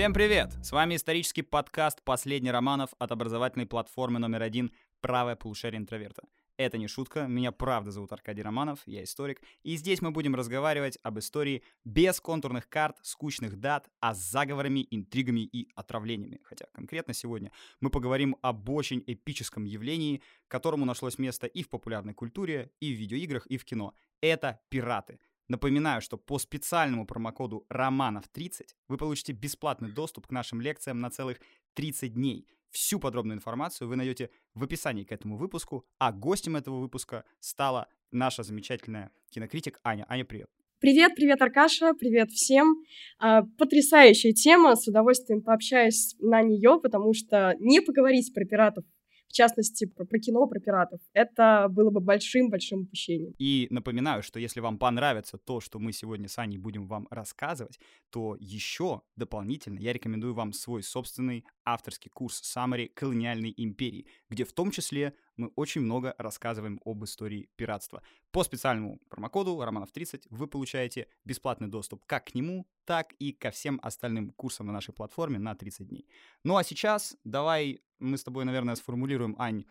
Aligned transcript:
Всем 0.00 0.14
привет! 0.14 0.50
С 0.62 0.72
вами 0.72 0.96
исторический 0.96 1.42
подкаст 1.42 2.00
«Последний 2.02 2.50
романов» 2.50 2.88
от 2.98 3.12
образовательной 3.12 3.66
платформы 3.66 4.18
номер 4.18 4.40
один 4.40 4.72
«Правое 5.02 5.36
полушарие 5.36 5.78
интроверта». 5.78 6.22
Это 6.56 6.78
не 6.78 6.88
шутка, 6.88 7.26
меня 7.26 7.52
правда 7.52 7.90
зовут 7.90 8.10
Аркадий 8.10 8.40
Романов, 8.40 8.78
я 8.86 9.04
историк, 9.04 9.42
и 9.62 9.76
здесь 9.76 10.00
мы 10.00 10.10
будем 10.10 10.34
разговаривать 10.34 10.98
об 11.02 11.18
истории 11.18 11.62
без 11.84 12.18
контурных 12.18 12.70
карт, 12.70 12.96
скучных 13.02 13.60
дат, 13.60 13.90
а 14.00 14.14
с 14.14 14.18
заговорами, 14.20 14.88
интригами 14.90 15.40
и 15.40 15.68
отравлениями. 15.74 16.40
Хотя 16.44 16.64
конкретно 16.72 17.12
сегодня 17.12 17.52
мы 17.80 17.90
поговорим 17.90 18.36
об 18.40 18.70
очень 18.70 19.04
эпическом 19.06 19.66
явлении, 19.66 20.22
которому 20.48 20.86
нашлось 20.86 21.18
место 21.18 21.46
и 21.46 21.62
в 21.62 21.68
популярной 21.68 22.14
культуре, 22.14 22.70
и 22.80 22.94
в 22.94 22.96
видеоиграх, 22.96 23.46
и 23.48 23.58
в 23.58 23.66
кино. 23.66 23.92
Это 24.22 24.60
пираты. 24.70 25.18
Напоминаю, 25.50 26.00
что 26.00 26.16
по 26.16 26.38
специальному 26.38 27.06
промокоду 27.06 27.66
романов30 27.70 28.68
вы 28.88 28.96
получите 28.96 29.32
бесплатный 29.32 29.90
доступ 29.90 30.28
к 30.28 30.30
нашим 30.30 30.60
лекциям 30.60 31.00
на 31.00 31.10
целых 31.10 31.40
30 31.74 32.14
дней– 32.14 32.46
Всю 32.70 33.00
подробную 33.00 33.36
информацию 33.36 33.88
вы 33.88 33.96
найдете 33.96 34.30
в 34.54 34.62
описании 34.62 35.02
к 35.02 35.10
этому 35.10 35.36
выпуску, 35.36 35.84
а 35.98 36.12
гостем 36.12 36.54
этого 36.54 36.78
выпуска 36.78 37.24
стала 37.40 37.88
наша 38.12 38.44
замечательная 38.44 39.10
кинокритик 39.30 39.80
Аня. 39.82 40.06
Аня, 40.08 40.24
привет. 40.24 40.48
Привет, 40.78 41.14
привет, 41.16 41.42
Аркаша, 41.42 41.94
привет 41.94 42.30
всем. 42.30 42.76
А, 43.18 43.42
потрясающая 43.58 44.32
тема, 44.32 44.76
с 44.76 44.86
удовольствием 44.86 45.42
пообщаюсь 45.42 46.14
на 46.20 46.42
нее, 46.42 46.78
потому 46.80 47.12
что 47.12 47.56
не 47.58 47.80
поговорить 47.80 48.32
про 48.32 48.44
пиратов 48.44 48.84
в 49.30 49.32
частности, 49.32 49.86
про, 49.86 50.04
про 50.04 50.18
кино, 50.18 50.46
про 50.48 50.58
пиратов, 50.58 51.00
это 51.12 51.68
было 51.70 51.90
бы 51.90 52.00
большим-большим 52.00 52.82
упущением. 52.82 53.32
И 53.38 53.68
напоминаю, 53.70 54.24
что 54.24 54.40
если 54.40 54.58
вам 54.58 54.76
понравится 54.76 55.38
то, 55.38 55.60
что 55.60 55.78
мы 55.78 55.92
сегодня 55.92 56.28
с 56.28 56.36
Аней 56.38 56.58
будем 56.58 56.88
вам 56.88 57.06
рассказывать, 57.10 57.78
то 58.10 58.36
еще 58.40 59.02
дополнительно 59.14 59.78
я 59.78 59.92
рекомендую 59.92 60.34
вам 60.34 60.52
свой 60.52 60.82
собственный 60.82 61.44
авторский 61.64 62.10
курс 62.10 62.42
Summary 62.42 62.88
колониальной 62.88 63.54
империи, 63.56 64.06
где 64.28 64.44
в 64.44 64.52
том 64.52 64.72
числе 64.72 65.14
мы 65.36 65.52
очень 65.54 65.82
много 65.82 66.14
рассказываем 66.18 66.80
об 66.84 67.04
истории 67.04 67.48
пиратства. 67.54 68.02
По 68.32 68.42
специальному 68.42 68.98
промокоду 69.08 69.62
Романов30 69.62 70.24
вы 70.30 70.48
получаете 70.48 71.06
бесплатный 71.24 71.68
доступ 71.68 72.04
как 72.04 72.26
к 72.26 72.34
нему, 72.34 72.66
так 72.84 73.12
и 73.20 73.32
ко 73.32 73.52
всем 73.52 73.78
остальным 73.82 74.30
курсам 74.32 74.66
на 74.66 74.72
нашей 74.72 74.92
платформе 74.92 75.38
на 75.38 75.54
30 75.54 75.86
дней. 75.86 76.08
Ну 76.42 76.56
а 76.56 76.64
сейчас 76.64 77.16
давай 77.22 77.80
мы 78.00 78.16
с 78.16 78.24
тобой, 78.24 78.44
наверное, 78.44 78.74
сформулируем, 78.74 79.36
Ань, 79.38 79.64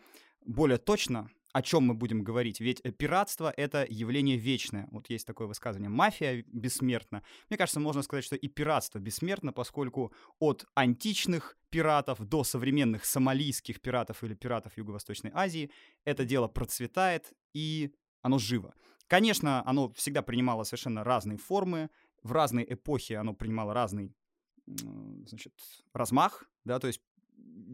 более 0.44 0.78
точно, 0.78 1.28
о 1.52 1.62
чем 1.62 1.84
мы 1.84 1.94
будем 1.94 2.22
говорить. 2.22 2.60
Ведь 2.60 2.80
э, 2.84 2.92
пиратство— 2.92 3.52
это 3.56 3.84
явление 3.88 4.36
вечное. 4.36 4.88
Вот 4.90 5.10
есть 5.10 5.26
такое 5.26 5.48
высказывание. 5.48 5.90
Мафия 5.90 6.44
бессмертна. 6.46 7.22
Мне 7.48 7.58
кажется, 7.58 7.80
можно 7.80 8.02
сказать, 8.02 8.24
что 8.24 8.36
и 8.36 8.48
пиратство 8.48 8.98
бессмертно, 8.98 9.52
поскольку 9.52 10.12
от 10.38 10.64
античных 10.74 11.58
пиратов 11.70 12.20
до 12.20 12.44
современных 12.44 13.04
сомалийских 13.04 13.80
пиратов 13.80 14.22
или 14.22 14.34
пиратов 14.34 14.76
Юго-Восточной 14.76 15.30
Азии 15.34 15.70
это 16.04 16.24
дело 16.24 16.48
процветает 16.48 17.32
и 17.52 17.92
оно 18.22 18.38
живо. 18.38 18.74
Конечно, 19.06 19.66
оно 19.66 19.92
всегда 19.92 20.22
принимало 20.22 20.64
совершенно 20.64 21.04
разные 21.04 21.38
формы, 21.38 21.90
в 22.22 22.32
разные 22.32 22.72
эпохи 22.72 23.14
оно 23.14 23.34
принимало 23.34 23.74
разный 23.74 24.14
значит, 24.66 25.52
размах, 25.92 26.44
да, 26.64 26.78
то 26.78 26.86
есть 26.86 27.00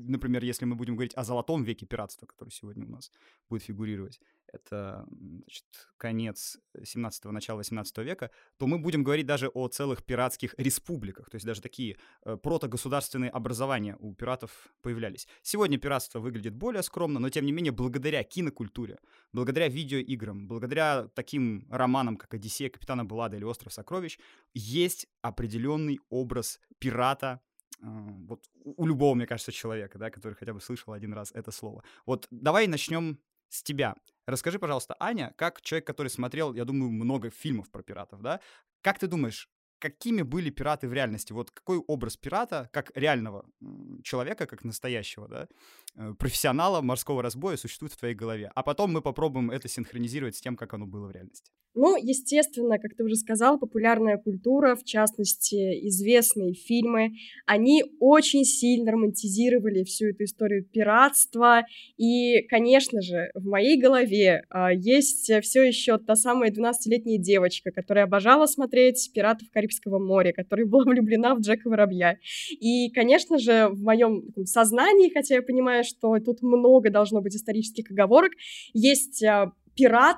например, 0.08 0.44
если 0.44 0.64
мы 0.64 0.76
будем 0.76 0.94
говорить 0.94 1.14
о 1.14 1.24
золотом 1.24 1.64
веке 1.64 1.86
пиратства, 1.86 2.26
который 2.26 2.50
сегодня 2.50 2.86
у 2.86 2.90
нас 2.90 3.10
будет 3.48 3.62
фигурировать, 3.62 4.20
это 4.52 5.06
значит, 5.08 5.64
конец 5.96 6.58
17-го, 6.78 7.32
начало 7.32 7.58
18 7.58 7.98
века, 7.98 8.30
то 8.58 8.66
мы 8.66 8.78
будем 8.78 9.02
говорить 9.02 9.26
даже 9.26 9.48
о 9.48 9.68
целых 9.68 10.04
пиратских 10.04 10.54
республиках, 10.58 11.30
то 11.30 11.36
есть 11.36 11.46
даже 11.46 11.60
такие 11.60 11.96
э, 12.24 12.36
протогосударственные 12.36 13.30
образования 13.30 13.96
у 13.98 14.14
пиратов 14.14 14.72
появлялись. 14.82 15.26
Сегодня 15.42 15.78
пиратство 15.78 16.20
выглядит 16.20 16.54
более 16.54 16.82
скромно, 16.82 17.20
но 17.20 17.28
тем 17.28 17.44
не 17.44 17.52
менее 17.52 17.72
благодаря 17.72 18.22
кинокультуре, 18.22 18.98
благодаря 19.32 19.68
видеоиграм, 19.68 20.46
благодаря 20.46 21.08
таким 21.14 21.66
романам, 21.70 22.16
как 22.16 22.34
«Одиссея 22.34 22.70
капитана 22.70 23.04
Блада» 23.04 23.36
или 23.36 23.44
«Остров 23.44 23.72
сокровищ», 23.72 24.18
есть 24.54 25.06
определенный 25.22 25.98
образ 26.08 26.60
пирата, 26.78 27.40
вот 27.80 28.44
у 28.64 28.86
любого, 28.86 29.14
мне 29.14 29.26
кажется, 29.26 29.52
человека, 29.52 29.98
да, 29.98 30.10
который 30.10 30.34
хотя 30.34 30.52
бы 30.52 30.60
слышал 30.60 30.92
один 30.92 31.12
раз 31.12 31.30
это 31.32 31.50
слово. 31.50 31.82
Вот 32.06 32.26
давай 32.30 32.66
начнем 32.66 33.18
с 33.48 33.62
тебя. 33.62 33.94
Расскажи, 34.26 34.58
пожалуйста, 34.58 34.96
Аня, 34.98 35.34
как 35.36 35.60
человек, 35.60 35.86
который 35.86 36.08
смотрел, 36.08 36.54
я 36.54 36.64
думаю, 36.64 36.90
много 36.90 37.30
фильмов 37.30 37.70
про 37.70 37.82
пиратов, 37.82 38.22
да, 38.22 38.40
как 38.80 38.98
ты 38.98 39.06
думаешь, 39.06 39.48
какими 39.78 40.22
были 40.22 40.50
пираты 40.50 40.88
в 40.88 40.92
реальности? 40.92 41.32
Вот 41.32 41.50
какой 41.50 41.78
образ 41.78 42.16
пирата, 42.16 42.68
как 42.72 42.90
реального 42.94 43.44
человека, 44.02 44.46
как 44.46 44.64
настоящего, 44.64 45.28
да, 45.28 45.48
э, 45.94 46.14
профессионала 46.14 46.80
морского 46.80 47.22
разбоя 47.22 47.56
существует 47.56 47.92
в 47.92 47.98
твоей 47.98 48.14
голове? 48.14 48.50
А 48.54 48.62
потом 48.62 48.92
мы 48.92 49.02
попробуем 49.02 49.50
это 49.50 49.68
синхронизировать 49.68 50.36
с 50.36 50.40
тем, 50.40 50.56
как 50.56 50.74
оно 50.74 50.86
было 50.86 51.06
в 51.06 51.10
реальности. 51.10 51.52
Ну, 51.78 51.94
естественно, 51.94 52.78
как 52.78 52.94
ты 52.96 53.04
уже 53.04 53.16
сказал, 53.16 53.58
популярная 53.58 54.16
культура, 54.16 54.76
в 54.76 54.84
частности, 54.84 55.86
известные 55.88 56.54
фильмы, 56.54 57.12
они 57.44 57.84
очень 58.00 58.44
сильно 58.44 58.92
романтизировали 58.92 59.84
всю 59.84 60.06
эту 60.06 60.24
историю 60.24 60.64
пиратства. 60.64 61.66
И, 61.98 62.40
конечно 62.48 63.02
же, 63.02 63.30
в 63.34 63.44
моей 63.44 63.78
голове 63.78 64.44
а, 64.48 64.72
есть 64.72 65.30
все 65.42 65.62
еще 65.62 65.98
та 65.98 66.16
самая 66.16 66.50
12-летняя 66.50 67.18
девочка, 67.18 67.70
которая 67.70 68.06
обожала 68.06 68.46
смотреть 68.46 69.10
«Пиратов 69.12 69.50
Карибского 69.50 69.98
моря», 69.98 70.32
которая 70.32 70.64
была 70.66 70.84
влюблена 70.84 71.34
в 71.34 71.40
Джека 71.40 71.68
Воробья. 71.68 72.16
И, 72.58 72.88
конечно 72.88 73.36
же, 73.36 73.68
в 73.68 73.82
моем 73.82 74.22
сознании, 74.46 75.12
хотя 75.12 75.34
я 75.34 75.42
понимаю, 75.42 75.84
что 75.84 76.18
тут 76.20 76.40
много 76.40 76.88
должно 76.88 77.20
быть 77.20 77.36
исторических 77.36 77.90
оговорок, 77.90 78.32
есть 78.72 79.22
а, 79.22 79.52
пират, 79.76 80.16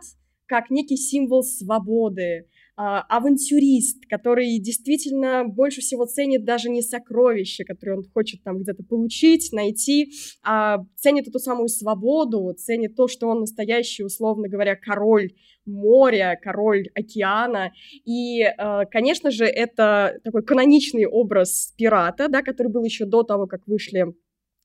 как 0.49 0.71
некий 0.71 0.97
символ 0.97 1.43
свободы, 1.43 2.47
а, 2.81 3.01
авантюрист, 3.09 4.07
который 4.09 4.57
действительно 4.61 5.45
больше 5.45 5.81
всего 5.81 6.07
ценит 6.07 6.45
даже 6.45 6.71
не 6.71 6.81
сокровища, 6.81 7.65
которые 7.65 7.99
он 7.99 8.05
хочет 8.15 8.45
там 8.45 8.59
где-то 8.59 8.85
получить, 8.85 9.51
найти, 9.53 10.13
а 10.45 10.85
ценит 10.95 11.27
эту 11.27 11.41
самую 11.41 11.69
свободу, 11.69 12.55
ценит 12.57 12.95
то, 12.95 13.09
что 13.09 13.27
он 13.27 13.41
настоящий, 13.41 14.05
условно 14.05 14.49
говоря, 14.49 14.77
король 14.77 15.33
моря, 15.67 16.39
король 16.41 16.89
океана. 16.95 17.73
И, 18.05 18.43
а, 18.43 18.85
конечно 18.85 19.33
же, 19.33 19.45
это 19.45 20.21
такой 20.23 20.45
каноничный 20.45 21.07
образ 21.07 21.75
пирата, 21.77 22.29
да, 22.29 22.43
который 22.43 22.71
был 22.71 22.85
еще 22.85 23.07
до 23.07 23.25
того, 23.25 23.49
как 23.49 23.67
вышли 23.67 24.15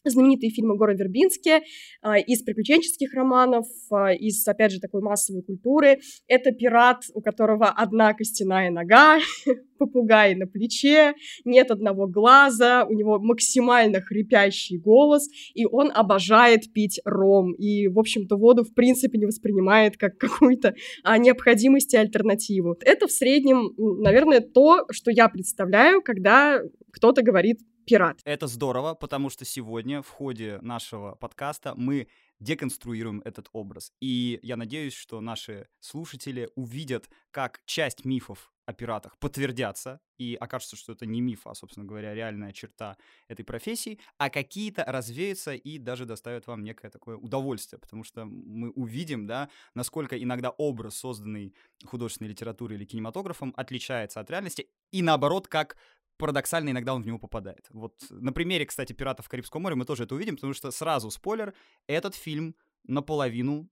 знаменитые 0.10 0.52
фильмы 0.52 0.78
Гора 0.78 0.94
Вербински, 0.94 1.62
а, 2.02 2.18
из 2.18 2.42
приключенческих 2.44 3.14
романов, 3.14 3.66
а, 3.92 4.14
из, 4.14 4.48
опять 4.48 4.72
же, 4.72 4.80
такой 4.80 5.02
массовой 5.02 5.44
культуры. 5.44 6.00
Это 6.28 6.52
пират, 6.52 7.04
у 7.14 7.22
которого 7.22 7.68
одна 7.68 8.14
костяная 8.14 8.70
нога, 8.70 9.20
попугай 9.78 10.36
на 10.36 10.48
плече, 10.48 11.14
нет 11.46 11.72
одного 11.72 12.08
глаза, 12.08 12.86
у 12.86 12.94
него 12.94 13.20
максимально 13.20 14.02
хрипящий 14.02 14.78
голос, 14.78 15.30
и 15.54 15.66
он 15.66 15.92
обожает 15.94 16.72
пить 16.74 17.02
ром. 17.06 17.54
И, 17.54 17.88
в 17.88 18.00
общем-то, 18.00 18.36
воду, 18.38 18.64
в 18.64 18.74
принципе, 18.74 19.18
не 19.18 19.26
воспринимает 19.26 19.98
как 19.98 20.18
какую-то 20.24 20.76
а, 21.04 21.18
необходимость 21.18 21.94
и 21.94 21.98
альтернативу. 21.98 22.78
Это 22.82 23.08
в 23.08 23.12
среднем, 23.12 23.74
наверное, 23.78 24.40
то, 24.40 24.86
что 24.92 25.12
я 25.12 25.30
представляю, 25.30 26.02
когда 26.02 26.62
кто-то 26.92 27.22
говорит 27.22 27.60
пират. 27.86 28.20
Это 28.26 28.48
здорово, 28.48 28.94
потому 28.94 29.30
что 29.30 29.46
сегодня 29.46 30.02
в 30.02 30.10
ходе 30.10 30.60
нашего 30.62 31.16
подкаста 31.16 31.74
мы 31.76 32.08
деконструируем 32.40 33.22
этот 33.26 33.50
образ. 33.54 33.92
И 34.02 34.40
я 34.44 34.58
надеюсь, 34.58 34.94
что 34.94 35.22
наши 35.22 35.68
слушатели 35.80 36.50
увидят, 36.56 37.10
как 37.32 37.62
часть 37.66 38.06
мифов 38.06 38.52
о 38.66 38.74
пиратах 38.74 39.18
подтвердятся, 39.18 40.00
и 40.18 40.36
окажется, 40.36 40.78
что 40.78 40.94
это 40.94 41.06
не 41.06 41.20
миф, 41.20 41.46
а, 41.46 41.54
собственно 41.54 41.86
говоря, 41.86 42.14
реальная 42.14 42.54
черта 42.54 42.98
этой 43.28 43.44
профессии, 43.44 44.00
а 44.18 44.30
какие-то 44.30 44.86
развеются 44.86 45.54
и 45.54 45.78
даже 45.78 46.06
доставят 46.06 46.48
вам 46.48 46.64
некое 46.64 46.90
такое 46.90 47.18
удовольствие, 47.18 47.80
потому 47.80 48.04
что 48.06 48.24
мы 48.26 48.70
увидим, 48.72 49.28
да, 49.28 49.50
насколько 49.76 50.22
иногда 50.22 50.50
образ, 50.52 50.96
созданный 50.96 51.54
художественной 51.86 52.30
литературой 52.30 52.78
или 52.78 52.86
кинематографом, 52.86 53.54
отличается 53.58 54.22
от 54.22 54.30
реальности, 54.30 54.70
и 54.92 55.02
наоборот, 55.02 55.48
как 55.48 55.76
парадоксально 56.24 56.70
иногда 56.70 56.96
он 56.96 57.04
в 57.04 57.06
него 57.06 57.20
попадает. 57.20 57.68
Вот 57.72 57.96
на 58.10 58.32
примере, 58.32 58.66
кстати, 58.66 58.94
«Пиратов 58.94 59.28
Карибского 59.28 59.60
моря» 59.60 59.76
мы 59.76 59.84
тоже 59.84 60.06
это 60.06 60.16
увидим, 60.16 60.36
потому 60.36 60.54
что 60.54 60.72
сразу 60.72 61.12
спойлер, 61.12 61.54
этот 61.86 62.16
фильм 62.16 62.56
наполовину 62.88 63.70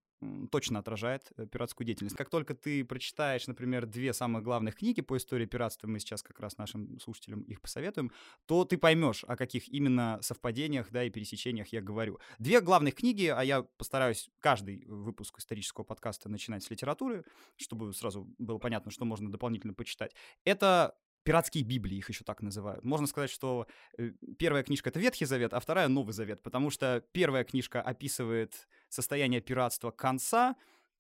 точно 0.52 0.80
отражает 0.80 1.32
э, 1.38 1.48
пиратскую 1.48 1.88
деятельность. 1.88 2.18
Как 2.18 2.30
только 2.30 2.54
ты 2.54 2.84
прочитаешь, 2.84 3.48
например, 3.48 3.86
две 3.86 4.12
самых 4.12 4.44
главных 4.44 4.76
книги 4.76 5.00
по 5.00 5.16
истории 5.16 5.46
пиратства, 5.46 5.88
мы 5.88 6.00
сейчас 6.00 6.24
как 6.24 6.42
раз 6.42 6.58
нашим 6.58 7.00
слушателям 7.00 7.44
их 7.44 7.62
посоветуем, 7.62 8.12
то 8.48 8.66
ты 8.66 8.78
поймешь, 8.78 9.24
о 9.30 9.38
каких 9.38 9.70
именно 9.70 10.20
совпадениях, 10.22 10.92
да, 10.92 11.06
и 11.06 11.10
пересечениях 11.10 11.70
я 11.70 11.82
говорю. 11.82 12.20
Две 12.38 12.60
главных 12.60 12.96
книги, 12.96 13.28
а 13.28 13.42
я 13.46 13.62
постараюсь 13.78 14.30
каждый 14.42 14.84
выпуск 14.88 15.40
исторического 15.40 15.86
подкаста 15.86 16.28
начинать 16.28 16.66
с 16.66 16.70
литературы, 16.70 17.24
чтобы 17.56 17.94
сразу 17.94 18.28
было 18.40 18.58
понятно, 18.58 18.92
что 18.92 19.06
можно 19.06 19.32
дополнительно 19.32 19.74
почитать. 19.74 20.14
Это 20.44 20.98
пиратские 21.24 21.64
Библии, 21.64 21.98
их 21.98 22.10
еще 22.10 22.24
так 22.24 22.42
называют. 22.42 22.84
Можно 22.84 23.08
сказать, 23.08 23.30
что 23.30 23.68
э, 23.98 24.12
первая 24.38 24.64
книжка— 24.64 24.90
это 24.92 25.00
Ветхий 25.00 25.26
Завет, 25.26 25.54
а 25.54 25.60
вторая— 25.60 25.88
Новый 25.90 26.14
Завет, 26.14 26.42
потому 26.42 26.70
что 26.70 27.04
первая 27.12 27.44
книжка 27.44 27.82
описывает 27.82 28.68
состояние 28.90 29.42
пиратства 29.42 29.92
конца 29.92 30.56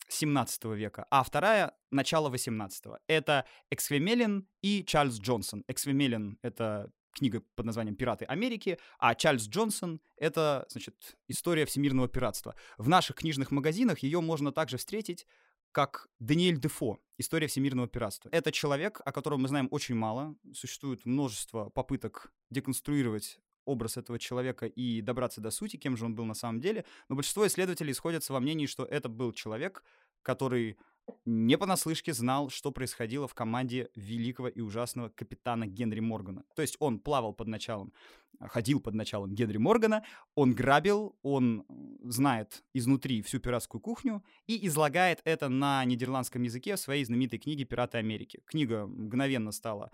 17 0.09 0.65
века, 0.75 1.05
а 1.09 1.23
вторая— 1.23 1.73
начало 1.91 2.29
18 2.29 2.85
-го. 2.85 2.97
Это 3.07 3.45
Эксвемелин 3.69 4.47
и 4.61 4.83
Чарльз 4.83 5.19
Джонсон. 5.19 5.63
Эксвемелин— 5.67 6.37
это 6.41 6.91
книга 7.13 7.41
под 7.55 7.65
названием 7.65 7.95
«Пираты 7.95 8.25
Америки», 8.25 8.77
а 8.99 9.15
Чарльз 9.15 9.47
Джонсон— 9.47 10.01
это, 10.17 10.65
значит, 10.69 11.17
история 11.27 11.65
всемирного 11.65 12.07
пиратства. 12.07 12.55
В 12.77 12.87
наших 12.89 13.17
книжных 13.17 13.51
магазинах 13.51 13.99
ее 13.99 14.21
можно 14.21 14.51
также 14.51 14.77
встретить 14.77 15.27
как 15.71 16.07
Даниэль 16.19 16.59
Дефо 16.59 16.99
«История 17.17 17.47
всемирного 17.47 17.87
пиратства». 17.87 18.29
Это 18.31 18.51
человек, 18.51 19.01
о 19.05 19.11
котором 19.11 19.41
мы 19.41 19.47
знаем 19.47 19.67
очень 19.71 19.95
мало. 19.95 20.35
Существует 20.53 21.05
множество 21.05 21.69
попыток 21.69 22.31
деконструировать 22.49 23.39
образ 23.65 23.97
этого 23.97 24.19
человека 24.19 24.65
и 24.65 25.01
добраться 25.01 25.39
до 25.39 25.51
сути, 25.51 25.77
кем 25.77 25.95
же 25.95 26.05
он 26.05 26.15
был 26.15 26.25
на 26.25 26.33
самом 26.33 26.59
деле. 26.59 26.85
Но 27.09 27.15
большинство 27.15 27.45
исследователей 27.45 27.93
сходятся 27.93 28.33
во 28.33 28.39
мнении, 28.39 28.65
что 28.65 28.83
это 28.83 29.07
был 29.07 29.31
человек, 29.33 29.83
который 30.23 30.77
не 31.25 31.57
понаслышке 31.57 32.13
знал, 32.13 32.49
что 32.49 32.71
происходило 32.71 33.27
в 33.27 33.33
команде 33.33 33.89
великого 33.95 34.47
и 34.47 34.61
ужасного 34.61 35.09
капитана 35.09 35.65
Генри 35.65 35.99
Моргана. 35.99 36.43
То 36.55 36.61
есть 36.61 36.75
он 36.79 36.99
плавал 36.99 37.33
под 37.33 37.47
началом, 37.47 37.93
ходил 38.39 38.79
под 38.79 38.95
началом 38.95 39.33
Генри 39.33 39.57
Моргана, 39.57 40.03
он 40.35 40.53
грабил, 40.53 41.15
он 41.21 41.65
знает 42.03 42.63
изнутри 42.73 43.21
всю 43.21 43.39
пиратскую 43.39 43.81
кухню 43.81 44.23
и 44.47 44.65
излагает 44.67 45.21
это 45.23 45.49
на 45.49 45.83
нидерландском 45.85 46.43
языке 46.43 46.75
в 46.75 46.79
своей 46.79 47.05
знаменитой 47.05 47.39
книге 47.39 47.65
«Пираты 47.65 47.97
Америки». 47.97 48.41
Книга 48.45 48.87
мгновенно 48.87 49.51
стала 49.51 49.91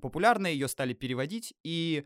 популярной, 0.00 0.52
ее 0.52 0.68
стали 0.68 0.92
переводить, 0.92 1.54
и 1.62 2.04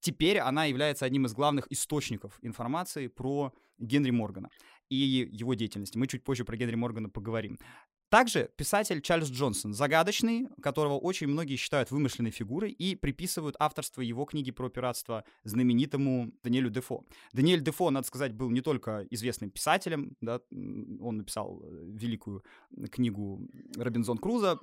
теперь 0.00 0.38
она 0.38 0.64
является 0.64 1.04
одним 1.04 1.26
из 1.26 1.34
главных 1.34 1.70
источников 1.70 2.38
информации 2.42 3.08
про 3.08 3.52
Генри 3.78 4.10
Моргана 4.10 4.50
и 4.88 4.96
его 4.96 5.54
деятельности. 5.54 5.98
Мы 5.98 6.06
чуть 6.06 6.24
позже 6.24 6.44
про 6.44 6.56
Генри 6.56 6.74
Моргана 6.74 7.08
поговорим. 7.08 7.58
Также 8.08 8.50
писатель 8.56 9.00
Чарльз 9.02 9.30
Джонсон, 9.30 9.74
загадочный, 9.74 10.46
которого 10.62 10.96
очень 10.96 11.26
многие 11.26 11.56
считают 11.56 11.90
вымышленной 11.90 12.30
фигурой 12.30 12.70
и 12.70 12.94
приписывают 12.94 13.56
авторство 13.58 14.00
его 14.00 14.24
книги 14.26 14.52
про 14.52 14.68
пиратство 14.68 15.24
знаменитому 15.42 16.32
Даниэлю 16.44 16.70
Дефо. 16.70 17.04
Даниэль 17.32 17.62
Дефо, 17.62 17.90
надо 17.90 18.06
сказать, 18.06 18.32
был 18.32 18.50
не 18.50 18.60
только 18.60 19.06
известным 19.10 19.50
писателем, 19.50 20.16
да, 20.20 20.40
он 20.52 21.16
написал 21.16 21.60
э, 21.64 21.84
великую 21.94 22.44
книгу 22.92 23.40
Робинзон 23.76 24.18
Круза, 24.18 24.60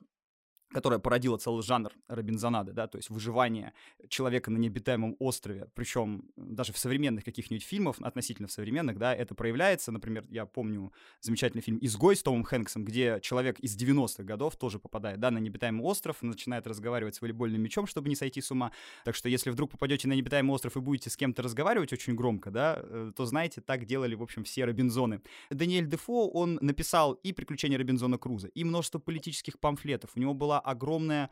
которая 0.73 0.99
породила 0.99 1.37
целый 1.37 1.63
жанр 1.63 1.91
Робинзонады, 2.07 2.73
да, 2.73 2.87
то 2.87 2.97
есть 2.97 3.09
выживание 3.09 3.73
человека 4.09 4.51
на 4.51 4.57
необитаемом 4.57 5.15
острове, 5.19 5.67
причем 5.75 6.25
даже 6.35 6.73
в 6.73 6.77
современных 6.77 7.23
каких-нибудь 7.23 7.63
фильмах, 7.63 7.95
относительно 8.01 8.47
в 8.47 8.51
современных, 8.51 8.97
да, 8.97 9.15
это 9.15 9.35
проявляется, 9.35 9.91
например, 9.91 10.25
я 10.29 10.45
помню 10.45 10.91
замечательный 11.21 11.61
фильм 11.61 11.77
«Изгой» 11.81 12.15
с 12.15 12.23
Томом 12.23 12.43
Хэнксом, 12.43 12.83
где 12.83 13.19
человек 13.21 13.59
из 13.59 13.77
90-х 13.77 14.23
годов 14.23 14.55
тоже 14.55 14.79
попадает, 14.79 15.19
да, 15.19 15.31
на 15.31 15.37
необитаемый 15.37 15.83
остров, 15.83 16.21
начинает 16.21 16.67
разговаривать 16.67 17.15
с 17.15 17.21
волейбольным 17.21 17.61
мячом, 17.61 17.87
чтобы 17.87 18.09
не 18.09 18.15
сойти 18.15 18.41
с 18.41 18.51
ума, 18.51 18.71
так 19.05 19.15
что 19.15 19.29
если 19.29 19.49
вдруг 19.49 19.71
попадете 19.71 20.07
на 20.07 20.13
необитаемый 20.13 20.53
остров 20.53 20.75
и 20.77 20.79
будете 20.79 21.09
с 21.09 21.17
кем-то 21.17 21.41
разговаривать 21.41 21.93
очень 21.93 22.15
громко, 22.15 22.51
да, 22.51 22.79
э, 22.81 23.11
то 23.15 23.25
знаете, 23.25 23.61
так 23.61 23.85
делали, 23.85 24.15
в 24.15 24.23
общем, 24.23 24.43
все 24.43 24.65
Робинзоны. 24.65 25.21
Даниэль 25.49 25.87
Дефо, 25.87 26.29
он 26.29 26.57
написал 26.61 27.13
и 27.13 27.33
«Приключения 27.33 27.77
Робинзона 27.77 28.17
Круза», 28.17 28.47
и 28.47 28.63
множество 28.63 28.99
политических 28.99 29.59
памфлетов, 29.59 30.11
у 30.15 30.19
него 30.19 30.33
была 30.33 30.59
огромная 30.63 31.29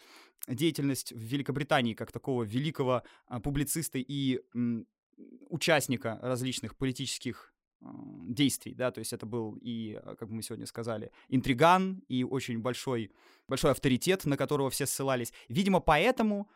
деятельность 0.47 1.11
в 1.11 1.19
Великобритании 1.19 1.93
как 1.93 2.11
такого 2.11 2.43
великого 2.43 3.03
а, 3.27 3.39
публициста 3.39 3.99
и 3.99 4.41
участника 5.49 6.19
различных 6.21 6.75
политических 6.75 7.53
э, 7.81 7.85
действий, 8.27 8.73
да, 8.73 8.91
то 8.91 8.99
есть 8.99 9.13
это 9.13 9.25
был 9.25 9.55
и, 9.61 9.99
а, 10.01 10.15
как 10.15 10.29
мы 10.29 10.41
сегодня 10.41 10.65
сказали, 10.65 11.11
интриган 11.29 12.03
и 12.07 12.23
очень 12.23 12.59
большой, 12.59 13.11
большой 13.47 13.71
авторитет, 13.71 14.25
на 14.25 14.37
которого 14.37 14.69
все 14.69 14.85
ссылались. 14.85 15.33
Видимо, 15.47 15.79
поэтому 15.79 16.49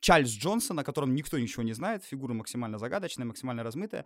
Чарльз 0.00 0.30
Джонсон, 0.30 0.78
о 0.78 0.84
котором 0.84 1.14
никто 1.14 1.38
ничего 1.38 1.62
не 1.62 1.72
знает, 1.72 2.04
фигура 2.04 2.32
максимально 2.32 2.78
загадочная, 2.78 3.26
максимально 3.26 3.62
размытая, 3.62 4.04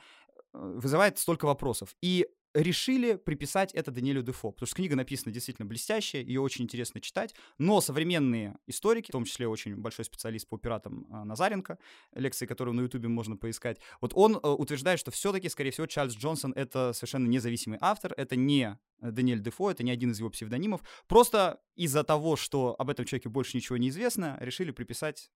э, 0.52 0.58
вызывает 0.76 1.18
столько 1.18 1.44
вопросов. 1.46 1.94
И 2.00 2.26
решили 2.54 3.14
приписать 3.14 3.72
это 3.72 3.90
Даниэлю 3.90 4.22
Дефо, 4.22 4.52
потому 4.52 4.66
что 4.66 4.76
книга 4.76 4.96
написана 4.96 5.32
действительно 5.32 5.66
блестящая, 5.66 6.22
ее 6.22 6.40
очень 6.40 6.64
интересно 6.64 7.00
читать, 7.00 7.34
но 7.58 7.80
современные 7.80 8.56
историки, 8.66 9.10
в 9.10 9.12
том 9.12 9.24
числе 9.24 9.48
очень 9.48 9.76
большой 9.76 10.04
специалист 10.04 10.48
по 10.48 10.58
пиратам 10.58 11.06
а, 11.10 11.24
Назаренко, 11.24 11.78
лекции, 12.14 12.46
которые 12.46 12.74
на 12.74 12.80
ютубе 12.82 13.08
можно 13.08 13.36
поискать, 13.36 13.78
вот 14.00 14.12
он 14.14 14.36
э, 14.36 14.48
утверждает, 14.48 14.98
что 14.98 15.10
все-таки, 15.10 15.48
скорее 15.48 15.70
всего, 15.70 15.86
Чарльз 15.86 16.14
Джонсон— 16.16 16.52
это 16.56 16.92
совершенно 16.92 17.26
независимый 17.26 17.78
автор, 17.80 18.12
это 18.16 18.36
не 18.36 18.78
Даниэль 19.00 19.40
Дефо, 19.40 19.70
это 19.70 19.82
не 19.82 19.90
один 19.90 20.10
из 20.10 20.18
его 20.18 20.30
псевдонимов. 20.30 20.82
Просто 21.06 21.60
из-за 21.76 22.04
того, 22.04 22.36
что 22.36 22.76
об 22.78 22.90
этом 22.90 23.04
человеке 23.04 23.28
больше 23.28 23.56
ничего 23.56 23.76
не 23.76 23.88
известно, 23.88 24.36
решили 24.40 24.70
приписать 24.70 25.30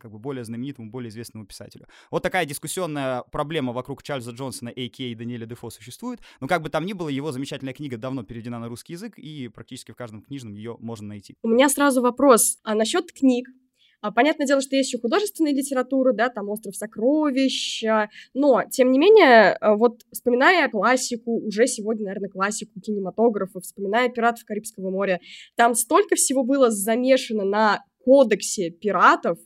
как 0.00 0.10
бы 0.10 0.18
более 0.18 0.44
знаменитому, 0.44 0.90
более 0.90 1.10
известному 1.10 1.46
писателю. 1.46 1.86
Вот 2.10 2.22
такая 2.22 2.46
дискуссионная 2.46 3.22
проблема 3.30 3.72
вокруг 3.72 4.02
Чарльза 4.02 4.32
Джонсона, 4.32 4.70
а.к.а. 4.70 5.16
Даниэля 5.16 5.46
Дефо, 5.46 5.70
существует. 5.70 6.20
Но 6.40 6.48
как 6.48 6.62
бы 6.62 6.70
там 6.70 6.84
ни 6.86 6.92
было, 6.92 7.08
его 7.08 7.32
замечательная 7.32 7.74
книга 7.74 7.96
давно 7.96 8.24
переведена 8.24 8.58
на 8.58 8.68
русский 8.68 8.94
язык, 8.94 9.18
и 9.18 9.48
практически 9.48 9.92
в 9.92 9.96
каждом 9.96 10.22
книжном 10.22 10.54
ее 10.54 10.76
можно 10.80 11.08
найти. 11.08 11.36
У 11.42 11.48
меня 11.48 11.68
сразу 11.68 12.02
вопрос. 12.02 12.58
А 12.64 12.74
насчет 12.74 13.12
книг? 13.12 13.48
А, 14.04 14.12
понятное 14.12 14.46
дело, 14.46 14.60
что 14.60 14.76
есть 14.76 14.90
еще 14.90 15.00
художественная 15.00 15.54
литература, 15.54 16.12
да, 16.12 16.28
там 16.28 16.50
«Остров 16.50 16.76
сокровищ», 16.76 17.82
но, 18.34 18.62
тем 18.70 18.92
не 18.92 18.98
менее, 18.98 19.56
э, 19.58 19.74
вот 19.76 20.02
вспоминая 20.12 20.68
классику, 20.68 21.38
уже 21.38 21.66
сегодня, 21.66 22.04
наверное, 22.04 22.28
классику 22.28 22.78
кинематографа, 22.82 23.60
вспоминая 23.60 24.10
«Пиратов 24.10 24.44
Карибского 24.44 24.90
моря», 24.90 25.20
там 25.56 25.74
столько 25.74 26.16
всего 26.16 26.44
было 26.44 26.70
замешано 26.70 27.44
на 27.44 27.82
кодексе 28.04 28.68
пиратов, 28.68 29.38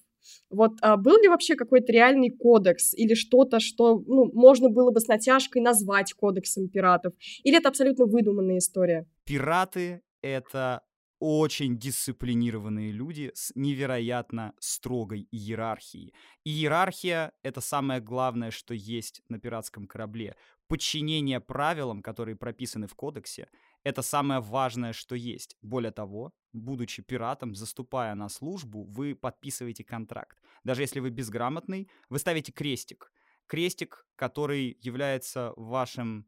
вот 0.50 0.72
а 0.80 0.96
был 0.96 1.22
ли 1.22 1.28
вообще 1.28 1.54
какой-то 1.54 1.92
реальный 1.92 2.30
кодекс 2.30 2.94
или 2.94 3.14
что-то, 3.14 3.60
что 3.60 4.02
ну, 4.08 4.28
можно 4.32 4.70
было 4.70 4.90
бы 4.90 4.98
с 4.98 5.06
натяжкой 5.06 5.62
назвать 5.62 6.14
кодексом 6.14 6.68
пиратов? 6.68 7.12
Или 7.44 7.58
это 7.58 7.68
абсолютно 7.68 8.06
выдуманная 8.06 8.58
история? 8.58 9.06
Пираты— 9.24 10.02
это 10.20 10.82
очень 11.20 11.78
дисциплинированные 11.78 12.92
люди 12.92 13.30
с 13.34 13.52
невероятно 13.54 14.54
строгой 14.60 15.28
иерархией. 15.32 16.14
И 16.44 16.50
иерархия— 16.50 17.32
это 17.42 17.60
самое 17.60 18.00
главное, 18.00 18.50
что 18.50 18.74
есть 18.74 19.22
на 19.28 19.38
пиратском 19.38 19.86
корабле. 19.86 20.36
Подчинение 20.68 21.40
правилам, 21.40 22.02
которые 22.02 22.36
прописаны 22.36 22.86
в 22.86 22.94
кодексе, 22.94 23.48
это 23.84 24.02
самое 24.02 24.40
важное, 24.40 24.92
что 24.92 25.14
есть. 25.14 25.56
Более 25.62 25.92
того, 25.92 26.32
будучи 26.52 27.02
пиратом, 27.02 27.54
заступая 27.54 28.14
на 28.14 28.28
службу, 28.28 28.84
вы 28.84 29.14
подписываете 29.14 29.84
контракт. 29.84 30.38
Даже 30.64 30.82
если 30.82 31.00
вы 31.00 31.10
безграмотный, 31.10 31.88
вы 32.10 32.18
ставите 32.18 32.52
крестик. 32.52 33.12
Крестик, 33.46 34.06
который 34.14 34.76
является 34.80 35.54
вашим 35.56 36.26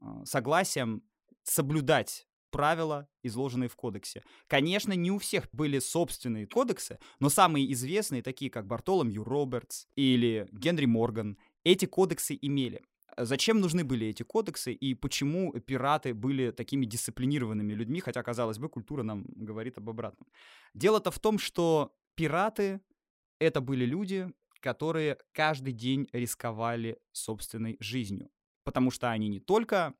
а, 0.00 0.24
согласием 0.24 1.02
соблюдать 1.42 2.28
правила, 2.52 3.08
изложенные 3.24 3.68
в 3.68 3.74
кодексе. 3.74 4.22
Конечно, 4.46 4.92
не 4.92 5.10
у 5.10 5.18
всех 5.18 5.48
были 5.52 5.80
собственные 5.80 6.46
кодексы, 6.46 7.00
но 7.18 7.28
самые 7.28 7.72
известные, 7.72 8.22
такие 8.22 8.50
как 8.50 8.68
Бартоломью 8.68 9.24
Робертс 9.24 9.86
или 9.96 10.46
Генри 10.52 10.84
Морган, 10.84 11.36
эти 11.64 11.86
кодексы 11.86 12.38
имели. 12.40 12.82
Зачем 13.16 13.60
нужны 13.60 13.84
были 13.84 14.06
эти 14.06 14.22
кодексы 14.22 14.72
и 14.72 14.94
почему 14.94 15.52
пираты 15.52 16.14
были 16.14 16.50
такими 16.50 16.86
дисциплинированными 16.86 17.72
людьми, 17.74 18.00
хотя, 18.00 18.22
казалось 18.22 18.58
бы, 18.58 18.68
культура 18.68 19.02
нам 19.02 19.24
говорит 19.34 19.78
об 19.78 19.90
обратном. 19.90 20.28
Дело-то 20.74 21.10
в 21.10 21.18
том, 21.18 21.38
что 21.38 21.92
пираты— 22.14 22.80
это 23.38 23.60
были 23.60 23.84
люди, 23.84 24.32
которые 24.60 25.18
каждый 25.32 25.72
день 25.72 26.08
рисковали 26.12 26.98
собственной 27.12 27.76
жизнью, 27.80 28.30
потому 28.64 28.90
что 28.90 29.10
они 29.10 29.28
не 29.28 29.40
только 29.40 29.94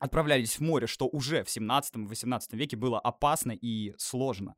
отправлялись 0.00 0.58
в 0.58 0.60
море, 0.60 0.86
что 0.86 1.06
уже 1.06 1.44
в 1.44 1.48
17-18 1.48 2.56
веке 2.56 2.76
было 2.76 2.98
опасно 2.98 3.52
и 3.52 3.94
сложно. 3.98 4.56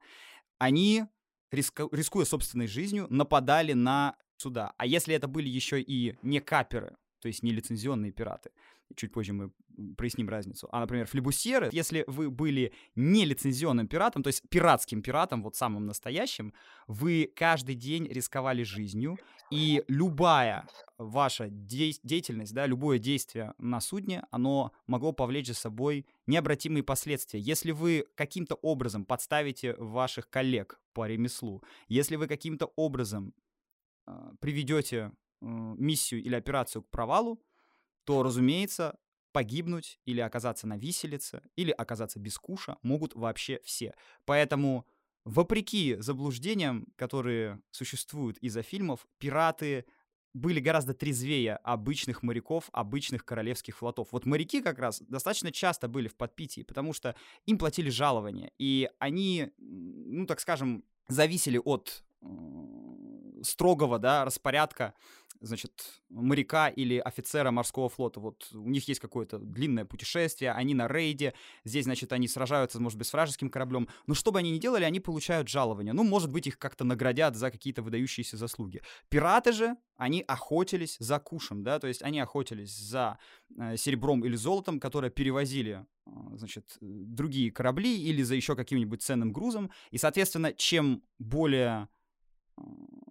Они, 0.59 1.05
риску, 1.51 1.89
рискуя 1.93 2.25
собственной 2.25 2.69
жизнью, 2.69 3.07
нападали 3.11 3.75
на 3.75 4.17
суда. 4.37 4.73
А 4.79 4.87
если 4.87 5.15
это 5.15 5.29
были 5.29 5.49
еще 5.49 5.83
и 5.83 6.17
не 6.23 6.41
каперы, 6.41 6.97
то 7.21 7.29
есть 7.29 7.43
нелицензионные 7.43 8.13
пираты. 8.13 8.51
Чуть 8.97 9.13
позже 9.13 9.33
мы 9.33 9.51
проясним 9.97 10.29
разницу. 10.29 10.69
А, 10.71 10.81
например, 10.81 11.07
флебусьеры, 11.07 11.71
если 11.73 12.05
вы 12.07 12.31
были 12.31 12.73
нелицензионным 12.95 13.89
пиратом, 13.89 14.23
то 14.23 14.29
есть 14.29 14.43
пиратским 14.49 15.03
пиратом, 15.03 15.43
вот 15.43 15.57
самым 15.57 15.87
настоящим, 15.87 16.53
вы 16.87 17.33
каждый 17.35 17.75
день 17.75 18.07
рисковали 18.07 18.63
жизнью, 18.63 19.19
и 19.51 19.85
любая 19.89 20.67
ваша 20.99 21.49
де- 21.51 21.99
деятельность, 22.03 22.55
да, 22.55 22.67
любое 22.67 22.99
действие 22.99 23.55
на 23.59 23.81
судне, 23.81 24.25
оно 24.31 24.73
могло 24.87 25.13
повлечь 25.13 25.49
за 25.49 25.55
собой 25.55 26.07
необратимые 26.27 26.83
последствия. 26.83 27.41
Если 27.41 27.73
вы 27.73 28.07
каким-то 28.15 28.55
образом 28.57 29.05
подставите 29.05 29.75
ваших 29.75 30.31
коллег 30.31 30.81
по 30.93 31.07
ремеслу, 31.07 31.63
если 31.89 32.17
вы 32.17 32.29
каким-то 32.29 32.73
образом 32.77 33.35
э, 34.07 34.13
приведете 34.41 34.97
э, 35.41 35.47
миссию 35.47 36.23
или 36.23 36.35
операцию 36.35 36.83
к 36.83 36.91
провалу, 36.91 37.43
то, 38.05 38.23
разумеется, 38.23 38.99
погибнуть 39.33 39.99
или 40.05 40.21
оказаться 40.21 40.67
на 40.67 40.77
виселице, 40.77 41.43
или 41.57 41.71
оказаться 41.71 42.19
без 42.19 42.39
куша 42.39 42.77
могут 42.83 43.15
вообще 43.15 43.61
все. 43.65 43.95
Поэтому, 44.25 44.87
вопреки 45.25 45.97
заблуждениям, 45.99 46.87
которые 46.97 47.61
существуют 47.71 48.39
из-за 48.39 48.63
фильмов, 48.63 49.07
пираты 49.19 49.87
были 50.35 50.61
гораздо 50.61 50.95
трезвее 50.95 51.57
обычных 51.57 52.23
моряков, 52.23 52.71
обычных 52.73 53.25
королевских 53.25 53.77
флотов. 53.79 54.09
Вот 54.13 54.25
моряки 54.25 54.63
как 54.63 54.79
раз 54.79 55.01
достаточно 55.03 55.53
часто 55.53 55.89
были 55.89 56.09
в 56.09 56.17
подпитии, 56.17 56.63
потому 56.63 56.93
что 56.95 57.15
им 57.45 57.59
платили 57.59 57.91
жалования, 57.91 58.51
и 58.59 58.89
они, 58.99 59.51
ну 59.59 60.27
так 60.27 60.41
скажем, 60.41 60.85
зависели 61.09 61.61
от 61.63 62.05
строгого, 63.43 63.99
да, 63.99 64.25
распорядка, 64.25 64.95
значит, 65.41 65.73
моряка 66.09 66.69
или 66.69 66.99
офицера 66.99 67.51
морского 67.51 67.89
флота. 67.89 68.21
Вот 68.21 68.49
у 68.53 68.69
них 68.69 68.87
есть 68.89 69.01
какое-то 69.01 69.39
длинное 69.39 69.85
путешествие, 69.85 70.53
они 70.53 70.75
на 70.75 70.89
рейде, 70.89 71.35
здесь, 71.65 71.85
значит, 71.85 72.13
они 72.13 72.29
сражаются, 72.29 72.81
может 72.81 72.99
быть, 72.99 73.09
с 73.09 73.13
вражеским 73.13 73.51
кораблем. 73.51 73.89
Но 74.07 74.15
что 74.15 74.31
бы 74.31 74.39
они 74.39 74.53
ни 74.53 74.59
делали, 74.59 74.85
они 74.85 75.01
получают 75.01 75.49
жалования. 75.49 75.93
Ну, 75.93 76.05
может 76.05 76.31
быть, 76.31 76.47
их 76.47 76.59
как-то 76.59 76.85
наградят 76.85 77.37
за 77.37 77.51
какие-то 77.51 77.83
выдающиеся 77.83 78.37
заслуги. 78.37 78.83
Пираты 79.09 79.53
же, 79.53 79.77
они 79.97 80.25
охотились 80.27 80.97
за 80.99 81.19
кушем, 81.19 81.63
да, 81.65 81.79
то 81.79 81.89
есть 81.89 82.03
они 82.03 82.21
охотились 82.21 82.77
за 82.77 83.19
э, 83.59 83.77
серебром 83.77 84.25
или 84.25 84.37
золотом, 84.37 84.81
которое 84.81 85.11
перевозили, 85.11 85.85
э, 86.07 86.11
значит, 86.37 86.77
другие 86.81 87.51
корабли 87.51 88.01
или 88.01 88.23
за 88.23 88.37
еще 88.37 88.55
каким-нибудь 88.55 89.03
ценным 89.03 89.33
грузом. 89.33 89.71
И, 89.91 89.99
соответственно, 89.99 90.53
чем 90.53 91.03
более 91.19 91.89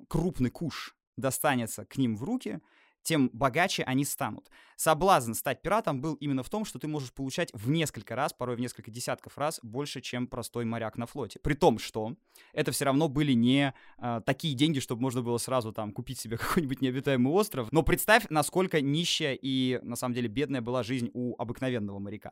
крупный 0.07 0.49
куш 0.49 0.95
достанется 1.17 1.85
к 1.85 1.97
ним 1.97 2.15
в 2.15 2.23
руки, 2.23 2.61
тем 3.03 3.29
богаче 3.33 3.83
они 3.83 4.05
станут. 4.05 4.49
Соблазн 4.75 5.33
стать 5.33 5.61
пиратом 5.61 6.01
был 6.01 6.15
именно 6.15 6.41
в 6.41 6.49
том, 6.49 6.65
что 6.65 6.79
ты 6.79 6.87
можешь 6.87 7.13
получать 7.13 7.51
в 7.53 7.69
несколько 7.69 8.15
раз, 8.15 8.33
порой 8.33 8.55
в 8.55 8.59
несколько 8.59 8.89
десятков 8.89 9.37
раз 9.37 9.59
больше, 9.61 10.01
чем 10.01 10.25
простой 10.25 10.65
моряк 10.65 10.97
на 10.97 11.05
флоте. 11.05 11.39
При 11.39 11.53
том, 11.53 11.77
что 11.77 12.15
это 12.53 12.71
все 12.71 12.85
равно 12.85 13.07
были 13.07 13.33
не 13.33 13.75
э, 13.99 14.21
такие 14.25 14.55
деньги, 14.55 14.79
чтобы 14.79 15.03
можно 15.03 15.21
было 15.21 15.37
сразу 15.37 15.71
там 15.71 15.91
купить 15.91 16.19
себе 16.19 16.37
какой-нибудь 16.39 16.81
необитаемый 16.81 17.31
остров. 17.31 17.71
Но 17.71 17.83
представь, 17.83 18.25
насколько 18.29 18.81
нищая 18.81 19.37
и 19.39 19.79
на 19.83 19.95
самом 19.95 20.15
деле 20.15 20.27
бедная 20.27 20.61
была 20.61 20.81
жизнь 20.81 21.11
у 21.13 21.35
обыкновенного 21.37 21.99
моряка. 21.99 22.31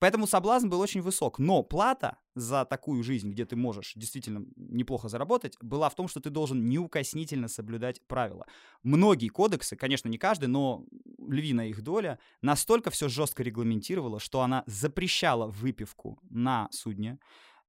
Поэтому 0.00 0.26
соблазн 0.26 0.68
был 0.68 0.80
очень 0.80 1.02
высок. 1.02 1.38
Но 1.38 1.62
плата 1.62 2.18
за 2.34 2.64
такую 2.64 3.02
жизнь, 3.02 3.30
где 3.30 3.46
ты 3.46 3.56
можешь 3.56 3.92
действительно 3.94 4.44
неплохо 4.56 5.08
заработать, 5.08 5.56
была 5.60 5.88
в 5.88 5.94
том, 5.94 6.08
что 6.08 6.20
ты 6.20 6.30
должен 6.30 6.68
неукоснительно 6.68 7.48
соблюдать 7.48 8.02
правила. 8.06 8.46
Многие 8.82 9.28
кодексы, 9.28 9.76
конечно, 9.76 9.95
не 10.04 10.18
каждый, 10.18 10.46
но 10.46 10.84
львиная 11.18 11.68
их 11.68 11.82
доля, 11.82 12.18
настолько 12.42 12.90
все 12.90 13.08
жестко 13.08 13.42
регламентировала, 13.42 14.20
что 14.20 14.42
она 14.42 14.62
запрещала 14.66 15.46
выпивку 15.46 16.18
на 16.30 16.68
судне, 16.70 17.18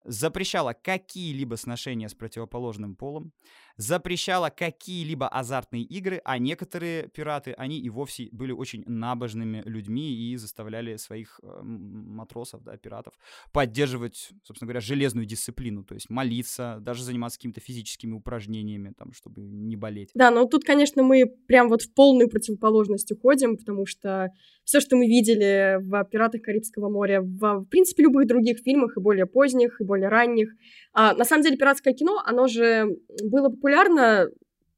запрещала 0.03 0.74
какие-либо 0.74 1.55
сношения 1.55 2.07
с 2.07 2.13
противоположным 2.13 2.96
полом, 2.96 3.34
запрещала 3.77 4.50
какие-либо 4.50 5.27
азартные 5.27 5.84
игры, 5.84 6.22
а 6.25 6.38
некоторые 6.39 7.07
пираты, 7.10 7.53
они 7.57 7.79
и 7.79 7.89
вовсе 7.89 8.29
были 8.31 8.51
очень 8.51 8.84
набожными 8.88 9.62
людьми 9.65 10.13
и 10.13 10.36
заставляли 10.36 10.98
своих 10.98 11.39
э, 11.43 11.62
матросов, 11.62 12.63
да, 12.63 12.77
пиратов, 12.77 13.13
поддерживать, 13.51 14.31
собственно 14.43 14.67
говоря, 14.67 14.81
железную 14.81 15.25
дисциплину, 15.25 15.84
то 15.84 15.93
есть 15.93 16.10
молиться, 16.10 16.77
даже 16.81 17.03
заниматься 17.03 17.38
какими-то 17.38 17.62
физическими 17.62 18.13
упражнениями, 18.13 18.93
там, 18.98 19.13
чтобы 19.13 19.41
не 19.41 19.75
болеть. 19.75 20.10
Да, 20.15 20.31
но 20.31 20.46
тут, 20.46 20.63
конечно, 20.63 21.03
мы 21.03 21.25
прям 21.48 21.69
вот 21.69 21.84
в 21.84 21.93
полную 21.93 22.29
противоположность 22.29 23.12
уходим, 23.12 23.57
потому 23.57 23.86
что 23.86 24.31
все, 24.63 24.81
что 24.81 24.98
мы 24.98 25.05
видели 25.07 25.77
в 25.79 26.03
«Пиратах 26.05 26.41
Карибского 26.41 26.89
моря», 26.89 27.22
в, 27.22 27.60
в 27.60 27.65
принципе, 27.65 28.03
любых 28.03 28.27
других 28.27 28.60
фильмах, 28.60 28.98
и 28.98 29.00
более 29.00 29.25
поздних, 29.25 29.79
и 29.79 29.84
более 29.84 30.10
ранних, 30.10 30.50
а, 30.93 31.13
на 31.13 31.25
самом 31.25 31.43
деле 31.43 31.57
пиратское 31.57 31.93
кино, 31.93 32.22
оно 32.25 32.48
же 32.48 32.98
было 33.24 33.50
популярно 33.50 33.66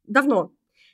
давно. 0.05 0.51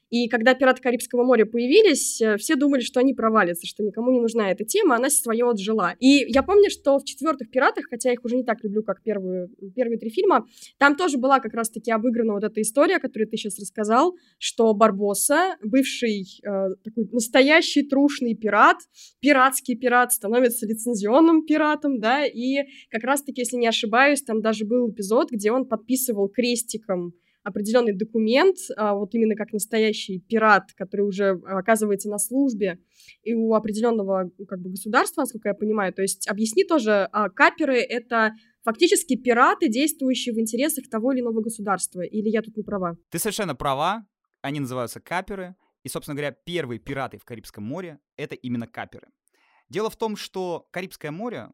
И 0.10 0.30
когда 0.30 0.54
«Пираты 0.54 0.82
Карибского 0.82 1.24
моря» 1.24 1.46
появились, 1.46 2.22
э, 2.22 2.38
все 2.38 2.56
думали, 2.56 2.82
что 2.82 3.00
они 3.00 3.14
провалятся, 3.14 3.66
что 3.66 3.84
никому 3.84 4.12
не 4.12 4.20
нужна 4.20 4.52
эта 4.52 4.64
тема, 4.64 4.96
она 4.96 5.10
свое 5.10 5.50
отжила. 5.50 5.96
И 6.00 6.26
я 6.32 6.44
помню, 6.44 6.70
что 6.70 7.00
в 7.00 7.04
четвертых 7.04 7.50
«Пиратах», 7.50 7.86
хотя 7.90 8.10
я 8.10 8.14
их 8.14 8.24
уже 8.24 8.38
не 8.38 8.44
так 8.44 8.64
люблю, 8.64 8.84
как 8.84 9.02
первые, 9.02 9.50
первые 9.76 9.98
три 9.98 10.12
фильма, 10.12 10.46
там 10.78 10.96
тоже 10.96 11.18
была 11.18 11.40
как 11.40 11.54
раз-таки 11.54 11.92
обыграна 11.92 12.34
вот 12.34 12.44
эта 12.44 12.62
история, 12.62 13.00
которую 13.00 13.28
ты 13.28 13.38
сейчас 13.38 13.60
рассказал, 13.60 14.16
что 14.38 14.74
Барбоса, 14.74 15.56
бывший 15.64 16.22
э, 16.44 16.76
такой 16.84 17.10
настоящий 17.12 17.84
трушный 17.84 18.36
пират, 18.36 18.78
пиратский 19.22 19.76
пират, 19.76 20.14
становится 20.14 20.68
лицензионным 20.68 21.46
пиратом, 21.46 22.00
да, 22.00 22.26
и 22.26 22.60
как 22.92 23.04
раз-таки, 23.04 23.42
если 23.42 23.58
не 23.58 23.68
ошибаюсь, 23.68 24.22
там 24.22 24.42
даже 24.42 24.66
был 24.66 24.92
эпизод, 24.92 25.32
где 25.32 25.52
он 25.52 25.66
подписывал 25.66 26.30
крестиком 26.30 27.14
определенный 27.46 27.94
документ, 27.94 28.58
а, 28.76 28.96
вот 28.96 29.14
именно 29.14 29.36
как 29.36 29.54
настоящий 29.54 30.20
пират, 30.20 30.74
который 30.76 31.02
уже 31.02 31.40
оказывается 31.46 32.10
на 32.10 32.18
службе 32.18 32.80
и 33.22 33.36
у 33.36 33.54
определенного 33.54 34.32
как 34.48 34.60
бы, 34.60 34.72
государства, 34.72 35.22
насколько 35.22 35.50
я 35.50 35.54
понимаю. 35.54 35.94
То 35.94 36.02
есть 36.02 36.28
объясни 36.28 36.64
тоже, 36.64 37.08
а, 37.12 37.30
каперы— 37.30 37.78
это 37.90 38.34
фактически 38.64 39.16
пираты, 39.16 39.70
действующие 39.70 40.34
в 40.34 40.40
интересах 40.40 40.90
того 40.90 41.14
или 41.14 41.22
иного 41.22 41.42
государства, 41.42 42.02
или 42.02 42.30
я 42.30 42.42
тут 42.42 42.58
не 42.58 42.64
права? 42.64 42.98
Ты 43.12 43.20
совершенно 43.20 43.56
права, 43.56 44.08
они 44.42 44.60
называются 44.60 45.00
каперы, 45.00 45.56
и, 45.84 45.88
собственно 45.88 46.16
говоря, 46.16 46.32
первые 46.32 46.80
пираты 46.80 47.20
в 47.20 47.26
Карибском 47.26 47.64
море— 47.64 48.00
это 48.18 48.34
именно 48.34 48.66
каперы. 48.66 49.08
Дело 49.70 49.92
в 49.92 49.96
том, 49.98 50.16
что 50.16 50.68
Карибское 50.72 51.12
море 51.12 51.52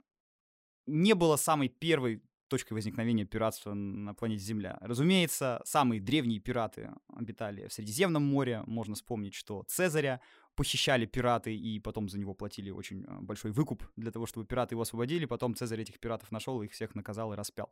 не 0.85 1.13
было 1.15 1.35
самой 1.35 1.67
первой 1.67 2.23
точкой 2.51 2.73
возникновения 2.73 3.23
пиратства 3.23 3.73
на 3.73 4.13
планете 4.13 4.43
Земля. 4.43 4.77
Разумеется, 4.81 5.61
самые 5.63 6.01
древние 6.01 6.41
пираты 6.41 6.91
обитали 7.07 7.67
в 7.67 7.73
Средиземном 7.73 8.23
море. 8.23 8.63
Можно 8.67 8.95
вспомнить, 8.95 9.33
что 9.33 9.63
Цезаря 9.69 10.19
похищали 10.55 11.05
пираты 11.05 11.55
и 11.55 11.79
потом 11.79 12.09
за 12.09 12.19
него 12.19 12.33
платили 12.33 12.69
очень 12.69 13.05
а, 13.07 13.21
большой 13.21 13.51
выкуп 13.51 13.89
для 13.95 14.11
того, 14.11 14.25
чтобы 14.25 14.45
пираты 14.45 14.75
его 14.75 14.81
освободили. 14.81 15.25
Потом 15.25 15.55
Цезарь 15.55 15.79
этих 15.79 15.97
пиратов 15.97 16.29
нашел, 16.29 16.61
их 16.61 16.73
всех 16.73 16.93
наказал 16.93 17.31
и 17.31 17.37
распял. 17.37 17.71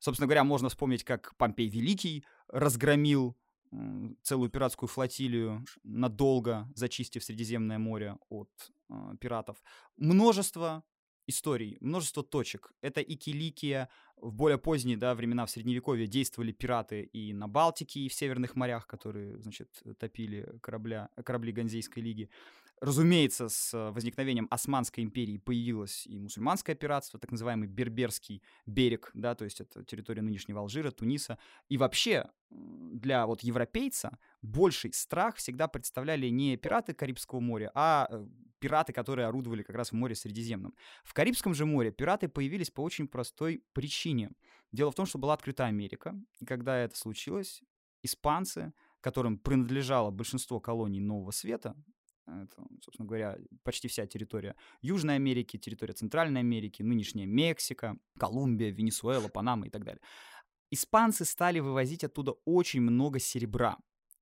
Собственно 0.00 0.26
говоря, 0.26 0.42
можно 0.42 0.68
вспомнить, 0.68 1.04
как 1.04 1.36
Помпей 1.36 1.68
Великий 1.68 2.24
разгромил 2.48 3.36
целую 4.22 4.50
пиратскую 4.50 4.88
флотилию 4.88 5.64
надолго, 5.84 6.68
зачистив 6.74 7.22
Средиземное 7.22 7.78
море 7.78 8.16
от 8.30 8.50
э, 8.88 8.94
пиратов. 9.20 9.62
Множество 9.96 10.82
историй, 11.28 11.76
множество 11.80 12.22
точек. 12.22 12.72
Это 12.80 13.00
и 13.00 13.14
Киликия, 13.14 13.88
в 14.16 14.32
более 14.32 14.58
поздние 14.58 14.96
да, 14.96 15.14
времена, 15.14 15.46
в 15.46 15.50
Средневековье, 15.50 16.06
действовали 16.06 16.52
пираты 16.52 17.02
и 17.02 17.32
на 17.32 17.46
Балтике, 17.46 18.00
и 18.00 18.08
в 18.08 18.14
Северных 18.14 18.56
морях, 18.56 18.86
которые, 18.86 19.38
значит, 19.38 19.82
топили 19.98 20.58
корабля, 20.60 21.10
корабли 21.24 21.52
Ганзейской 21.52 22.02
лиги. 22.02 22.30
Разумеется, 22.80 23.48
с 23.48 23.90
возникновением 23.90 24.46
Османской 24.50 25.02
империи 25.02 25.38
появилось 25.38 26.06
и 26.06 26.18
мусульманское 26.18 26.76
пиратство, 26.76 27.18
так 27.18 27.30
называемый 27.30 27.66
Берберский 27.66 28.42
берег, 28.66 29.10
да, 29.14 29.34
то 29.34 29.44
есть 29.44 29.60
это 29.60 29.84
территория 29.84 30.22
нынешнего 30.22 30.60
Алжира, 30.60 30.90
Туниса. 30.90 31.38
И 31.68 31.76
вообще 31.76 32.30
для 32.50 33.26
вот 33.26 33.42
европейца 33.42 34.18
больший 34.42 34.92
страх 34.92 35.36
всегда 35.36 35.66
представляли 35.68 36.28
не 36.28 36.56
пираты 36.56 36.94
Карибского 36.94 37.40
моря, 37.40 37.70
а 37.74 38.06
э, 38.10 38.26
пираты, 38.58 38.92
которые 38.92 39.26
орудовали 39.26 39.62
как 39.62 39.76
раз 39.76 39.90
в 39.90 39.94
море 39.94 40.14
Средиземном. 40.14 40.74
В 41.04 41.14
Карибском 41.14 41.54
же 41.54 41.66
море 41.66 41.90
пираты 41.90 42.28
появились 42.28 42.70
по 42.70 42.80
очень 42.82 43.08
простой 43.08 43.64
причине. 43.72 44.30
Дело 44.72 44.92
в 44.92 44.94
том, 44.94 45.06
что 45.06 45.18
была 45.18 45.34
открыта 45.34 45.66
Америка, 45.66 46.14
и 46.38 46.44
когда 46.44 46.78
это 46.78 46.96
случилось, 46.96 47.62
испанцы, 48.02 48.72
которым 49.00 49.38
принадлежало 49.38 50.10
большинство 50.10 50.60
колоний 50.60 51.00
Нового 51.00 51.30
Света, 51.30 51.74
это, 52.28 52.66
собственно 52.82 53.06
говоря, 53.06 53.38
почти 53.62 53.88
вся 53.88 54.06
территория 54.06 54.54
Южной 54.82 55.16
Америки, 55.16 55.56
территория 55.56 55.94
Центральной 55.94 56.40
Америки, 56.40 56.82
нынешняя 56.82 57.26
Мексика, 57.26 57.96
Колумбия, 58.18 58.70
Венесуэла, 58.70 59.28
Панама 59.28 59.66
и 59.66 59.70
так 59.70 59.84
далее. 59.84 60.00
Испанцы 60.70 61.24
стали 61.24 61.60
вывозить 61.60 62.04
оттуда 62.04 62.32
очень 62.44 62.80
много 62.80 63.18
серебра. 63.18 63.78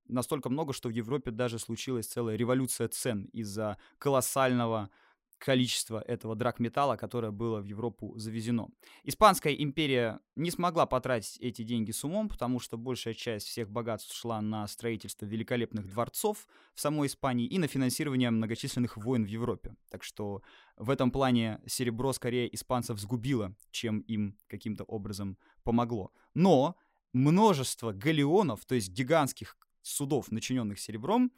настолько 0.07 0.49
много, 0.49 0.71
что 0.71 0.87
в 0.87 0.93
Европе 0.93 1.31
даже 1.31 1.59
случилась 1.59 2.07
целая 2.07 2.37
революция 2.37 2.87
цен 2.87 3.25
из-за 3.33 3.77
колоссального 3.97 4.89
количество 5.37 6.01
этого 6.01 6.35
драгметалла, 6.35 6.95
которое 6.95 7.31
было 7.31 7.59
в 7.59 7.65
Европу 7.65 8.17
завезено. 8.17 8.69
Испанская 9.03 9.53
империя 9.53 10.19
не 10.35 10.51
смогла 10.51 10.85
потратить 10.85 11.37
эти 11.39 11.63
деньги 11.63 11.91
с 11.91 12.03
умом, 12.03 12.29
потому 12.29 12.59
что 12.59 12.77
большая 12.77 13.13
часть 13.13 13.47
всех 13.47 13.69
богатств 13.69 14.15
шла 14.15 14.41
на 14.41 14.67
строительство 14.67 15.25
великолепных 15.25 15.87
дворцов 15.87 16.47
в 16.73 16.81
самой 16.81 17.07
Испании 17.07 17.47
и 17.47 17.59
на 17.59 17.67
финансирование 17.67 18.31
многочисленных 18.31 18.97
войн 18.97 19.25
в 19.25 19.27
Европе. 19.27 19.75
Так 19.89 20.03
что 20.03 20.41
в 20.75 20.89
этом 20.89 21.11
плане 21.11 21.61
серебро 21.65 22.13
скорее 22.13 22.53
испанцев 22.53 22.99
сгубило, 22.99 23.55
чем 23.71 23.99
им 24.01 24.37
каким-то 24.47 24.83
образом 24.83 25.37
помогло. 25.63 26.11
Но 26.33 26.75
множество 27.13 27.91
галеонов, 27.93 28.65
то 28.65 28.75
есть 28.75 28.89
гигантских 28.89 29.57
судов, 29.81 30.31
начиненных 30.31 30.79
серебром, 30.79 31.31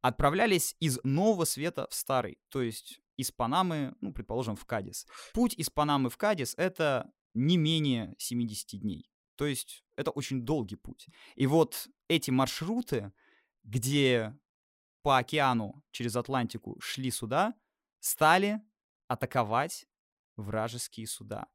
отправлялись 0.00 0.76
из 0.78 1.00
Нового 1.02 1.44
Света 1.44 1.88
в 1.90 1.94
Старый, 1.94 2.38
то 2.48 2.62
есть 2.62 3.00
из 3.16 3.30
Панамы, 3.30 3.94
ну, 4.00 4.12
предположим, 4.12 4.56
в 4.56 4.64
Кадис. 4.64 5.06
Путь 5.32 5.54
из 5.54 5.70
Панамы 5.70 6.10
в 6.10 6.16
Кадис— 6.16 6.54
это 6.56 7.12
не 7.34 7.56
менее 7.56 8.14
70 8.18 8.80
дней. 8.80 9.10
То 9.36 9.46
есть 9.46 9.84
это 9.96 10.10
очень 10.10 10.42
долгий 10.42 10.76
путь. 10.76 11.08
И 11.34 11.46
вот 11.46 11.88
эти 12.08 12.30
маршруты, 12.30 13.12
где 13.64 14.36
по 15.02 15.18
океану 15.18 15.84
через 15.90 16.16
Атлантику 16.16 16.78
шли 16.80 17.10
суда, 17.10 17.54
стали 18.00 18.60
атаковать 19.08 19.86
вражеские 20.36 21.06
суда. 21.06 21.46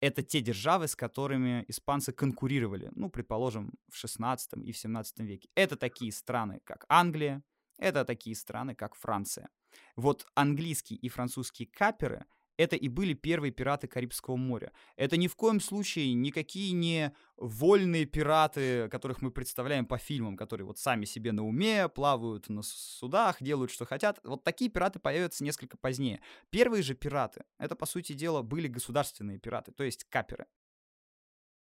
Это 0.00 0.22
те 0.22 0.40
державы, 0.40 0.86
с 0.86 0.94
которыми 0.94 1.64
испанцы 1.68 2.12
конкурировали, 2.12 2.90
ну, 2.94 3.10
предположим, 3.10 3.72
в 3.88 3.96
16 3.96 4.52
и 4.64 4.72
в 4.72 4.78
17 4.78 5.20
веке. 5.20 5.48
Это 5.54 5.76
такие 5.76 6.12
страны, 6.12 6.60
как 6.64 6.84
Англия, 6.88 7.42
это 7.78 8.04
такие 8.04 8.36
страны, 8.36 8.74
как 8.74 8.94
Франция. 8.94 9.48
Вот 9.96 10.26
английские 10.34 10.98
и 10.98 11.08
французские 11.08 11.68
каперы 11.68 12.26
это 12.58 12.74
и 12.74 12.88
были 12.88 13.14
первые 13.14 13.52
пираты 13.52 13.86
Карибского 13.86 14.36
моря. 14.36 14.72
Это 14.96 15.16
ни 15.16 15.28
в 15.28 15.36
коем 15.36 15.60
случае 15.60 16.12
никакие 16.12 16.72
не 16.72 17.14
вольные 17.36 18.04
пираты, 18.04 18.88
которых 18.90 19.22
мы 19.22 19.30
представляем 19.30 19.86
по 19.86 19.96
фильмам, 19.96 20.36
которые 20.36 20.66
вот 20.66 20.76
сами 20.76 21.04
себе 21.04 21.30
на 21.30 21.46
уме, 21.46 21.88
плавают 21.88 22.48
на 22.48 22.62
судах, 22.62 23.40
делают, 23.40 23.70
что 23.70 23.86
хотят. 23.86 24.18
Вот 24.24 24.42
такие 24.42 24.70
пираты 24.70 24.98
появятся 24.98 25.44
несколько 25.44 25.76
позднее. 25.76 26.20
Первые 26.50 26.82
же 26.82 26.94
пираты, 26.94 27.44
это, 27.58 27.76
по 27.76 27.86
сути 27.86 28.12
дела, 28.12 28.42
были 28.42 28.66
государственные 28.66 29.38
пираты, 29.38 29.70
то 29.70 29.84
есть 29.84 30.04
каперы 30.04 30.46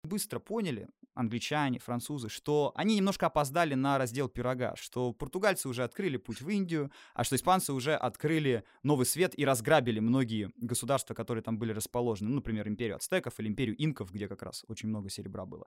быстро 0.04 0.40
поняли, 0.40 0.88
англичане, 1.16 1.80
французы, 1.80 2.30
что 2.30 2.72
они 2.76 2.96
немножко 2.96 3.28
опоздали 3.28 3.74
на 3.74 3.98
раздел 3.98 4.28
пирога, 4.28 4.76
что 4.76 5.14
португальцы 5.14 5.70
уже 5.70 5.84
открыли 5.84 6.18
путь 6.18 6.42
в 6.42 6.50
Индию, 6.50 6.92
а 7.14 7.24
что 7.24 7.36
испанцы 7.36 7.72
уже 7.74 7.96
открыли 7.96 8.64
новый 8.84 9.06
свет 9.06 9.38
и 9.38 9.46
разграбили 9.46 10.00
многие 10.00 10.52
государства, 10.58 11.14
которые 11.14 11.44
там 11.44 11.58
были 11.58 11.72
расположены, 11.72 12.30
ну, 12.30 12.36
например, 12.36 12.68
империю 12.68 12.98
ацтеков 12.98 13.40
или 13.40 13.48
империю 13.48 13.76
инков, 13.82 14.12
где 14.12 14.28
как 14.28 14.42
раз 14.42 14.66
очень 14.68 14.90
много 14.90 15.10
серебра 15.10 15.46
было. 15.46 15.66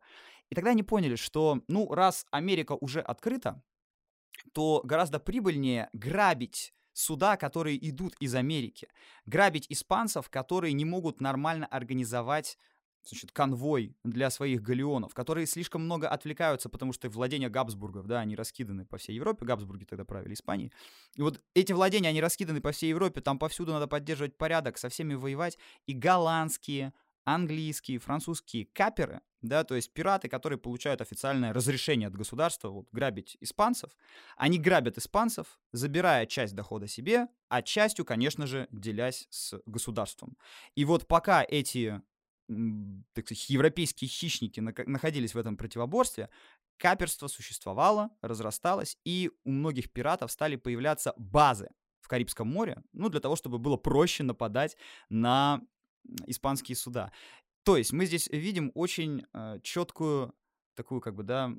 И 0.50 0.54
тогда 0.54 0.70
они 0.70 0.82
поняли, 0.82 1.16
что, 1.16 1.62
ну, 1.68 1.92
раз 1.92 2.26
Америка 2.30 2.76
уже 2.80 3.00
открыта, 3.00 3.62
то 4.52 4.82
гораздо 4.84 5.18
прибыльнее 5.18 5.88
грабить 5.92 6.74
суда, 6.92 7.36
которые 7.36 7.76
идут 7.88 8.14
из 8.20 8.34
Америки, 8.34 8.88
грабить 9.26 9.66
испанцев, 9.68 10.28
которые 10.30 10.72
не 10.72 10.84
могут 10.84 11.20
нормально 11.20 11.66
организовать 11.66 12.58
значит, 13.08 13.32
конвой 13.32 13.96
для 14.04 14.30
своих 14.30 14.62
галеонов, 14.62 15.14
которые 15.14 15.46
слишком 15.46 15.84
много 15.84 16.08
отвлекаются, 16.08 16.68
потому 16.68 16.92
что 16.92 17.08
владения 17.08 17.48
Габсбургов, 17.48 18.06
да, 18.06 18.20
они 18.20 18.36
раскиданы 18.36 18.84
по 18.84 18.98
всей 18.98 19.16
Европе, 19.16 19.44
Габсбурги 19.44 19.84
тогда 19.84 20.04
правили 20.04 20.34
Испанией. 20.34 20.72
И 21.14 21.22
вот 21.22 21.40
эти 21.54 21.72
владения, 21.72 22.08
они 22.08 22.20
раскиданы 22.20 22.60
по 22.60 22.72
всей 22.72 22.90
Европе, 22.90 23.20
там 23.20 23.38
повсюду 23.38 23.72
надо 23.72 23.86
поддерживать 23.86 24.36
порядок, 24.36 24.78
со 24.78 24.88
всеми 24.88 25.14
воевать. 25.14 25.58
И 25.86 25.92
голландские, 25.92 26.92
английские, 27.24 27.98
французские 27.98 28.66
каперы, 28.66 29.20
да, 29.42 29.64
то 29.64 29.74
есть 29.74 29.92
пираты, 29.92 30.28
которые 30.28 30.58
получают 30.58 31.00
официальное 31.00 31.52
разрешение 31.52 32.08
от 32.08 32.16
государства 32.16 32.68
вот, 32.68 32.88
грабить 32.92 33.36
испанцев, 33.40 33.90
они 34.36 34.58
грабят 34.58 34.96
испанцев, 34.98 35.58
забирая 35.72 36.26
часть 36.26 36.54
дохода 36.54 36.86
себе, 36.86 37.28
а 37.48 37.62
частью, 37.62 38.04
конечно 38.04 38.46
же, 38.46 38.68
делясь 38.70 39.26
с 39.30 39.60
государством. 39.66 40.36
И 40.74 40.84
вот 40.84 41.06
пока 41.06 41.44
эти 41.46 42.00
так 42.48 43.26
сказать, 43.26 43.50
европейские 43.50 44.08
хищники 44.08 44.60
находились 44.60 45.34
в 45.34 45.38
этом 45.38 45.56
противоборстве, 45.56 46.30
каперство 46.76 47.26
существовало, 47.26 48.10
разрасталось, 48.20 48.98
и 49.04 49.30
у 49.44 49.50
многих 49.50 49.92
пиратов 49.92 50.30
стали 50.30 50.56
появляться 50.56 51.14
базы 51.16 51.70
в 52.00 52.08
Карибском 52.08 52.48
море, 52.48 52.82
ну, 52.92 53.08
для 53.08 53.20
того, 53.20 53.34
чтобы 53.34 53.58
было 53.58 53.76
проще 53.76 54.22
нападать 54.22 54.76
на 55.08 55.60
испанские 56.26 56.76
суда. 56.76 57.12
То 57.64 57.76
есть 57.76 57.92
мы 57.92 58.06
здесь 58.06 58.28
видим 58.28 58.70
очень 58.74 59.26
э, 59.32 59.58
четкую 59.62 60.34
такую, 60.76 61.00
как 61.00 61.16
бы, 61.16 61.24
да, 61.24 61.52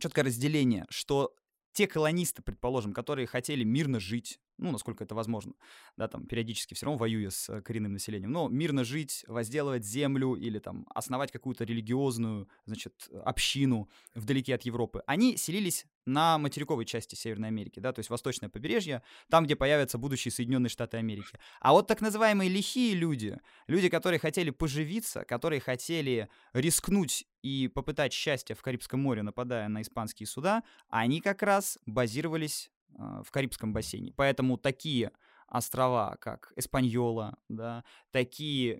четкое 0.00 0.24
разделение, 0.24 0.86
что 0.88 1.34
те 1.72 1.86
колонисты, 1.86 2.40
предположим, 2.40 2.94
которые 2.94 3.26
хотели 3.26 3.64
мирно 3.64 4.00
жить, 4.00 4.40
ну, 4.58 4.72
насколько 4.72 5.04
это 5.04 5.14
возможно, 5.14 5.52
да, 5.96 6.08
там, 6.08 6.26
периодически 6.26 6.74
все 6.74 6.86
равно 6.86 6.98
воюя 6.98 7.30
с 7.30 7.48
э, 7.48 7.60
коренным 7.62 7.92
населением, 7.92 8.32
но 8.32 8.48
мирно 8.48 8.84
жить, 8.84 9.24
возделывать 9.28 9.84
землю 9.84 10.34
или 10.34 10.58
там 10.58 10.86
основать 10.94 11.32
какую-то 11.32 11.64
религиозную, 11.64 12.48
значит, 12.64 13.08
общину 13.24 13.88
вдалеке 14.14 14.54
от 14.54 14.62
Европы, 14.62 15.02
они 15.06 15.36
селились 15.36 15.86
на 16.06 16.38
материковой 16.38 16.84
части 16.84 17.16
Северной 17.16 17.48
Америки, 17.48 17.80
да, 17.80 17.92
то 17.92 17.98
есть 17.98 18.10
восточное 18.10 18.48
побережье, 18.48 19.02
там, 19.28 19.44
где 19.44 19.56
появятся 19.56 19.98
будущие 19.98 20.32
Соединенные 20.32 20.70
Штаты 20.70 20.96
Америки. 20.96 21.38
А 21.60 21.72
вот 21.72 21.88
так 21.88 22.00
называемые 22.00 22.48
лихие 22.48 22.94
люди, 22.94 23.38
люди, 23.66 23.88
которые 23.88 24.20
хотели 24.20 24.50
поживиться, 24.50 25.24
которые 25.24 25.60
хотели 25.60 26.28
рискнуть 26.52 27.26
и 27.42 27.68
попытать 27.68 28.12
счастье 28.12 28.54
в 28.54 28.62
Карибском 28.62 29.00
море, 29.00 29.22
нападая 29.22 29.68
на 29.68 29.82
испанские 29.82 30.26
суда, 30.26 30.62
они 30.88 31.20
как 31.20 31.42
раз 31.42 31.78
базировались 31.86 32.70
в 32.88 33.30
Карибском 33.30 33.72
бассейне. 33.72 34.12
Поэтому 34.16 34.56
такие 34.56 35.12
острова, 35.48 36.16
как 36.20 36.52
Эспаньола, 36.56 37.38
да, 37.48 37.84
такие, 38.10 38.78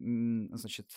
значит, 0.53 0.90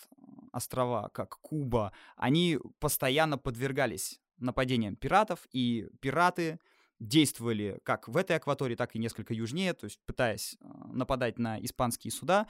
острова, 0.51 1.09
как 1.09 1.39
Куба, 1.41 1.91
они 2.15 2.59
постоянно 2.79 3.37
подвергались 3.37 4.19
нападениям 4.37 4.95
пиратов, 4.95 5.47
и 5.51 5.89
пираты 6.01 6.59
действовали 6.99 7.79
как 7.83 8.07
в 8.07 8.17
этой 8.17 8.35
акватории, 8.35 8.75
так 8.75 8.95
и 8.95 8.99
несколько 8.99 9.33
южнее, 9.33 9.73
то 9.73 9.85
есть 9.85 9.99
пытаясь 10.05 10.57
а, 10.59 10.91
нападать 10.91 11.39
на 11.39 11.57
испанские 11.59 12.11
суда, 12.11 12.47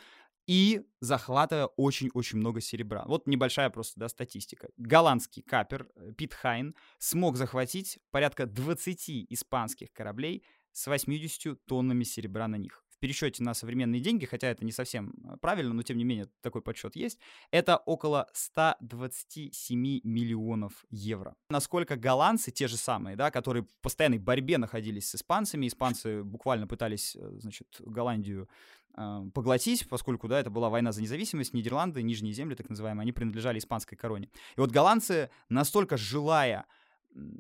и 0.50 0.82
захватывая 1.00 1.68
очень-очень 1.68 2.40
много 2.40 2.60
серебра. 2.60 3.04
Вот 3.06 3.28
небольшая 3.28 3.70
просто 3.70 4.00
да, 4.00 4.10
статистика. 4.10 4.70
Голландский 4.78 5.44
капер 5.44 5.88
э, 5.96 6.12
Пит 6.14 6.34
Хайн 6.34 6.74
смог 6.98 7.38
захватить 7.38 8.00
порядка 8.10 8.48
20 8.48 9.28
испанских 9.30 9.94
кораблей 9.94 10.44
с 10.72 10.88
80 10.88 11.64
тоннами 11.68 12.04
серебра 12.04 12.48
на 12.48 12.56
них. 12.56 12.84
Пересчете 13.00 13.44
на 13.44 13.54
современные 13.54 14.02
деньги, 14.02 14.26
хотя 14.26 14.48
это 14.48 14.66
не 14.66 14.72
совсем 14.72 15.14
э, 15.24 15.38
правильно, 15.38 15.74
но 15.74 15.84
тем 15.84 15.98
не 15.98 16.04
менее 16.04 16.28
такой 16.42 16.62
подсчет 16.62 16.96
есть, 16.96 17.20
это 17.52 17.78
около 17.78 18.28
127 18.34 20.02
миллионов 20.04 20.86
евро. 20.90 21.36
Насколько 21.50 21.96
голландцы, 21.96 22.52
те 22.52 22.68
же 22.68 22.78
самые, 22.78 23.16
да, 23.16 23.32
которые 23.32 23.64
в 23.64 23.82
постоянной 23.82 24.18
борьбе 24.18 24.58
находились 24.58 25.10
с 25.10 25.16
испанцами, 25.16 25.68
испанцы 25.68 26.24
буквально 26.24 26.68
пытались, 26.68 27.16
э, 27.16 27.40
значит, 27.40 27.68
Голландию 27.80 28.50
э, 28.98 29.22
поглотить, 29.34 29.88
поскольку, 29.88 30.28
да, 30.28 30.40
это 30.40 30.50
была 30.50 30.70
война 30.70 30.92
за 30.92 31.02
независимость, 31.02 31.54
Нидерланды, 31.54 32.04
Нижние 32.04 32.34
земли, 32.34 32.56
так 32.56 32.70
называемые, 32.70 33.04
они 33.04 33.12
принадлежали 33.12 33.60
испанской 33.60 33.98
короне. 33.98 34.30
И 34.58 34.60
вот 34.60 34.72
голландцы, 34.72 35.30
настолько 35.48 35.98
желая 35.98 36.66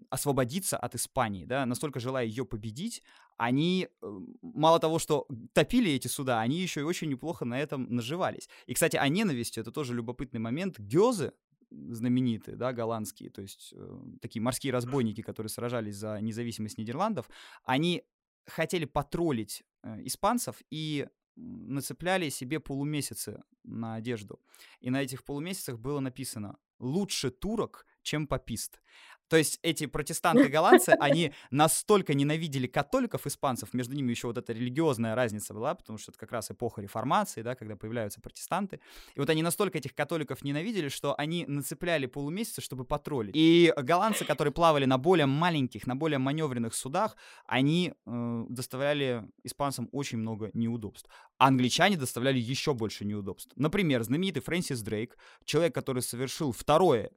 освободиться 0.09 0.77
от 0.77 0.95
Испании, 0.95 1.45
да, 1.45 1.65
настолько 1.65 1.99
желая 1.99 2.25
ее 2.25 2.45
победить, 2.45 3.03
они 3.37 3.87
э, 4.01 4.19
мало 4.41 4.79
того, 4.79 4.99
что 4.99 5.27
топили 5.53 5.91
эти 5.91 6.07
суда, 6.07 6.41
они 6.41 6.59
еще 6.59 6.81
и 6.81 6.83
очень 6.83 7.09
неплохо 7.09 7.45
на 7.45 7.59
этом 7.59 7.83
наживались. 7.89 8.49
И, 8.65 8.73
кстати, 8.73 8.97
о 8.97 9.07
ненависти, 9.07 9.59
это 9.59 9.71
тоже 9.71 9.93
любопытный 9.93 10.39
момент. 10.39 10.79
Гёзы, 10.79 11.31
знаменитые, 11.69 12.57
да, 12.57 12.73
голландские, 12.73 13.29
то 13.29 13.41
есть 13.41 13.73
э, 13.75 13.99
такие 14.21 14.41
морские 14.41 14.73
разбойники, 14.73 15.21
которые 15.21 15.49
сражались 15.49 15.95
за 15.95 16.19
независимость 16.19 16.77
Нидерландов, 16.77 17.29
они 17.63 18.03
хотели 18.45 18.85
потроллить 18.85 19.63
э, 19.83 20.01
испанцев 20.03 20.61
и 20.71 21.07
нацепляли 21.35 22.29
себе 22.29 22.59
полумесяцы 22.59 23.41
на 23.63 23.95
одежду. 23.95 24.41
И 24.81 24.89
на 24.89 25.01
этих 25.01 25.23
полумесяцах 25.23 25.79
было 25.79 25.99
написано 25.99 26.57
«Лучше 26.79 27.29
турок, 27.31 27.85
чем 28.01 28.27
попист». 28.27 28.81
То 29.29 29.37
есть 29.37 29.59
эти 29.61 29.85
протестанты-голландцы, 29.85 30.89
они 30.99 31.33
настолько 31.51 32.13
ненавидели 32.13 32.67
католиков, 32.67 33.27
испанцев, 33.27 33.73
между 33.73 33.95
ними 33.95 34.11
еще 34.11 34.27
вот 34.27 34.37
эта 34.37 34.53
религиозная 34.53 35.15
разница 35.15 35.53
была, 35.53 35.75
потому 35.75 35.97
что 35.99 36.11
это 36.11 36.19
как 36.19 36.31
раз 36.31 36.51
эпоха 36.51 36.81
реформации, 36.81 37.41
да, 37.41 37.55
когда 37.55 37.75
появляются 37.75 38.19
протестанты. 38.21 38.79
И 39.15 39.19
вот 39.19 39.29
они 39.29 39.43
настолько 39.43 39.77
этих 39.77 39.93
католиков 39.93 40.43
ненавидели, 40.43 40.89
что 40.89 41.15
они 41.17 41.45
нацепляли 41.47 42.07
полумесяца, 42.07 42.61
чтобы 42.61 42.85
потроллить. 42.85 43.35
И 43.35 43.71
голландцы, 43.77 44.25
которые 44.25 44.51
плавали 44.51 44.85
на 44.85 44.97
более 44.97 45.27
маленьких, 45.27 45.85
на 45.85 45.95
более 45.95 46.17
маневренных 46.17 46.73
судах, 46.73 47.15
они 47.45 47.93
э, 48.05 48.45
доставляли 48.49 49.29
испанцам 49.43 49.89
очень 49.91 50.17
много 50.17 50.49
неудобств. 50.53 51.09
А 51.37 51.47
англичане 51.47 51.97
доставляли 51.97 52.39
еще 52.39 52.73
больше 52.73 53.05
неудобств. 53.05 53.51
Например, 53.55 54.01
знаменитый 54.03 54.41
Фрэнсис 54.41 54.81
Дрейк, 54.81 55.17
человек, 55.45 55.75
который 55.75 56.01
совершил 56.01 56.51
второе 56.51 57.11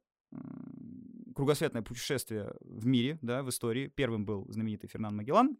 кругосветное 1.33 1.81
путешествие 1.81 2.53
в 2.61 2.85
мире, 2.85 3.17
да, 3.21 3.43
в 3.43 3.49
истории. 3.49 3.87
Первым 3.87 4.25
был 4.25 4.45
знаменитый 4.49 4.89
Фернан 4.89 5.15
Магеллан, 5.15 5.57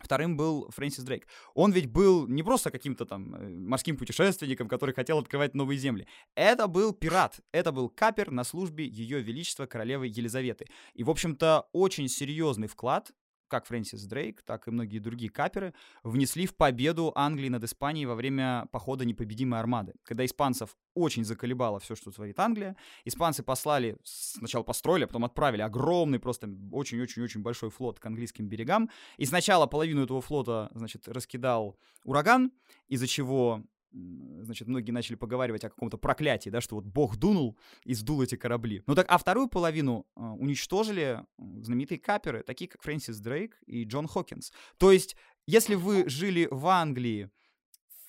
Вторым 0.00 0.36
был 0.36 0.68
Фрэнсис 0.70 1.04
Дрейк. 1.04 1.26
Он 1.54 1.72
ведь 1.72 1.90
был 1.90 2.26
не 2.26 2.42
просто 2.42 2.70
каким-то 2.70 3.06
там 3.06 3.34
э, 3.34 3.48
морским 3.48 3.96
путешественником, 3.96 4.68
который 4.68 4.94
хотел 4.94 5.18
открывать 5.18 5.54
новые 5.54 5.78
земли. 5.78 6.06
Это 6.34 6.66
был 6.66 6.92
пират. 6.92 7.40
Это 7.52 7.72
был 7.72 7.88
капер 7.88 8.30
на 8.30 8.44
службе 8.44 8.86
Ее 8.86 9.22
Величества 9.22 9.66
Королевы 9.66 10.06
Елизаветы. 10.06 10.66
И, 10.92 11.02
в 11.02 11.10
общем-то, 11.10 11.68
очень 11.72 12.08
серьезный 12.08 12.68
вклад 12.68 13.10
как 13.48 13.66
Фрэнсис 13.66 14.04
Дрейк, 14.04 14.42
так 14.42 14.68
и 14.68 14.70
многие 14.70 14.98
другие 14.98 15.30
каперы, 15.30 15.74
внесли 16.02 16.46
в 16.46 16.54
победу 16.54 17.12
Англии 17.14 17.48
над 17.48 17.64
Испанией 17.64 18.06
во 18.06 18.14
время 18.14 18.68
похода 18.72 19.04
непобедимой 19.04 19.60
армады. 19.60 19.94
Когда 20.04 20.24
испанцев 20.24 20.76
очень 20.94 21.24
заколебало 21.24 21.78
все, 21.78 21.94
что 21.94 22.10
творит 22.10 22.38
Англия, 22.38 22.76
испанцы 23.04 23.42
послали, 23.42 23.98
сначала 24.02 24.62
построили, 24.62 25.04
а 25.04 25.06
потом 25.06 25.24
отправили 25.24 25.62
огромный, 25.62 26.18
просто 26.18 26.48
очень-очень-очень 26.72 27.42
большой 27.42 27.70
флот 27.70 27.98
к 27.98 28.06
английским 28.06 28.48
берегам. 28.48 28.90
И 29.16 29.26
сначала 29.26 29.66
половину 29.66 30.04
этого 30.04 30.20
флота, 30.20 30.70
значит, 30.74 31.08
раскидал 31.08 31.78
ураган, 32.04 32.52
из-за 32.88 33.06
чего 33.06 33.62
значит, 34.42 34.68
многие 34.68 34.90
начали 34.92 35.16
поговаривать 35.16 35.64
о 35.64 35.70
каком-то 35.70 35.98
проклятии, 35.98 36.50
да, 36.50 36.60
что 36.60 36.76
вот 36.76 36.84
Бог 36.84 37.16
дунул 37.16 37.58
и 37.84 37.94
сдул 37.94 38.22
эти 38.22 38.36
корабли. 38.36 38.82
Ну 38.86 38.94
так, 38.94 39.06
а 39.08 39.18
вторую 39.18 39.48
половину 39.48 40.06
э, 40.16 40.20
уничтожили 40.20 41.24
знаменитые 41.38 41.98
каперы, 41.98 42.42
такие 42.42 42.68
как 42.68 42.82
Фрэнсис 42.82 43.18
Дрейк 43.18 43.58
и 43.66 43.84
Джон 43.84 44.06
Хокинс. 44.06 44.52
То 44.78 44.92
есть, 44.92 45.16
если 45.46 45.74
вы 45.74 46.08
жили 46.08 46.48
в 46.50 46.66
Англии 46.66 47.30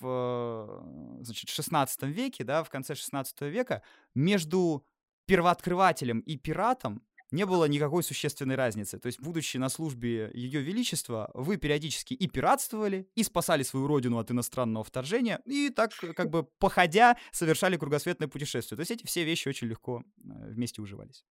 в, 0.00 1.18
значит, 1.22 1.48
16 1.48 2.02
веке, 2.04 2.44
да, 2.44 2.62
в 2.62 2.70
конце 2.70 2.94
16 2.94 3.40
века, 3.42 3.82
между 4.14 4.84
первооткрывателем 5.26 6.20
и 6.20 6.36
пиратом 6.36 7.02
не 7.30 7.44
было 7.46 7.66
никакой 7.66 8.02
существенной 8.02 8.54
разницы. 8.54 8.98
То 8.98 9.06
есть, 9.06 9.20
будучи 9.20 9.56
на 9.56 9.68
службе 9.68 10.30
Ее 10.34 10.60
Величества, 10.60 11.30
вы 11.34 11.56
периодически 11.56 12.14
и 12.14 12.26
пиратствовали, 12.26 13.08
и 13.14 13.22
спасали 13.22 13.62
свою 13.62 13.86
родину 13.86 14.18
от 14.18 14.30
иностранного 14.30 14.84
вторжения, 14.84 15.40
и 15.44 15.70
так, 15.70 15.92
как 16.16 16.30
бы, 16.30 16.44
походя, 16.58 17.16
совершали 17.32 17.76
кругосветное 17.76 18.28
путешествие. 18.28 18.76
То 18.76 18.80
есть, 18.80 18.90
эти 18.90 19.06
все 19.06 19.24
вещи 19.24 19.48
очень 19.48 19.68
легко 19.68 20.02
э, 20.02 20.50
вместе 20.50 20.80
уживались. 20.80 21.24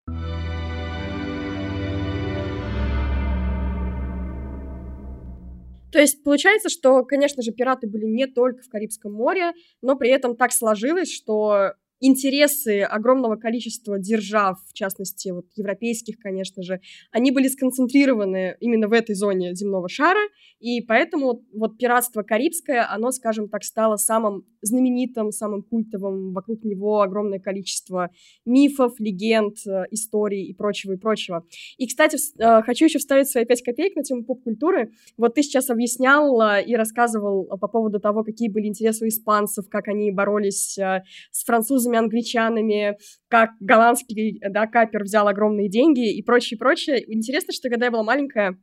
То 5.93 6.01
есть 6.01 6.23
получается, 6.23 6.69
что, 6.69 7.05
конечно 7.05 7.43
же, 7.43 7.53
пираты 7.53 7.87
были 7.87 8.05
не 8.05 8.27
только 8.27 8.63
в 8.63 8.69
Карибском 8.69 9.15
море, 9.15 9.53
но 9.81 9.97
при 9.97 10.11
этом 10.11 10.37
так 10.37 10.53
сложилось, 10.53 11.11
что 11.11 11.73
интересы 12.01 12.83
огромного 12.83 13.37
количества 13.37 13.99
держав, 13.99 14.59
в 14.69 14.73
частности, 14.73 15.31
вот 15.31 15.47
европейских, 15.57 16.19
конечно 16.19 16.63
же, 16.63 16.81
они 17.11 17.31
были 17.31 17.49
сконцентрированы 17.49 18.57
именно 18.61 18.89
в 18.89 18.93
этой 18.93 19.15
зоне 19.15 19.55
земного 19.55 19.89
шара, 19.89 20.21
и 20.61 20.81
поэтому 20.81 21.45
вот 21.53 21.79
пиратство 21.79 22.23
карибское, 22.23 22.87
оно, 22.91 23.11
скажем 23.11 23.49
так, 23.49 23.65
стало 23.65 23.97
самым 23.97 24.45
знаменитым, 24.63 25.31
самым 25.31 25.63
культовым, 25.63 26.33
вокруг 26.33 26.65
него 26.65 27.01
огромное 27.01 27.39
количество 27.39 28.11
мифов, 28.45 28.95
легенд, 28.99 29.57
э, 29.67 29.85
историй 29.91 30.45
и 30.45 30.55
прочего, 30.55 30.93
и 30.93 30.97
прочего. 30.97 31.45
И, 31.79 31.87
кстати, 31.87 32.17
э, 32.39 32.63
хочу 32.63 32.87
еще 32.87 32.99
вставить 32.99 33.29
свои 33.29 33.45
пять 33.45 33.63
копеек 33.63 33.97
на 33.97 34.03
тему 34.03 34.25
поп-культуры. 34.25 34.93
Вот 35.17 35.35
ты 35.35 35.43
сейчас 35.43 35.71
объяснял 35.71 36.41
э, 36.41 36.65
и 36.65 36.75
рассказывал 36.75 37.47
по 37.47 37.69
поводу 37.69 38.01
того, 38.01 38.25
какие 38.25 38.49
были 38.49 38.67
интересы 38.67 39.05
у 39.05 39.09
испанцев, 39.09 39.69
как 39.69 39.89
они 39.89 40.11
боролись 40.11 40.77
с 40.77 41.45
французами, 41.45 41.86
англичанами, 41.95 42.97
как 43.29 43.51
голландский 43.61 44.41
да, 44.51 44.67
капер 44.67 45.05
взял 45.05 45.29
огромные 45.29 45.69
деньги 45.69 46.17
и 46.17 46.23
прочее, 46.23 46.59
прочее. 46.59 47.03
Интересно, 47.07 47.53
что 47.53 47.69
когда 47.69 47.87
я 47.87 47.93
была 47.93 48.03
маленькая, 48.03 48.57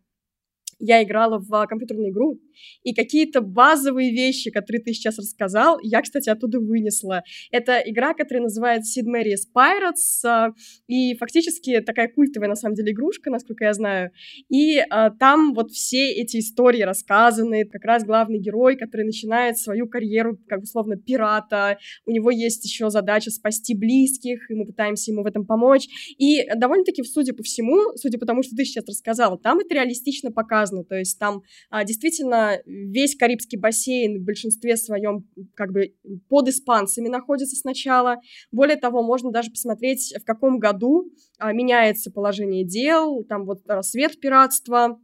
я 0.85 1.01
играла 1.03 1.39
в 1.39 1.65
компьютерную 1.67 2.11
игру, 2.11 2.39
и 2.83 2.93
какие-то 2.93 3.41
базовые 3.41 4.11
вещи, 4.11 4.51
которые 4.51 4.81
ты 4.81 4.93
сейчас 4.93 5.17
рассказал, 5.17 5.79
я, 5.81 6.01
кстати, 6.01 6.29
оттуда 6.29 6.59
вынесла. 6.59 7.23
Это 7.51 7.81
игра, 7.85 8.13
которая 8.13 8.43
называется 8.43 8.99
Sid 8.99 9.05
Meier's 9.05 9.47
Pirates, 9.55 10.25
а, 10.25 10.49
и 10.87 11.15
фактически 11.15 11.79
такая 11.81 12.09
культовая, 12.09 12.49
на 12.49 12.55
самом 12.55 12.75
деле, 12.75 12.91
игрушка, 12.91 13.29
насколько 13.29 13.65
я 13.65 13.73
знаю. 13.73 14.11
И 14.49 14.79
а, 14.89 15.09
там 15.11 15.53
вот 15.53 15.71
все 15.71 16.11
эти 16.11 16.39
истории 16.39 16.81
рассказаны, 16.81 17.65
как 17.65 17.83
раз 17.85 18.03
главный 18.03 18.39
герой, 18.39 18.75
который 18.75 19.05
начинает 19.05 19.57
свою 19.57 19.87
карьеру, 19.87 20.37
как 20.47 20.61
условно, 20.63 20.95
пирата, 20.97 21.77
у 22.05 22.11
него 22.11 22.31
есть 22.31 22.63
еще 22.65 22.89
задача 22.89 23.31
спасти 23.31 23.75
близких, 23.75 24.49
и 24.49 24.53
мы 24.53 24.65
пытаемся 24.65 25.11
ему 25.11 25.23
в 25.23 25.25
этом 25.25 25.45
помочь. 25.45 25.87
И 26.17 26.45
довольно-таки, 26.55 27.03
судя 27.03 27.33
по 27.33 27.43
всему, 27.43 27.95
судя 27.95 28.19
по 28.19 28.25
тому, 28.25 28.43
что 28.43 28.55
ты 28.55 28.65
сейчас 28.65 28.85
рассказала, 28.87 29.37
там 29.37 29.59
это 29.59 29.75
реалистично 29.75 30.31
показано, 30.31 30.72
то 30.81 30.95
есть 30.95 31.19
там 31.19 31.43
а, 31.69 31.83
действительно 31.83 32.59
весь 32.65 33.15
Карибский 33.15 33.59
бассейн 33.59 34.21
в 34.21 34.25
большинстве 34.25 34.75
своем 34.77 35.27
как 35.55 35.71
бы 35.71 35.93
под 36.29 36.49
испанцами 36.49 37.09
находится 37.09 37.55
сначала. 37.55 38.17
Более 38.51 38.77
того, 38.77 39.03
можно 39.03 39.31
даже 39.31 39.51
посмотреть, 39.51 40.13
в 40.19 40.25
каком 40.25 40.57
году 40.57 41.11
а, 41.37 41.53
меняется 41.53 42.11
положение 42.11 42.65
дел, 42.65 43.23
там 43.23 43.45
вот 43.45 43.59
рассвет 43.67 44.19
пиратства, 44.19 44.97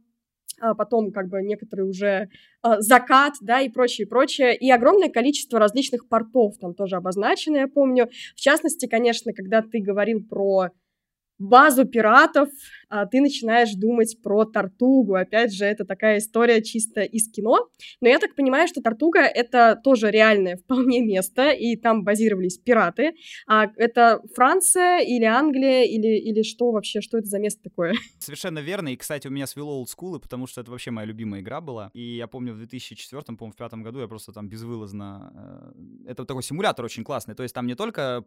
а 0.60 0.74
потом 0.74 1.10
как 1.10 1.28
бы 1.28 1.42
некоторые 1.42 1.88
уже 1.88 2.28
а, 2.62 2.80
закат, 2.80 3.34
да, 3.40 3.60
и 3.60 3.68
прочее, 3.68 4.06
прочее, 4.06 4.56
и 4.56 4.70
огромное 4.70 5.08
количество 5.08 5.58
различных 5.58 6.08
портов 6.08 6.58
там 6.58 6.74
тоже 6.74 6.96
обозначено, 6.96 7.58
я 7.58 7.68
помню. 7.68 8.08
В 8.34 8.40
частности, 8.40 8.86
конечно, 8.86 9.32
когда 9.32 9.62
ты 9.62 9.80
говорил 9.80 10.22
про 10.22 10.70
базу 11.40 11.84
пиратов, 11.84 12.48
а 12.88 13.06
ты 13.06 13.20
начинаешь 13.20 13.72
думать 13.74 14.16
про 14.22 14.44
Тартугу. 14.44 15.14
Опять 15.14 15.54
же, 15.54 15.64
это 15.64 15.84
такая 15.84 16.18
история 16.18 16.62
чисто 16.62 17.02
из 17.02 17.30
кино. 17.30 17.68
Но 18.00 18.08
я 18.08 18.18
так 18.18 18.34
понимаю, 18.34 18.68
что 18.68 18.82
Тартуга— 18.82 19.20
это 19.20 19.80
тоже 19.82 20.10
реальное 20.10 20.56
вполне 20.64 21.00
место, 21.00 21.50
и 21.50 21.76
там 21.76 22.04
базировались 22.04 22.58
пираты. 22.58 23.12
А 23.48 23.66
это 23.76 24.20
Франция 24.34 24.98
или 24.98 25.24
Англия, 25.24 25.84
или, 25.84 26.18
или 26.18 26.42
что 26.42 26.72
вообще, 26.72 27.00
что 27.00 27.18
это 27.18 27.28
за 27.28 27.38
место 27.38 27.62
такое? 27.62 27.94
Совершенно 28.18 28.58
верно. 28.58 28.88
И, 28.88 28.96
кстати, 28.96 29.28
у 29.28 29.30
меня 29.30 29.46
свело 29.46 29.78
олдскулы, 29.78 30.20
потому 30.20 30.46
что 30.46 30.60
это 30.60 30.70
вообще 30.70 30.90
моя 30.90 31.06
любимая 31.06 31.40
игра 31.40 31.60
была. 31.60 31.90
И 31.94 32.16
я 32.16 32.26
помню 32.26 32.52
в 32.52 32.58
2004, 32.58 33.22
по-моему, 33.36 33.52
в 33.52 33.56
пятом 33.56 33.82
году 33.82 34.00
я 34.00 34.08
просто 34.08 34.32
там 34.32 34.48
безвылазно... 34.48 35.72
Э, 35.74 36.10
это 36.10 36.24
такой 36.24 36.42
симулятор 36.42 36.84
очень 36.84 37.04
классный. 37.04 37.34
То 37.34 37.44
есть 37.44 37.54
там 37.54 37.66
не 37.66 37.76
только 37.76 38.24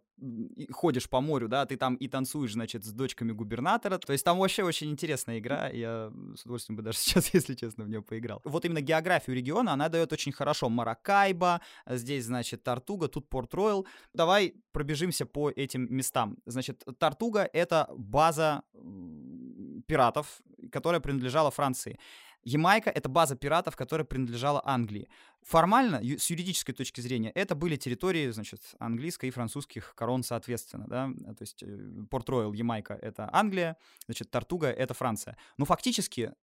ходишь 0.72 1.10
по 1.10 1.22
морю, 1.22 1.48
да, 1.50 1.66
ты 1.66 1.76
там 1.76 1.96
и 1.96 2.08
танцуешь, 2.08 2.54
значит, 2.54 2.86
с 2.86 2.94
дочками 3.04 3.32
губернатора. 3.32 3.98
То 3.98 4.14
есть 4.14 4.26
там 4.26 4.40
вообще 4.40 4.64
очень 4.64 4.90
интересная 4.90 5.40
игра. 5.40 5.70
Я 5.70 6.12
с 6.36 6.44
удовольствием 6.44 6.78
бы 6.78 6.84
даже 6.84 6.98
сейчас, 7.00 7.34
если 7.34 7.56
честно, 7.56 7.84
в 7.84 7.90
нее 7.90 8.02
поиграл. 8.02 8.42
Вот 8.46 8.66
именно 8.66 8.82
географию 8.82 9.36
региона 9.36 9.74
она 9.74 9.90
дает 9.90 10.14
очень 10.14 10.32
хорошо. 10.32 10.70
Маракайба, 10.70 11.62
здесь, 11.88 12.26
значит, 12.26 12.64
Тартуга, 12.64 13.08
тут 13.08 13.30
Порт-Ройл. 13.30 13.86
Давай 14.14 14.54
пробежимся 14.72 15.26
по 15.26 15.50
этим 15.50 15.88
местам. 15.90 16.38
Значит, 16.46 16.84
Тартуга— 16.98 17.50
это 17.54 17.90
база 17.96 18.64
пиратов, 19.88 20.42
которая 20.72 21.02
принадлежала 21.02 21.52
Франции. 21.52 21.98
Ямайка— 22.44 22.90
это 22.96 23.10
база 23.10 23.36
пиратов, 23.36 23.76
которая 23.76 24.06
принадлежала 24.06 24.62
Англии. 24.66 25.10
Формально, 25.42 26.02
с 26.04 26.30
юридической 26.30 26.74
точки 26.74 27.02
зрения, 27.02 27.32
это 27.32 27.56
были 27.56 27.76
территории, 27.76 28.30
значит, 28.32 28.62
английской 28.80 29.28
и 29.28 29.32
французских 29.32 29.94
корон 29.96 30.24
соответственно, 30.24 30.86
да, 30.88 31.10
то 31.34 31.42
есть 31.42 31.64
э, 31.64 32.06
Порт-Ройл, 32.10 32.54
Ямайка— 32.54 32.94
это 33.02 33.30
Англия, 33.34 33.78
значит, 34.06 34.32
Тартуга— 34.32 34.68
это 34.72 34.94
Франция. 34.94 35.38
Но 35.58 35.66
фактически 35.66 36.34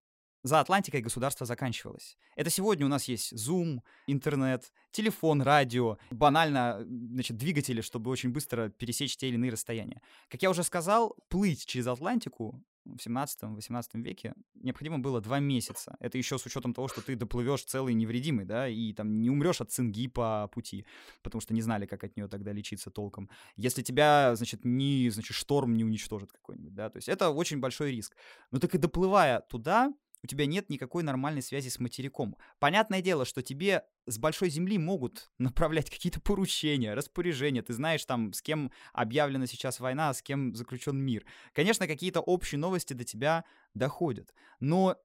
за 0.42 0.60
Атлантикой 0.60 1.02
государство 1.02 1.46
заканчивалось. 1.46 2.16
Это 2.34 2.50
сегодня 2.50 2.86
у 2.86 2.88
нас 2.88 3.04
есть 3.08 3.32
Zoom, 3.34 3.80
интернет, 4.06 4.72
телефон, 4.90 5.42
радио, 5.42 5.98
банально, 6.10 6.82
значит, 6.86 7.36
двигатели, 7.36 7.82
чтобы 7.82 8.10
очень 8.10 8.30
быстро 8.30 8.70
пересечь 8.70 9.16
те 9.16 9.28
или 9.28 9.34
иные 9.34 9.52
расстояния. 9.52 10.00
Как 10.28 10.42
я 10.42 10.50
уже 10.50 10.62
сказал, 10.62 11.14
плыть 11.28 11.66
через 11.66 11.86
Атлантику 11.86 12.62
в 12.84 12.96
17-18 12.96 14.02
веке 14.02 14.34
необходимо 14.54 14.98
было 14.98 15.20
два 15.20 15.38
месяца. 15.38 15.96
Это 16.00 16.18
еще 16.18 16.38
с 16.38 16.46
учетом 16.46 16.74
того, 16.74 16.88
что 16.88 17.02
ты 17.02 17.16
доплывешь 17.16 17.64
целый 17.64 17.94
невредимый, 17.94 18.44
да, 18.44 18.68
и 18.68 18.92
там 18.92 19.20
не 19.20 19.30
умрешь 19.30 19.60
от 19.60 19.70
цинги 19.70 20.08
по 20.08 20.48
пути, 20.48 20.84
потому 21.22 21.40
что 21.40 21.54
не 21.54 21.62
знали, 21.62 21.86
как 21.86 22.04
от 22.04 22.16
нее 22.16 22.28
тогда 22.28 22.52
лечиться 22.52 22.90
толком. 22.90 23.28
Если 23.56 23.82
тебя, 23.82 24.34
значит, 24.36 24.64
ни, 24.64 25.08
значит, 25.08 25.36
шторм 25.36 25.74
не 25.74 25.84
уничтожит 25.84 26.32
какой-нибудь, 26.32 26.74
да, 26.74 26.90
то 26.90 26.98
есть 26.98 27.08
это 27.08 27.30
очень 27.30 27.60
большой 27.60 27.92
риск. 27.92 28.16
Но 28.50 28.58
так 28.58 28.74
и 28.74 28.78
доплывая 28.78 29.40
туда, 29.40 29.92
у 30.22 30.26
тебя 30.26 30.46
нет 30.46 30.68
никакой 30.68 31.02
нормальной 31.02 31.42
связи 31.42 31.68
с 31.68 31.78
материком. 31.78 32.36
Понятное 32.58 33.00
дело, 33.00 33.24
что 33.24 33.42
тебе 33.42 33.84
с 34.06 34.18
большой 34.18 34.50
земли 34.50 34.78
могут 34.78 35.30
направлять 35.38 35.90
какие-то 35.90 36.20
поручения, 36.20 36.94
распоряжения. 36.94 37.62
Ты 37.62 37.72
знаешь 37.72 38.04
там, 38.04 38.32
с 38.32 38.42
кем 38.42 38.70
объявлена 38.92 39.46
сейчас 39.46 39.80
война, 39.80 40.12
с 40.12 40.22
кем 40.22 40.54
заключен 40.54 40.98
мир. 40.98 41.24
Конечно, 41.52 41.86
какие-то 41.86 42.20
общие 42.20 42.58
новости 42.58 42.92
до 42.92 43.04
тебя 43.04 43.44
доходят. 43.74 44.34
Но 44.60 44.96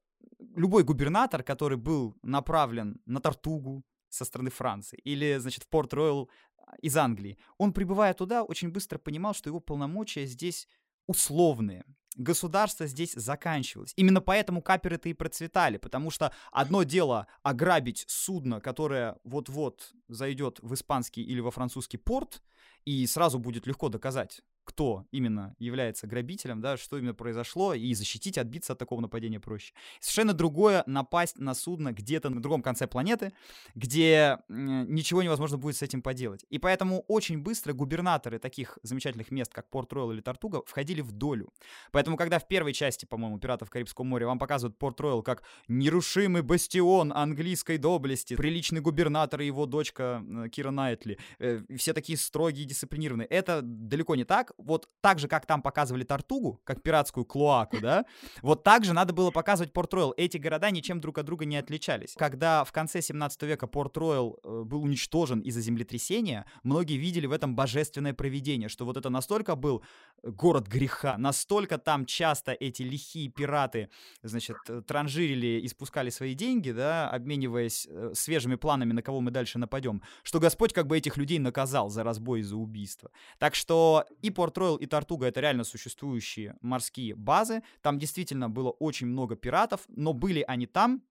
любой 0.56 0.84
губернатор, 0.84 1.44
который 1.44 1.78
был 1.78 2.18
направлен 2.24 3.00
на 3.06 3.20
Тартугу 3.20 3.84
со 4.10 4.26
стороны 4.26 4.50
Франции 4.50 5.00
или, 5.04 5.38
значит, 5.38 5.64
в 5.64 5.70
Порт-Роyal 5.70 6.28
а, 6.58 6.76
из 6.82 6.96
Англии, 6.96 7.38
он, 7.58 7.74
прибывая 7.74 8.14
туда, 8.14 8.44
очень 8.44 8.70
быстро 8.70 8.98
понимал, 8.98 9.34
что 9.34 9.50
его 9.50 9.60
полномочия 9.60 10.26
здесь 10.26 10.68
условные 11.08 11.86
государство 12.16 12.88
здесь 12.88 13.14
заканчивалось. 13.14 13.94
Именно 13.96 14.22
поэтому 14.22 14.62
каперы-то 14.62 15.10
и 15.10 15.14
процветали, 15.14 15.78
потому 15.78 16.12
что 16.12 16.32
одно 16.52 16.84
дело 16.84 17.28
ограбить 17.44 18.06
судно, 18.08 18.60
которое 18.62 19.18
вот-вот 19.24 19.94
зайдет 20.08 20.60
в 20.62 20.74
испанский 20.74 21.22
или 21.22 21.40
во 21.40 21.52
французский 21.52 21.98
порт, 21.98 22.42
и 22.86 23.06
сразу 23.08 23.40
будет 23.40 23.68
легко 23.68 23.90
доказать, 23.90 24.42
кто 24.66 25.06
именно 25.12 25.56
является 25.60 26.08
грабителем, 26.08 26.60
да, 26.60 26.76
что 26.76 26.98
именно 26.98 27.14
произошло, 27.14 27.74
и 27.74 27.94
защитить, 27.94 28.38
отбиться 28.38 28.74
от 28.74 28.80
такого 28.80 29.00
нападения 29.00 29.40
проще. 29.40 29.74
Совершенно 30.00 30.34
другое 30.34 30.84
напасть 30.88 31.38
на 31.38 31.54
судно 31.54 31.94
где-то 31.94 32.30
на 32.30 32.42
другом 32.42 32.62
конце 32.62 32.88
планеты, 32.88 33.32
где 33.76 34.40
ничего 34.50 35.22
невозможно 35.24 35.58
будет 35.58 35.78
с 35.78 35.84
этим 35.84 36.02
поделать. 36.02 36.46
И 36.50 36.58
поэтому 36.58 37.06
очень 37.08 37.42
быстро 37.42 37.74
губернаторы 37.74 38.40
таких 38.40 38.80
замечательных 38.82 39.32
мест, 39.32 39.54
как 39.54 39.70
Порт-Ройл 39.70 40.12
или 40.12 40.22
Тартуга, 40.22 40.64
входили 40.66 41.02
в 41.02 41.12
долю. 41.12 41.54
Поэтому, 41.92 42.18
когда 42.18 42.40
в 42.40 42.48
первой 42.48 42.74
части, 42.74 43.06
по-моему, 43.06 43.40
«Пиратов 43.40 43.70
Карибского 43.70 44.04
моря» 44.04 44.26
вам 44.26 44.40
показывают 44.40 44.78
Порт-Ройл 44.80 45.22
как 45.22 45.44
нерушимый 45.68 46.42
бастион 46.42 47.14
английской 47.14 47.78
доблести, 47.78 48.36
приличный 48.36 48.82
губернатор 48.82 49.42
и 49.42 49.46
его 49.46 49.68
дочка 49.68 50.24
Кира 50.52 50.72
Найтли, 50.72 51.20
э, 51.38 51.62
все 51.78 51.94
такие 51.94 52.18
строгие, 52.18 52.55
дисциплинированные. 52.64 53.28
Это 53.28 53.62
далеко 53.62 54.16
не 54.16 54.24
так 54.24 54.54
вот 54.58 54.90
так 55.02 55.20
же, 55.20 55.28
как 55.28 55.46
там 55.46 55.62
показывали 55.62 56.04
Тартугу, 56.04 56.62
как 56.64 56.82
пиратскую 56.82 57.26
клоаку, 57.26 57.80
да, 57.80 58.06
вот 58.42 58.64
так 58.64 58.86
же 58.86 58.94
надо 58.94 59.14
было 59.14 59.32
показывать 59.32 59.74
Порт-Ройл. 59.74 60.14
Эти 60.18 60.38
города 60.38 60.72
ничем 60.72 61.02
друг 61.02 61.18
от 61.18 61.26
друга 61.26 61.46
не 61.46 61.58
отличались. 61.58 62.14
Когда 62.18 62.64
в 62.64 62.72
конце 62.72 63.02
17 63.02 63.42
века 63.44 63.68
Порт-Ройл 63.68 64.40
э, 64.44 64.64
был 64.64 64.84
уничтожен 64.84 65.40
из-за 65.42 65.62
землетрясения, 65.62 66.46
многие 66.64 66.98
видели 66.98 67.26
в 67.26 67.32
этом 67.32 67.56
божественное 67.56 68.14
провидение, 68.14 68.70
что 68.70 68.86
вот 68.86 68.98
это 68.98 69.10
настолько 69.10 69.56
был 69.56 69.84
город 70.24 70.68
греха, 70.68 71.18
настолько 71.18 71.78
там 71.78 72.06
часто 72.06 72.54
эти 72.54 72.84
лихие 72.84 73.30
пираты, 73.30 73.90
значит, 74.24 74.58
э, 74.70 74.82
транжирили 74.82 75.60
и 75.60 75.68
спускали 75.68 76.10
свои 76.10 76.34
деньги, 76.34 76.72
да, 76.72 77.10
обмениваясь 77.10 77.88
э, 77.90 78.12
свежими 78.14 78.56
планами, 78.56 78.94
на 78.94 79.02
кого 79.02 79.22
мы 79.22 79.32
дальше 79.32 79.60
нападем, 79.60 80.02
что 80.24 80.40
Господь 80.40 80.74
как 80.74 80.88
бы 80.88 80.98
этих 80.98 81.18
людей 81.18 81.40
наказал 81.40 81.90
за 81.90 82.04
разбой 82.04 82.42
и 82.46 82.48
за 82.48 82.56
убийство. 82.56 83.12
Так 83.38 83.56
что 83.56 84.06
и 84.22 84.30
Порт 84.30 84.58
Ройл 84.58 84.76
и 84.78 84.86
Тартуга 84.86 85.28
это 85.28 85.42
реально 85.42 85.64
существующие 85.64 86.56
морские 86.62 87.16
базы. 87.16 87.62
Там 87.82 88.00
действительно 88.00 88.50
было 88.50 88.70
очень 88.70 89.08
много 89.08 89.36
пиратов, 89.36 89.82
но 89.88 90.14
были 90.14 90.44
они 90.48 90.68
там, 90.68 91.04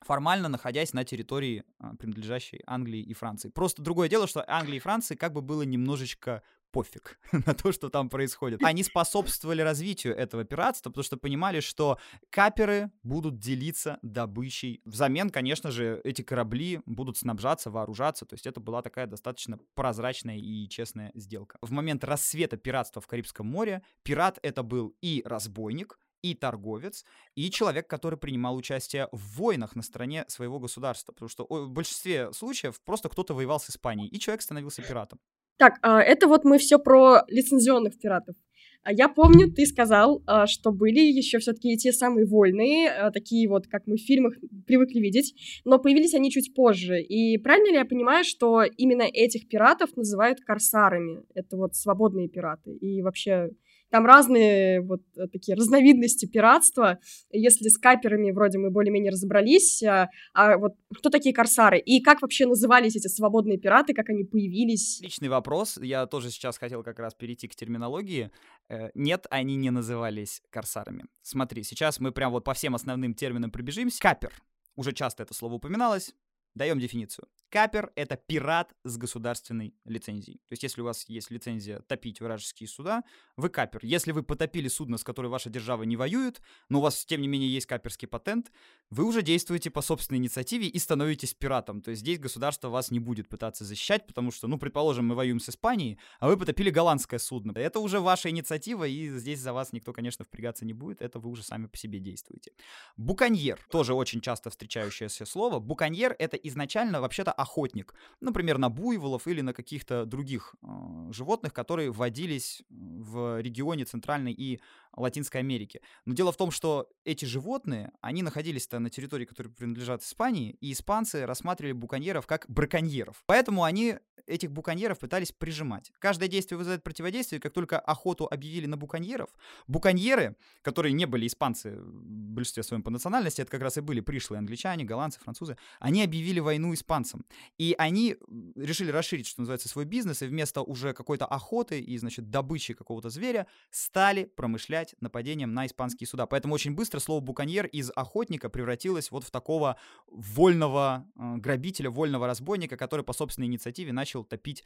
формально 0.00 0.48
находясь 0.48 0.92
на 0.92 1.04
территории, 1.04 1.64
а, 1.78 1.94
принадлежащей 1.96 2.62
Англии 2.66 3.02
и 3.02 3.14
Франции. 3.14 3.48
Просто 3.48 3.82
другое 3.82 4.08
дело, 4.08 4.26
что 4.26 4.44
Англии 4.48 4.76
и 4.76 4.80
Франции 4.80 5.16
как 5.16 5.32
бы 5.32 5.42
было 5.42 5.62
немножечко 5.62 6.42
пофиг 6.78 7.18
на 7.32 7.54
то, 7.54 7.72
что 7.72 7.88
там 7.88 8.08
происходит. 8.08 8.62
Они 8.62 8.84
способствовали 8.84 9.62
развитию 9.62 10.16
этого 10.16 10.44
пиратства, 10.44 10.90
потому 10.90 11.02
что 11.02 11.16
понимали, 11.16 11.60
что 11.60 11.98
каперы 12.30 12.92
будут 13.02 13.38
делиться 13.38 13.98
добычей. 14.02 14.80
Взамен, 14.84 15.30
конечно 15.30 15.72
же, 15.72 16.00
эти 16.04 16.22
корабли 16.22 16.80
будут 16.86 17.16
снабжаться, 17.16 17.70
вооружаться. 17.70 18.26
То 18.26 18.34
есть 18.34 18.46
это 18.46 18.60
была 18.60 18.82
такая 18.82 19.06
достаточно 19.06 19.58
прозрачная 19.74 20.38
и 20.38 20.68
честная 20.68 21.10
сделка. 21.14 21.58
В 21.62 21.72
момент 21.72 22.04
рассвета 22.04 22.56
пиратства 22.56 23.02
в 23.02 23.08
Карибском 23.08 23.46
море 23.48 23.82
пират 24.04 24.38
это 24.42 24.62
был 24.62 24.94
и 25.02 25.22
разбойник, 25.24 25.98
и 26.22 26.34
торговец, 26.34 27.04
и 27.34 27.50
человек, 27.50 27.88
который 27.88 28.18
принимал 28.18 28.56
участие 28.56 29.08
в 29.12 29.36
войнах 29.36 29.76
на 29.76 29.82
стороне 29.82 30.24
своего 30.28 30.58
государства. 30.58 31.12
Потому 31.12 31.28
что 31.28 31.46
в 31.48 31.70
большинстве 31.70 32.32
случаев 32.32 32.80
просто 32.84 33.08
кто-то 33.08 33.34
воевал 33.34 33.60
с 33.60 33.70
Испанией, 33.70 34.08
и 34.08 34.18
человек 34.18 34.42
становился 34.42 34.82
пиратом. 34.82 35.20
Так, 35.58 35.78
а, 35.82 36.00
это 36.00 36.28
вот 36.28 36.44
мы 36.44 36.58
все 36.58 36.78
про 36.78 37.24
лицензионных 37.28 37.98
пиратов. 37.98 38.36
А 38.84 38.92
я 38.92 39.08
помню, 39.08 39.52
ты 39.52 39.66
сказал, 39.66 40.22
а, 40.26 40.46
что 40.46 40.70
были 40.70 41.00
еще 41.00 41.40
все-таки 41.40 41.76
те 41.76 41.92
самые 41.92 42.26
вольные, 42.26 43.10
такие 43.12 43.48
вот, 43.48 43.66
как 43.66 43.86
мы 43.86 43.96
в 43.96 44.00
фильмах 44.00 44.34
привыкли 44.66 45.00
видеть, 45.00 45.34
но 45.64 45.78
появились 45.78 46.14
они 46.14 46.30
чуть 46.30 46.54
позже. 46.54 47.02
И 47.02 47.36
правильно 47.38 47.70
ли 47.70 47.74
я 47.74 47.84
понимаю, 47.84 48.24
что 48.24 48.62
именно 48.62 49.02
этих 49.02 49.48
пиратов 49.48 49.96
называют 49.96 50.40
корсарами? 50.40 51.22
Это 51.34 51.56
вот 51.56 51.74
свободные 51.74 52.28
пираты. 52.28 52.72
И 52.72 53.02
вообще 53.02 53.50
там 53.90 54.06
разные 54.06 54.80
вот 54.80 55.02
э, 55.16 55.26
такие 55.28 55.56
разновидности 55.56 56.26
пиратства. 56.26 56.98
Если 57.30 57.68
с 57.68 57.78
каперами 57.78 58.30
вроде 58.30 58.58
мы 58.58 58.70
более-менее 58.70 59.12
разобрались, 59.12 59.82
а, 59.82 60.08
а 60.34 60.58
вот 60.58 60.74
кто 60.94 61.10
такие 61.10 61.34
корсары? 61.34 61.78
И 61.78 62.00
как 62.00 62.22
вообще 62.22 62.46
назывались 62.46 62.96
эти 62.96 63.08
свободные 63.08 63.58
пираты, 63.58 63.94
как 63.94 64.08
они 64.10 64.24
появились? 64.24 65.00
Личный 65.00 65.28
вопрос. 65.28 65.78
Я 65.80 66.06
тоже 66.06 66.30
сейчас 66.30 66.58
хотел 66.58 66.82
как 66.82 66.98
раз 66.98 67.14
перейти 67.14 67.48
к 67.48 67.54
терминологии. 67.54 68.30
Э, 68.68 68.90
нет, 68.94 69.26
они 69.30 69.56
не 69.56 69.70
назывались 69.70 70.42
корсарами. 70.50 71.04
Смотри, 71.22 71.62
сейчас 71.62 72.00
мы 72.00 72.12
прям 72.12 72.32
вот 72.32 72.44
по 72.44 72.54
всем 72.54 72.74
основным 72.74 73.14
терминам 73.14 73.50
пробежимся. 73.50 73.98
Капер. 74.00 74.32
Уже 74.76 74.92
часто 74.92 75.24
это 75.24 75.34
слово 75.34 75.54
упоминалось. 75.54 76.14
Даем 76.54 76.78
дефиницию. 76.78 77.28
Капер— 77.50 77.92
это 77.94 78.16
пират 78.16 78.74
с 78.84 78.98
государственной 78.98 79.74
лицензией. 79.86 80.38
То 80.48 80.52
есть, 80.52 80.62
если 80.62 80.82
у 80.82 80.84
вас 80.84 81.08
есть 81.08 81.30
лицензия 81.30 81.80
топить 81.80 82.20
вражеские 82.20 82.68
суда, 82.68 83.04
вы 83.36 83.48
капер. 83.48 83.80
Если 83.82 84.12
вы 84.12 84.22
потопили 84.22 84.68
судно, 84.68 84.98
с 84.98 85.04
которой 85.04 85.28
ваша 85.28 85.48
держава 85.48 85.84
не 85.84 85.96
воюет, 85.96 86.42
но 86.68 86.78
у 86.78 86.82
вас, 86.82 87.06
тем 87.06 87.22
не 87.22 87.28
менее, 87.28 87.50
есть 87.50 87.64
каперский 87.64 88.06
патент, 88.06 88.52
вы 88.90 89.04
уже 89.04 89.22
действуете 89.22 89.70
по 89.70 89.80
собственной 89.80 90.18
инициативе 90.18 90.66
и 90.66 90.78
становитесь 90.78 91.32
пиратом. 91.32 91.80
То 91.80 91.90
есть, 91.90 92.02
здесь 92.02 92.18
государство 92.18 92.68
вас 92.68 92.90
не 92.90 93.00
будет 93.00 93.28
пытаться 93.28 93.64
защищать, 93.64 94.06
потому 94.06 94.30
что, 94.30 94.46
ну, 94.46 94.58
предположим, 94.58 95.06
мы 95.06 95.14
воюем 95.14 95.40
с 95.40 95.48
Испанией, 95.48 95.98
а 96.20 96.28
вы 96.28 96.36
потопили 96.36 96.68
голландское 96.68 97.18
судно. 97.18 97.52
Это 97.52 97.80
уже 97.80 98.00
ваша 98.00 98.28
инициатива, 98.28 98.84
и 98.84 99.08
здесь 99.18 99.40
за 99.40 99.54
вас 99.54 99.72
никто, 99.72 99.94
конечно, 99.94 100.22
впрягаться 100.22 100.66
не 100.66 100.74
будет. 100.74 101.00
Это 101.00 101.18
вы 101.18 101.30
уже 101.30 101.42
сами 101.42 101.66
по 101.66 101.78
себе 101.78 101.98
действуете. 101.98 102.52
Буконьер. 102.98 103.58
Тоже 103.70 103.94
очень 103.94 104.20
часто 104.20 104.50
встречающееся 104.50 105.24
слово. 105.24 105.60
Буконьер— 105.60 106.14
это 106.18 106.36
изначально 106.42 107.00
вообще-то 107.00 107.32
охотник, 107.32 107.94
например, 108.20 108.58
на 108.58 108.68
буйволов 108.68 109.26
или 109.26 109.40
на 109.40 109.52
каких-то 109.52 110.04
других 110.04 110.54
э, 110.62 110.66
животных, 111.12 111.52
которые 111.52 111.90
водились 111.90 112.62
в 112.70 113.40
регионе 113.40 113.84
Центральной 113.84 114.32
и 114.32 114.60
Латинской 114.96 115.40
Америки. 115.40 115.80
Но 116.04 116.14
дело 116.14 116.32
в 116.32 116.36
том, 116.36 116.50
что 116.50 116.88
эти 117.04 117.24
животные, 117.24 117.92
они 118.00 118.22
находились-то 118.22 118.78
на 118.78 118.90
территории, 118.90 119.24
которая 119.24 119.52
принадлежат 119.52 120.02
Испании, 120.02 120.56
и 120.60 120.72
испанцы 120.72 121.26
рассматривали 121.26 121.72
буконьеров 121.72 122.26
как 122.26 122.46
браконьеров. 122.48 123.22
Поэтому 123.26 123.64
они 123.64 123.98
этих 124.28 124.52
буконьеров 124.52 124.98
пытались 124.98 125.32
прижимать. 125.32 125.90
Каждое 125.98 126.28
действие 126.28 126.58
вызывает 126.58 126.82
противодействие. 126.84 127.40
Как 127.40 127.52
только 127.52 127.78
охоту 127.78 128.28
объявили 128.30 128.66
на 128.66 128.76
буконьеров, 128.76 129.30
буконьеры, 129.66 130.36
которые 130.62 130.92
не 130.92 131.06
были 131.06 131.26
испанцы 131.26 131.76
в 131.80 132.30
большинстве 132.30 132.62
своем 132.62 132.82
по 132.82 132.90
национальности, 132.90 133.40
это 133.40 133.50
как 133.50 133.62
раз 133.62 133.78
и 133.78 133.80
были 133.80 134.00
пришлые 134.00 134.38
англичане, 134.38 134.84
голландцы, 134.84 135.18
французы, 135.20 135.56
они 135.80 136.02
объявили 136.02 136.40
войну 136.40 136.74
испанцам. 136.74 137.24
И 137.56 137.74
они 137.78 138.16
решили 138.54 138.90
расширить, 138.90 139.26
что 139.26 139.40
называется, 139.40 139.68
свой 139.68 139.84
бизнес, 139.84 140.22
и 140.22 140.26
вместо 140.26 140.62
уже 140.62 140.92
какой-то 140.92 141.26
охоты 141.26 141.80
и, 141.80 141.98
значит, 141.98 142.30
добычи 142.30 142.74
какого-то 142.74 143.10
зверя 143.10 143.46
стали 143.70 144.24
промышлять 144.24 144.77
нападением 145.00 145.52
на 145.52 145.66
испанские 145.66 146.06
суда. 146.06 146.26
Поэтому 146.26 146.54
очень 146.54 146.74
быстро 146.74 146.98
слово 146.98 147.20
«буконьер» 147.20 147.66
из 147.66 147.90
охотника 147.94 148.48
превратилось 148.48 149.10
вот 149.10 149.24
в 149.24 149.30
такого 149.30 149.76
вольного 150.06 151.06
э, 151.16 151.36
грабителя, 151.36 151.90
вольного 151.90 152.26
разбойника, 152.26 152.76
который 152.76 153.04
по 153.04 153.12
собственной 153.12 153.46
инициативе 153.46 153.92
начал 153.92 154.24
топить, 154.24 154.64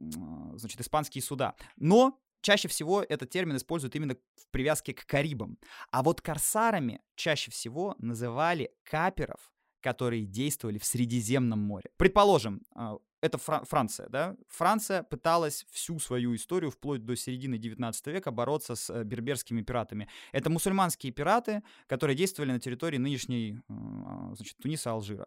а, 0.00 0.56
значит, 0.56 0.80
испанские 0.80 1.22
суда. 1.22 1.54
Но 1.76 2.18
чаще 2.40 2.68
всего 2.68 3.02
этот 3.02 3.30
термин 3.30 3.56
используют 3.56 3.96
именно 3.96 4.14
в 4.14 4.50
привязке 4.50 4.94
к 4.94 5.06
Карибам. 5.06 5.58
А 5.90 6.02
вот 6.02 6.20
корсарами 6.20 7.00
чаще 7.14 7.50
всего 7.50 7.94
называли 7.98 8.70
каперов, 8.84 9.52
которые 9.80 10.24
действовали 10.24 10.78
в 10.78 10.84
Средиземном 10.84 11.60
море. 11.60 11.90
Предположим, 11.96 12.62
а, 12.74 12.96
это 13.26 13.38
Фра- 13.38 13.64
Франция, 13.64 14.08
да? 14.08 14.36
Франция 14.48 15.02
пыталась 15.02 15.66
всю 15.70 15.98
свою 15.98 16.34
историю 16.34 16.70
вплоть 16.70 17.04
до 17.04 17.16
середины 17.16 17.58
19 17.58 18.06
века 18.06 18.30
бороться 18.30 18.74
с 18.74 18.90
э, 18.90 19.04
берберскими 19.04 19.62
пиратами. 19.62 20.08
Это 20.32 20.50
мусульманские 20.50 21.12
пираты, 21.12 21.62
которые 21.86 22.16
действовали 22.16 22.52
на 22.52 22.60
территории 22.60 22.98
нынешней, 22.98 23.60
а, 23.68 24.34
значит, 24.34 24.56
Туниса, 24.58 24.90
Алжира. 24.92 25.26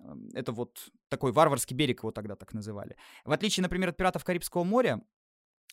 Эм, 0.00 0.28
это 0.34 0.52
вот 0.52 0.90
такой 1.08 1.32
варварский 1.32 1.76
берег 1.76 2.00
его 2.00 2.12
тогда 2.12 2.36
так 2.36 2.54
называли. 2.54 2.96
В 3.24 3.32
отличие, 3.32 3.62
например, 3.62 3.88
от 3.88 3.96
пиратов 3.96 4.24
Карибского 4.24 4.64
моря, 4.64 5.02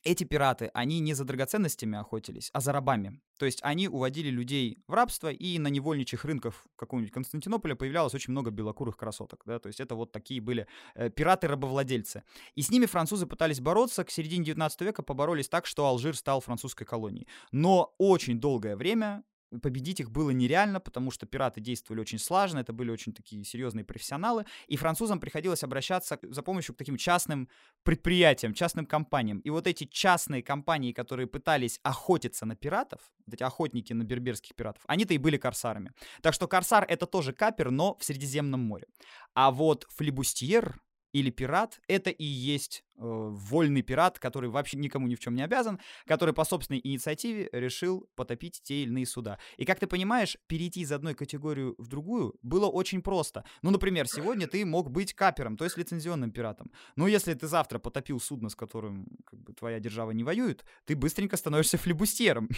эти 0.06 0.24
пираты, 0.24 0.70
они 0.74 1.00
не 1.00 1.14
за 1.14 1.26
драгоценностями 1.26 1.98
охотились, 1.98 2.50
а 2.54 2.62
за 2.62 2.72
рабами. 2.72 3.20
То 3.40 3.46
есть 3.46 3.60
они 3.64 3.90
уводили 3.90 4.30
людей 4.30 4.78
в 4.88 4.94
рабство, 4.94 5.30
и 5.32 5.60
на 5.60 5.68
невольничьих 5.68 6.24
рынках 6.24 6.66
какого-нибудь 6.78 7.12
Константинополя 7.12 7.76
появлялось 7.76 8.14
очень 8.14 8.32
много 8.32 8.52
белокурых 8.52 8.96
красоток. 8.96 9.42
Да? 9.46 9.60
То 9.60 9.68
есть 9.68 9.80
это 9.80 9.96
вот 9.96 10.12
такие 10.12 10.40
были 10.40 10.68
э, 10.94 11.10
пираты-рабовладельцы. 11.10 12.24
И 12.54 12.62
с 12.62 12.70
ними 12.70 12.86
французы 12.86 13.26
пытались 13.26 13.60
бороться. 13.60 14.04
К 14.04 14.12
середине 14.12 14.46
19 14.46 14.82
века 14.82 15.04
поборолись 15.04 15.50
так, 15.50 15.66
что 15.66 15.86
Алжир 15.86 16.16
стал 16.16 16.40
французской 16.40 16.86
колонией. 16.86 17.28
Но 17.52 17.94
очень 17.98 18.40
долгое 18.40 18.76
время 18.76 19.24
победить 19.62 20.00
их 20.00 20.12
было 20.12 20.32
нереально, 20.32 20.80
потому 20.80 21.12
что 21.12 21.26
пираты 21.26 21.62
действовали 21.62 22.02
очень 22.02 22.20
слаженно, 22.20 22.60
это 22.60 22.74
были 22.74 22.92
очень 22.92 23.14
такие 23.14 23.44
серьезные 23.44 23.86
профессионалы, 23.86 24.46
и 24.68 24.78
французам 24.78 25.20
приходилось 25.20 25.64
обращаться 25.64 26.20
за 26.22 26.42
помощью 26.42 26.76
к 26.76 26.78
таким 26.78 26.98
частным 26.98 27.50
предприятиям, 27.84 28.54
частным 28.54 28.86
компаниям. 28.86 29.40
И 29.40 29.50
вот 29.50 29.68
эти 29.68 29.86
частные 29.86 30.44
компании, 30.44 30.92
которые 30.92 31.28
пытались 31.28 31.80
охотиться 31.84 32.46
на 32.46 32.56
пиратов, 32.56 33.00
вот 33.26 33.34
эти 33.34 33.44
охотники 33.44 33.94
на 33.94 34.04
берберских 34.04 34.56
пиратов, 34.56 34.84
они-то 34.88 35.14
и 35.14 35.18
были 35.18 35.38
корсарами. 35.38 35.92
Так 36.22 36.34
что 36.34 36.48
корсар 36.48 36.86
это 36.88 37.06
тоже 37.06 37.34
капер, 37.34 37.72
но 37.72 37.98
в 37.98 38.04
Средиземном 38.04 38.62
море. 38.62 38.88
А 39.34 39.52
вот 39.52 39.86
флибустьер 39.90 40.80
или 41.16 41.30
пират 41.30 41.80
это 41.88 42.10
и 42.10 42.26
есть 42.26 42.84
вольный 42.98 43.82
пират, 43.82 44.20
который 44.20 44.50
вообще 44.50 44.78
никому 44.78 45.08
ни 45.08 45.16
в 45.16 45.20
чем 45.20 45.36
не 45.36 45.44
обязан, 45.44 45.80
который 46.06 46.34
по 46.34 46.46
собственной 46.46 46.82
инициативе 46.84 47.50
решил 47.52 48.08
потопить 48.16 48.62
те 48.64 48.84
или 48.84 48.90
иные 48.90 49.06
суда. 49.06 49.38
И 49.58 49.66
как 49.66 49.80
ты 49.80 49.88
понимаешь, 49.88 50.38
перейти 50.48 50.82
из 50.82 50.92
одной 50.92 51.14
категории 51.14 51.74
в 51.78 51.88
другую 51.88 52.36
было 52.42 52.68
очень 52.68 53.02
просто. 53.02 53.44
Ну, 53.62 53.72
например, 53.72 54.08
сегодня 54.08 54.48
ты 54.48 54.66
мог 54.66 54.92
быть 54.92 55.14
капером, 55.14 55.58
то 55.58 55.66
есть 55.66 55.78
лицензионным 55.78 56.32
пиратом. 56.32 56.72
Но 56.96 57.08
если 57.08 57.34
ты 57.34 57.48
завтра 57.48 57.80
потопил 57.80 58.20
судно, 58.20 58.50
с 58.50 58.56
которым 58.56 59.08
как 59.26 59.40
бы, 59.40 59.54
твоя 59.54 59.80
держава 59.80 60.12
не 60.12 60.24
воюет, 60.24 60.64
ты 60.86 60.96
быстренько 60.96 61.38
становишься 61.38 61.78
флебустьером. 61.78 62.50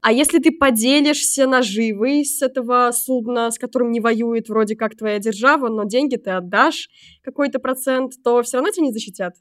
А 0.00 0.12
если 0.12 0.38
ты 0.38 0.52
поделишься 0.52 1.46
наживой 1.46 2.24
с 2.24 2.42
этого 2.42 2.90
судна, 2.92 3.50
с 3.50 3.58
которым 3.58 3.90
не 3.90 4.00
воюет 4.00 4.48
вроде 4.48 4.76
как 4.76 4.96
твоя 4.96 5.18
держава, 5.18 5.68
но 5.68 5.84
деньги 5.84 6.16
ты 6.16 6.30
отдашь 6.30 6.88
какой-то 7.22 7.58
процент, 7.58 8.12
то 8.22 8.42
все 8.42 8.58
равно 8.58 8.70
тебя 8.70 8.86
не 8.86 8.92
защитят? 8.92 9.34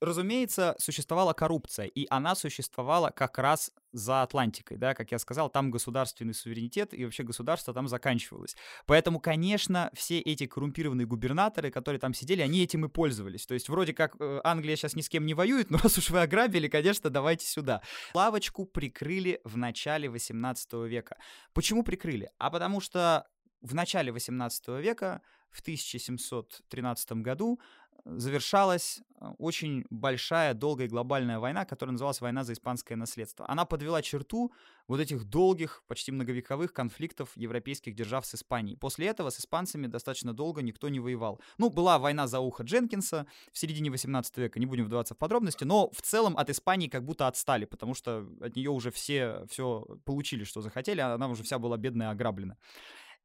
Разумеется, 0.00 0.74
существовала 0.78 1.32
коррупция, 1.32 1.86
и 1.86 2.06
она 2.10 2.34
существовала 2.34 3.10
как 3.10 3.38
раз 3.38 3.70
за 3.92 4.22
Атлантикой, 4.22 4.76
да, 4.76 4.94
как 4.94 5.12
я 5.12 5.18
сказал, 5.18 5.50
там 5.50 5.70
государственный 5.70 6.34
суверенитет, 6.34 6.94
и 6.94 7.04
вообще 7.04 7.22
государство 7.22 7.74
там 7.74 7.88
заканчивалось. 7.88 8.56
Поэтому, 8.86 9.20
конечно, 9.20 9.90
все 9.94 10.20
эти 10.20 10.46
коррумпированные 10.46 11.06
губернаторы, 11.06 11.70
которые 11.70 12.00
там 12.00 12.14
сидели, 12.14 12.40
они 12.40 12.62
этим 12.62 12.84
и 12.84 12.88
пользовались. 12.88 13.46
То 13.46 13.54
есть 13.54 13.68
вроде 13.68 13.92
как 13.92 14.16
э, 14.20 14.40
Англия 14.44 14.76
сейчас 14.76 14.94
ни 14.94 15.02
с 15.02 15.08
кем 15.08 15.26
не 15.26 15.34
воюет, 15.34 15.70
но 15.70 15.78
раз 15.78 15.98
уж 15.98 16.10
вы 16.10 16.20
ограбили, 16.20 16.68
конечно, 16.68 17.10
давайте 17.10 17.46
сюда. 17.46 17.82
Лавочку 18.14 18.64
прикрыли 18.66 19.40
в 19.44 19.56
начале 19.56 20.08
18 20.08 20.72
века. 20.88 21.16
Почему 21.52 21.82
прикрыли? 21.82 22.30
А 22.38 22.50
потому 22.50 22.80
что 22.80 23.26
в 23.60 23.74
начале 23.74 24.12
18 24.12 24.68
века, 24.80 25.22
в 25.50 25.60
1713 25.60 27.12
году, 27.12 27.60
завершалась 28.04 29.00
а, 29.18 29.32
очень 29.38 29.84
большая, 29.90 30.54
долгая 30.54 30.88
глобальная 30.88 31.38
война, 31.38 31.64
которая 31.64 31.92
называлась 31.92 32.20
«Война 32.20 32.44
за 32.44 32.52
испанское 32.52 32.96
наследство». 32.96 33.48
Она 33.48 33.64
подвела 33.64 34.02
черту 34.02 34.52
вот 34.88 35.00
этих 35.00 35.24
долгих, 35.24 35.82
почти 35.86 36.12
многовековых 36.12 36.72
конфликтов 36.72 37.30
европейских 37.36 37.94
держав 37.94 38.26
с 38.26 38.34
Испанией. 38.34 38.76
После 38.76 39.06
этого 39.06 39.30
с 39.30 39.38
испанцами 39.38 39.86
достаточно 39.86 40.32
долго 40.32 40.62
никто 40.62 40.88
не 40.88 41.00
воевал. 41.00 41.40
Ну, 41.58 41.70
была 41.70 41.98
война 41.98 42.26
за 42.26 42.40
ухо 42.40 42.62
Дженкинса 42.62 43.26
в 43.52 43.58
середине 43.58 43.90
18 43.90 44.36
века, 44.38 44.58
не 44.58 44.66
будем 44.66 44.86
вдаваться 44.86 45.14
в 45.14 45.18
подробности, 45.18 45.64
но 45.64 45.90
в 45.90 46.02
целом 46.02 46.36
от 46.36 46.50
Испании 46.50 46.88
как 46.88 47.04
будто 47.04 47.26
отстали, 47.26 47.64
потому 47.64 47.94
что 47.94 48.26
от 48.40 48.56
нее 48.56 48.70
уже 48.70 48.90
все 48.90 49.44
все 49.48 49.86
получили, 50.04 50.44
что 50.44 50.60
захотели, 50.60 51.00
а 51.00 51.14
она 51.14 51.28
уже 51.28 51.42
вся 51.42 51.58
была 51.58 51.76
бедная 51.76 52.10
ограблена. 52.10 52.56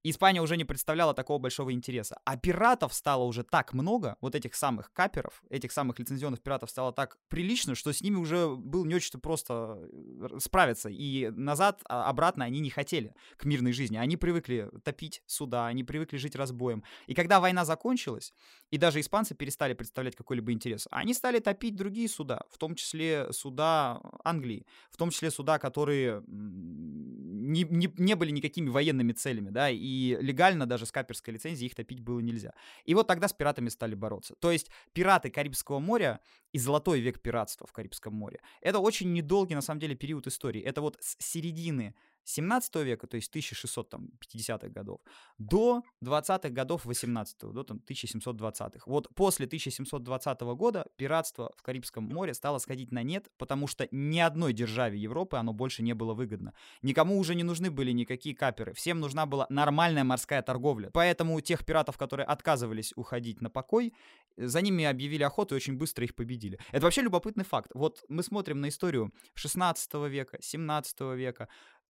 Испания 0.07 0.39
уже 0.39 0.55
не 0.55 0.65
представляла 0.65 1.15
такого 1.15 1.39
большого 1.39 1.73
интереса. 1.73 2.19
А 2.25 2.37
пиратов 2.37 2.93
стало 2.93 3.23
уже 3.23 3.43
так 3.43 3.73
много, 3.73 4.17
вот 4.21 4.35
этих 4.35 4.53
самых 4.53 4.93
каперов, 4.93 5.41
этих 5.49 5.71
самых 5.71 5.97
лицензионных 5.97 6.41
пиратов 6.41 6.69
стало 6.69 6.93
так 6.93 7.17
прилично, 7.27 7.73
что 7.73 7.91
с 7.91 8.01
ними 8.01 8.17
уже 8.17 8.55
было 8.55 8.85
не 8.85 8.93
очень 8.93 9.19
просто 9.19 9.79
э, 9.81 10.37
справиться. 10.37 10.89
И 10.89 11.31
назад, 11.31 11.81
а, 11.89 12.07
обратно 12.07 12.45
они 12.45 12.59
не 12.59 12.69
хотели 12.69 13.15
к 13.35 13.45
мирной 13.45 13.71
жизни. 13.71 13.97
Они 13.97 14.15
привыкли 14.15 14.69
топить 14.83 15.23
суда, 15.25 15.65
они 15.65 15.83
привыкли 15.83 16.17
жить 16.17 16.35
разбоем. 16.35 16.83
И 17.07 17.15
когда 17.15 17.39
война 17.39 17.65
закончилась, 17.65 18.31
и 18.69 18.77
даже 18.77 18.99
испанцы 18.99 19.33
перестали 19.33 19.73
представлять 19.73 20.15
какой-либо 20.15 20.51
интерес, 20.51 20.87
они 20.91 21.15
стали 21.15 21.39
топить 21.39 21.75
другие 21.75 22.09
суда, 22.09 22.43
в 22.51 22.59
том 22.59 22.75
числе 22.75 23.33
суда 23.33 24.01
Англии, 24.23 24.67
в 24.91 24.97
том 24.97 25.09
числе 25.09 25.31
суда, 25.31 25.57
которые 25.57 26.23
не, 26.27 27.63
не, 27.63 27.91
не 27.97 28.15
были 28.15 28.29
никакими 28.31 28.69
военными 28.69 29.11
целями, 29.11 29.49
да, 29.49 29.71
и 29.71 29.94
и 29.95 30.17
легально 30.19 30.65
даже 30.65 30.85
с 30.85 30.91
каперской 30.91 31.33
лицензией 31.33 31.67
их 31.67 31.75
топить 31.75 32.01
было 32.01 32.19
нельзя. 32.19 32.53
И 32.83 32.93
вот 32.93 33.07
тогда 33.07 33.27
с 33.27 33.33
пиратами 33.33 33.69
стали 33.69 33.95
бороться. 33.95 34.35
То 34.35 34.51
есть 34.51 34.69
пираты 34.93 35.29
Карибского 35.29 35.79
моря 35.79 36.19
и 36.51 36.59
золотой 36.59 36.99
век 36.99 37.21
пиратства 37.21 37.65
в 37.67 37.71
Карибском 37.71 38.13
море, 38.13 38.41
это 38.61 38.79
очень 38.79 39.13
недолгий 39.13 39.55
на 39.55 39.61
самом 39.61 39.79
деле 39.79 39.95
период 39.95 40.27
истории. 40.27 40.61
Это 40.61 40.81
вот 40.81 40.97
с 40.99 41.15
середины 41.19 41.95
17 42.25 42.75
века, 42.75 43.07
то 43.07 43.15
есть 43.15 43.33
1650-х 43.35 44.67
годов, 44.69 44.99
до 45.37 45.83
20-х 46.03 46.49
годов 46.49 46.85
18-го, 46.85 47.51
до 47.51 47.63
там, 47.63 47.81
1720-х. 47.87 48.83
Вот 48.85 49.09
после 49.15 49.45
1720 49.45 50.41
года 50.41 50.85
пиратство 50.97 51.53
в 51.57 51.61
Карибском 51.61 52.03
море 52.03 52.33
стало 52.33 52.59
сходить 52.59 52.91
на 52.91 53.03
нет, 53.03 53.29
потому 53.37 53.67
что 53.67 53.87
ни 53.91 54.19
одной 54.19 54.53
державе 54.53 54.99
Европы 54.99 55.37
оно 55.37 55.53
больше 55.53 55.83
не 55.83 55.93
было 55.93 56.13
выгодно. 56.13 56.53
Никому 56.81 57.17
уже 57.17 57.35
не 57.35 57.43
нужны 57.43 57.71
были 57.71 57.91
никакие 57.91 58.35
каперы, 58.35 58.73
всем 58.73 58.99
нужна 58.99 59.25
была 59.25 59.45
нормальная 59.49 60.03
морская 60.03 60.41
торговля. 60.41 60.89
Поэтому 60.91 61.39
тех 61.41 61.65
пиратов, 61.65 61.97
которые 61.97 62.25
отказывались 62.25 62.93
уходить 62.95 63.41
на 63.41 63.49
покой, 63.49 63.93
за 64.37 64.61
ними 64.61 64.83
объявили 64.85 65.23
охоту 65.23 65.55
и 65.55 65.57
очень 65.57 65.77
быстро 65.77 66.03
их 66.03 66.15
победили. 66.15 66.59
Это 66.71 66.81
вообще 66.81 67.01
любопытный 67.01 67.45
факт. 67.45 67.71
Вот 67.73 68.03
мы 68.09 68.23
смотрим 68.23 68.59
на 68.61 68.69
историю 68.69 69.13
16 69.35 69.93
века, 70.09 70.37
17 70.41 70.99
века, 71.15 71.47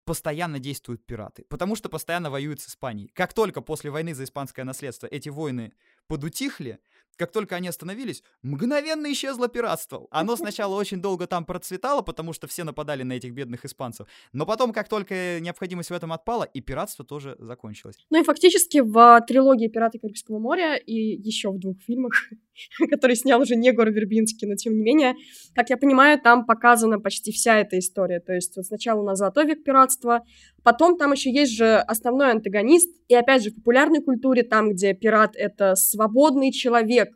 постоянно 0.08 0.58
действуют 0.58 1.06
пираты, 1.06 1.44
потому 1.50 1.76
что 1.76 1.90
постоянно 1.90 2.32
воюют 2.32 2.62
с 2.62 2.70
Испанией. 2.70 3.12
Как 3.14 3.34
только 3.34 3.60
после 3.60 3.92
войны 3.92 4.16
за 4.16 4.24
испанское 4.24 4.64
наследство 4.64 5.06
эти 5.06 5.28
войны 5.28 5.74
подутихли, 6.08 6.80
как 7.18 7.32
только 7.32 7.56
они 7.56 7.68
остановились, 7.68 8.24
мгновенно 8.44 9.12
исчезло 9.12 9.48
пиратство. 9.48 10.08
Оно 10.12 10.36
сначала 10.36 10.76
очень 10.76 11.02
долго 11.02 11.28
там 11.28 11.46
процветало, 11.46 12.02
потому 12.02 12.34
что 12.34 12.48
все 12.48 12.64
нападали 12.64 13.04
на 13.04 13.14
этих 13.14 13.34
бедных 13.34 13.66
испанцев. 13.66 14.08
Но 14.34 14.46
потом, 14.46 14.72
как 14.72 14.88
только 14.88 15.40
необходимость 15.40 15.90
в 15.90 15.94
этом 15.94 16.14
отпала, 16.14 16.44
и 16.44 16.62
пиратство 16.62 17.04
тоже 17.04 17.36
закончилось. 17.40 17.98
Ну 18.10 18.22
и 18.22 18.24
фактически 18.24 18.80
в 18.80 19.22
трилогии 19.28 19.68
«Пираты 19.68 20.00
Карибского 20.00 20.40
моря» 20.40 20.76
и 20.76 20.94
еще 20.94 21.50
в 21.50 21.60
двух 21.60 21.82
фильмах, 21.82 22.14
которые 22.90 23.16
снял 23.16 23.42
уже 23.42 23.56
не 23.56 23.72
Гор 23.72 23.90
Вербинский, 23.92 24.48
но 24.48 24.56
тем 24.56 24.74
не 24.74 24.84
менее, 24.84 25.16
как 25.56 25.70
я 25.70 25.78
понимаю, 25.78 26.20
там 26.22 26.46
показана 26.46 27.00
почти 27.00 27.32
вся 27.32 27.58
эта 27.60 27.80
история. 27.80 28.20
То 28.20 28.34
есть 28.34 28.56
вот 28.56 28.66
сначала 28.66 29.02
у 29.02 29.06
нас 29.06 29.18
золотой 29.18 29.46
век 29.46 29.64
пиратства, 29.64 30.24
Потом 30.68 30.98
там 30.98 31.14
еще 31.14 31.32
есть 31.32 31.54
же 31.54 31.78
основной 31.78 32.30
антагонист, 32.30 32.90
и 33.08 33.16
опять 33.16 33.44
же 33.44 33.52
в 33.52 33.56
популярной 33.56 34.02
культуре, 34.02 34.44
там, 34.44 34.72
где 34.72 34.94
пират— 34.94 35.32
это 35.36 35.76
свободный 35.76 36.52
человек, 36.52 37.10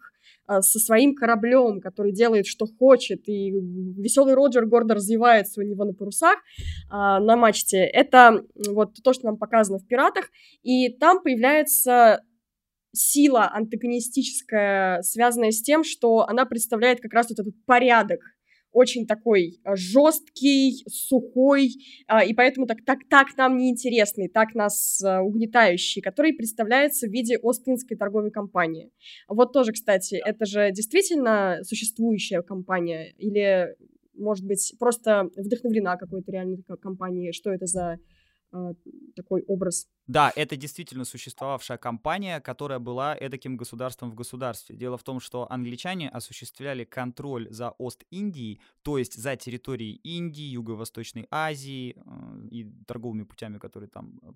а, 0.47 0.62
со 0.62 0.80
своим 0.80 1.15
кораблем, 1.15 1.80
который 1.80 2.12
делает, 2.12 2.45
что 2.45 2.65
хочет, 2.65 3.27
и 3.30 3.51
веселый 3.51 4.34
Роджер 4.34 4.65
гордо 4.65 4.95
развивается 4.95 5.62
у 5.62 5.63
него 5.63 5.86
на 5.86 5.93
парусах, 5.93 6.38
а, 6.89 7.19
на 7.19 7.36
мачте. 7.36 7.77
Это 7.77 8.43
вот 8.67 8.95
то, 9.04 9.13
что 9.13 9.27
нам 9.27 9.38
показано 9.38 9.80
в 9.80 9.88
«Пиратах», 9.88 10.30
и 10.63 10.89
там 10.89 11.21
появляется 11.21 12.21
сила 12.93 13.49
антагонистическая, 13.54 15.01
связанная 15.04 15.51
с 15.51 15.62
тем, 15.62 15.84
что 15.84 16.27
она 16.27 16.45
представляет 16.45 16.99
как 16.99 17.13
раз 17.13 17.30
вот 17.30 17.39
этот 17.39 17.54
порядок, 17.65 18.19
очень 18.71 19.05
такой 19.05 19.60
а, 19.63 19.75
жесткий, 19.75 20.84
сухой, 20.88 21.71
а, 22.07 22.23
и 22.23 22.34
поэтому 22.34 22.65
так, 22.65 22.79
так, 22.86 22.99
так 23.10 23.27
нам 23.38 23.57
неинтересный, 23.57 24.29
так 24.29 24.55
нас 24.55 25.01
а, 25.03 25.21
угнетающий, 25.21 26.01
который 26.01 26.34
представляется 26.34 27.07
в 27.07 27.12
виде 27.12 27.38
Остинской 27.41 27.97
торговой 27.97 28.31
компании. 28.31 28.91
Вот 29.27 29.53
тоже, 29.53 29.71
кстати, 29.73 30.21
это 30.25 30.45
же 30.45 30.71
действительно 30.71 31.60
существующая 31.63 32.41
компания 32.41 33.13
или, 33.17 33.75
может 34.15 34.45
быть, 34.45 34.73
просто 34.79 35.29
вдохновлена 35.36 35.97
какой-то 35.97 36.31
реальной 36.31 36.63
компанией? 36.81 37.34
Что 37.34 37.51
это 37.51 37.65
за 37.65 37.93
э, 37.93 37.97
такой 39.16 39.44
образ. 39.48 39.88
Да, 40.08 40.32
это 40.36 40.58
действительно 40.58 41.06
существовавшая 41.06 41.78
компания, 41.78 42.42
которая 42.42 42.80
была 42.80 43.16
эдаким 43.16 43.56
государством 43.56 44.12
в 44.12 44.16
государстве. 44.16 44.76
Дело 44.76 44.98
в 44.98 45.04
том, 45.04 45.20
что 45.20 45.48
англичане 45.50 46.10
осуществляли 46.10 46.84
контроль 46.84 47.48
за 47.50 47.72
Ост-Индией, 47.72 48.60
то 48.82 48.98
есть 48.98 49.14
за 49.14 49.36
территорией 49.36 50.02
Индии, 50.04 50.44
Юго-Восточной 50.44 51.28
Азии 51.32 51.96
э, 51.96 52.48
и 52.50 52.66
торговыми 52.86 53.24
путями, 53.24 53.58
которые 53.58 53.90
там 53.90 54.20
э, 54.24 54.32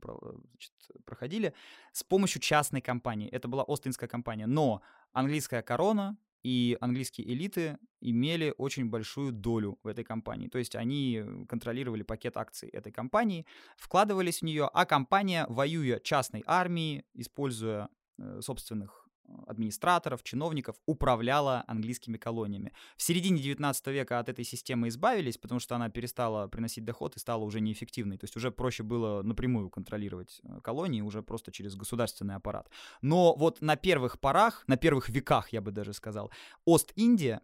значит, 0.51 0.73
проходили, 1.05 1.53
с 1.91 2.03
помощью 2.03 2.41
частной 2.41 2.81
компании. 2.81 3.29
Это 3.29 3.47
была 3.47 3.63
Ост-Индская 3.63 4.07
компания. 4.07 4.47
Но 4.47 4.81
английская 5.11 5.61
корона 5.61 6.17
и 6.45 6.77
английские 6.79 7.27
элиты 7.33 7.79
имели 8.01 8.53
очень 8.59 8.85
большую 8.85 9.31
долю 9.31 9.79
в 9.81 9.87
этой 9.87 10.03
компании. 10.03 10.47
То 10.47 10.59
есть 10.59 10.75
они 10.75 11.23
контролировали 11.49 12.03
пакет 12.03 12.37
акций 12.37 12.69
этой 12.69 12.91
компании, 12.91 13.47
вкладывались 13.77 14.41
в 14.41 14.45
нее, 14.45 14.69
а 14.71 14.85
компания, 14.85 15.47
воюя 15.49 15.99
частной 15.99 16.43
армией, 16.45 17.03
используя 17.15 17.89
э, 18.19 18.41
собственных 18.41 19.04
администраторов, 19.47 20.23
чиновников 20.23 20.75
управляла 20.85 21.63
английскими 21.67 22.17
колониями. 22.17 22.73
В 22.97 23.03
середине 23.03 23.39
19 23.41 23.87
века 23.87 24.19
от 24.19 24.29
этой 24.29 24.45
системы 24.45 24.87
избавились, 24.87 25.37
потому 25.37 25.59
что 25.59 25.75
она 25.75 25.89
перестала 25.89 26.47
приносить 26.47 26.85
доход 26.85 27.15
и 27.15 27.19
стала 27.19 27.43
уже 27.43 27.61
неэффективной. 27.61 28.17
То 28.17 28.25
есть 28.25 28.35
уже 28.37 28.51
проще 28.51 28.83
было 28.83 29.21
напрямую 29.23 29.69
контролировать 29.69 30.41
э, 30.43 30.59
колонии, 30.61 31.01
уже 31.01 31.21
просто 31.21 31.51
через 31.51 31.75
государственный 31.75 32.35
аппарат. 32.35 32.69
Но 33.01 33.35
вот 33.35 33.61
на 33.61 33.75
первых 33.75 34.19
порах, 34.19 34.63
на 34.67 34.77
первых 34.77 35.09
веках, 35.09 35.49
я 35.49 35.61
бы 35.61 35.71
даже 35.71 35.93
сказал, 35.93 36.31
Ост-Индия 36.65 37.41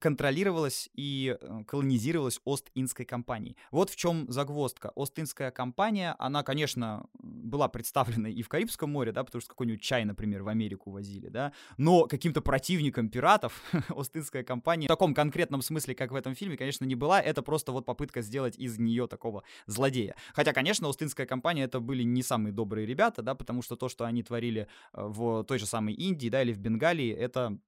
контролировалась 0.00 0.90
и 0.94 1.36
э, 1.40 1.64
колонизировалась 1.66 2.40
Ост-Индской 2.44 3.04
компанией. 3.04 3.56
Вот 3.70 3.90
в 3.90 3.96
чем 3.96 4.26
загвоздка. 4.30 4.90
Ост-Индская 4.94 5.50
компания, 5.50 6.16
она, 6.18 6.42
конечно, 6.42 7.06
была 7.14 7.68
представлена 7.68 8.28
и 8.28 8.42
в 8.42 8.48
Карибском 8.48 8.90
море, 8.90 9.12
да, 9.12 9.22
потому 9.22 9.40
что 9.40 9.50
какой-нибудь 9.50 9.80
чай, 9.80 10.04
например, 10.04 10.42
в 10.42 10.48
Америку 10.48 10.90
возили, 10.90 11.28
да, 11.28 11.52
но 11.78 12.06
каким-то 12.06 12.40
противником 12.40 13.08
пиратов 13.08 13.62
Ост-Индская 13.90 14.42
компания 14.42 14.86
в 14.86 14.88
таком 14.88 15.14
конкретном 15.14 15.62
смысле, 15.62 15.94
как 15.94 16.10
в 16.10 16.16
этом 16.16 16.34
фильме, 16.34 16.56
конечно, 16.56 16.84
не 16.84 16.94
была. 16.94 17.20
Это 17.20 17.42
просто 17.42 17.72
вот 17.72 17.86
попытка 17.86 18.22
сделать 18.22 18.56
из 18.58 18.78
нее 18.78 19.06
такого 19.06 19.44
злодея. 19.66 20.16
Хотя, 20.34 20.52
конечно, 20.52 20.88
Ост-Индская 20.88 21.26
компания 21.26 21.64
это 21.64 21.80
были 21.80 22.02
не 22.02 22.22
самые 22.22 22.52
добрые 22.52 22.86
ребята, 22.86 23.22
да, 23.22 23.34
потому 23.34 23.62
что 23.62 23.76
то, 23.76 23.88
что 23.88 24.04
они 24.04 24.22
творили 24.22 24.66
э, 24.92 25.02
в 25.02 25.44
той 25.44 25.58
же 25.58 25.66
самой 25.66 25.94
Индии, 25.94 26.28
да, 26.28 26.42
или 26.42 26.52
в 26.52 26.58
Бенгалии, 26.58 27.12
это 27.12 27.58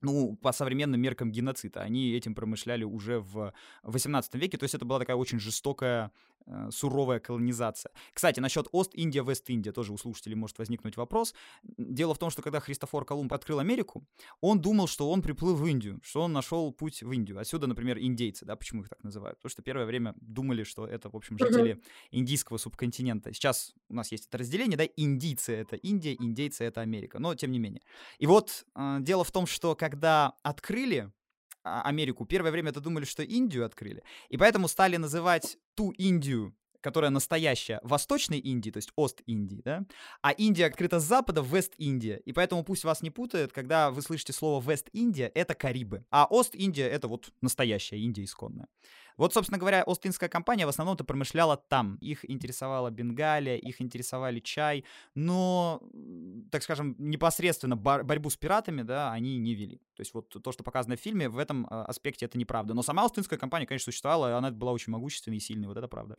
ну, 0.00 0.36
по 0.36 0.52
современным 0.52 1.00
меркам 1.00 1.32
геноцида. 1.32 1.80
Они 1.80 2.12
этим 2.12 2.34
промышляли 2.34 2.84
уже 2.84 3.20
в 3.20 3.52
18 3.82 4.34
веке, 4.34 4.58
то 4.58 4.64
есть 4.64 4.74
это 4.74 4.84
была 4.84 4.98
такая 4.98 5.16
очень 5.16 5.40
жестокая 5.40 6.10
суровая 6.70 7.20
колонизация. 7.20 7.92
Кстати, 8.12 8.40
насчет 8.40 8.68
Ост-Индия, 8.72 9.22
Вест-Индия 9.22 9.72
тоже 9.72 9.92
у 9.92 9.96
слушателей 9.96 10.36
может 10.36 10.58
возникнуть 10.58 10.96
вопрос. 10.96 11.34
Дело 11.78 12.14
в 12.14 12.18
том, 12.18 12.30
что 12.30 12.42
когда 12.42 12.60
Христофор 12.60 13.04
Колумб 13.04 13.32
открыл 13.32 13.58
Америку, 13.58 14.06
он 14.40 14.60
думал, 14.60 14.86
что 14.86 15.10
он 15.10 15.22
приплыл 15.22 15.54
в 15.54 15.66
Индию, 15.66 16.00
что 16.02 16.22
он 16.22 16.32
нашел 16.32 16.72
путь 16.72 17.02
в 17.02 17.10
Индию. 17.12 17.38
Отсюда, 17.38 17.66
например, 17.66 17.98
индейцы, 17.98 18.44
да, 18.44 18.56
почему 18.56 18.82
их 18.82 18.88
так 18.88 19.02
называют? 19.02 19.38
Потому 19.38 19.50
что 19.50 19.62
первое 19.62 19.86
время 19.86 20.14
думали, 20.20 20.64
что 20.64 20.86
это, 20.86 21.08
в 21.10 21.16
общем, 21.16 21.38
жители 21.38 21.80
индийского 22.10 22.58
субконтинента. 22.58 23.32
Сейчас 23.32 23.74
у 23.88 23.94
нас 23.94 24.12
есть 24.12 24.26
это 24.26 24.38
разделение, 24.38 24.76
да, 24.76 24.84
индийцы— 24.96 25.52
это 25.54 25.76
Индия, 25.76 26.14
индейцы— 26.14 26.64
это 26.64 26.80
Америка, 26.80 27.18
но 27.18 27.34
тем 27.34 27.50
не 27.50 27.58
менее. 27.58 27.82
И 28.18 28.26
вот 28.26 28.66
э, 28.74 28.98
дело 29.00 29.24
в 29.24 29.30
том, 29.30 29.46
что 29.46 29.74
когда 29.74 30.34
открыли 30.42 31.10
Америку, 31.64 32.26
первое 32.26 32.50
время 32.52 32.70
это 32.70 32.80
думали, 32.80 33.04
что 33.04 33.22
Индию 33.22 33.64
открыли, 33.64 34.02
и 34.28 34.36
поэтому 34.36 34.68
стали 34.68 34.96
называть 34.96 35.58
ту 35.74 35.90
Индию, 35.92 36.54
которая 36.80 37.10
настоящая, 37.10 37.80
Восточной 37.82 38.38
Индии, 38.38 38.70
то 38.70 38.76
есть 38.76 38.92
Ост-Индии, 38.94 39.62
да, 39.64 39.84
а 40.20 40.32
Индия 40.32 40.66
открыта 40.66 41.00
с 41.00 41.04
запада, 41.04 41.40
Вест-Индия, 41.40 42.20
и 42.26 42.32
поэтому 42.34 42.62
пусть 42.62 42.84
вас 42.84 43.00
не 43.00 43.10
путают, 43.10 43.52
когда 43.52 43.90
вы 43.90 44.02
слышите 44.02 44.34
слово 44.34 44.62
Вест-Индия, 44.62 45.32
это 45.34 45.54
Карибы, 45.54 46.04
а 46.10 46.26
Ост-Индия— 46.26 46.86
это 46.90 47.08
вот 47.08 47.32
настоящая 47.40 47.98
Индия 47.98 48.24
исконная. 48.24 48.68
Вот, 49.16 49.32
собственно 49.32 49.58
говоря, 49.58 49.82
Остинская 49.86 50.28
компания 50.28 50.66
в 50.66 50.68
основном-то 50.68 51.04
промышляла 51.04 51.56
там. 51.56 51.96
Их 52.00 52.28
интересовала 52.28 52.90
Бенгалия, 52.90 53.56
их 53.56 53.80
интересовали 53.80 54.40
чай, 54.40 54.84
но, 55.14 55.82
так 56.50 56.62
скажем, 56.62 56.96
непосредственно 56.98 57.76
бор- 57.76 58.04
борьбу 58.04 58.30
с 58.30 58.36
пиратами, 58.36 58.82
да, 58.82 59.12
они 59.12 59.38
не 59.38 59.54
вели. 59.54 59.78
То 59.94 60.00
есть 60.00 60.14
вот 60.14 60.28
то, 60.28 60.52
что 60.52 60.64
показано 60.64 60.96
в 60.96 61.00
фильме, 61.00 61.28
в 61.28 61.38
этом 61.38 61.66
а, 61.70 61.84
аспекте 61.84 62.26
это 62.26 62.38
неправда. 62.38 62.74
Но 62.74 62.82
сама 62.82 63.04
Остинская 63.04 63.38
компания, 63.38 63.66
конечно, 63.66 63.92
существовала, 63.92 64.30
и 64.30 64.32
она 64.32 64.50
была 64.50 64.72
очень 64.72 64.92
могущественной 64.92 65.36
и 65.36 65.40
сильной, 65.40 65.68
вот 65.68 65.76
это 65.76 65.88
правда. 65.88 66.16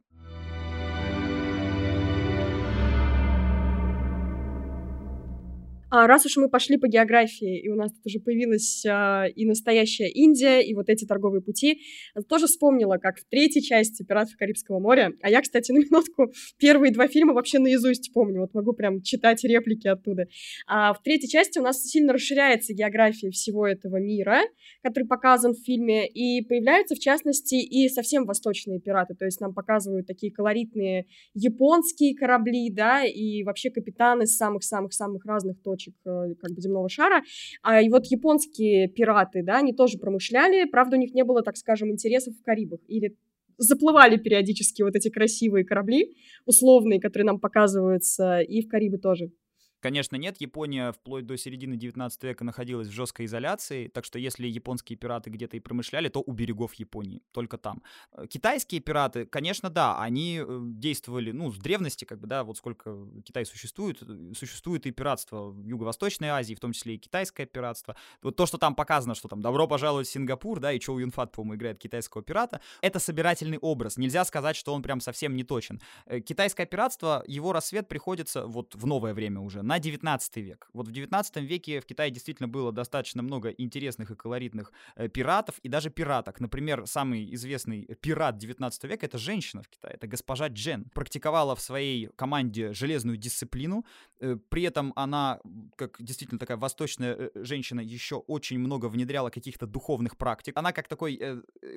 А 5.91 6.07
раз 6.07 6.25
уж 6.25 6.37
мы 6.37 6.49
пошли 6.49 6.77
по 6.77 6.87
географии, 6.87 7.61
и 7.61 7.69
у 7.69 7.75
нас 7.75 7.91
тут 7.91 8.07
уже 8.07 8.19
появилась 8.19 8.83
а, 8.87 9.25
и 9.27 9.45
настоящая 9.45 10.09
Индия, 10.09 10.61
и 10.61 10.73
вот 10.73 10.89
эти 10.89 11.05
торговые 11.05 11.43
пути, 11.43 11.79
тоже 12.27 12.47
вспомнила, 12.47 12.97
как 12.97 13.19
в 13.19 13.25
третьей 13.29 13.61
части 13.61 14.03
«Пиратов 14.03 14.35
Карибского 14.35 14.79
моря», 14.79 15.11
а 15.21 15.29
я, 15.29 15.41
кстати, 15.41 15.71
на 15.71 15.77
минутку 15.77 16.33
первые 16.57 16.91
два 16.91 17.07
фильма 17.07 17.33
вообще 17.33 17.59
наизусть 17.59 18.11
помню, 18.13 18.41
вот 18.41 18.53
могу 18.55 18.73
прям 18.73 19.03
читать 19.03 19.43
реплики 19.43 19.87
оттуда. 19.87 20.25
А 20.67 20.93
в 20.93 21.03
третьей 21.03 21.29
части 21.29 21.59
у 21.59 21.61
нас 21.61 21.83
сильно 21.83 22.13
расширяется 22.13 22.73
география 22.73 23.29
всего 23.29 23.67
этого 23.67 23.97
мира, 23.97 24.41
который 24.81 25.05
показан 25.05 25.53
в 25.53 25.63
фильме, 25.63 26.07
и 26.07 26.43
появляются, 26.43 26.95
в 26.95 26.99
частности, 26.99 27.55
и 27.55 27.89
совсем 27.89 28.25
восточные 28.25 28.79
пираты, 28.79 29.13
то 29.13 29.25
есть 29.25 29.39
нам 29.39 29.53
показывают 29.53 30.07
такие 30.07 30.31
колоритные 30.31 31.05
японские 31.35 32.15
корабли, 32.15 32.71
да, 32.71 33.05
и 33.05 33.43
вообще 33.43 33.69
капитаны 33.69 34.25
самых-самых-самых 34.25 35.23
разных 35.25 35.61
точек 35.61 35.74
точек 35.75 35.93
э, 36.05 36.35
как 36.39 36.51
бы 36.51 36.61
земного 36.61 36.89
шара. 36.89 37.21
А 37.61 37.81
и 37.81 37.89
вот 37.89 38.05
японские 38.07 38.87
пираты, 38.87 39.43
да, 39.43 39.57
они 39.59 39.73
тоже 39.73 39.97
промышляли, 39.97 40.65
правда, 40.69 40.97
у 40.97 40.99
них 40.99 41.13
не 41.13 41.23
было, 41.23 41.41
так 41.41 41.57
скажем, 41.57 41.91
интересов 41.91 42.33
в 42.35 42.43
Карибах. 42.43 42.79
Или 42.87 43.15
заплывали 43.57 44.17
периодически 44.17 44.81
вот 44.81 44.95
эти 44.95 45.09
красивые 45.09 45.65
корабли, 45.65 46.15
условные, 46.45 46.99
которые 46.99 47.27
нам 47.27 47.39
показываются, 47.39 48.39
и 48.39 48.61
в 48.61 48.67
Карибы 48.67 48.97
тоже. 48.97 49.31
Конечно, 49.79 50.15
нет. 50.15 50.41
Япония 50.41 50.91
вплоть 50.91 51.25
до 51.25 51.37
середины 51.37 51.75
19 51.75 52.23
века 52.23 52.43
находилась 52.43 52.87
в 52.87 52.91
жесткой 52.91 53.25
изоляции, 53.27 53.87
так 53.87 54.05
что 54.05 54.17
если 54.17 54.47
японские 54.47 54.97
пираты 54.97 55.29
где-то 55.29 55.57
и 55.57 55.59
промышляли, 55.59 56.09
то 56.09 56.23
у 56.25 56.31
берегов 56.31 56.73
Японии, 56.75 57.21
только 57.31 57.57
там. 57.57 57.83
Э, 58.13 58.25
китайские 58.27 58.81
пираты, 58.81 59.25
конечно, 59.25 59.69
да, 59.69 60.01
они 60.01 60.41
э, 60.45 60.59
действовали, 60.63 61.31
ну, 61.31 61.51
с 61.51 61.57
древности, 61.57 62.05
как 62.05 62.19
бы, 62.19 62.27
да, 62.27 62.43
вот 62.43 62.57
сколько 62.57 62.97
Китай 63.23 63.45
существует, 63.45 64.01
э, 64.01 64.33
существует 64.35 64.85
и 64.85 64.91
пиратство 64.91 65.49
в 65.49 65.65
Юго-Восточной 65.65 66.29
Азии, 66.29 66.55
в 66.55 66.59
том 66.59 66.73
числе 66.73 66.95
и 66.95 66.97
китайское 66.97 67.45
пиратство. 67.45 67.95
Вот 68.21 68.35
то, 68.35 68.45
что 68.45 68.57
там 68.57 68.75
показано, 68.75 69.15
что 69.15 69.27
там 69.27 69.41
«Добро 69.41 69.67
пожаловать 69.67 70.07
в 70.07 70.11
Сингапур», 70.11 70.59
да, 70.59 70.71
и 70.71 70.79
Чоу 70.79 70.99
Юнфат, 70.99 71.31
по-моему, 71.31 71.55
играет 71.55 71.79
китайского 71.79 72.23
пирата, 72.23 72.61
это 72.81 72.99
собирательный 72.99 73.57
образ. 73.57 73.97
Нельзя 73.97 74.25
сказать, 74.25 74.55
что 74.55 74.73
он 74.73 74.81
прям 74.81 74.99
совсем 74.99 75.35
не 75.35 75.43
точен. 75.43 75.81
Китайское 76.25 76.65
пиратство, 76.65 77.23
его 77.27 77.53
рассвет 77.53 77.87
приходится 77.87 78.45
вот 78.45 78.75
в 78.75 78.85
новое 78.85 79.13
время 79.13 79.41
уже, 79.41 79.61
на 79.65 79.79
19 79.79 80.37
век. 80.37 80.69
Вот 80.73 80.87
в 80.87 80.91
19 80.91 81.37
веке 81.37 81.81
в 81.81 81.85
Китае 81.85 82.11
действительно 82.11 82.47
было 82.47 82.71
достаточно 82.71 83.23
много 83.23 83.49
интересных 83.49 84.11
и 84.11 84.15
колоритных 84.15 84.71
э, 84.95 85.07
пиратов 85.07 85.57
и 85.63 85.69
даже 85.69 85.89
пираток. 85.89 86.39
Например, 86.39 86.85
самый 86.85 87.33
известный 87.33 87.85
пират 87.99 88.37
19 88.37 88.83
века— 88.83 89.05
это 89.07 89.17
женщина 89.17 89.63
в 89.63 89.67
Китае, 89.67 89.95
это 89.95 90.07
госпожа 90.07 90.47
Джен. 90.49 90.85
Практиковала 90.93 91.55
в 91.55 91.61
своей 91.61 92.09
команде 92.15 92.73
железную 92.73 93.17
дисциплину, 93.17 93.85
э, 94.19 94.37
при 94.49 94.63
этом 94.63 94.93
она, 94.95 95.39
как 95.75 95.97
действительно 95.99 96.39
такая 96.39 96.57
восточная 96.57 97.15
э, 97.15 97.29
женщина, 97.33 97.79
еще 97.79 98.17
очень 98.17 98.59
много 98.59 98.85
внедряла 98.85 99.31
каких-то 99.31 99.65
духовных 99.65 100.15
практик. 100.15 100.55
Она 100.57 100.73
как 100.73 100.87
такой 100.87 101.19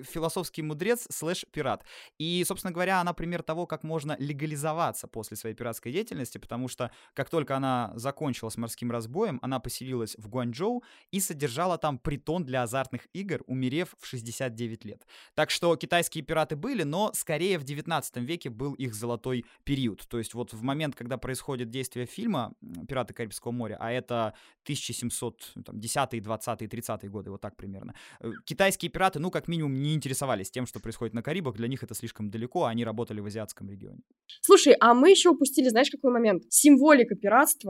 философский 0.03 0.63
мудрец 0.63 1.07
слэш 1.11 1.47
пират. 1.51 1.85
И, 2.19 2.45
собственно 2.47 2.73
говоря, 2.73 3.01
она 3.01 3.15
пример 3.15 3.43
того, 3.43 3.67
как 3.67 3.83
можно 3.83 4.15
легализоваться 4.19 5.07
после 5.09 5.37
своей 5.39 5.55
пиратской 5.55 5.93
деятельности, 5.93 6.37
потому 6.37 6.69
что 6.69 6.91
как 7.15 7.31
только 7.31 7.57
она 7.57 7.78
закончила 7.95 8.51
с 8.51 8.57
морским 8.57 8.91
разбоем, 8.91 9.39
она 9.43 9.61
поселилась 9.61 10.17
в 10.19 10.29
Гуанчжоу 10.29 10.83
и 11.11 11.21
содержала 11.21 11.79
там 11.79 11.99
притон 11.99 12.45
для 12.45 12.63
азартных 12.63 13.09
игр, 13.13 13.43
умерев 13.47 13.95
в 13.99 14.07
69 14.07 14.85
лет. 14.85 15.07
Так 15.35 15.51
что 15.51 15.77
китайские 15.77 16.25
пираты 16.25 16.57
были, 16.57 16.83
но 16.83 17.11
скорее 17.15 17.59
в 17.59 17.65
19 17.65 18.17
веке 18.19 18.51
был 18.51 18.75
их 18.75 18.95
золотой 18.95 19.45
период. 19.65 20.07
То 20.09 20.19
есть 20.19 20.35
вот 20.35 20.53
в 20.53 20.63
момент, 20.63 20.95
когда 20.95 21.17
происходит 21.19 21.71
действие 21.71 22.07
фильма 22.07 22.55
«Пираты 22.89 23.15
Карибского 23.15 23.53
моря», 23.53 23.77
а 23.81 23.91
это 23.91 24.35
1710, 24.65 26.23
20, 26.23 26.71
30 26.71 27.11
годы, 27.11 27.31
вот 27.31 27.41
так 27.41 27.57
примерно, 27.57 27.95
э, 28.21 28.31
китайские 28.45 28.91
пираты, 28.91 29.19
ну, 29.19 29.31
как 29.31 29.49
минимум, 29.49 29.75
не 29.75 29.95
интересовались 29.95 30.51
тем, 30.51 30.67
что 30.67 30.81
происходит 30.81 31.15
на 31.15 31.23
Карибах, 31.23 31.57
для 31.57 31.69
них 31.69 31.83
это 31.83 31.95
слишком 31.95 32.31
далеко, 32.31 32.65
а 32.65 32.71
они 32.71 32.85
работали 32.85 33.21
в 33.21 33.27
азиатском 33.27 33.71
регионе. 33.71 34.01
Слушай, 34.41 34.75
а 34.81 34.95
мы 34.95 35.11
еще 35.11 35.31
упустили, 35.31 35.69
знаешь, 35.69 35.91
какой 35.91 36.13
момент? 36.13 36.43
Символика 36.49 37.15
пиратства 37.15 37.68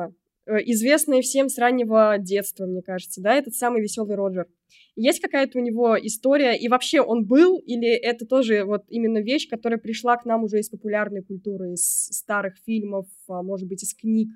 Э, 0.49 0.63
известный 0.65 1.21
всем 1.21 1.51
с 1.51 1.59
раннего 1.59 2.17
детства, 2.19 2.65
мне 2.65 2.81
кажется, 2.81 3.21
да, 3.21 3.35
этот 3.35 3.55
самый 3.55 3.83
веселый 3.83 4.17
Роджер. 4.17 4.47
Есть 4.97 5.21
какая-то 5.21 5.59
у 5.59 5.63
него 5.63 5.95
история, 6.01 6.57
и 6.57 6.69
вообще 6.69 7.03
он 7.03 7.27
был, 7.27 7.59
или 7.59 7.89
это 7.89 8.25
тоже 8.25 8.65
вот 8.65 8.85
именно 8.89 9.19
вещь, 9.19 9.49
которая 9.49 9.79
пришла 9.79 10.17
к 10.17 10.25
нам 10.25 10.45
уже 10.45 10.61
из 10.61 10.71
популярной 10.71 11.23
культуры, 11.23 11.73
из 11.73 12.07
старых 12.07 12.55
фильмов, 12.65 13.07
а, 13.29 13.43
может 13.43 13.69
быть, 13.69 13.83
из 13.83 13.95
книг? 13.95 14.31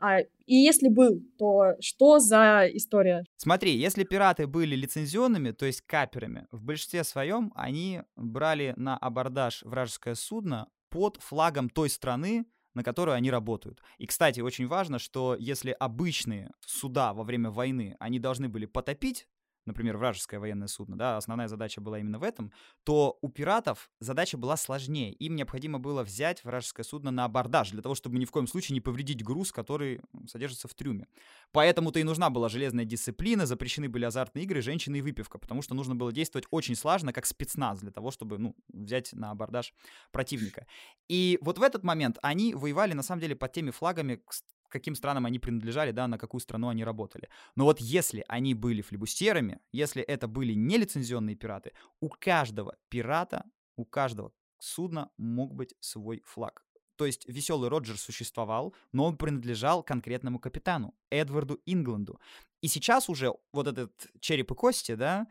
А, 0.00 0.20
и 0.20 0.54
если 0.54 0.88
был, 0.88 1.20
то 1.38 1.74
что 1.80 2.18
за 2.18 2.66
история? 2.72 3.24
Смотри, 3.36 3.76
если 3.76 4.04
пираты 4.04 4.46
были 4.46 4.74
лицензионными, 4.74 5.50
то 5.50 5.66
есть 5.66 5.82
каперами, 5.82 6.46
в 6.50 6.64
большинстве 6.64 7.04
своем 7.04 7.52
они 7.54 8.00
брали 8.16 8.72
на 8.76 8.96
абордаж 8.96 9.62
вражеское 9.64 10.14
судно 10.14 10.68
под 10.88 11.18
флагом 11.20 11.68
той 11.68 11.90
страны, 11.90 12.46
на 12.78 12.84
которую 12.84 13.16
они 13.16 13.28
работают. 13.28 13.82
И, 13.98 14.06
кстати, 14.06 14.38
очень 14.38 14.68
важно, 14.68 15.00
что 15.00 15.34
если 15.36 15.72
обычные 15.72 16.52
суда 16.64 17.12
во 17.12 17.24
время 17.24 17.50
войны, 17.50 17.96
они 17.98 18.20
должны 18.20 18.48
были 18.48 18.66
потопить 18.66 19.26
например, 19.68 19.96
вражеское 19.96 20.40
военное 20.40 20.66
судно, 20.66 20.98
да, 20.98 21.16
основная 21.16 21.46
задача 21.46 21.80
была 21.80 22.00
именно 22.00 22.18
в 22.18 22.24
этом, 22.24 22.52
то 22.82 23.18
у 23.22 23.28
пиратов 23.28 23.90
задача 24.00 24.36
была 24.36 24.56
сложнее. 24.56 25.12
Им 25.12 25.36
необходимо 25.36 25.78
было 25.78 26.02
взять 26.02 26.42
вражеское 26.42 26.84
судно 26.84 27.10
на 27.10 27.24
абордаж 27.24 27.70
для 27.70 27.82
того, 27.82 27.94
чтобы 27.94 28.18
ни 28.18 28.24
в 28.24 28.32
коем 28.32 28.46
случае 28.46 28.74
не 28.74 28.80
повредить 28.80 29.22
груз, 29.22 29.52
который 29.52 30.00
содержится 30.26 30.66
в 30.66 30.74
трюме. 30.74 31.06
Поэтому-то 31.52 32.00
и 32.00 32.02
нужна 32.02 32.30
была 32.30 32.48
железная 32.48 32.84
дисциплина, 32.84 33.46
запрещены 33.46 33.88
были 33.88 34.04
азартные 34.04 34.44
игры, 34.44 34.60
женщины 34.60 34.96
и 34.96 35.02
выпивка, 35.02 35.38
потому 35.38 35.62
что 35.62 35.74
нужно 35.74 35.94
было 35.94 36.12
действовать 36.12 36.46
очень 36.50 36.74
слаженно, 36.74 37.12
как 37.12 37.26
спецназ, 37.26 37.80
для 37.80 37.92
того, 37.92 38.10
чтобы, 38.10 38.38
ну, 38.38 38.56
взять 38.68 39.12
на 39.12 39.30
абордаж 39.30 39.72
противника. 40.10 40.66
И 41.08 41.38
вот 41.40 41.58
в 41.58 41.62
этот 41.62 41.84
момент 41.84 42.18
они 42.22 42.54
воевали, 42.54 42.94
на 42.94 43.02
самом 43.02 43.20
деле, 43.20 43.36
под 43.36 43.52
теми 43.52 43.70
флагами, 43.70 44.20
каким 44.68 44.94
странам 44.94 45.26
они 45.26 45.38
принадлежали, 45.38 45.90
да, 45.90 46.06
на 46.08 46.18
какую 46.18 46.40
страну 46.40 46.68
они 46.68 46.84
работали. 46.84 47.28
Но 47.56 47.64
вот 47.64 47.80
если 47.80 48.24
они 48.28 48.54
были 48.54 48.82
флебустерами, 48.82 49.60
если 49.72 50.02
это 50.02 50.28
были 50.28 50.54
нелицензионные 50.54 51.36
пираты, 51.36 51.72
у 52.00 52.08
каждого 52.08 52.76
пирата, 52.88 53.44
у 53.76 53.84
каждого 53.84 54.32
судна 54.58 55.10
мог 55.16 55.54
быть 55.54 55.74
свой 55.80 56.22
флаг. 56.24 56.64
То 56.96 57.06
есть 57.06 57.28
веселый 57.28 57.68
Роджер 57.68 57.96
существовал, 57.96 58.74
но 58.92 59.04
он 59.04 59.16
принадлежал 59.16 59.84
конкретному 59.84 60.40
капитану, 60.40 60.94
Эдварду 61.10 61.60
Ингланду. 61.64 62.20
И 62.60 62.66
сейчас 62.66 63.08
уже 63.08 63.32
вот 63.52 63.68
этот 63.68 63.92
череп 64.20 64.50
и 64.50 64.54
кости, 64.54 64.96
да, 64.96 65.28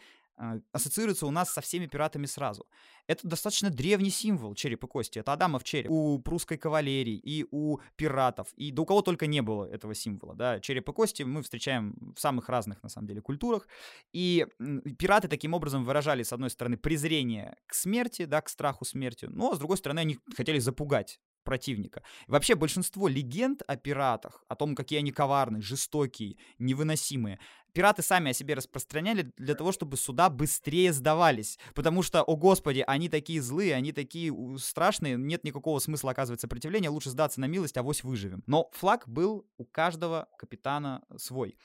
ассоциируется 0.71 1.25
у 1.25 1.31
нас 1.31 1.51
со 1.51 1.61
всеми 1.61 1.87
пиратами 1.87 2.25
сразу. 2.25 2.65
Это 3.07 3.27
достаточно 3.27 3.69
древний 3.69 4.09
символ 4.09 4.53
череп 4.53 4.83
и 4.83 4.87
кости. 4.87 5.19
Это 5.19 5.33
Адамов 5.33 5.63
череп. 5.63 5.89
У 5.89 6.19
прусской 6.19 6.57
кавалерии 6.57 7.15
и 7.15 7.45
у 7.51 7.79
пиратов, 7.95 8.53
и 8.55 8.71
да 8.71 8.81
у 8.81 8.85
кого 8.85 9.01
только 9.01 9.27
не 9.27 9.41
было 9.41 9.65
этого 9.65 9.95
символа. 9.95 10.35
Да? 10.35 10.59
Череп 10.59 10.89
и 10.89 10.93
кости 10.93 11.23
мы 11.23 11.41
встречаем 11.41 12.13
в 12.15 12.19
самых 12.19 12.49
разных, 12.49 12.83
на 12.83 12.89
самом 12.89 13.07
деле, 13.07 13.21
культурах. 13.21 13.67
И 14.13 14.45
пираты 14.97 15.27
таким 15.27 15.53
образом 15.53 15.83
выражали, 15.83 16.23
с 16.23 16.33
одной 16.33 16.49
стороны, 16.49 16.77
презрение 16.77 17.55
к 17.65 17.73
смерти, 17.73 18.25
да, 18.25 18.41
к 18.41 18.49
страху 18.49 18.85
смерти, 18.85 19.25
но, 19.25 19.55
с 19.55 19.59
другой 19.59 19.77
стороны, 19.77 19.99
они 19.99 20.19
хотели 20.35 20.59
запугать 20.59 21.19
противника. 21.47 22.03
вообще 22.27 22.55
большинство 22.55 23.07
легенд 23.07 23.61
о 23.67 23.77
пиратах, 23.77 24.43
о 24.49 24.55
том, 24.55 24.75
какие 24.75 24.99
они 24.99 25.13
коварные, 25.13 25.61
жестокие, 25.61 26.35
невыносимые, 26.59 27.39
пираты 27.77 28.01
сами 28.01 28.31
о 28.31 28.33
себе 28.33 28.55
распространяли 28.55 29.31
для 29.37 29.53
того, 29.53 29.71
чтобы 29.71 29.97
суда 29.97 30.31
быстрее 30.31 30.91
сдавались. 30.91 31.59
Потому 31.75 32.01
что, 32.01 32.23
о 32.23 32.35
господи, 32.35 32.83
они 32.87 33.07
такие 33.07 33.39
злые, 33.39 33.75
они 33.75 33.91
такие 33.91 34.33
страшные, 34.57 35.15
нет 35.15 35.43
никакого 35.43 35.77
смысла 35.77 36.09
оказывать 36.09 36.41
сопротивление, 36.41 36.89
лучше 36.89 37.11
сдаться 37.11 37.39
на 37.39 37.45
милость, 37.45 37.77
авось 37.77 38.03
выживем. 38.03 38.41
Но 38.47 38.71
флаг 38.73 39.07
был 39.07 39.47
у 39.57 39.65
каждого 39.65 40.27
капитана 40.39 41.03
свой. 41.17 41.55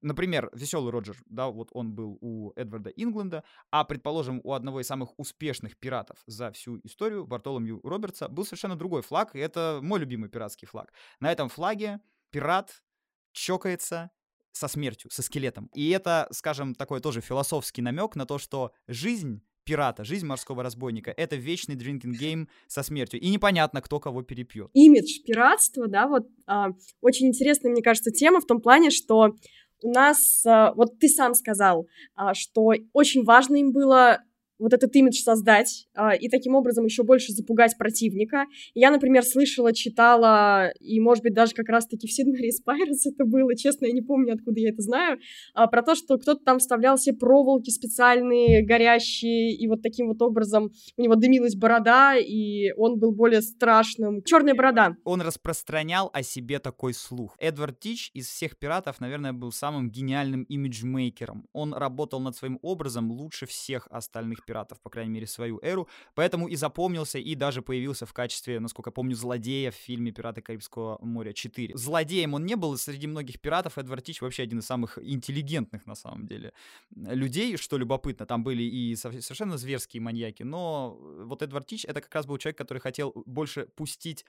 Например, 0.00 0.48
веселый 0.52 0.92
Роджер, 0.92 1.16
да, 1.26 1.48
вот 1.48 1.70
он 1.72 1.92
был 1.92 2.18
у 2.20 2.52
Эдварда 2.54 2.90
Ингленда, 2.90 3.42
а, 3.72 3.82
предположим, 3.82 4.40
у 4.44 4.52
одного 4.52 4.80
из 4.80 4.86
самых 4.86 5.18
успешных 5.18 5.76
пиратов 5.76 6.22
за 6.26 6.52
всю 6.52 6.78
историю, 6.84 7.26
Бартоломью 7.26 7.80
Робертса, 7.82 8.28
был 8.28 8.44
совершенно 8.44 8.76
другой 8.76 9.02
флаг, 9.02 9.34
и 9.34 9.40
это 9.40 9.80
мой 9.82 9.98
любимый 9.98 10.30
пиратский 10.30 10.68
флаг. 10.68 10.92
На 11.18 11.32
этом 11.32 11.48
флаге 11.48 11.98
пират 12.30 12.84
чокается 13.32 14.12
со 14.52 14.68
смертью, 14.68 15.10
со 15.10 15.22
скелетом. 15.22 15.70
И 15.74 15.90
это, 15.90 16.28
скажем, 16.30 16.74
такой 16.74 17.00
тоже 17.00 17.20
философский 17.20 17.82
намек 17.82 18.16
на 18.16 18.26
то, 18.26 18.38
что 18.38 18.72
жизнь 18.86 19.42
пирата, 19.64 20.02
жизнь 20.02 20.26
морского 20.26 20.62
разбойника— 20.62 21.12
это 21.16 21.36
вечный 21.36 21.76
drinking 21.76 22.14
game 22.18 22.48
со 22.68 22.82
смертью. 22.82 23.20
И 23.20 23.28
непонятно, 23.28 23.82
кто 23.82 24.00
кого 24.00 24.22
перепьет. 24.22 24.70
Имидж 24.72 25.22
пиратства, 25.26 25.88
да, 25.88 26.08
вот 26.08 26.26
а, 26.46 26.68
очень 27.02 27.26
интересная, 27.26 27.70
мне 27.70 27.82
кажется, 27.82 28.10
тема 28.10 28.40
в 28.40 28.46
том 28.46 28.62
плане, 28.62 28.90
что 28.90 29.34
у 29.82 29.90
нас, 29.92 30.44
а, 30.46 30.72
вот 30.72 30.98
ты 30.98 31.08
сам 31.08 31.34
сказал, 31.34 31.86
а, 32.14 32.32
что 32.32 32.72
очень 32.94 33.24
важно 33.24 33.56
им 33.56 33.72
было 33.72 34.22
вот 34.58 34.72
этот 34.72 34.94
имидж 34.96 35.20
создать 35.22 35.88
а, 35.94 36.14
и 36.14 36.28
таким 36.28 36.54
образом 36.54 36.84
еще 36.84 37.02
больше 37.02 37.32
запугать 37.32 37.76
противника. 37.78 38.44
Я, 38.74 38.90
например, 38.90 39.22
слышала, 39.24 39.72
читала, 39.72 40.70
и, 40.80 41.00
может 41.00 41.22
быть, 41.22 41.34
даже 41.34 41.54
как 41.54 41.68
раз-таки 41.68 42.06
в 42.06 42.12
Сиднере 42.12 42.52
Спайрес 42.52 43.06
это 43.06 43.24
было, 43.24 43.56
честно, 43.56 43.86
я 43.86 43.92
не 43.92 44.02
помню, 44.02 44.34
откуда 44.34 44.60
я 44.60 44.70
это 44.70 44.82
знаю, 44.82 45.18
а, 45.54 45.66
про 45.66 45.82
то, 45.82 45.94
что 45.94 46.18
кто-то 46.18 46.42
там 46.44 46.58
вставлял 46.58 46.98
себе 46.98 47.16
проволоки 47.16 47.70
специальные, 47.70 48.64
горящие, 48.64 49.54
и 49.54 49.68
вот 49.68 49.82
таким 49.82 50.08
вот 50.08 50.20
образом 50.22 50.70
у 50.96 51.02
него 51.02 51.14
дымилась 51.14 51.54
борода, 51.54 52.16
и 52.16 52.72
он 52.76 52.98
был 52.98 53.12
более 53.12 53.42
страшным. 53.42 54.22
Черная 54.22 54.54
борода. 54.54 54.96
Он 55.04 55.20
распространял 55.20 56.10
о 56.12 56.22
себе 56.22 56.58
такой 56.58 56.94
слух. 56.94 57.36
Эдвард 57.38 57.80
Тич 57.80 58.10
из 58.14 58.28
всех 58.28 58.58
пиратов, 58.58 59.00
наверное, 59.00 59.32
был 59.32 59.52
самым 59.52 59.90
гениальным 59.90 60.42
имиджмейкером. 60.42 61.46
Он 61.52 61.74
работал 61.74 62.20
над 62.20 62.36
своим 62.36 62.58
образом 62.62 63.10
лучше 63.10 63.46
всех 63.46 63.86
остальных 63.90 64.44
пиратов, 64.48 64.80
по 64.80 64.88
крайней 64.90 65.12
мере, 65.12 65.26
свою 65.26 65.60
эру, 65.62 65.88
поэтому 66.14 66.48
и 66.48 66.56
запомнился, 66.56 67.18
и 67.18 67.34
даже 67.34 67.60
появился 67.60 68.06
в 68.06 68.12
качестве, 68.12 68.60
насколько 68.60 68.90
помню, 68.90 69.14
злодея 69.14 69.70
в 69.70 69.74
фильме 69.74 70.10
«Пираты 70.10 70.40
Карибского 70.40 70.98
моря 71.02 71.32
4». 71.32 71.76
Злодеем 71.76 72.34
он 72.34 72.46
не 72.46 72.56
был, 72.56 72.74
и 72.74 72.78
среди 72.78 73.06
многих 73.06 73.40
пиратов 73.40 73.76
Эдвард 73.76 74.04
Тич 74.04 74.22
вообще 74.22 74.44
один 74.44 74.60
из 74.60 74.66
самых 74.66 74.98
интеллигентных, 74.98 75.86
на 75.86 75.94
самом 75.94 76.26
деле, 76.26 76.52
людей, 76.94 77.56
что 77.58 77.76
любопытно. 77.78 78.24
Там 78.26 78.42
были 78.42 78.62
и 78.62 78.96
совершенно 78.96 79.58
зверские 79.58 80.00
маньяки, 80.00 80.44
но 80.44 80.96
вот 81.24 81.42
Эдвард 81.42 81.66
Тич— 81.66 81.84
это 81.88 82.00
как 82.00 82.14
раз 82.14 82.26
был 82.26 82.38
человек, 82.38 82.56
который 82.56 82.78
хотел 82.78 83.12
больше 83.26 83.66
пустить 83.76 84.24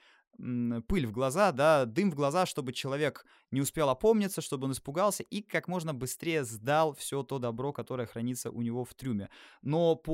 пыль 0.86 1.06
в 1.06 1.12
глаза, 1.12 1.52
да, 1.52 1.84
дым 1.84 2.10
в 2.10 2.14
глаза, 2.14 2.46
чтобы 2.46 2.72
человек 2.72 3.26
не 3.50 3.60
успел 3.60 3.88
опомниться, 3.88 4.40
чтобы 4.40 4.66
он 4.66 4.72
испугался 4.72 5.22
и 5.22 5.42
как 5.42 5.68
можно 5.68 5.92
быстрее 5.92 6.44
сдал 6.44 6.94
все 6.94 7.22
то 7.22 7.38
добро, 7.38 7.72
которое 7.72 8.06
хранится 8.06 8.50
у 8.50 8.62
него 8.62 8.84
в 8.84 8.94
трюме. 8.94 9.28
Но 9.62 9.96
по 9.96 10.09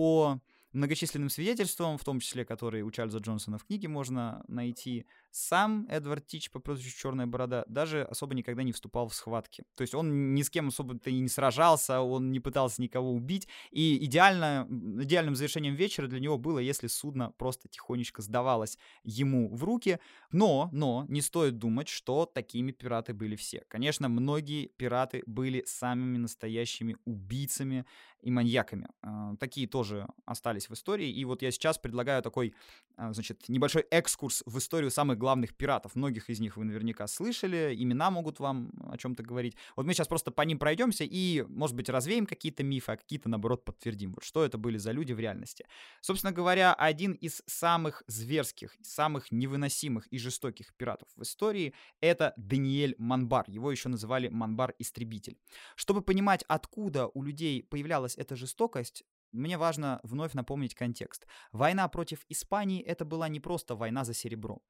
многочисленным 0.72 1.30
свидетельствам, 1.30 1.98
в 1.98 2.04
том 2.04 2.20
числе, 2.20 2.44
которые 2.44 2.84
у 2.84 2.90
Чарльза 2.90 3.18
Джонсона 3.18 3.58
в 3.58 3.64
книге 3.64 3.88
можно 3.88 4.44
найти, 4.46 5.06
сам 5.36 5.86
Эдвард 5.90 6.26
Тич 6.26 6.50
по 6.50 6.60
прозвищу 6.60 6.98
Черная 6.98 7.26
Борода 7.26 7.64
даже 7.68 8.04
особо 8.04 8.34
никогда 8.34 8.62
не 8.62 8.72
вступал 8.72 9.08
в 9.08 9.14
схватки. 9.14 9.64
То 9.74 9.82
есть 9.82 9.94
он 9.94 10.34
ни 10.34 10.40
с 10.40 10.48
кем 10.48 10.68
особо-то 10.68 11.10
и 11.10 11.18
не 11.18 11.28
сражался, 11.28 12.00
он 12.00 12.32
не 12.32 12.40
пытался 12.40 12.80
никого 12.80 13.12
убить. 13.12 13.46
И 13.70 14.02
идеально, 14.04 14.66
идеальным 14.70 15.36
завершением 15.36 15.74
вечера 15.74 16.06
для 16.06 16.20
него 16.20 16.38
было, 16.38 16.58
если 16.58 16.86
судно 16.86 17.32
просто 17.32 17.68
тихонечко 17.68 18.22
сдавалось 18.22 18.78
ему 19.04 19.54
в 19.54 19.62
руки. 19.62 19.98
Но, 20.32 20.70
но, 20.72 21.04
не 21.08 21.20
стоит 21.20 21.58
думать, 21.58 21.88
что 21.88 22.24
такими 22.24 22.72
пираты 22.72 23.12
были 23.12 23.36
все. 23.36 23.62
Конечно, 23.68 24.08
многие 24.08 24.68
пираты 24.78 25.22
были 25.26 25.64
самыми 25.66 26.16
настоящими 26.16 26.96
убийцами 27.04 27.84
и 28.22 28.30
маньяками. 28.30 28.88
А, 29.02 29.36
такие 29.36 29.68
тоже 29.68 30.08
остались 30.24 30.68
в 30.68 30.72
истории. 30.72 31.10
И 31.10 31.24
вот 31.24 31.42
я 31.42 31.50
сейчас 31.50 31.78
предлагаю 31.78 32.22
такой, 32.22 32.54
а, 32.96 33.12
значит, 33.12 33.48
небольшой 33.48 33.82
экскурс 33.90 34.42
в 34.46 34.58
историю 34.58 34.90
самых 34.90 35.18
главных 35.26 35.56
пиратов. 35.56 35.96
Многих 35.96 36.30
из 36.30 36.38
них 36.38 36.56
вы 36.56 36.64
наверняка 36.64 37.08
слышали, 37.08 37.74
имена 37.76 38.12
могут 38.12 38.38
вам 38.38 38.70
о 38.88 38.96
чем-то 38.96 39.24
говорить. 39.24 39.56
Вот 39.74 39.84
мы 39.84 39.92
сейчас 39.92 40.06
просто 40.06 40.30
по 40.30 40.42
ним 40.42 40.56
пройдемся 40.56 41.02
и, 41.02 41.44
может 41.48 41.74
быть, 41.74 41.88
развеем 41.88 42.26
какие-то 42.26 42.62
мифы, 42.62 42.92
а 42.92 42.96
какие-то, 42.96 43.28
наоборот, 43.28 43.64
подтвердим. 43.64 44.12
Вот 44.12 44.22
что 44.22 44.44
это 44.44 44.56
были 44.56 44.78
за 44.78 44.92
люди 44.92 45.12
в 45.12 45.18
реальности. 45.18 45.66
Собственно 46.00 46.32
говоря, 46.32 46.74
один 46.74 47.12
из 47.14 47.42
самых 47.46 48.04
зверских, 48.06 48.76
самых 48.82 49.32
невыносимых 49.32 50.06
и 50.12 50.18
жестоких 50.18 50.72
пиратов 50.76 51.08
в 51.16 51.22
истории— 51.22 51.74
это 52.00 52.32
Даниэль 52.36 52.94
Манбар. 52.96 53.46
Его 53.48 53.72
еще 53.72 53.88
называли 53.88 54.28
Манбар-истребитель. 54.28 55.38
Чтобы 55.74 56.02
понимать, 56.02 56.44
откуда 56.46 57.08
у 57.08 57.24
людей 57.24 57.64
появлялась 57.64 58.16
эта 58.16 58.36
жестокость, 58.36 59.02
мне 59.32 59.58
важно 59.58 60.00
вновь 60.02 60.34
напомнить 60.34 60.74
контекст. 60.74 61.26
Война 61.52 61.88
против 61.88 62.24
Испании 62.28 62.82
это 62.82 63.04
была 63.04 63.28
не 63.28 63.40
просто 63.40 63.74
война 63.74 64.04
за 64.04 64.14
серебро. 64.14 64.60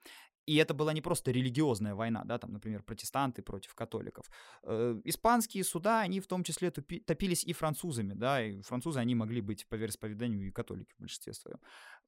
И 0.47 0.57
это 0.57 0.75
была 0.75 0.93
не 0.93 1.01
просто 1.01 1.33
религиозная 1.33 1.95
война, 1.95 2.23
да, 2.25 2.39
там, 2.39 2.53
например, 2.53 2.83
протестанты 2.85 3.43
против 3.43 3.75
католиков. 3.75 4.31
Э, 4.63 5.01
испанские 5.05 5.65
суда, 5.65 6.01
они 6.01 6.21
в 6.21 6.27
том 6.29 6.45
числе 6.45 6.71
топились 6.71 7.43
и 7.45 7.53
французами, 7.53 8.15
да, 8.15 8.41
и 8.41 8.63
французы, 8.63 9.01
они 9.01 9.17
могли 9.17 9.41
быть 9.41 9.67
по 9.69 9.75
вероисповеданию 9.75 10.47
и 10.47 10.53
католики 10.53 10.95
в 10.95 11.01
большинстве 11.01 11.33
своем. 11.33 11.59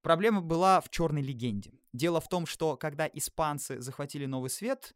Проблема 0.03 0.41
была 0.41 0.81
в 0.81 0.89
черной 0.89 1.23
легенде. 1.23 1.73
Дело 1.93 2.21
в 2.21 2.29
том, 2.29 2.47
что 2.47 2.77
когда 2.77 3.11
испанцы 3.13 3.81
захватили 3.81 4.27
Новый 4.27 4.51
Свет, 4.51 4.95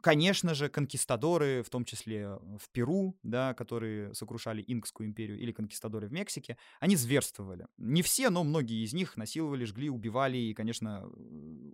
Конечно 0.00 0.54
же, 0.54 0.68
конкистадоры, 0.68 1.62
в 1.62 1.70
том 1.70 1.84
числе 1.84 2.38
в 2.58 2.68
Перу, 2.70 3.16
да, 3.22 3.54
которые 3.54 4.14
сокрушали 4.14 4.64
Инкскую 4.66 5.08
империю, 5.08 5.38
или 5.38 5.52
конкистадоры 5.52 6.06
в 6.06 6.12
Мексике, 6.12 6.56
они 6.80 6.96
зверствовали. 6.96 7.66
Не 7.76 8.02
все, 8.02 8.30
но 8.30 8.44
многие 8.44 8.84
из 8.84 8.94
них 8.94 9.16
насиловали, 9.16 9.64
жгли, 9.64 9.90
убивали 9.90 10.38
и, 10.38 10.54
конечно, 10.54 11.10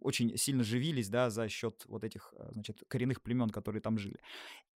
очень 0.00 0.36
сильно 0.36 0.64
живились 0.64 1.08
да, 1.08 1.30
за 1.30 1.48
счет 1.48 1.84
вот 1.86 2.04
этих 2.04 2.32
значит, 2.52 2.82
коренных 2.88 3.20
племен, 3.20 3.50
которые 3.50 3.82
там 3.82 3.98
жили. 3.98 4.18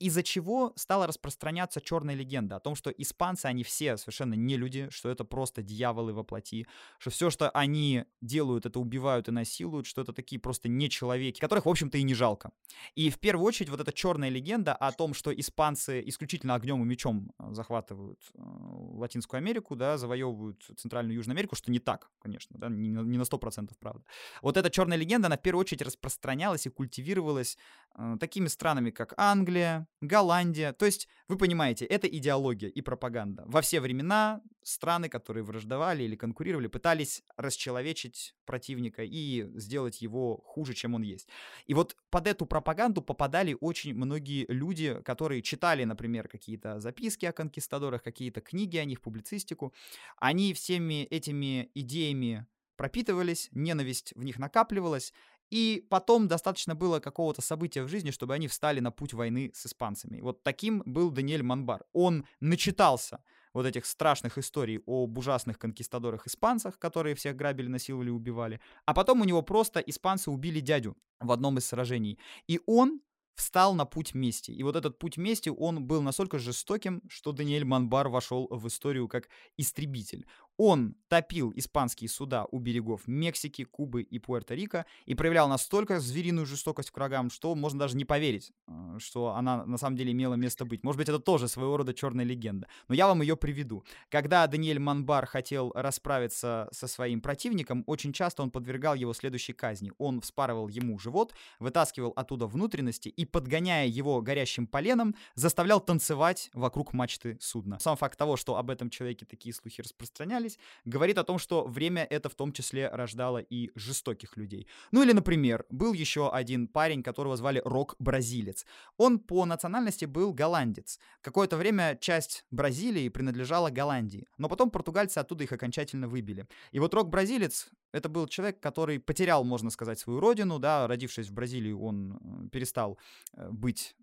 Из-за 0.00 0.24
чего 0.24 0.72
стала 0.74 1.06
распространяться 1.06 1.80
черная 1.80 2.16
легенда 2.16 2.56
о 2.56 2.60
том, 2.60 2.74
что 2.74 2.90
испанцы, 2.90 3.46
они 3.46 3.62
все 3.62 3.96
совершенно 3.96 4.34
не 4.34 4.56
люди, 4.56 4.88
что 4.90 5.08
это 5.08 5.24
просто 5.24 5.62
дьяволы 5.62 6.12
во 6.12 6.24
плоти, 6.24 6.66
что 6.98 7.10
все, 7.10 7.30
что 7.30 7.50
они 7.50 8.04
делают, 8.20 8.66
это 8.66 8.80
убивают 8.80 9.28
и 9.28 9.32
насилуют, 9.32 9.86
что 9.86 10.02
это 10.02 10.12
такие 10.12 10.40
просто 10.40 10.68
не 10.68 10.90
человеки, 10.90 11.38
которых, 11.38 11.66
в 11.66 11.68
общем-то, 11.68 11.98
и 11.98 12.02
не 12.02 12.14
жалко. 12.14 12.50
И 12.96 13.11
в 13.12 13.18
первую 13.18 13.46
очередь 13.46 13.70
вот 13.70 13.80
эта 13.80 13.92
черная 13.92 14.28
легенда 14.28 14.74
о 14.74 14.90
том, 14.92 15.14
что 15.14 15.32
испанцы 15.32 16.02
исключительно 16.06 16.54
огнем 16.54 16.82
и 16.82 16.84
мечом 16.84 17.32
э, 17.38 17.52
захватывают 17.52 18.20
э, 18.34 18.40
Латинскую 18.42 19.38
Америку, 19.38 19.76
да, 19.76 19.98
завоевывают 19.98 20.62
Центральную 20.76 21.16
Южную 21.16 21.34
Америку, 21.34 21.54
что 21.54 21.70
не 21.70 21.78
так, 21.78 22.10
конечно, 22.20 22.58
да, 22.58 22.68
не, 22.68 22.88
не 22.88 23.18
на 23.18 23.22
100% 23.22 23.70
правда. 23.78 24.04
Вот 24.42 24.56
эта 24.56 24.70
черная 24.70 24.98
легенда, 24.98 25.26
она 25.26 25.36
в 25.36 25.42
первую 25.42 25.60
очередь 25.60 25.82
распространялась 25.82 26.66
и 26.66 26.70
культивировалась 26.70 27.56
э, 27.96 28.16
такими 28.18 28.48
странами, 28.48 28.90
как 28.90 29.14
Англия, 29.16 29.86
Голландия. 30.00 30.72
То 30.72 30.86
есть, 30.86 31.08
вы 31.28 31.36
понимаете, 31.36 31.84
это 31.84 32.08
идеология 32.08 32.68
и 32.68 32.80
пропаганда. 32.80 33.44
Во 33.46 33.60
все 33.60 33.80
времена 33.80 34.40
страны, 34.62 35.08
которые 35.08 35.44
враждовали 35.44 36.02
или 36.04 36.16
конкурировали, 36.16 36.66
пытались 36.66 37.22
расчеловечить 37.36 38.34
противника 38.44 39.02
и 39.02 39.46
сделать 39.58 40.00
его 40.02 40.38
хуже, 40.38 40.74
чем 40.74 40.94
он 40.94 41.02
есть. 41.02 41.28
И 41.66 41.74
вот 41.74 41.96
под 42.10 42.26
эту 42.26 42.46
пропаганду 42.46 43.01
попадали 43.03 43.57
очень 43.61 43.94
многие 43.94 44.46
люди, 44.48 45.00
которые 45.05 45.42
читали, 45.42 45.84
например, 45.84 46.28
какие-то 46.28 46.80
записки 46.80 47.26
о 47.26 47.32
конкистадорах, 47.32 48.03
какие-то 48.03 48.40
книги 48.40 48.76
о 48.76 48.84
них, 48.84 49.00
публицистику. 49.00 49.72
Они 50.16 50.55
всеми 50.55 51.05
этими 51.05 51.70
идеями 51.74 52.46
пропитывались, 52.76 53.48
ненависть 53.53 54.12
в 54.16 54.24
них 54.24 54.38
накапливалась, 54.38 55.12
и 55.50 55.86
потом 55.90 56.28
достаточно 56.28 56.74
было 56.74 56.98
какого-то 56.98 57.42
события 57.42 57.82
в 57.82 57.88
жизни, 57.88 58.11
чтобы 58.11 58.32
они 58.32 58.48
встали 58.48 58.80
на 58.80 58.90
путь 58.90 59.12
войны 59.12 59.50
с 59.55 59.66
испанцами. 59.66 60.20
Вот 60.20 60.42
таким 60.42 60.82
был 60.86 61.11
Даниэль 61.11 61.42
Манбар. 61.42 61.84
Он 61.92 62.26
начитался 62.40 63.22
вот 63.55 63.66
этих 63.66 63.86
страшных 63.86 64.38
историй 64.38 64.80
об 64.86 65.16
ужасных 65.18 65.59
конкистадорах-испанцах, 65.59 66.78
которые 66.78 67.14
всех 67.14 67.36
грабили, 67.36 67.68
насиловали, 67.68 68.11
убивали. 68.11 68.61
А 68.86 68.94
потом 68.94 69.20
у 69.20 69.24
него 69.24 69.42
просто 69.42 69.80
испанцы 69.80 70.30
убили 70.30 70.61
дядю 70.61 70.96
в 71.20 71.30
одном 71.32 71.59
из 71.59 71.66
сражений. 71.66 72.18
И 72.48 72.61
он 72.66 73.00
встал 73.34 73.74
на 73.74 73.84
путь 73.84 74.14
мести. 74.14 74.50
И 74.50 74.62
вот 74.62 74.76
этот 74.76 74.98
путь 74.98 75.16
мести, 75.16 75.48
он 75.48 75.84
был 75.84 76.03
настолько 76.03 76.38
жестоким, 76.38 77.03
что 77.09 77.32
Даниэль 77.32 77.64
Манбар 77.64 78.09
вошел 78.09 78.46
в 78.50 78.66
историю 78.68 79.09
как 79.09 79.28
истребитель. 79.57 80.26
Он 80.57 80.94
топил 81.09 81.53
испанские 81.55 82.09
суда 82.09 82.46
у 82.50 82.59
берегов 82.59 83.03
Мексики, 83.07 83.64
Кубы 83.64 84.00
и 84.03 84.18
Пуэрто-Рико 84.18 84.86
и 85.05 85.14
проявлял 85.14 85.48
настолько 85.48 86.00
звериную 86.00 86.46
жестокость 86.46 86.90
к 86.90 86.96
врагам, 86.96 87.30
что 87.30 87.55
можно 87.55 87.80
даже 87.80 87.96
не 87.96 88.07
поверить, 88.07 88.53
э, 88.66 88.96
что 88.98 89.34
она 89.34 89.66
на 89.66 89.76
самом 89.76 89.96
деле 89.96 90.12
имела 90.12 90.34
место 90.34 90.64
быть. 90.64 90.82
Может 90.84 90.98
быть, 90.98 91.09
это 91.11 91.18
тоже 91.18 91.48
своего 91.48 91.76
рода 91.76 91.92
черная 91.92 92.24
легенда. 92.24 92.66
Но 92.88 92.94
я 92.94 93.07
вам 93.07 93.20
ее 93.20 93.36
приведу. 93.36 93.84
Когда 94.09 94.46
Даниэль 94.46 94.78
Манбар 94.78 95.26
хотел 95.26 95.72
расправиться 95.74 96.68
со 96.72 96.86
своим 96.86 97.20
противником, 97.20 97.84
очень 97.86 98.12
часто 98.12 98.42
он 98.42 98.50
подвергал 98.50 98.94
его 98.94 99.12
следующей 99.12 99.53
казни. 99.53 99.92
Он 99.98 100.20
вспарывал 100.20 100.68
ему 100.68 100.98
живот, 100.98 101.34
вытаскивал 101.59 102.12
оттуда 102.16 102.46
внутренности 102.46 103.09
и, 103.09 103.26
подгоняя 103.26 103.86
его 103.86 104.22
горящим 104.22 104.66
поленом, 104.66 105.14
заставлял 105.34 105.80
танцевать 105.80 106.50
вокруг 106.55 106.94
мачты 106.94 107.36
судна. 107.40 107.78
Сам 107.80 107.96
факт 107.96 108.18
того, 108.18 108.36
что 108.36 108.57
об 108.57 108.70
этом 108.70 108.88
человеке 108.88 109.26
такие 109.26 109.55
слухи 109.55 109.82
распространялись, 109.82 110.41
менялись, 110.43 110.59
говорит 110.84 111.18
о 111.18 111.24
том, 111.24 111.38
что 111.38 111.64
время 111.64 112.07
это 112.11 112.28
в 112.28 112.34
том 112.34 112.53
числе 112.53 112.88
рождало 112.88 113.38
и 113.38 113.70
жестоких 113.74 114.36
людей. 114.36 114.66
Ну 114.93 115.03
или, 115.03 115.12
например, 115.12 115.64
был 115.70 115.93
еще 115.93 116.30
один 116.30 116.66
парень, 116.66 117.03
которого 117.03 117.36
звали 117.36 117.62
Рок-бразилец. 117.64 118.66
Он 118.97 119.18
по 119.18 119.45
национальности 119.47 120.07
был 120.07 120.34
голландец. 120.34 120.99
Какое-то 121.20 121.57
время 121.57 121.97
часть 122.01 122.45
Бразилии 122.51 123.09
принадлежала 123.09 123.70
Голландии, 123.70 124.26
но 124.38 124.49
потом 124.49 124.70
португальцы 124.70 125.18
оттуда 125.18 125.45
их 125.45 125.53
окончательно 125.53 126.09
выбили. 126.09 126.47
И 126.72 126.80
вот 126.80 126.95
Рок-бразилец 126.95 127.70
это 127.93 128.09
был 128.09 128.26
человек, 128.26 128.61
который 128.61 128.99
потерял, 128.99 129.45
можно 129.45 129.70
сказать, 129.70 129.99
свою 129.99 130.20
родину, 130.20 130.59
да, 130.59 130.86
родившись 130.86 131.28
в 131.28 131.32
Бразилии, 131.32 131.72
он 131.72 132.18
э, 132.45 132.49
перестал 132.49 132.99
э, 133.34 133.49
быть 133.51 133.95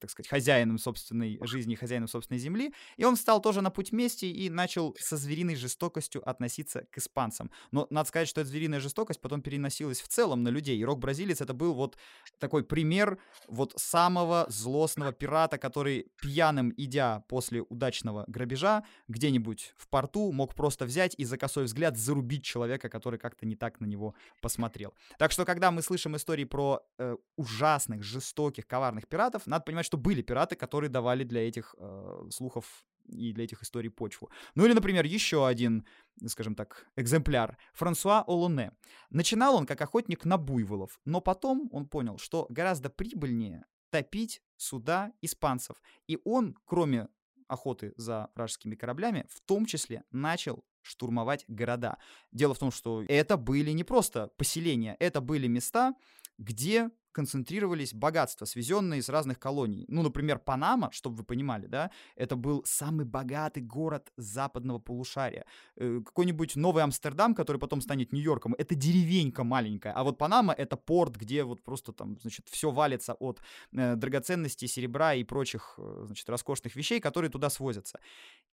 так 0.00 0.10
сказать, 0.10 0.28
хозяином 0.28 0.78
собственной 0.78 1.38
жизни, 1.42 1.74
хозяином 1.74 2.08
собственной 2.08 2.38
земли, 2.38 2.74
и 2.96 3.04
он 3.04 3.16
встал 3.16 3.40
тоже 3.40 3.60
на 3.60 3.70
путь 3.70 3.92
мести 3.92 4.24
и 4.24 4.50
начал 4.50 4.96
со 4.98 5.16
звериной 5.16 5.54
жестокостью 5.54 6.28
относиться 6.28 6.86
к 6.90 6.98
испанцам. 6.98 7.50
Но 7.70 7.86
надо 7.90 8.08
сказать, 8.08 8.28
что 8.28 8.40
эта 8.40 8.50
звериная 8.50 8.80
жестокость 8.80 9.20
потом 9.20 9.40
переносилась 9.40 10.00
в 10.00 10.08
целом 10.08 10.42
на 10.42 10.48
людей. 10.48 10.76
И 10.78 10.84
рок-бразилец 10.84 11.40
это 11.40 11.54
был 11.54 11.74
вот 11.74 11.96
такой 12.38 12.64
пример 12.64 13.18
вот 13.46 13.74
самого 13.76 14.46
злостного 14.48 15.12
пирата, 15.12 15.56
который 15.58 16.08
пьяным, 16.20 16.72
идя 16.76 17.24
после 17.28 17.62
удачного 17.62 18.24
грабежа 18.26 18.84
где-нибудь 19.08 19.74
в 19.76 19.88
порту, 19.88 20.32
мог 20.32 20.54
просто 20.54 20.84
взять 20.84 21.14
и 21.16 21.24
за 21.24 21.38
косой 21.38 21.64
взгляд 21.64 21.96
зарубить 21.96 22.44
человека, 22.44 22.88
который 22.92 23.18
как-то 23.18 23.46
не 23.46 23.56
так 23.56 23.80
на 23.80 23.86
него 23.86 24.14
посмотрел. 24.40 24.94
Так 25.18 25.32
что, 25.32 25.44
когда 25.44 25.70
мы 25.70 25.82
слышим 25.82 26.14
истории 26.14 26.44
про 26.44 26.80
э, 26.98 27.16
ужасных, 27.36 28.02
жестоких, 28.02 28.66
коварных 28.66 29.08
пиратов, 29.08 29.46
надо 29.46 29.64
понимать, 29.64 29.86
что 29.86 29.96
были 29.96 30.22
пираты, 30.22 30.56
которые 30.56 30.90
давали 30.90 31.24
для 31.24 31.48
этих 31.48 31.74
э, 31.78 32.28
слухов 32.30 32.84
и 33.06 33.32
для 33.32 33.44
этих 33.44 33.62
историй 33.62 33.90
почву. 33.90 34.30
Ну 34.54 34.64
или, 34.64 34.74
например, 34.74 35.04
еще 35.04 35.46
один, 35.46 35.84
скажем 36.26 36.54
так, 36.54 36.86
экземпляр. 36.96 37.56
Франсуа 37.74 38.24
Олоне. 38.26 38.72
Начинал 39.10 39.56
он 39.56 39.66
как 39.66 39.80
охотник 39.80 40.24
на 40.24 40.36
буйволов, 40.36 41.00
но 41.04 41.20
потом 41.20 41.68
он 41.72 41.86
понял, 41.86 42.18
что 42.18 42.46
гораздо 42.50 42.90
прибыльнее 42.90 43.64
топить 43.90 44.42
суда 44.56 45.12
испанцев. 45.22 45.76
И 46.10 46.18
он, 46.24 46.56
кроме 46.64 47.08
охоты 47.48 47.92
за 47.96 48.30
вражескими 48.34 48.74
кораблями, 48.74 49.26
в 49.28 49.40
том 49.40 49.66
числе 49.66 50.04
начал 50.10 50.64
штурмовать 50.82 51.44
города. 51.48 51.98
Дело 52.32 52.54
в 52.54 52.58
том, 52.58 52.70
что 52.70 53.02
это 53.08 53.36
были 53.36 53.70
не 53.70 53.84
просто 53.84 54.28
поселения, 54.36 54.96
это 54.98 55.20
были 55.20 55.46
места, 55.46 55.94
где 56.38 56.90
концентрировались 57.12 57.94
богатства, 57.94 58.46
свезенные 58.46 59.00
из 59.00 59.08
разных 59.08 59.38
колоний. 59.38 59.84
Ну, 59.88 60.02
например, 60.02 60.38
Панама, 60.38 60.90
чтобы 60.92 61.16
вы 61.16 61.24
понимали, 61.24 61.66
да, 61.66 61.90
это 62.16 62.36
был 62.36 62.64
самый 62.64 63.04
богатый 63.04 63.62
город 63.62 64.10
западного 64.16 64.78
полушария. 64.78 65.44
Э, 65.76 66.00
какой-нибудь 66.04 66.56
Новый 66.56 66.82
Амстердам, 66.82 67.34
который 67.34 67.58
потом 67.58 67.80
станет 67.80 68.12
Нью-Йорком, 68.12 68.54
это 68.58 68.74
деревенька 68.74 69.44
маленькая, 69.44 69.92
а 69.92 70.02
вот 70.02 70.18
Панама 70.18 70.52
это 70.52 70.76
порт, 70.76 71.16
где 71.16 71.44
вот 71.44 71.62
просто 71.62 71.92
там, 71.92 72.18
значит, 72.20 72.48
все 72.48 72.70
валится 72.70 73.14
от 73.14 73.40
э, 73.72 73.94
драгоценностей, 73.94 74.68
серебра 74.68 75.14
и 75.14 75.24
прочих, 75.24 75.74
э, 75.78 76.04
значит, 76.06 76.28
роскошных 76.28 76.74
вещей, 76.76 77.00
которые 77.00 77.30
туда 77.30 77.50
свозятся. 77.50 78.00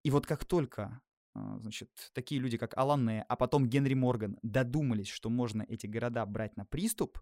И 0.04 0.12
вот 0.12 0.26
как 0.26 0.46
только 0.46 1.00
значит, 1.34 1.90
такие 2.14 2.42
люди, 2.42 2.58
как 2.58 2.78
Алане, 2.78 3.26
а 3.28 3.36
потом 3.36 3.68
Генри 3.68 3.94
Морган 3.94 4.38
додумались, 4.42 5.10
что 5.10 5.30
можно 5.30 5.66
эти 5.68 5.88
города 5.88 6.26
брать 6.26 6.58
на 6.58 6.66
приступ, 6.66 7.20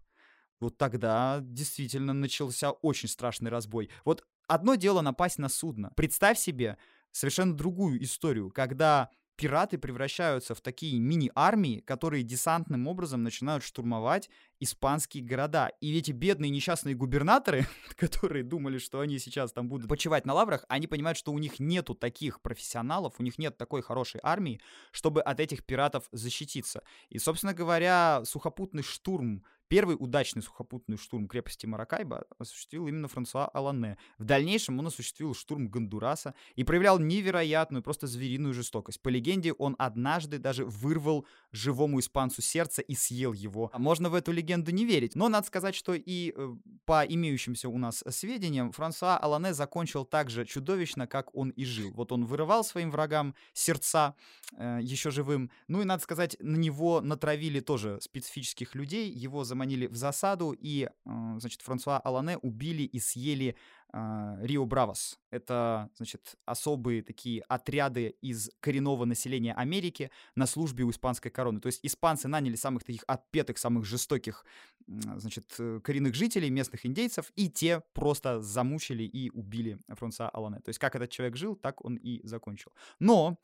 вот 0.60 0.76
тогда 0.76 1.38
действительно 1.42 2.12
начался 2.12 2.72
очень 2.72 3.08
страшный 3.08 3.50
разбой. 3.50 3.90
Вот 4.04 4.24
одно 4.48 4.74
дело 4.74 5.00
напасть 5.00 5.38
на 5.38 5.48
судно. 5.48 5.92
Представь 5.96 6.38
себе 6.38 6.78
совершенно 7.12 7.56
другую 7.56 8.02
историю, 8.02 8.50
когда 8.50 9.10
пираты 9.36 9.78
превращаются 9.78 10.54
в 10.54 10.60
такие 10.60 10.98
мини-армии, 10.98 11.80
которые 11.80 12.24
десантным 12.24 12.88
образом 12.88 13.22
начинают 13.22 13.62
штурмовать 13.62 14.28
испанские 14.60 15.24
города. 15.24 15.70
И 15.80 15.96
эти 15.96 16.12
бедные 16.12 16.50
несчастные 16.50 16.94
губернаторы, 16.94 17.66
которые 17.96 18.44
думали, 18.44 18.78
что 18.78 19.00
они 19.00 19.18
сейчас 19.18 19.52
там 19.52 19.68
будут 19.68 19.88
почивать 19.88 20.26
на 20.26 20.34
лаврах, 20.34 20.64
они 20.68 20.86
понимают, 20.86 21.18
что 21.18 21.32
у 21.32 21.38
них 21.38 21.60
нету 21.60 21.94
таких 21.94 22.40
профессионалов, 22.40 23.14
у 23.18 23.22
них 23.22 23.38
нет 23.38 23.56
такой 23.56 23.82
хорошей 23.82 24.20
армии, 24.22 24.60
чтобы 24.90 25.22
от 25.22 25.40
этих 25.40 25.64
пиратов 25.64 26.08
защититься. 26.12 26.82
И, 27.08 27.18
собственно 27.18 27.54
говоря, 27.54 28.22
сухопутный 28.24 28.82
штурм 28.82 29.44
Первый 29.68 29.96
удачный 29.98 30.40
сухопутный 30.40 30.96
штурм 30.96 31.28
крепости 31.28 31.66
Маракайба 31.66 32.24
осуществил 32.38 32.86
именно 32.86 33.06
Франсуа 33.06 33.48
Алане. 33.48 33.98
В 34.16 34.24
дальнейшем 34.24 34.78
он 34.78 34.86
осуществил 34.86 35.34
штурм 35.34 35.68
Гондураса 35.68 36.34
и 36.54 36.64
проявлял 36.64 36.98
невероятную, 36.98 37.82
просто 37.82 38.06
звериную 38.06 38.54
жестокость. 38.54 39.02
По 39.02 39.10
легенде, 39.10 39.52
он 39.52 39.76
однажды 39.78 40.38
даже 40.38 40.64
вырвал 40.64 41.26
живому 41.52 42.00
испанцу 42.00 42.40
сердце 42.40 42.80
и 42.80 42.94
съел 42.94 43.34
его. 43.34 43.68
А 43.74 43.78
можно 43.78 44.08
в 44.08 44.14
эту 44.14 44.32
легенду 44.32 44.47
легенду 44.48 44.70
не 44.70 44.84
верить. 44.84 45.14
Но 45.14 45.28
надо 45.28 45.46
сказать, 45.46 45.74
что 45.74 45.94
и 45.94 46.32
э, 46.34 46.56
по 46.84 47.04
имеющимся 47.04 47.68
у 47.68 47.78
нас 47.78 48.02
сведениям, 48.08 48.72
Франсуа 48.72 49.18
Алане 49.18 49.54
закончил 49.54 50.04
так 50.04 50.30
же 50.30 50.44
чудовищно, 50.44 51.06
как 51.06 51.34
он 51.34 51.50
и 51.50 51.64
жил. 51.64 51.92
Вот 51.94 52.12
он 52.12 52.24
вырывал 52.24 52.64
своим 52.64 52.90
врагам 52.90 53.34
сердца 53.52 54.14
э, 54.56 54.78
еще 54.82 55.10
живым. 55.10 55.50
Ну 55.68 55.82
и, 55.82 55.84
надо 55.84 56.02
сказать, 56.02 56.36
на 56.40 56.56
него 56.56 57.00
натравили 57.00 57.60
тоже 57.60 57.98
специфических 58.00 58.74
людей, 58.74 59.10
его 59.10 59.44
заманили 59.44 59.86
в 59.86 59.96
засаду, 59.96 60.52
и, 60.52 60.88
э, 60.88 61.38
значит, 61.38 61.62
Франсуа 61.62 61.98
Алане 61.98 62.38
убили 62.38 62.82
и 62.82 62.98
съели 62.98 63.56
Рио 63.92 64.66
Бравос. 64.66 65.18
Это, 65.30 65.90
значит, 65.96 66.36
особые 66.44 67.02
такие 67.02 67.42
отряды 67.42 68.16
из 68.20 68.50
коренного 68.60 69.04
населения 69.06 69.54
Америки 69.54 70.10
на 70.34 70.46
службе 70.46 70.84
у 70.84 70.90
испанской 70.90 71.30
короны. 71.30 71.60
То 71.60 71.68
есть 71.68 71.80
испанцы 71.82 72.28
наняли 72.28 72.56
самых 72.56 72.84
таких 72.84 73.04
отпетых, 73.06 73.56
самых 73.56 73.84
жестоких, 73.86 74.44
значит, 74.86 75.54
э, 75.58 75.80
коренных 75.82 76.14
жителей, 76.14 76.50
местных 76.50 76.84
индейцев, 76.84 77.32
и 77.34 77.48
те 77.48 77.82
просто 77.94 78.42
замучили 78.42 79.04
и 79.04 79.30
убили 79.30 79.78
Франсуа 79.88 80.28
Алане. 80.28 80.60
То 80.60 80.68
есть 80.68 80.78
как 80.78 80.94
этот 80.94 81.10
человек 81.10 81.36
жил, 81.36 81.56
так 81.56 81.84
он 81.84 81.96
и 81.96 82.20
закончил. 82.26 82.72
Но 83.00 83.38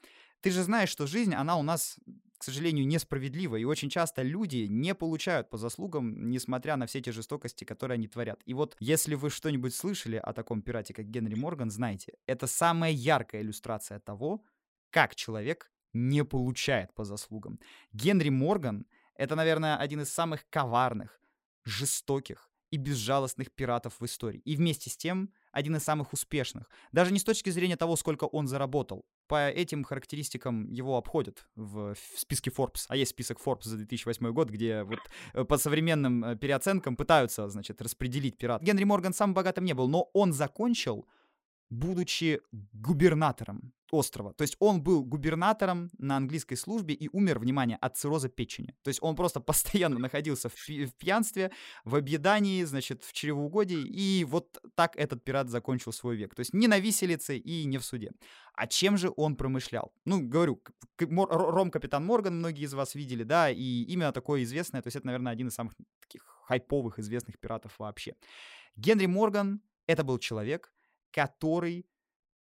ты 0.45 0.51
же 0.51 0.63
знаешь, 0.63 0.91
что 0.91 1.07
жизнь, 1.07 1.35
она 1.35 1.57
у 1.57 1.63
нас, 1.63 1.97
к 2.37 2.45
сожалению, 2.45 2.87
несправедлива, 2.87 3.57
и 3.57 3.65
очень 3.65 3.89
часто 3.89 4.21
люди 4.21 4.67
не 4.69 4.95
получают 4.95 5.49
по 5.49 5.57
заслугам, 5.57 6.29
несмотря 6.29 6.77
на 6.77 6.85
все 6.85 7.01
те 7.01 7.13
жестокости, 7.13 7.65
которые 7.65 7.95
они 7.95 8.09
творят. 8.09 8.43
И 8.45 8.53
вот 8.53 8.77
если 8.79 9.15
вы 9.15 9.31
что-нибудь 9.31 9.75
слышали 9.75 10.17
о 10.17 10.35
таком 10.35 10.61
пирате, 10.61 10.93
как 10.93 11.07
Генри 11.07 11.35
Морган, 11.35 11.71
знайте, 11.71 12.13
это 12.27 12.47
самая 12.47 12.93
яркая 12.93 13.41
иллюстрация 13.41 14.01
того, 14.01 14.45
как 14.91 15.15
человек 15.15 15.73
не 15.95 16.27
получает 16.27 16.93
по 16.93 17.05
заслугам. 17.05 17.59
Генри 17.95 18.29
Морган— 18.29 18.87
это, 19.15 19.37
наверное, 19.37 19.79
один 19.79 20.03
из 20.03 20.13
самых 20.13 20.47
коварных, 20.51 21.23
жестоких 21.65 22.51
и 22.71 22.77
безжалостных 22.77 23.51
пиратов 23.51 23.99
в 23.99 24.05
истории. 24.05 24.41
И 24.41 24.57
вместе 24.57 24.91
с 24.91 24.97
тем 24.99 25.33
один 25.53 25.77
из 25.77 25.85
самых 25.85 26.13
успешных. 26.13 26.69
Даже 26.93 27.15
не 27.15 27.19
с 27.19 27.25
точки 27.25 27.49
зрения 27.49 27.77
того, 27.77 27.97
сколько 27.97 28.25
он 28.25 28.47
заработал. 28.47 29.07
По 29.27 29.49
этим 29.49 29.85
характеристикам 29.85 30.71
его 30.71 30.97
обходят 30.97 31.47
в, 31.57 31.95
в 31.95 32.19
списке 32.19 32.51
Forbes. 32.51 32.85
А 32.89 32.97
есть 32.97 33.11
список 33.13 33.39
Forbes 33.45 33.65
за 33.65 33.77
2008 33.77 34.33
год, 34.33 34.51
где 34.51 34.83
вот 34.83 35.01
э, 35.33 35.45
по 35.45 35.57
современным 35.59 36.25
э, 36.25 36.37
переоценкам 36.37 36.97
пытаются, 36.97 37.49
значит, 37.49 37.81
распределить 37.81 38.37
пират. 38.37 38.63
Генри 38.63 38.85
Морган 38.85 39.15
самым 39.15 39.35
богатым 39.35 39.65
не 39.65 39.73
был, 39.73 39.89
но 39.89 40.11
он 40.13 40.33
закончил 40.33 41.07
будучи 41.71 42.41
губернатором 42.73 43.73
острова. 43.95 44.33
То 44.33 44.43
есть 44.43 44.57
он 44.59 44.83
был 44.83 45.05
губернатором 45.05 45.91
на 45.99 46.17
английской 46.17 46.57
службе 46.57 46.95
и 46.95 47.09
умер, 47.13 47.39
внимание, 47.39 47.79
от 47.81 47.97
цирроза 47.97 48.29
печени. 48.29 48.75
То 48.83 48.89
есть 48.89 49.01
он 49.03 49.17
просто 49.17 49.41
постоянно 49.53 49.99
находился 49.99 50.49
в, 50.49 50.55
пи- 50.67 50.87
в 50.87 50.95
пьянстве, 50.95 51.51
в 51.85 51.95
объедании, 51.95 52.65
значит, 52.65 53.05
в 53.05 53.13
чревоугодии, 53.13 53.83
и 53.83 54.25
вот 54.25 54.59
так 54.75 54.97
этот 54.97 55.25
пират 55.25 55.49
закончил 55.49 55.93
свой 55.93 56.17
век. 56.17 56.35
То 56.35 56.41
есть 56.41 56.55
не 56.55 56.69
на 56.69 56.79
виселице 56.79 57.37
и 57.37 57.65
не 57.65 57.79
в 57.79 57.85
суде. 57.85 58.13
А 58.55 58.67
чем 58.67 58.97
же 58.97 59.13
он 59.17 59.37
промышлял? 59.37 59.93
Ну, 60.05 60.21
говорю, 60.21 60.63
Ром 60.99 61.71
Капитан 61.71 62.05
Морган 62.05 62.39
многие 62.39 62.65
из 62.65 62.75
вас 62.75 62.95
видели, 62.95 63.25
да, 63.25 63.51
и 63.51 63.83
имя 63.93 64.13
такое 64.13 64.43
известное, 64.43 64.83
то 64.83 64.89
есть 64.89 64.97
это, 64.97 65.07
наверное, 65.07 65.33
один 65.33 65.49
из 65.49 65.55
самых 65.55 65.75
таких 66.01 66.23
хайповых 66.47 66.99
известных 66.99 67.39
пиратов 67.39 67.79
вообще. 67.79 68.15
Генри 68.77 69.07
Морган— 69.07 69.61
это 69.87 70.05
был 70.05 70.19
человек, 70.19 70.73
который 71.11 71.87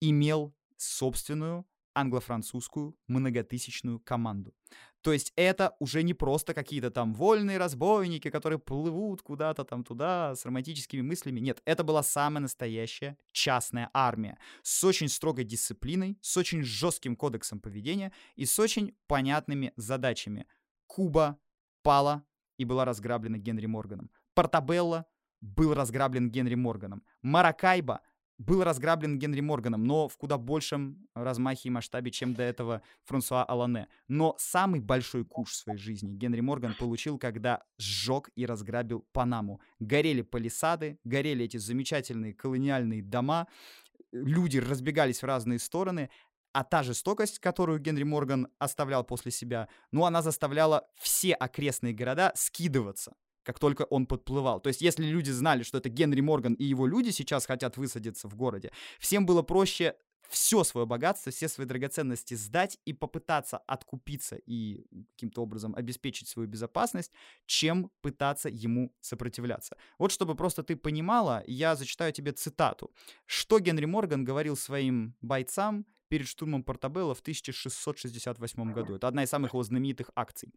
имел 0.02 0.54
собственную 0.84 1.66
англо-французскую 1.96 2.98
многотысячную 3.08 4.00
команду. 4.00 4.54
То 5.02 5.12
есть 5.12 5.34
это 5.36 5.76
уже 5.80 6.02
не 6.02 6.14
просто 6.14 6.54
какие-то 6.54 6.90
там 6.90 7.14
вольные 7.14 7.58
разбойники, 7.58 8.30
которые 8.30 8.58
плывут 8.58 9.22
куда-то 9.22 9.64
там 9.64 9.84
туда 9.84 10.34
с 10.36 10.46
романтическими 10.46 11.02
мыслями. 11.02 11.40
Нет, 11.40 11.62
это 11.66 11.84
была 11.84 12.04
самая 12.04 12.42
настоящая 12.42 13.18
частная 13.32 13.90
армия 13.94 14.40
с 14.64 14.84
очень 14.84 15.10
строгой 15.10 15.44
дисциплиной, 15.44 16.18
с 16.22 16.38
очень 16.38 16.64
жестким 16.64 17.16
кодексом 17.16 17.60
поведения 17.60 18.12
и 18.36 18.46
с 18.46 18.58
очень 18.60 18.96
понятными 19.08 19.74
задачами. 19.76 20.48
Куба 20.88 21.38
пала 21.82 22.24
и 22.58 22.66
была 22.66 22.86
разграблена 22.86 23.38
Генри 23.38 23.66
Морганом. 23.66 24.10
Портабелла 24.34 25.06
был 25.42 25.74
разграблен 25.74 26.32
Генри 26.32 26.56
Морганом. 26.56 27.04
Маракайба 27.22 28.02
был 28.46 28.64
разграблен 28.64 29.18
Генри 29.20 29.42
Морганом, 29.42 29.86
но 29.86 30.08
в 30.08 30.18
куда 30.18 30.38
большем 30.38 31.08
размахе 31.16 31.70
и 31.70 31.72
масштабе, 31.72 32.12
чем 32.12 32.34
до 32.34 32.44
этого 32.44 32.82
Франсуа 33.06 33.44
Алане. 33.44 33.88
Но 34.08 34.36
самый 34.38 34.80
большой 34.80 35.26
куш 35.26 35.52
в 35.52 35.56
своей 35.56 35.80
жизни 35.80 36.14
Генри 36.14 36.42
Морган 36.42 36.76
получил, 36.78 37.18
когда 37.18 37.64
сжег 37.78 38.30
и 38.36 38.46
разграбил 38.46 39.06
Панаму. 39.14 39.62
Горели 39.80 40.22
палисады, 40.22 41.00
горели 41.04 41.46
эти 41.46 41.58
замечательные 41.58 42.34
колониальные 42.34 43.02
дома, 43.02 43.48
люди 44.12 44.58
разбегались 44.58 45.22
в 45.22 45.26
разные 45.26 45.60
стороны, 45.60 46.10
а 46.52 46.64
та 46.64 46.84
жестокость, 46.84 47.40
которую 47.40 47.80
Генри 47.80 48.04
Морган 48.04 48.48
оставлял 48.60 49.04
после 49.04 49.32
себя, 49.32 49.68
ну, 49.92 50.06
она 50.06 50.22
заставляла 50.22 50.88
все 51.00 51.34
окрестные 51.34 51.94
города 51.94 52.32
скидываться 52.36 53.16
как 53.44 53.60
только 53.60 53.84
он 53.84 54.06
подплывал. 54.06 54.60
То 54.60 54.70
есть, 54.70 54.82
если 54.82 55.06
люди 55.06 55.32
знали, 55.32 55.64
что 55.64 55.78
это 55.78 55.90
Генри 55.90 56.22
Морган 56.22 56.54
и 56.54 56.64
его 56.64 56.88
люди 56.88 57.12
сейчас 57.12 57.46
хотят 57.46 57.78
высадиться 57.78 58.28
в 58.28 58.36
городе, 58.36 58.72
всем 59.00 59.26
было 59.26 59.42
проще 59.42 59.96
все 60.30 60.64
свое 60.64 60.88
богатство, 60.88 61.32
все 61.32 61.48
свои 61.48 61.68
драгоценности 61.68 62.34
сдать 62.34 62.80
и 62.86 62.94
попытаться 62.94 63.58
откупиться 63.58 64.36
и 64.36 64.86
каким-то 65.12 65.44
образом 65.44 65.76
обеспечить 65.76 66.28
свою 66.28 66.48
безопасность, 66.48 67.12
чем 67.46 67.92
пытаться 68.02 68.50
ему 68.50 68.92
сопротивляться. 69.00 69.78
Вот 70.00 70.12
чтобы 70.12 70.36
просто 70.36 70.64
ты 70.64 70.76
понимала, 70.76 71.44
я 71.46 71.76
зачитаю 71.76 72.12
тебе 72.12 72.32
цитату. 72.32 72.92
Что 73.26 73.60
Генри 73.60 73.86
Морган 73.86 74.24
говорил 74.24 74.56
своим 74.56 75.16
бойцам 75.22 75.86
перед 76.08 76.28
штурмом 76.28 76.64
Портабелла 76.64 77.16
в 77.16 77.22
1668 77.22 78.74
году. 78.74 78.96
Это 78.96 79.08
одна 79.08 79.24
из 79.24 79.30
самых 79.30 79.54
его 79.54 79.64
знаменитых 79.64 80.12
акций. 80.16 80.54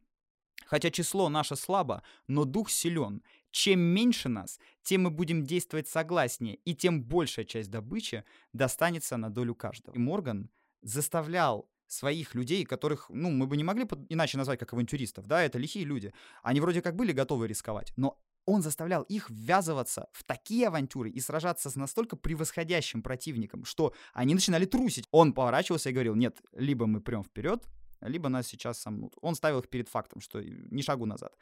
Хотя 0.65 0.91
число 0.91 1.29
наше 1.29 1.57
слабо, 1.57 2.03
но 2.27 2.45
дух 2.45 2.71
силен. 2.71 3.23
Чем 3.51 3.81
меньше 3.81 4.29
нас, 4.29 4.59
тем 4.83 5.05
мы 5.05 5.11
будем 5.11 5.45
действовать 5.45 5.89
согласнее, 5.89 6.57
и 6.65 6.75
тем 6.75 7.03
большая 7.03 7.45
часть 7.45 7.71
добычи 7.71 8.25
достанется 8.53 9.17
на 9.17 9.31
долю 9.31 9.55
каждого. 9.55 9.95
И 9.95 9.99
Морган 9.99 10.51
заставлял 10.83 11.69
своих 11.87 12.35
людей, 12.35 12.65
которых, 12.65 13.07
ну, 13.09 13.31
мы 13.31 13.47
бы 13.47 13.57
не 13.57 13.65
могли 13.65 13.87
иначе 14.09 14.39
назвать 14.39 14.59
как 14.59 14.73
авантюристов, 14.73 15.27
да, 15.27 15.43
это 15.43 15.59
лихие 15.59 15.85
люди. 15.85 16.13
Они 16.43 16.61
вроде 16.61 16.83
как 16.83 16.97
были 16.97 17.13
готовы 17.13 17.47
рисковать, 17.47 17.93
но 17.97 18.19
он 18.45 18.63
заставлял 18.63 19.03
их 19.03 19.29
ввязываться 19.29 20.09
в 20.13 20.23
такие 20.25 20.69
авантюры 20.69 21.11
и 21.11 21.21
сражаться 21.21 21.69
с 21.69 21.77
настолько 21.77 22.17
превосходящим 22.17 23.03
противником, 23.03 23.65
что 23.65 23.93
они 24.15 24.35
начинали 24.35 24.65
трусить. 24.65 25.07
Он 25.11 25.33
поворачивался 25.33 25.91
и 25.91 25.93
говорил, 25.93 26.15
нет, 26.15 26.41
либо 26.53 26.87
мы 26.87 27.01
прям 27.01 27.25
вперед, 27.25 27.65
либо 28.01 28.29
нас 28.29 28.47
сейчас 28.47 28.79
сомнут. 28.81 29.15
Он 29.21 29.35
ставил 29.35 29.61
их 29.61 29.69
перед 29.69 29.89
фактом, 29.89 30.21
что 30.21 30.43
ни 30.43 30.83
шагу 30.83 31.07
назад. 31.07 31.37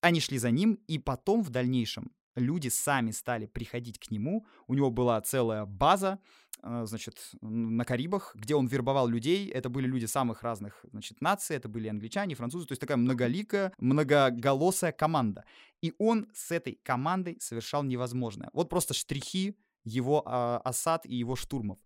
Они 0.00 0.20
шли 0.20 0.38
за 0.38 0.50
ним, 0.50 0.78
и 0.86 0.98
потом 0.98 1.42
в 1.42 1.50
дальнейшем 1.50 2.12
люди 2.36 2.68
сами 2.68 3.10
стали 3.10 3.46
приходить 3.46 3.98
к 3.98 4.10
нему. 4.10 4.46
У 4.66 4.74
него 4.74 4.90
была 4.90 5.20
целая 5.20 5.64
база, 5.64 6.18
э, 6.62 6.84
значит, 6.86 7.30
на 7.40 7.84
Карибах, 7.84 8.34
где 8.36 8.54
он 8.54 8.66
вербовал 8.66 9.08
людей. 9.08 9.48
Это 9.48 9.68
были 9.68 9.86
люди 9.86 10.06
самых 10.06 10.42
разных, 10.42 10.84
значит, 10.92 11.20
наций. 11.20 11.56
Это 11.56 11.68
были 11.68 11.88
англичане, 11.88 12.34
французы. 12.34 12.66
То 12.66 12.72
есть 12.72 12.80
такая 12.80 12.98
многоликая, 12.98 13.72
многоголосая 13.78 14.92
команда. 14.92 15.44
И 15.82 15.94
он 15.98 16.28
с 16.34 16.50
этой 16.50 16.78
командой 16.82 17.38
совершал 17.40 17.82
невозможное. 17.82 18.50
Вот 18.52 18.68
просто 18.68 18.94
штрихи 18.94 19.56
его 19.84 20.22
э, 20.26 20.60
осад 20.64 21.06
и 21.06 21.14
его 21.14 21.36
штурмов. 21.36 21.78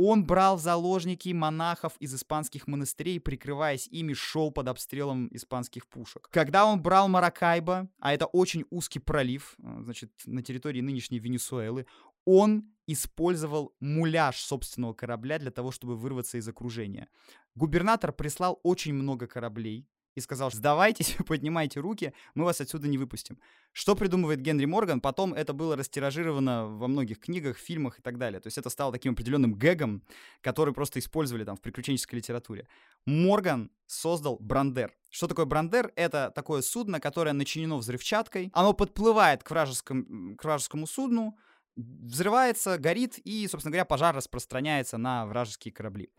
Он 0.00 0.24
брал 0.24 0.58
заложники 0.58 1.30
монахов 1.30 1.96
из 1.98 2.14
испанских 2.14 2.68
монастырей, 2.68 3.18
прикрываясь 3.18 3.88
ими, 3.88 4.12
шел 4.12 4.52
под 4.52 4.68
обстрелом 4.68 5.28
испанских 5.32 5.88
пушек. 5.88 6.28
Когда 6.30 6.66
он 6.66 6.80
брал 6.80 7.08
Маракайбо, 7.08 7.88
а 7.98 8.14
это 8.14 8.26
очень 8.26 8.64
узкий 8.70 9.00
пролив, 9.00 9.56
э, 9.58 9.80
значит, 9.82 10.12
на 10.24 10.40
территории 10.42 10.82
нынешней 10.82 11.18
Венесуэлы, 11.18 11.84
он 12.24 12.70
использовал 12.86 13.74
муляж 13.80 14.38
собственного 14.40 14.92
корабля 14.94 15.40
для 15.40 15.50
того, 15.50 15.72
чтобы 15.72 15.96
вырваться 15.96 16.38
из 16.38 16.46
окружения. 16.46 17.08
Губернатор 17.56 18.12
прислал 18.12 18.60
очень 18.62 18.94
много 18.94 19.26
кораблей, 19.26 19.88
и 20.14 20.20
сказал, 20.20 20.50
сдавайтесь, 20.50 21.16
поднимайте 21.26 21.80
руки, 21.80 22.12
мы 22.34 22.44
вас 22.44 22.60
отсюда 22.60 22.88
не 22.88 22.98
выпустим. 22.98 23.38
Что 23.72 23.94
придумывает 23.94 24.40
Генри 24.40 24.64
Морган? 24.64 25.00
Потом 25.00 25.34
это 25.34 25.52
было 25.52 25.76
растиражировано 25.76 26.66
во 26.66 26.88
многих 26.88 27.20
книгах, 27.20 27.58
фильмах 27.58 27.98
и 27.98 28.02
так 28.02 28.18
далее. 28.18 28.40
То 28.40 28.48
есть 28.48 28.58
это 28.58 28.70
стало 28.70 28.92
таким 28.92 29.12
определенным 29.12 29.54
гэгом, 29.54 30.02
который 30.40 30.74
просто 30.74 30.98
использовали 30.98 31.44
там 31.44 31.56
в 31.56 31.60
приключенческой 31.60 32.16
литературе. 32.16 32.66
Морган 33.06 33.70
создал 33.86 34.38
Брандер. 34.40 34.94
Что 35.10 35.28
такое 35.28 35.46
Брандер? 35.46 35.92
Это 35.96 36.32
такое 36.34 36.62
судно, 36.62 37.00
которое 37.00 37.32
начинено 37.32 37.76
взрывчаткой. 37.76 38.50
Оно 38.52 38.72
подплывает 38.72 39.42
к, 39.42 39.50
вражескому, 39.50 40.36
к 40.36 40.44
вражескому 40.44 40.86
судну, 40.86 41.38
взрывается, 41.76 42.78
горит, 42.78 43.18
и, 43.18 43.46
собственно 43.46 43.70
говоря, 43.70 43.84
пожар 43.84 44.14
распространяется 44.14 44.98
на 44.98 45.26
вражеские 45.26 45.72
корабли. 45.72 46.10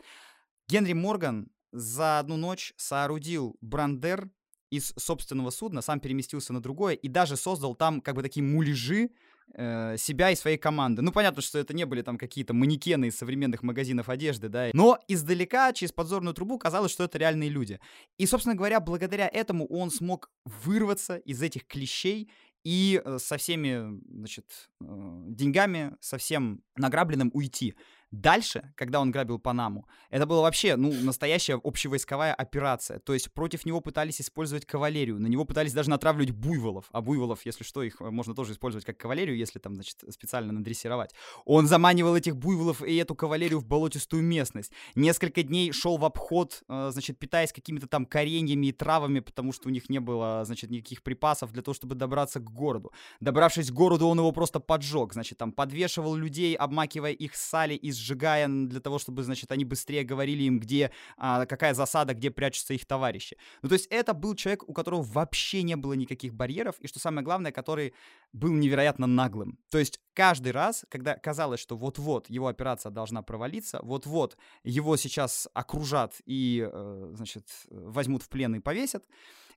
Генри 0.68 0.94
Морган 0.94 1.50
за 1.72 2.18
одну 2.18 2.36
ночь 2.36 2.72
соорудил 2.76 3.56
Брандер 3.60 4.30
из 4.70 4.94
собственного 4.96 5.50
судна 5.50 5.82
сам 5.82 6.00
переместился 6.00 6.52
на 6.52 6.60
другое 6.60 6.94
и 6.94 7.08
даже 7.08 7.36
создал 7.36 7.74
там 7.74 8.00
как 8.00 8.14
бы 8.14 8.22
такие 8.22 8.44
муляжи 8.44 9.10
э, 9.54 9.96
себя 9.98 10.30
и 10.30 10.36
своей 10.36 10.58
команды. 10.58 11.02
Ну, 11.02 11.10
понятно, 11.12 11.42
что 11.42 11.58
это 11.58 11.74
не 11.74 11.84
были 11.84 12.02
там 12.02 12.16
какие-то 12.16 12.54
манекены 12.54 13.06
из 13.06 13.18
современных 13.18 13.62
магазинов 13.62 14.08
одежды, 14.08 14.48
да, 14.48 14.68
но 14.72 14.98
издалека, 15.08 15.72
через 15.72 15.92
подзорную 15.92 16.34
трубу, 16.34 16.56
казалось, 16.58 16.92
что 16.92 17.04
это 17.04 17.18
реальные 17.18 17.48
люди. 17.48 17.80
И, 18.16 18.26
собственно 18.26 18.54
говоря, 18.54 18.80
благодаря 18.80 19.28
этому 19.28 19.66
он 19.66 19.90
смог 19.90 20.30
вырваться 20.44 21.16
из 21.16 21.42
этих 21.42 21.66
клещей 21.66 22.30
и 22.64 23.00
э, 23.04 23.18
со 23.18 23.38
всеми, 23.38 24.00
значит, 24.08 24.70
э, 24.80 24.84
деньгами, 25.28 25.96
со 26.00 26.18
всем 26.18 26.62
награбленным 26.76 27.30
уйти. 27.32 27.74
Дальше, 28.10 28.72
когда 28.74 29.00
он 29.00 29.12
грабил 29.12 29.38
Панаму, 29.38 29.86
это 30.10 30.26
была 30.26 30.42
вообще, 30.42 30.74
ну, 30.74 30.92
настоящая 30.92 31.60
общевойсковая 31.62 32.34
операция. 32.34 32.98
То 32.98 33.14
есть 33.14 33.32
против 33.32 33.64
него 33.64 33.80
пытались 33.80 34.20
использовать 34.20 34.66
кавалерию, 34.66 35.20
на 35.20 35.28
него 35.28 35.44
пытались 35.44 35.72
даже 35.72 35.90
натравливать 35.90 36.32
буйволов. 36.32 36.86
А 36.90 37.02
буйволов, 37.02 37.46
если 37.46 37.62
что, 37.62 37.84
их 37.84 38.00
э, 38.00 38.10
можно 38.10 38.34
тоже 38.34 38.52
использовать 38.52 38.84
как 38.84 38.96
кавалерию, 38.98 39.36
если 39.36 39.60
там, 39.60 39.74
значит, 39.74 40.02
специально 40.10 40.52
надрессировать. 40.52 41.12
Он 41.44 41.68
заманивал 41.68 42.16
этих 42.16 42.36
буйволов 42.36 42.82
и 42.82 42.96
эту 42.96 43.14
кавалерию 43.14 43.60
в 43.60 43.66
болотистую 43.66 44.24
местность. 44.24 44.72
Несколько 44.96 45.44
дней 45.44 45.70
шел 45.70 45.96
в 45.96 46.04
обход, 46.04 46.64
э, 46.68 46.90
значит, 46.92 47.16
питаясь 47.16 47.52
какими-то 47.52 47.86
там 47.86 48.06
кореньями 48.06 48.66
и 48.66 48.72
травами, 48.72 49.20
потому 49.20 49.52
что 49.52 49.68
у 49.68 49.70
них 49.70 49.88
не 49.88 50.00
было, 50.00 50.42
значит, 50.44 50.70
никаких 50.70 51.04
припасов 51.04 51.52
для 51.52 51.62
того, 51.62 51.74
чтобы 51.74 51.94
добраться 51.94 52.40
к 52.40 52.50
городу. 52.50 52.92
Добравшись 53.20 53.70
к 53.70 53.74
городу, 53.74 54.08
он 54.08 54.18
его 54.18 54.32
просто 54.32 54.58
поджег, 54.58 55.12
значит, 55.12 55.38
там 55.38 55.52
подвешивал 55.52 56.16
людей, 56.16 56.56
обмакивая 56.56 57.12
их 57.12 57.36
сали 57.36 57.74
из 57.74 57.99
сжигая 58.00 58.48
для 58.48 58.80
того, 58.80 58.98
чтобы, 58.98 59.22
значит, 59.22 59.52
они 59.52 59.64
быстрее 59.64 60.04
говорили 60.04 60.44
им, 60.44 60.58
где, 60.58 60.90
а, 61.16 61.46
какая 61.46 61.74
засада, 61.74 62.14
где 62.14 62.30
прячутся 62.30 62.74
их 62.74 62.86
товарищи. 62.86 63.36
Ну, 63.62 63.68
то 63.68 63.74
есть 63.74 63.86
это 63.90 64.14
был 64.14 64.34
человек, 64.34 64.68
у 64.68 64.72
которого 64.72 65.02
вообще 65.02 65.62
не 65.62 65.76
было 65.76 65.92
никаких 65.92 66.34
барьеров, 66.34 66.76
и 66.80 66.88
что 66.88 66.98
самое 66.98 67.24
главное, 67.24 67.52
который 67.52 67.94
был 68.32 68.52
невероятно 68.52 69.06
наглым. 69.06 69.58
То 69.70 69.78
есть 69.78 70.00
каждый 70.14 70.52
раз, 70.52 70.84
когда 70.88 71.14
казалось, 71.14 71.60
что 71.60 71.76
вот-вот 71.76 72.28
его 72.30 72.48
операция 72.48 72.90
должна 72.90 73.22
провалиться, 73.22 73.80
вот-вот 73.82 74.36
его 74.64 74.96
сейчас 74.96 75.48
окружат 75.54 76.20
и, 76.24 76.68
э, 76.70 77.12
значит, 77.14 77.44
возьмут 77.70 78.22
в 78.22 78.28
плен 78.28 78.54
и 78.54 78.60
повесят, 78.60 79.04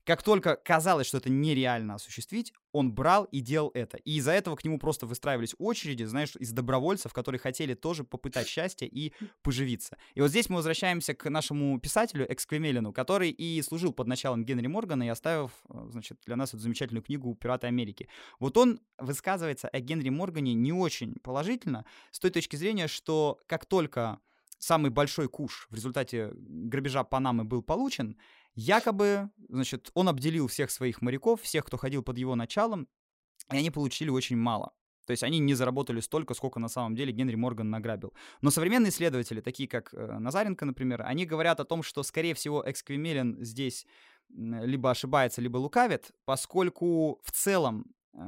как 0.06 0.22
только 0.22 0.56
казалось, 0.56 1.08
что 1.08 1.18
это 1.18 1.30
нереально 1.30 1.96
осуществить, 1.96 2.54
он 2.72 2.92
брал 2.94 3.26
и 3.26 3.40
делал 3.40 3.72
это. 3.74 3.98
И 3.98 4.18
из-за 4.18 4.32
этого 4.32 4.56
к 4.56 4.66
нему 4.66 4.80
просто 4.80 5.06
выстраивались 5.06 5.56
очереди, 5.60 6.04
знаешь, 6.04 6.36
из 6.36 6.52
добровольцев, 6.52 7.14
которые 7.14 7.40
хотели 7.40 7.74
тоже 7.74 8.04
попытать 8.04 8.48
счастье 8.48 8.88
и 8.88 9.14
поживиться. 9.44 9.98
И 10.16 10.22
вот 10.22 10.30
здесь 10.30 10.50
мы 10.50 10.58
возвращаемся 10.58 11.14
к 11.14 11.30
нашему 11.30 11.80
писателю 11.80 12.32
Эксквемелину, 12.32 12.92
который 12.92 13.30
и 13.30 13.62
служил 13.62 13.94
под 13.94 14.08
началом 14.08 14.44
Генри 14.44 14.68
Моргана 14.68 15.04
и 15.04 15.08
оставив, 15.08 15.52
э, 15.70 15.88
значит, 15.92 16.20
для 16.26 16.36
нас 16.36 16.50
эту 16.50 16.60
замечательную 16.60 17.04
книгу 17.04 17.34
«Пираты 17.36 17.68
Америки». 17.68 18.10
Вот 18.40 18.58
он 18.58 18.82
высказывается 18.98 19.70
о 19.70 19.80
Генри 19.80 20.10
Моргане 20.10 20.54
не 20.54 20.74
очень 20.74 21.16
положительно, 21.16 21.86
с 22.12 22.20
той 22.20 22.32
точки 22.32 22.56
зрения, 22.56 22.88
что 22.88 23.40
как 23.48 23.66
только 23.66 24.20
самый 24.64 24.92
большой 24.92 25.28
куш 25.28 25.68
в 25.70 25.76
результате 25.76 26.32
грабежа 26.34 27.04
Панамы 27.04 27.44
был 27.44 27.62
получен, 27.62 28.18
Якобы, 28.56 29.30
значит, 29.50 29.92
он 29.94 30.10
обделил 30.10 30.48
всех 30.48 30.72
своих 30.72 31.02
моряков, 31.02 31.42
всех, 31.42 31.66
кто 31.66 31.78
ходил 31.78 32.04
под 32.04 32.18
его 32.18 32.36
началом, 32.36 32.88
и 33.52 33.58
они 33.58 33.72
получили 33.72 34.10
очень 34.10 34.38
мало. 34.38 34.74
То 35.06 35.12
есть 35.12 35.24
они 35.24 35.40
не 35.40 35.54
заработали 35.54 36.00
столько, 36.00 36.34
сколько 36.34 36.60
на 36.60 36.70
самом 36.70 36.96
деле 36.96 37.12
Генри 37.12 37.36
Морган 37.36 37.70
награбил. 37.70 38.14
Но 38.42 38.52
современные 38.52 38.90
исследователи, 38.90 39.42
такие 39.42 39.68
как 39.68 39.94
э, 39.94 40.18
Назаренко, 40.20 40.66
например, 40.66 41.02
они 41.02 41.26
говорят 41.26 41.60
о 41.60 41.66
том, 41.66 41.84
что, 41.84 42.04
скорее 42.04 42.34
всего, 42.34 42.64
Эксквемелин 42.66 43.44
здесь 43.44 43.86
либо 44.30 44.92
ошибается, 44.92 45.42
либо 45.42 45.58
лукавит, 45.58 46.12
поскольку 46.26 47.20
в 47.24 47.32
целом 47.32 47.86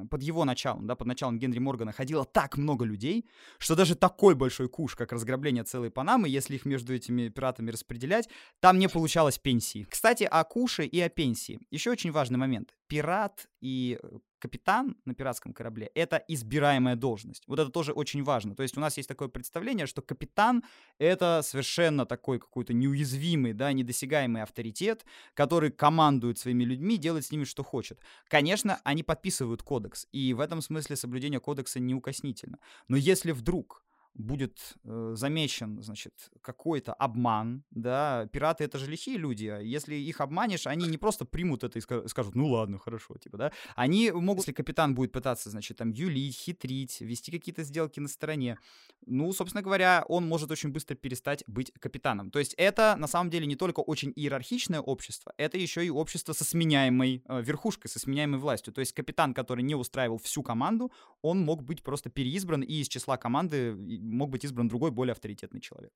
под 0.09 0.21
его 0.23 0.45
началом, 0.45 0.87
да, 0.87 0.95
под 0.95 1.07
началом 1.07 1.37
Генри 1.37 1.59
Моргана 1.59 1.91
ходило 1.91 2.25
так 2.25 2.57
много 2.57 2.85
людей, 2.85 3.25
что 3.59 3.75
даже 3.75 3.95
такой 3.95 4.35
большой 4.35 4.67
куш, 4.67 4.95
как 4.95 5.11
разграбление 5.11 5.63
целой 5.63 5.91
Панамы, 5.91 6.27
если 6.27 6.55
их 6.55 6.65
между 6.65 6.93
этими 6.93 7.29
пиратами 7.29 7.71
распределять, 7.71 8.29
там 8.59 8.79
не 8.79 8.89
получалось 8.89 9.37
пенсии. 9.37 9.87
Кстати, 9.89 10.23
о 10.23 10.43
куше 10.43 10.85
и 10.85 10.99
о 10.99 11.09
пенсии. 11.09 11.59
Еще 11.69 11.91
очень 11.91 12.11
важный 12.11 12.37
момент. 12.37 12.75
Пират 12.87 13.47
и 13.61 13.99
э, 14.01 14.07
капитан 14.45 14.95
на 15.05 15.15
пиратском 15.15 15.53
корабле— 15.53 15.89
это 15.95 16.23
избираемая 16.27 16.95
должность. 16.95 17.43
Вот 17.47 17.59
это 17.59 17.71
тоже 17.71 17.93
очень 17.93 18.23
важно. 18.23 18.55
То 18.55 18.61
есть 18.61 18.77
у 18.77 18.79
нас 18.79 18.97
есть 18.97 19.09
такое 19.09 19.27
представление, 19.27 19.87
что 19.87 20.03
капитан— 20.03 20.63
это 20.99 21.41
совершенно 21.43 22.05
такой 22.05 22.37
какой-то 22.37 22.73
неуязвимый, 22.73 23.53
да, 23.53 23.73
недосягаемый 23.73 24.43
авторитет, 24.43 25.03
который 25.33 25.71
командует 25.71 26.37
своими 26.37 26.63
людьми, 26.63 26.97
делает 26.97 27.25
с 27.25 27.31
ними, 27.31 27.43
что 27.45 27.63
хочет. 27.63 27.99
Конечно, 28.27 28.79
они 28.83 29.01
подписывают 29.01 29.63
кодекс, 29.63 30.07
и 30.11 30.33
в 30.35 30.39
этом 30.39 30.61
смысле 30.61 30.95
соблюдение 30.95 31.39
кодекса 31.39 31.79
неукоснительно. 31.79 32.59
Но 32.87 32.97
если 32.97 33.31
вдруг 33.31 33.84
будет 34.15 34.75
э, 34.83 35.13
замечен, 35.15 35.81
значит, 35.81 36.13
какой-то 36.41 36.93
обман, 36.93 37.63
да, 37.71 38.27
пираты 38.31 38.63
это 38.63 38.77
же 38.77 38.89
лихие 38.89 39.17
люди, 39.17 39.47
а 39.47 39.59
если 39.59 39.95
их 39.95 40.21
обманешь, 40.21 40.67
они 40.67 40.87
не 40.87 40.97
просто 40.97 41.25
примут 41.25 41.63
это 41.63 41.79
и 41.79 41.81
скажут, 41.81 42.35
ну 42.35 42.47
ладно, 42.47 42.79
хорошо, 42.79 43.15
типа, 43.15 43.37
да, 43.37 43.51
они 43.75 44.11
могут, 44.11 44.43
если 44.43 44.53
капитан 44.53 44.95
будет 44.95 45.11
пытаться, 45.11 45.49
значит, 45.49 45.77
там, 45.77 45.91
юлить, 45.91 46.35
хитрить, 46.35 47.01
вести 47.01 47.31
какие-то 47.31 47.63
сделки 47.63 47.99
на 47.99 48.07
стороне, 48.07 48.57
ну, 49.05 49.31
собственно 49.33 49.61
говоря, 49.61 50.05
он 50.07 50.27
может 50.27 50.49
очень 50.51 50.69
быстро 50.69 50.95
перестать 50.95 51.43
быть 51.47 51.71
капитаном. 51.79 52.31
То 52.31 52.39
есть 52.39 52.53
это, 52.57 52.95
на 52.97 53.07
самом 53.07 53.29
деле, 53.29 53.45
не 53.45 53.55
только 53.55 53.81
очень 53.81 54.13
иерархичное 54.15 54.79
общество, 54.79 55.33
это 55.37 55.57
еще 55.57 55.85
и 55.85 55.89
общество 55.89 56.33
со 56.33 56.43
сменяемой 56.43 57.23
э, 57.27 57.41
верхушкой, 57.41 57.89
со 57.89 57.99
сменяемой 57.99 58.39
властью. 58.39 58.73
То 58.73 58.79
есть 58.79 58.93
капитан, 58.93 59.33
который 59.33 59.63
не 59.63 59.75
устраивал 59.75 60.17
всю 60.17 60.41
команду, 60.41 60.91
он 61.21 61.39
мог 61.41 61.63
быть 61.63 61.83
просто 61.83 62.09
переизбран 62.09 62.61
и 62.61 62.81
из 62.81 62.87
числа 62.87 63.17
команды 63.17 63.75
мог 64.05 64.29
быть 64.29 64.45
избран 64.45 64.67
другой, 64.67 64.91
более 64.91 65.11
авторитетный 65.11 65.61
человек. 65.61 65.91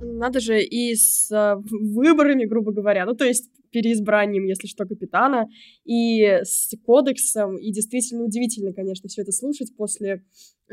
Надо 0.00 0.40
же 0.40 0.62
и 0.62 0.94
с 0.94 1.30
э, 1.32 1.56
выборами, 1.56 2.44
грубо 2.44 2.72
говоря, 2.72 3.06
ну 3.06 3.14
то 3.14 3.24
есть 3.24 3.50
переизбранием, 3.70 4.44
если 4.44 4.66
что, 4.66 4.86
капитана, 4.86 5.46
и 5.84 6.22
с 6.42 6.74
кодексом, 6.84 7.58
и 7.58 7.72
действительно 7.72 8.24
удивительно, 8.24 8.72
конечно, 8.72 9.08
все 9.08 9.22
это 9.22 9.32
слушать 9.32 9.74
после 9.76 10.22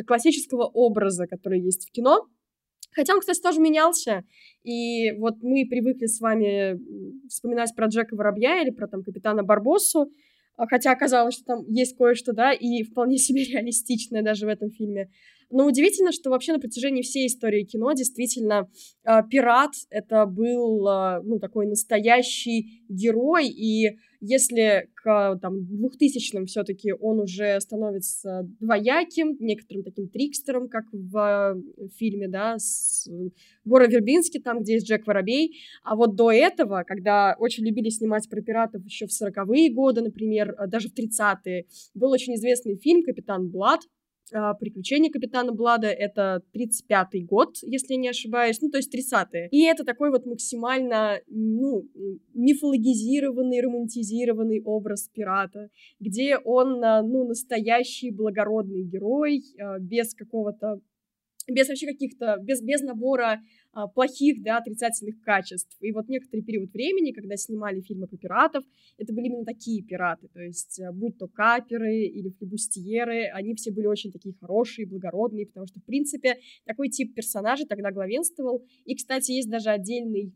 классического 0.08 0.64
образа, 0.64 1.28
который 1.28 1.62
есть 1.62 1.88
в 1.88 1.92
кино. 1.92 2.28
Хотя 2.92 3.14
он, 3.14 3.22
кстати, 3.22 3.42
тоже 3.42 3.60
менялся, 3.60 4.24
и 4.64 5.12
вот 5.18 5.42
мы 5.42 5.66
привыкли 5.68 6.06
с 6.06 6.20
вами 6.22 6.80
вспоминать 7.28 7.76
про 7.76 7.88
Джека 7.88 8.16
Воробья 8.16 8.62
или 8.62 8.70
про 8.70 8.88
там 8.88 9.02
капитана 9.04 9.44
Барбосу, 9.44 10.12
хотя 10.58 10.91
оказалось, 10.91 11.36
что 11.36 11.45
там 11.45 11.66
есть 11.70 11.95
кое-что, 11.97 12.34
да, 12.34 12.54
и 12.54 12.84
вполне 12.84 13.18
себе 13.20 13.43
реалистичное 13.43 14.22
даже 14.22 14.45
в 14.45 14.49
этом 14.49 14.72
фильме. 14.72 15.10
Но 15.49 15.68
удивительно, 15.68 16.12
что 16.12 16.32
вообще 16.32 16.54
на 16.54 16.60
протяжении 16.60 17.04
всей 17.04 17.28
истории 17.28 17.64
кино 17.64 17.93
действительно 17.93 18.70
э, 19.04 19.22
пират 19.30 19.74
это 19.91 20.26
был 20.26 20.88
э, 20.88 21.22
ну 21.24 21.38
такой 21.39 21.68
настоящий 21.68 22.84
герой, 22.89 23.49
и 23.49 23.99
если 24.26 24.89
к 24.95 25.38
там 25.41 25.59
2000-м 25.59 26.45
все-таки 26.45 26.93
он 26.93 27.19
уже 27.19 27.59
становится 27.59 28.47
двояким, 28.61 29.36
некоторым 29.39 29.84
таким 29.84 30.07
трикстером, 30.07 30.69
как 30.69 30.86
в 30.93 31.61
фильме, 31.97 32.30
да, 32.30 32.57
с 32.57 33.09
Гора 33.65 33.88
Вербинский, 33.88 34.41
там, 34.41 34.61
где 34.61 34.76
есть 34.76 34.88
Джек 34.88 35.05
Воробей, 35.05 35.57
а 35.84 35.97
вот 35.97 36.15
до 36.15 36.32
этого, 36.32 36.84
когда 36.88 37.36
очень 37.38 37.65
любили 37.65 37.89
снимать 37.89 38.30
про 38.30 38.41
пиратов 38.41 38.86
еще 38.86 39.07
в 39.07 39.09
40-е 39.09 39.74
годы, 39.74 40.01
например, 40.01 40.55
даже 40.67 40.88
в 40.88 40.93
30-е, 40.93 41.65
был 41.93 42.11
очень 42.11 42.36
известный 42.36 42.78
фильм 42.78 43.03
«Капитан 43.03 43.49
Блад», 43.49 43.82
«Приключения 44.60 45.12
капитана 45.12 45.52
Блада». 45.52 45.88
Это 45.88 46.42
35-й 46.56 47.24
год, 47.24 47.58
если 47.62 47.94
я 47.94 48.00
не 48.00 48.10
ошибаюсь, 48.10 48.62
ну, 48.62 48.70
то 48.70 48.78
есть 48.78 48.94
30-е. 48.94 49.50
И 49.52 49.64
это 49.64 49.84
такой 49.84 50.10
вот 50.10 50.26
максимально, 50.26 51.20
ну, 51.28 51.88
мифологизированный, 52.34 53.62
романтизированный 53.62 54.62
образ 54.64 55.10
пирата, 55.14 55.70
где 56.00 56.38
он, 56.38 56.84
а, 56.84 57.02
ну, 57.02 57.28
настоящий 57.28 58.12
благородный 58.12 58.84
герой, 58.84 59.44
а, 59.60 59.80
без 59.80 60.14
какого-то 60.14 60.80
без 61.48 61.68
вообще 61.68 61.88
каких-то, 61.88 62.38
без, 62.41 62.62
без 62.62 62.82
набора 62.82 63.41
а, 63.74 63.88
плохих, 63.88 64.41
да, 64.44 64.58
отрицательных 64.58 65.22
качеств. 65.22 65.76
И 65.82 65.91
вот 65.91 66.08
некоторый 66.08 66.41
период 66.41 66.72
времени, 66.72 67.12
когда 67.12 67.36
снимали 67.36 67.82
фильмы 67.82 68.08
про 68.08 68.18
пиратов, 68.18 68.64
это 68.98 69.14
были 69.14 69.26
именно 69.26 69.46
такие 69.46 69.84
пираты, 69.84 70.28
то 70.28 70.39
есть 70.41 70.80
а, 70.80 70.91
будь 70.91 71.18
то 71.18 71.28
каперы 71.28 72.06
или 72.06 72.30
флебустьеры, 72.30 73.30
они 73.34 73.56
все 73.56 73.72
были 73.72 73.88
очень 73.88 74.12
такие 74.12 74.36
хорошие, 74.39 74.88
благородные, 74.88 75.48
потому 75.48 75.68
что, 75.68 75.80
в 75.80 75.86
принципе, 75.86 76.38
такой 76.66 76.89
тип 76.89 77.16
персонажей 77.16 77.66
тогда 77.66 77.91
главенствовал. 77.91 78.66
И, 78.86 78.96
кстати, 78.96 79.32
есть 79.32 79.50
даже 79.50 79.70
отдельный 79.70 80.34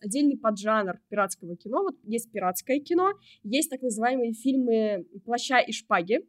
отдельный 0.00 0.38
поджанр 0.38 0.98
пиратского 1.10 1.56
кино. 1.56 1.82
Вот 1.82 1.96
есть 2.04 2.30
пиратское 2.32 2.80
кино, 2.80 3.12
есть 3.42 3.68
так 3.68 3.82
называемые 3.82 4.32
фильмы 4.32 5.06
«Плаща 5.26 5.58
и 5.58 5.72
шпаги», 5.72 6.20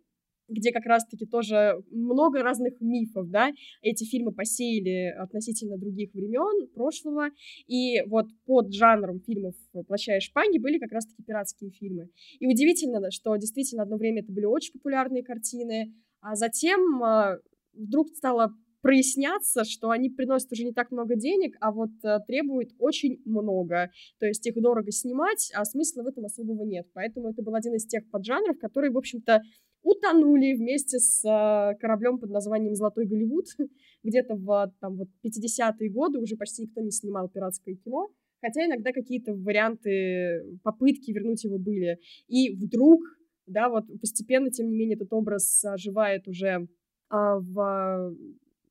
где 0.47 0.71
как 0.71 0.85
раз-таки 0.85 1.25
тоже 1.25 1.83
много 1.91 2.41
разных 2.41 2.79
мифов, 2.79 3.29
да, 3.29 3.51
эти 3.81 4.03
фильмы 4.05 4.31
посеяли 4.31 5.13
относительно 5.17 5.77
других 5.77 6.13
времен 6.13 6.67
прошлого, 6.73 7.29
и 7.67 8.01
вот 8.07 8.27
под 8.45 8.73
жанром 8.73 9.19
фильмов 9.19 9.55
«Плаща 9.87 10.17
и 10.17 10.19
шпаги» 10.19 10.57
были 10.57 10.79
как 10.79 10.91
раз-таки 10.91 11.23
пиратские 11.23 11.71
фильмы. 11.71 12.09
И 12.39 12.47
удивительно, 12.47 13.11
что 13.11 13.35
действительно 13.35 13.83
одно 13.83 13.97
время 13.97 14.21
это 14.21 14.31
были 14.31 14.45
очень 14.45 14.73
популярные 14.73 15.23
картины, 15.23 15.93
а 16.21 16.35
затем 16.35 17.03
а, 17.03 17.37
вдруг 17.73 18.07
стало 18.09 18.53
проясняться, 18.81 19.63
что 19.63 19.89
они 19.89 20.09
приносят 20.09 20.51
уже 20.51 20.63
не 20.63 20.71
так 20.71 20.91
много 20.91 21.15
денег, 21.15 21.57
а 21.59 21.71
вот 21.71 21.89
э, 22.03 22.19
требуют 22.27 22.69
очень 22.79 23.21
много. 23.25 23.89
То 24.19 24.27
есть 24.27 24.45
их 24.45 24.55
дорого 24.61 24.91
снимать, 24.91 25.51
а 25.53 25.65
смысла 25.65 26.03
в 26.03 26.07
этом 26.07 26.25
особого 26.25 26.63
нет. 26.63 26.87
Поэтому 26.93 27.29
это 27.29 27.41
был 27.41 27.55
один 27.55 27.73
из 27.73 27.85
тех 27.85 28.09
поджанров, 28.09 28.57
которые, 28.59 28.91
в 28.91 28.97
общем-то, 28.97 29.41
утонули 29.87 30.55
вместе 30.55 30.99
с 30.99 31.23
э, 31.23 31.77
кораблем 31.79 32.19
под 32.19 32.29
названием 32.29 32.75
«Золотой 32.75 33.05
Голливуд». 33.05 33.45
Где-то 34.03 34.35
в 34.35 34.73
там, 34.81 34.97
вот 34.97 35.07
50-е 35.25 35.89
годы 35.89 36.19
уже 36.19 36.35
почти 36.35 36.63
никто 36.63 36.81
не 36.81 36.91
снимал 36.91 37.29
пиратское 37.29 37.75
кино, 37.75 38.09
хотя 38.41 38.65
иногда 38.65 38.91
какие-то 38.91 39.33
варианты, 39.33 40.59
попытки 40.63 41.11
вернуть 41.11 41.43
его 41.43 41.57
были. 41.57 41.99
И 42.27 42.55
вдруг, 42.55 43.01
да, 43.45 43.69
вот 43.69 43.85
постепенно, 44.01 44.51
тем 44.51 44.69
не 44.69 44.75
менее, 44.75 44.95
этот 44.95 45.13
образ 45.13 45.63
оживает 45.63 46.27
уже 46.27 46.67
а, 47.09 47.39
в 47.39 48.15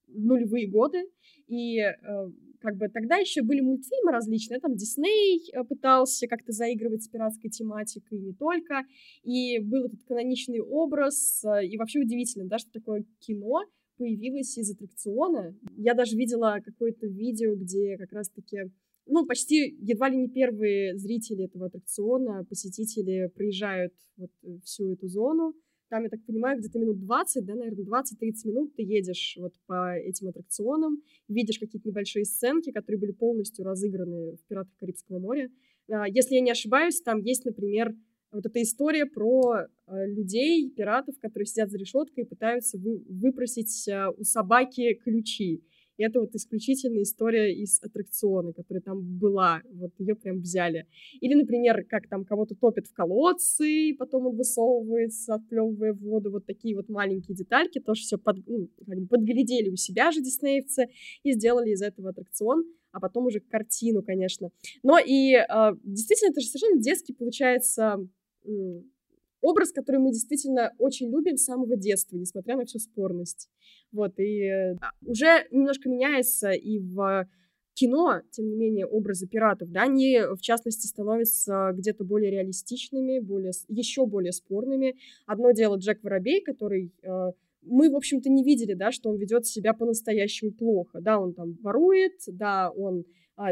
нулевые 0.08 0.68
годы, 0.68 1.04
и 1.48 1.78
э, 1.78 1.94
как 2.66 2.76
бы 2.78 2.88
тогда 2.88 3.16
еще 3.16 3.42
были 3.42 3.60
мультфильмы 3.60 4.10
различные, 4.10 4.58
там 4.58 4.74
Дисней 4.74 5.40
э, 5.52 5.62
пытался 5.62 6.26
как-то 6.26 6.50
заигрывать 6.50 7.04
с 7.04 7.08
пиратской 7.08 7.48
тематикой, 7.48 8.18
не 8.18 8.32
только, 8.32 8.82
и 9.22 9.60
был 9.60 9.84
этот 9.84 10.02
каноничный 10.02 10.60
образ, 10.60 11.44
э, 11.44 11.66
и 11.66 11.76
вообще 11.78 12.00
удивительно, 12.00 12.48
да, 12.48 12.58
что 12.58 12.72
такое 12.72 13.04
кино 13.20 13.62
появилось 13.98 14.58
из 14.58 14.68
аттракциона. 14.72 15.54
Я 15.76 15.94
даже 15.94 16.16
видела 16.16 16.58
какое-то 16.64 17.06
видео, 17.06 17.54
где 17.54 17.96
как 17.96 18.12
раз-таки 18.12 18.72
ну, 19.06 19.24
почти 19.24 19.76
едва 19.80 20.08
ли 20.08 20.16
не 20.16 20.28
первые 20.28 20.98
зрители 20.98 21.44
этого 21.44 21.66
аттракциона, 21.66 22.44
посетители 22.44 23.30
приезжают 23.32 23.94
вот 24.16 24.32
всю 24.64 24.92
эту 24.92 25.06
зону, 25.06 25.54
там, 25.88 26.04
я 26.04 26.08
так 26.08 26.24
понимаю, 26.24 26.58
где-то 26.58 26.78
минут 26.78 27.00
20, 27.00 27.44
да, 27.44 27.54
наверное, 27.54 27.84
20-30 27.84 28.48
минут 28.48 28.74
ты 28.76 28.82
едешь 28.82 29.36
вот 29.40 29.52
по 29.66 29.96
этим 29.96 30.28
аттракционам, 30.28 31.02
видишь 31.28 31.58
какие-то 31.58 31.88
небольшие 31.88 32.24
сценки, 32.24 32.72
которые 32.72 33.00
были 33.00 33.12
полностью 33.12 33.64
разыграны 33.64 34.36
в 34.36 34.48
«Пиратах 34.48 34.74
Карибского 34.78 35.18
моря». 35.18 35.50
А, 35.90 36.08
если 36.08 36.34
я 36.34 36.40
не 36.40 36.50
ошибаюсь, 36.50 37.00
там 37.00 37.20
есть, 37.20 37.44
например, 37.44 37.94
вот 38.32 38.44
эта 38.44 38.60
история 38.62 39.06
про 39.06 39.66
э, 39.86 40.06
людей, 40.08 40.68
пиратов, 40.70 41.18
которые 41.20 41.46
сидят 41.46 41.70
за 41.70 41.78
решеткой 41.78 42.24
и 42.24 42.26
пытаются 42.26 42.76
вы, 42.76 43.02
выпросить 43.08 43.88
э, 43.88 44.08
у 44.16 44.24
собаки 44.24 44.94
ключи. 44.94 45.62
Это 45.98 46.20
вот 46.20 46.34
исключительно 46.34 47.02
история 47.02 47.54
из 47.54 47.82
аттракциона, 47.82 48.52
которая 48.52 48.82
там 48.82 49.02
была. 49.02 49.62
Вот 49.72 49.92
ее 49.98 50.14
прям 50.14 50.40
взяли. 50.40 50.86
Или, 51.20 51.34
например, 51.34 51.84
как 51.84 52.08
там 52.08 52.24
кого-то 52.24 52.54
топят 52.54 52.86
в 52.86 52.92
колодцы, 52.92 53.68
и 53.68 53.92
потом 53.94 54.26
он 54.26 54.36
высовывается, 54.36 55.34
отплевывая 55.34 55.94
воду. 55.94 56.30
Вот 56.30 56.46
такие 56.46 56.76
вот 56.76 56.88
маленькие 56.88 57.36
детальки. 57.36 57.80
Тоже 57.80 58.02
все 58.02 58.18
под, 58.18 58.46
ну, 58.46 58.68
как 58.86 58.98
бы 58.98 59.06
подглядели 59.06 59.70
у 59.70 59.76
себя 59.76 60.12
же 60.12 60.20
диснеевцы 60.20 60.88
и 61.22 61.32
сделали 61.32 61.70
из 61.70 61.82
этого 61.82 62.10
аттракцион 62.10 62.64
а 62.92 63.00
потом 63.00 63.26
уже 63.26 63.40
картину, 63.40 64.02
конечно. 64.02 64.50
Но 64.82 64.98
и 64.98 65.34
э, 65.34 65.44
действительно, 65.84 66.30
это 66.30 66.40
же 66.40 66.46
совершенно 66.46 66.80
детский 66.80 67.12
получается 67.12 67.98
образ, 69.40 69.72
который 69.72 70.00
мы 70.00 70.12
действительно 70.12 70.72
очень 70.78 71.10
любим 71.10 71.36
с 71.36 71.44
самого 71.44 71.76
детства, 71.76 72.16
несмотря 72.16 72.56
на 72.56 72.64
всю 72.64 72.78
спорность. 72.78 73.48
Вот, 73.92 74.18
и 74.18 74.74
уже 75.02 75.46
немножко 75.50 75.88
меняется 75.88 76.50
и 76.50 76.78
в 76.78 77.28
кино, 77.74 78.22
тем 78.30 78.48
не 78.48 78.56
менее, 78.56 78.86
образы 78.86 79.26
пиратов, 79.26 79.70
да, 79.70 79.82
они, 79.82 80.18
в 80.34 80.40
частности, 80.40 80.86
становятся 80.86 81.72
где-то 81.74 82.04
более 82.04 82.30
реалистичными, 82.30 83.18
более, 83.18 83.52
еще 83.68 84.06
более 84.06 84.32
спорными. 84.32 84.96
Одно 85.26 85.52
дело 85.52 85.76
Джек 85.76 86.02
Воробей, 86.02 86.42
который 86.42 86.92
э, 87.02 87.32
мы, 87.62 87.90
в 87.90 87.96
общем-то, 87.96 88.30
не 88.30 88.42
видели, 88.42 88.72
да, 88.72 88.92
что 88.92 89.10
он 89.10 89.18
ведет 89.18 89.46
себя 89.46 89.74
по-настоящему 89.74 90.52
плохо. 90.52 91.00
Да, 91.00 91.20
он 91.20 91.34
там 91.34 91.58
ворует, 91.62 92.14
да, 92.26 92.70
он 92.70 93.04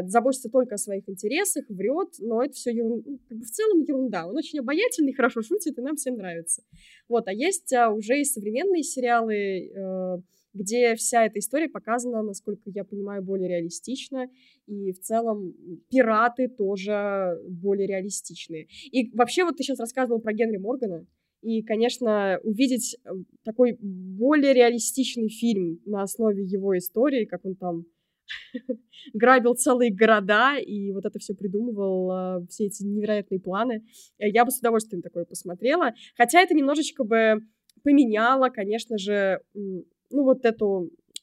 заботится 0.07 0.49
только 0.49 0.75
о 0.75 0.79
своих 0.79 1.07
интересах, 1.07 1.65
врет, 1.69 2.15
но 2.19 2.43
это 2.43 2.53
все 2.53 2.71
ерун... 2.71 3.03
Ну, 3.05 3.19
в 3.29 3.49
целом 3.49 3.81
ерунда. 3.81 4.27
Он 4.27 4.35
очень 4.35 4.59
обаятельный, 4.59 5.13
хорошо 5.15 5.41
шутит, 5.41 5.77
и 5.77 5.81
нам 5.81 5.95
всем 5.95 6.15
нравится. 6.15 6.63
Вот, 7.07 7.27
а 7.27 7.33
есть 7.33 7.71
а, 7.73 7.91
уже 7.91 8.19
и 8.19 8.25
современные 8.25 8.83
сериалы, 8.83 9.35
э, 9.35 10.17
где 10.53 10.95
вся 10.95 11.25
эта 11.25 11.39
история 11.39 11.69
показана, 11.69 12.23
насколько 12.23 12.69
я 12.71 12.83
понимаю, 12.83 13.21
более 13.21 13.49
реалистично, 13.49 14.27
и 14.65 14.91
в 14.91 14.99
целом 15.01 15.53
пираты 15.91 16.47
тоже 16.47 17.39
более 17.47 17.87
реалистичные. 17.87 18.67
И 18.91 19.15
вообще 19.15 19.43
вот 19.43 19.57
ты 19.57 19.63
сейчас 19.63 19.79
рассказывал 19.79 20.19
про 20.19 20.33
Генри 20.33 20.57
Моргана, 20.57 21.05
и, 21.41 21.61
конечно, 21.61 22.39
увидеть 22.41 22.97
э, 23.05 23.09
такой 23.43 23.77
более 23.79 24.53
реалистичный 24.53 25.29
фильм 25.29 25.79
на 25.85 26.01
основе 26.01 26.43
его 26.43 26.75
истории, 26.75 27.25
как 27.25 27.45
он 27.45 27.55
там 27.55 27.85
грабил 29.13 29.53
целые 29.55 29.93
города 29.93 30.57
и 30.57 30.91
вот 30.91 31.05
это 31.05 31.19
все 31.19 31.33
придумывал, 31.33 32.11
а, 32.11 32.45
все 32.49 32.65
эти 32.65 32.83
невероятные 32.83 33.39
планы. 33.39 33.85
Э, 34.17 34.29
я 34.29 34.45
бы 34.45 34.51
с 34.51 34.59
удовольствием 34.59 35.01
такое 35.01 35.25
посмотрела. 35.25 35.93
Хотя 36.17 36.41
это 36.41 36.53
немножечко 36.53 37.03
бы 37.03 37.41
поменяло, 37.83 38.49
конечно 38.49 38.97
же, 38.97 39.39
ну 39.53 40.23
вот 40.23 40.45
это 40.45 40.65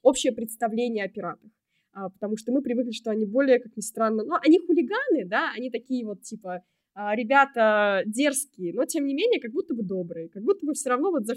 общее 0.03 0.32
представление 0.32 1.05
о 1.05 1.09
пиратах. 1.09 1.50
А, 1.94 2.09
потому 2.09 2.36
что 2.36 2.53
мы 2.53 2.62
привыкли, 2.62 2.92
что 2.92 3.11
они 3.11 3.26
более, 3.26 3.59
как 3.59 3.76
ни 3.76 3.82
странно, 3.82 4.24
ну, 4.24 4.34
они 4.42 4.59
хулиганы, 4.59 5.26
да, 5.26 5.53
они 5.55 5.70
такие 5.70 6.07
вот, 6.07 6.22
типа, 6.22 6.62
ребята 6.95 8.03
дерзкие, 8.07 8.74
но 8.74 8.84
тем 8.84 9.07
не 9.07 9.14
менее 9.14 9.40
как 9.40 9.53
будто 9.53 9.74
бы 9.74 9.82
добрые, 9.82 10.28
как 10.28 10.43
будто 10.43 10.66
бы 10.66 10.74
все 10.74 10.90
равно 10.90 11.11
вот 11.11 11.24
за, 11.24 11.34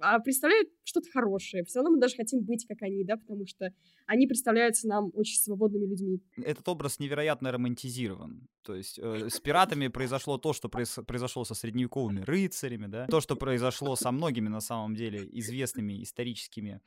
а 0.00 0.20
представляют 0.20 0.68
что-то 0.84 1.10
хорошее. 1.10 1.64
Все 1.64 1.80
равно 1.80 1.92
мы 1.92 2.00
даже 2.00 2.14
хотим 2.16 2.42
быть 2.42 2.64
как 2.66 2.82
они, 2.82 3.04
да, 3.04 3.16
потому 3.16 3.46
что 3.46 3.72
они 4.06 4.26
представляются 4.26 4.86
нам 4.86 5.10
очень 5.14 5.38
свободными 5.38 5.86
людьми. 5.86 6.22
Этот 6.36 6.68
образ 6.68 7.00
невероятно 7.00 7.50
романтизирован. 7.50 8.46
То 8.62 8.74
есть 8.76 8.98
э, 9.02 9.28
с 9.30 9.40
пиратами 9.40 9.88
произошло 9.88 10.38
то, 10.38 10.52
что 10.52 10.68
произ, 10.68 10.98
произошло 11.06 11.44
со 11.44 11.54
средневековыми 11.54 12.20
рыцарями, 12.20 12.86
да, 12.86 13.06
то, 13.06 13.20
что 13.20 13.34
произошло 13.36 13.96
со 13.96 14.12
многими 14.12 14.48
на 14.48 14.60
самом 14.60 14.94
деле 14.94 15.28
известными 15.32 16.02
историческими 16.02 16.80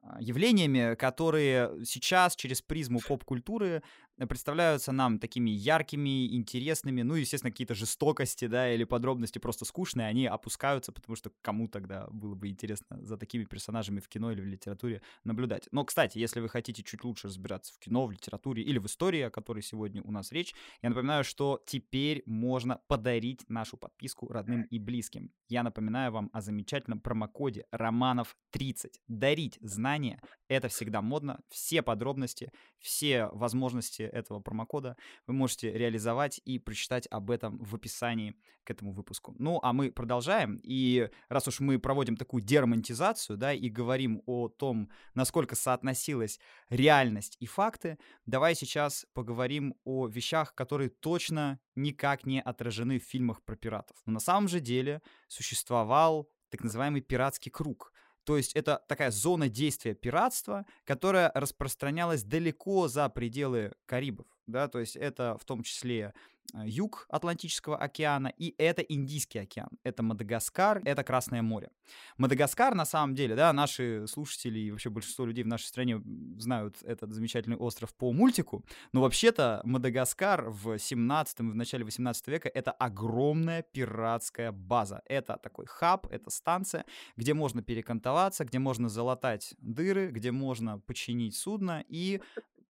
а, 0.00 0.20
явлениями, 0.20 0.94
которые 0.94 1.84
сейчас 1.84 2.36
через 2.36 2.62
призму 2.62 3.00
поп-культуры 3.00 3.82
представляются 4.26 4.92
нам 4.92 5.18
такими 5.18 5.50
яркими, 5.50 6.34
интересными, 6.34 7.02
ну, 7.02 7.14
естественно, 7.14 7.50
какие-то 7.50 7.74
жестокости, 7.74 8.46
да, 8.46 8.72
или 8.72 8.84
подробности 8.84 9.38
просто 9.38 9.64
скучные, 9.64 10.08
они 10.08 10.26
опускаются, 10.26 10.92
потому 10.92 11.16
что 11.16 11.30
кому 11.42 11.68
тогда 11.68 12.08
было 12.10 12.34
бы 12.34 12.48
интересно 12.48 12.98
за 13.04 13.16
такими 13.16 13.44
персонажами 13.44 14.00
в 14.00 14.08
кино 14.08 14.32
или 14.32 14.40
в 14.40 14.46
литературе 14.46 15.02
наблюдать. 15.24 15.68
Но, 15.70 15.84
кстати, 15.84 16.18
если 16.18 16.40
вы 16.40 16.48
хотите 16.48 16.82
чуть 16.82 17.04
лучше 17.04 17.28
разбираться 17.28 17.72
в 17.74 17.78
кино, 17.78 18.06
в 18.06 18.10
литературе 18.10 18.62
или 18.62 18.78
в 18.78 18.86
истории, 18.86 19.20
о 19.20 19.30
которой 19.30 19.62
сегодня 19.62 20.02
у 20.02 20.10
нас 20.10 20.32
речь, 20.32 20.54
я 20.82 20.88
напоминаю, 20.88 21.24
что 21.24 21.62
теперь 21.66 22.22
можно 22.26 22.80
подарить 22.88 23.48
нашу 23.48 23.76
подписку 23.76 24.28
родным 24.32 24.62
и 24.62 24.78
близким. 24.78 25.30
Я 25.48 25.62
напоминаю 25.62 26.12
вам 26.12 26.30
о 26.32 26.40
замечательном 26.40 27.00
промокоде 27.00 27.66
романов30. 27.72 28.92
Дарить 29.06 29.58
знания— 29.60 30.20
это 30.48 30.68
всегда 30.68 31.02
модно. 31.02 31.40
Все 31.48 31.82
подробности, 31.82 32.50
все 32.78 33.26
возможности 33.32 34.07
этого 34.08 34.40
промокода 34.40 34.96
вы 35.26 35.34
можете 35.34 35.72
реализовать 35.72 36.40
и 36.44 36.58
прочитать 36.58 37.06
об 37.10 37.30
этом 37.30 37.58
в 37.58 37.74
описании 37.74 38.34
к 38.64 38.70
этому 38.70 38.92
выпуску. 38.92 39.34
Ну, 39.38 39.60
а 39.62 39.72
мы 39.72 39.90
продолжаем. 39.90 40.60
И 40.62 41.08
раз 41.28 41.48
уж 41.48 41.60
мы 41.60 41.78
проводим 41.78 42.16
такую 42.16 42.42
деромантизацию, 42.42 43.36
да, 43.36 43.52
и 43.52 43.68
говорим 43.68 44.22
о 44.26 44.48
том, 44.48 44.90
насколько 45.14 45.54
соотносилась 45.54 46.38
реальность 46.68 47.36
и 47.40 47.46
факты, 47.46 47.98
давай 48.26 48.54
сейчас 48.54 49.06
поговорим 49.14 49.74
о 49.84 50.06
вещах, 50.06 50.54
которые 50.54 50.90
точно 50.90 51.60
никак 51.76 52.26
не 52.26 52.42
отражены 52.42 52.98
в 52.98 53.04
фильмах 53.04 53.42
про 53.42 53.56
пиратов. 53.56 53.96
Но 54.06 54.14
на 54.14 54.20
самом 54.20 54.48
же 54.48 54.60
деле 54.60 55.00
существовал 55.28 56.28
так 56.50 56.62
называемый 56.62 57.00
пиратский 57.00 57.50
круг— 57.50 57.92
то 58.28 58.36
есть 58.36 58.52
это 58.52 58.84
такая 58.86 59.10
зона 59.10 59.48
действия 59.48 59.94
пиратства, 59.94 60.66
которая 60.84 61.32
распространялась 61.34 62.24
далеко 62.24 62.86
за 62.86 63.08
пределы 63.08 63.72
Карибов. 63.86 64.26
да, 64.46 64.68
то 64.68 64.80
есть 64.80 64.96
это 64.96 65.38
в 65.40 65.46
том 65.46 65.62
числе 65.62 66.12
юг 66.54 67.06
Атлантического 67.08 67.76
океана, 67.76 68.32
и 68.38 68.54
это 68.58 68.82
Индийский 68.82 69.38
океан, 69.38 69.68
это 69.82 70.02
Мадагаскар, 70.02 70.82
это 70.84 71.04
Красное 71.04 71.42
море. 71.42 71.70
Мадагаскар, 72.16 72.74
на 72.74 72.84
самом 72.84 73.14
деле, 73.14 73.34
да, 73.34 73.52
наши 73.52 74.06
слушатели 74.06 74.58
и 74.58 74.70
вообще 74.70 74.90
большинство 74.90 75.26
людей 75.26 75.44
в 75.44 75.46
нашей 75.46 75.66
стране 75.66 76.02
знают 76.38 76.82
этот 76.82 77.12
замечательный 77.12 77.56
остров 77.56 77.94
по 77.94 78.12
мультику, 78.12 78.64
но 78.92 79.00
вообще-то 79.00 79.60
Мадагаскар 79.64 80.48
в 80.50 80.78
17 80.78 81.40
в 81.40 81.54
начале 81.54 81.84
18 81.84 82.28
века 82.28 82.48
это 82.48 82.72
огромная 82.72 83.62
пиратская 83.62 84.52
база. 84.52 85.02
Это 85.06 85.38
такой 85.42 85.66
хаб, 85.66 86.06
это 86.10 86.30
станция, 86.30 86.84
где 87.16 87.34
можно 87.34 87.62
перекантоваться, 87.62 88.44
где 88.44 88.58
можно 88.58 88.88
залатать 88.88 89.54
дыры, 89.58 90.10
где 90.10 90.32
можно 90.32 90.80
починить 90.80 91.36
судно 91.36 91.84
и 91.88 92.20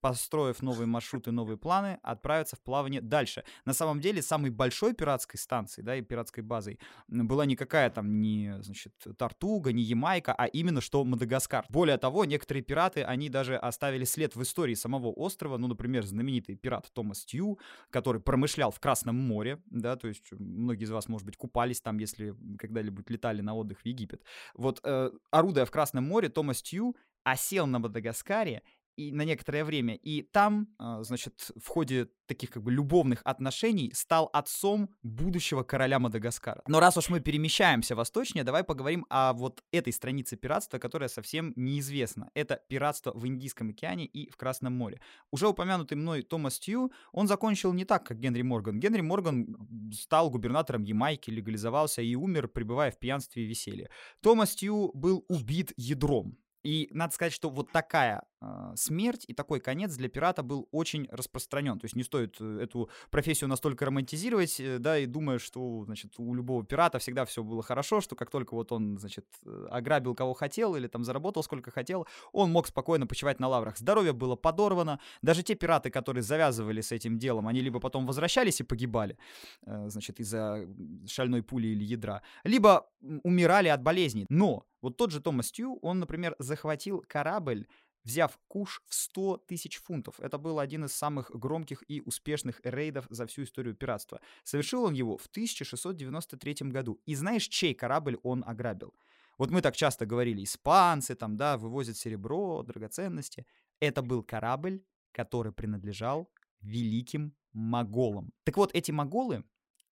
построив 0.01 0.63
новые 0.63 0.87
маршруты, 0.87 1.31
новые 1.31 1.57
планы, 1.57 1.99
отправиться 2.03 2.57
в 2.57 2.61
плавание 2.61 3.01
дальше. 3.01 3.45
На 3.65 3.73
самом 3.73 4.01
деле, 4.01 4.23
самой 4.23 4.51
большой 4.51 4.95
пиратской 4.95 5.39
станцией, 5.39 5.85
да, 5.85 5.97
и 5.97 6.03
пиратской 6.03 6.43
базой 6.43 6.79
была 7.09 7.47
никакая 7.47 7.91
там 7.91 8.21
не, 8.21 8.57
значит, 8.63 8.95
Тартуга, 9.17 9.73
не 9.73 9.83
Ямайка, 9.83 10.35
а 10.37 10.47
именно 10.47 10.81
что 10.81 11.05
Мадагаскар. 11.05 11.67
Более 11.69 11.99
того, 11.99 12.25
некоторые 12.25 12.63
пираты, 12.63 13.03
они 13.03 13.29
даже 13.29 13.57
оставили 13.57 14.05
след 14.05 14.37
в 14.37 14.43
истории 14.43 14.75
самого 14.75 15.09
острова, 15.09 15.59
ну, 15.59 15.69
например, 15.69 16.05
знаменитый 16.05 16.57
пират 16.57 16.91
Томас 16.93 17.25
Тью, 17.25 17.59
который 17.91 18.21
промышлял 18.21 18.71
в 18.71 18.81
Красном 18.81 19.17
море, 19.17 19.63
да, 19.67 19.97
то 19.97 20.09
есть 20.09 20.31
многие 20.33 20.85
из 20.85 20.91
вас, 20.91 21.09
может 21.09 21.27
быть, 21.27 21.37
купались 21.37 21.81
там, 21.81 21.99
если 21.99 22.35
когда-либо 22.59 23.03
летали 23.09 23.41
на 23.41 23.55
отдых 23.55 23.81
в 23.81 23.87
Египет. 23.87 24.23
Вот, 24.55 24.81
э, 24.85 25.11
орудуя 25.31 25.65
в 25.65 25.71
Красном 25.71 26.05
море, 26.05 26.29
Томас 26.29 26.63
Тью 26.63 26.97
осел 27.25 27.67
на 27.67 27.79
Мадагаскаре 27.79 28.63
и 28.99 29.13
на 29.13 29.25
некоторое 29.25 29.65
время. 29.65 29.95
И 29.95 30.23
там, 30.23 30.69
а, 30.79 31.03
значит, 31.05 31.53
в 31.57 31.69
ходе 31.69 32.09
таких 32.27 32.51
как 32.51 32.63
бы 32.63 32.73
любовных 32.73 33.21
отношений 33.25 33.93
стал 33.95 34.29
отцом 34.33 34.91
будущего 35.03 35.63
короля 35.63 35.99
Мадагаскара. 35.99 36.63
Но 36.67 36.81
раз 36.81 36.97
уж 36.97 37.09
мы 37.09 37.21
перемещаемся 37.21 37.95
восточнее, 37.95 38.45
давай 38.45 38.65
поговорим 38.65 39.07
о 39.09 39.33
вот 39.33 39.63
этой 39.73 39.93
странице 39.93 40.37
пиратства, 40.37 40.79
которая 40.79 41.09
совсем 41.09 41.53
неизвестна. 41.57 42.31
Это 42.35 42.61
пиратство 42.69 43.13
в 43.15 43.27
Индийском 43.27 43.71
океане 43.71 44.05
и 44.05 44.29
в 44.31 44.37
Красном 44.37 44.75
море. 44.75 45.01
Уже 45.31 45.47
упомянутый 45.47 45.97
мной 45.97 46.23
Томас 46.23 46.59
Тью, 46.59 46.93
он 47.13 47.29
закончил 47.29 47.73
не 47.73 47.85
так, 47.85 48.05
как 48.05 48.19
Генри 48.19 48.43
Морган. 48.43 48.81
Генри 48.81 49.01
Морган 49.01 49.93
стал 49.93 50.29
губернатором 50.31 50.83
Ямайки, 50.83 51.31
легализовался 51.31 52.03
и 52.03 52.17
умер, 52.17 52.49
пребывая 52.49 52.91
в 52.91 52.99
пьянстве 52.99 53.45
и 53.45 53.47
веселье. 53.47 53.91
Томас 54.23 54.57
Тью 54.57 54.91
был 54.93 55.25
убит 55.29 55.73
ядром. 55.77 56.37
И 56.65 56.89
надо 56.93 57.15
сказать, 57.15 57.33
что 57.33 57.51
вот 57.51 57.71
такая 57.71 58.23
э, 58.41 58.73
смерть 58.75 59.25
и 59.29 59.33
такой 59.33 59.61
конец 59.61 59.95
для 59.95 60.09
пирата 60.09 60.43
был 60.43 60.69
очень 60.73 61.07
распространен. 61.11 61.79
То 61.79 61.85
есть 61.85 61.95
не 61.95 62.03
стоит 62.03 62.37
э, 62.41 62.61
эту 62.63 62.91
профессию 63.11 63.49
настолько 63.49 63.87
романтизировать, 63.87 64.59
э, 64.59 64.79
да, 64.79 64.99
и 64.99 65.07
думая, 65.07 65.39
что, 65.39 65.85
значит, 65.85 66.15
у 66.19 66.35
любого 66.35 66.65
пирата 66.65 66.99
всегда 66.99 67.25
все 67.25 67.45
было 67.45 67.63
хорошо, 67.63 68.01
что 68.01 68.17
как 68.17 68.31
только 68.31 68.55
вот 68.55 68.73
он, 68.73 68.99
значит, 68.99 69.27
э, 69.47 69.67
ограбил 69.71 70.15
кого 70.15 70.35
хотел 70.35 70.75
или 70.75 70.89
там 70.89 71.05
заработал 71.05 71.43
сколько 71.43 71.71
хотел, 71.71 72.07
он 72.33 72.51
мог 72.51 72.67
спокойно 72.67 73.07
почивать 73.07 73.39
на 73.39 73.49
лаврах. 73.49 73.79
Здоровье 73.79 74.13
было 74.13 74.35
подорвано. 74.35 74.99
Даже 75.23 75.43
те 75.43 75.55
пираты, 75.55 75.91
которые 75.91 76.23
завязывали 76.23 76.81
с 76.81 76.91
этим 76.91 77.19
делом, 77.19 77.47
они 77.47 77.61
либо 77.61 77.79
потом 77.79 78.05
возвращались 78.07 78.61
и 78.61 78.65
погибали, 78.65 79.17
э, 79.65 79.89
значит, 79.89 80.19
из-за 80.19 80.67
шальной 81.07 81.43
пули 81.43 81.69
или 81.69 81.85
ядра, 81.85 82.23
либо 82.43 82.89
умирали 83.23 83.69
от 83.69 83.83
болезней. 83.83 84.27
Но 84.29 84.65
вот 84.81 84.97
тот 84.97 85.11
же 85.11 85.21
Томас 85.21 85.51
Тью, 85.51 85.79
он, 85.83 85.99
например, 85.99 86.35
захватил 86.39 87.05
корабль, 87.09 87.67
взяв 88.05 88.39
куш 88.49 88.83
в 88.87 88.95
100 88.95 89.45
тысяч 89.49 89.77
фунтов. 89.77 90.19
Это 90.21 90.39
был 90.39 90.59
один 90.59 90.85
из 90.85 90.93
самых 90.93 91.31
громких 91.31 91.85
и 91.89 92.01
успешных 92.01 92.61
рейдов 92.65 93.07
за 93.11 93.27
всю 93.27 93.43
историю 93.43 93.75
пиратства. 93.75 94.21
Совершил 94.45 94.85
он 94.85 94.95
его 94.95 95.17
в 95.17 95.27
1693 95.27 96.71
году. 96.71 97.01
И 97.07 97.15
знаешь, 97.15 97.49
чей 97.49 97.75
корабль 97.75 98.19
он 98.23 98.45
ограбил? 98.47 98.95
Вот 99.37 99.51
мы 99.51 99.61
так 99.61 99.77
часто 99.77 100.07
говорили, 100.07 100.43
испанцы 100.43 101.15
там, 101.15 101.37
да, 101.37 101.57
вывозят 101.57 101.97
серебро, 101.97 102.63
драгоценности. 102.63 103.47
Это 103.79 104.03
был 104.03 104.23
корабль, 104.23 104.83
который 105.13 105.53
принадлежал 105.53 106.31
великим 106.61 107.35
моголам. 107.53 108.33
Так 108.45 108.57
вот, 108.57 108.71
эти 108.75 108.91
моголы, 108.91 109.45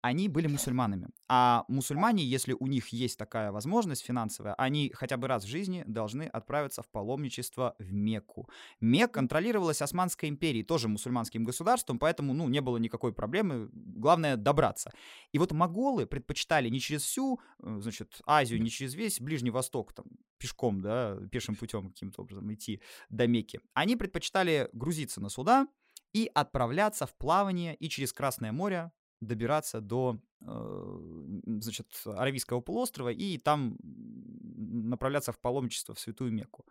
они 0.06 0.28
были 0.28 0.46
мусульманами. 0.46 1.08
А 1.28 1.64
мусульмане, 1.68 2.24
если 2.24 2.54
у 2.58 2.66
них 2.68 2.88
есть 2.88 3.18
такая 3.18 3.50
возможность 3.50 4.04
финансовая, 4.04 4.54
они 4.54 4.92
хотя 4.94 5.16
бы 5.16 5.26
раз 5.26 5.44
в 5.44 5.48
жизни 5.48 5.82
должны 5.86 6.22
отправиться 6.22 6.82
в 6.82 6.88
паломничество 6.88 7.74
в 7.80 7.92
Мекку. 7.92 8.48
Мек 8.80 9.12
контролировалась 9.12 9.82
Османской 9.82 10.28
империей, 10.28 10.64
тоже 10.64 10.88
мусульманским 10.88 11.44
государством, 11.44 11.98
поэтому, 11.98 12.34
ну, 12.34 12.48
не 12.48 12.60
было 12.60 12.76
никакой 12.76 13.12
проблемы, 13.12 13.68
главное 13.72 14.36
добраться. 14.36 14.92
И 15.32 15.38
вот 15.38 15.50
моголы 15.52 16.06
предпочитали 16.06 16.68
не 16.68 16.78
через 16.78 17.02
всю, 17.02 17.40
э, 17.62 17.78
значит, 17.80 18.20
Азию, 18.26 18.62
не 18.62 18.70
через 18.70 18.94
весь 18.94 19.20
Ближний 19.20 19.50
Восток, 19.50 19.92
там, 19.92 20.06
пешком, 20.38 20.80
да, 20.80 21.18
пешим 21.32 21.56
путем 21.56 21.88
каким-то 21.88 22.22
образом 22.22 22.52
идти 22.54 22.80
до 23.10 23.26
Мекки. 23.26 23.60
Они 23.74 23.96
предпочитали 23.96 24.68
грузиться 24.72 25.20
на 25.20 25.30
суда, 25.30 25.66
и 26.12 26.30
отправляться 26.34 27.06
в 27.06 27.14
плавание 27.14 27.74
и 27.74 27.90
через 27.90 28.10
Красное 28.10 28.50
море 28.50 28.90
добираться 29.20 29.80
до, 29.80 30.18
э, 30.40 31.40
значит, 31.46 31.86
Аравийского 32.04 32.60
полуострова 32.60 33.10
и 33.10 33.38
там 33.38 33.76
направляться 33.82 35.32
в 35.32 35.38
паломничество 35.38 35.94
в 35.94 36.00
Святую 36.00 36.32
Мекку. 36.32 36.66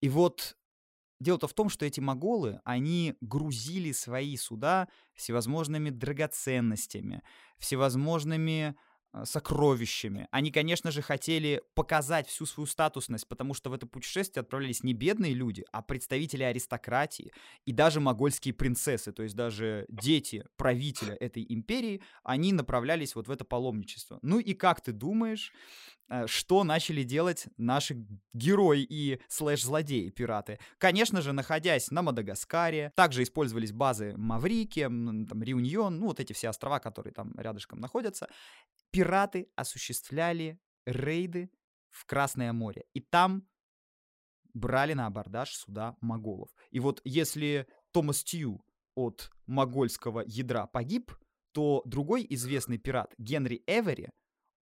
И 0.00 0.08
вот 0.08 0.56
дело-то 1.20 1.46
в 1.46 1.54
том, 1.54 1.68
что 1.68 1.84
эти 1.84 2.00
моголы, 2.00 2.60
они 2.64 3.16
грузили 3.20 3.92
свои 3.92 4.36
суда 4.36 4.88
всевозможными 5.14 5.90
драгоценностями, 5.90 7.22
всевозможными 7.58 8.76
сокровищами. 9.24 10.28
Они, 10.30 10.50
конечно 10.50 10.90
же, 10.90 11.02
хотели 11.02 11.62
показать 11.74 12.28
всю 12.28 12.46
свою 12.46 12.66
статусность, 12.66 13.26
потому 13.26 13.54
что 13.54 13.70
в 13.70 13.72
это 13.72 13.86
путешествие 13.86 14.42
отправлялись 14.42 14.82
не 14.84 14.94
бедные 14.94 15.34
люди, 15.34 15.64
а 15.72 15.82
представители 15.82 16.44
аристократии 16.44 17.32
и 17.64 17.72
даже 17.72 18.00
могольские 18.00 18.54
принцессы, 18.54 19.12
то 19.12 19.22
есть 19.22 19.34
даже 19.34 19.86
дети 19.88 20.44
правителя 20.56 21.14
этой 21.14 21.44
империи, 21.48 22.02
они 22.22 22.52
направлялись 22.52 23.14
вот 23.14 23.28
в 23.28 23.30
это 23.30 23.44
паломничество. 23.44 24.18
Ну 24.22 24.38
и 24.38 24.54
как 24.54 24.80
ты 24.80 24.92
думаешь, 24.92 25.52
э, 26.08 26.26
что 26.26 26.62
начали 26.62 27.02
делать 27.02 27.46
наши 27.56 28.06
герои 28.32 28.86
и 28.88 29.20
слэш-злодеи, 29.28 30.10
пираты. 30.10 30.58
Конечно 30.78 31.20
же, 31.20 31.32
находясь 31.32 31.90
на 31.90 32.02
Мадагаскаре, 32.02 32.92
также 32.94 33.22
использовались 33.24 33.72
базы 33.72 34.14
Маврики, 34.16 34.82
там, 34.82 35.42
Реуньон, 35.42 35.98
ну, 35.98 36.06
вот 36.06 36.20
эти 36.20 36.32
все 36.32 36.48
острова, 36.48 36.78
которые 36.78 37.12
там 37.12 37.32
рядышком 37.36 37.80
находятся 37.80 38.28
пираты 38.90 39.50
осуществляли 39.56 40.60
рейды 40.86 41.50
в 41.90 42.06
Красное 42.06 42.52
море. 42.52 42.84
И 42.94 43.00
там 43.00 43.46
брали 44.54 44.94
на 44.94 45.06
абордаж 45.06 45.54
суда 45.54 45.96
моголов. 46.00 46.50
И 46.70 46.80
вот 46.80 47.00
если 47.04 47.66
Томас 47.92 48.24
Тью 48.24 48.64
от 48.94 49.30
могольского 49.46 50.22
ядра 50.26 50.66
погиб, 50.66 51.12
то 51.52 51.82
другой 51.84 52.26
известный 52.30 52.78
пират 52.78 53.14
Генри 53.18 53.62
Эвери, 53.66 54.10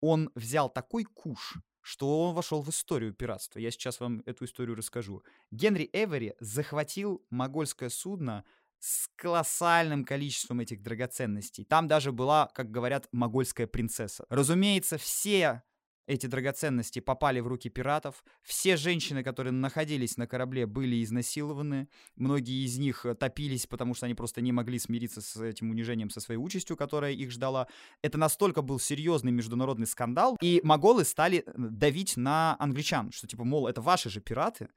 он 0.00 0.30
взял 0.34 0.70
такой 0.70 1.04
куш, 1.04 1.58
что 1.80 2.22
он 2.22 2.34
вошел 2.34 2.62
в 2.62 2.68
историю 2.68 3.14
пиратства. 3.14 3.58
Я 3.58 3.70
сейчас 3.70 4.00
вам 4.00 4.22
эту 4.26 4.44
историю 4.44 4.76
расскажу. 4.76 5.22
Генри 5.50 5.88
Эвери 5.92 6.34
захватил 6.40 7.24
могольское 7.30 7.88
судно 7.88 8.44
с 8.78 9.08
колоссальным 9.16 10.04
количеством 10.04 10.60
этих 10.60 10.82
драгоценностей. 10.82 11.64
Там 11.64 11.88
даже 11.88 12.12
была, 12.12 12.50
как 12.54 12.70
говорят, 12.70 13.08
могольская 13.12 13.66
принцесса. 13.66 14.24
Разумеется, 14.28 14.98
все 14.98 15.62
эти 16.08 16.26
драгоценности 16.26 17.00
попали 17.00 17.40
в 17.40 17.46
руки 17.46 17.68
пиратов. 17.68 18.24
Все 18.42 18.76
женщины, 18.76 19.22
которые 19.22 19.52
находились 19.52 20.16
на 20.16 20.26
корабле, 20.26 20.66
были 20.66 21.04
изнасилованы. 21.04 21.88
Многие 22.16 22.64
из 22.64 22.78
них 22.78 23.04
э, 23.04 23.14
топились, 23.14 23.66
потому 23.66 23.94
что 23.94 24.06
они 24.06 24.14
просто 24.14 24.40
не 24.40 24.50
могли 24.50 24.78
смириться 24.78 25.20
с 25.20 25.36
этим 25.36 25.70
унижением, 25.70 26.08
со 26.08 26.20
своей 26.20 26.40
участью, 26.40 26.78
которая 26.78 27.12
их 27.12 27.30
ждала. 27.30 27.68
Это 28.00 28.16
настолько 28.16 28.62
был 28.62 28.80
серьезный 28.80 29.32
международный 29.32 29.86
скандал. 29.86 30.38
И 30.40 30.62
моголы 30.64 31.04
стали 31.04 31.44
э, 31.46 31.52
давить 31.54 32.16
на 32.16 32.56
англичан, 32.58 33.12
что 33.12 33.26
типа, 33.26 33.44
мол, 33.44 33.68
это 33.68 33.82
ваши 33.82 34.08
же 34.08 34.22
пираты, 34.22 34.70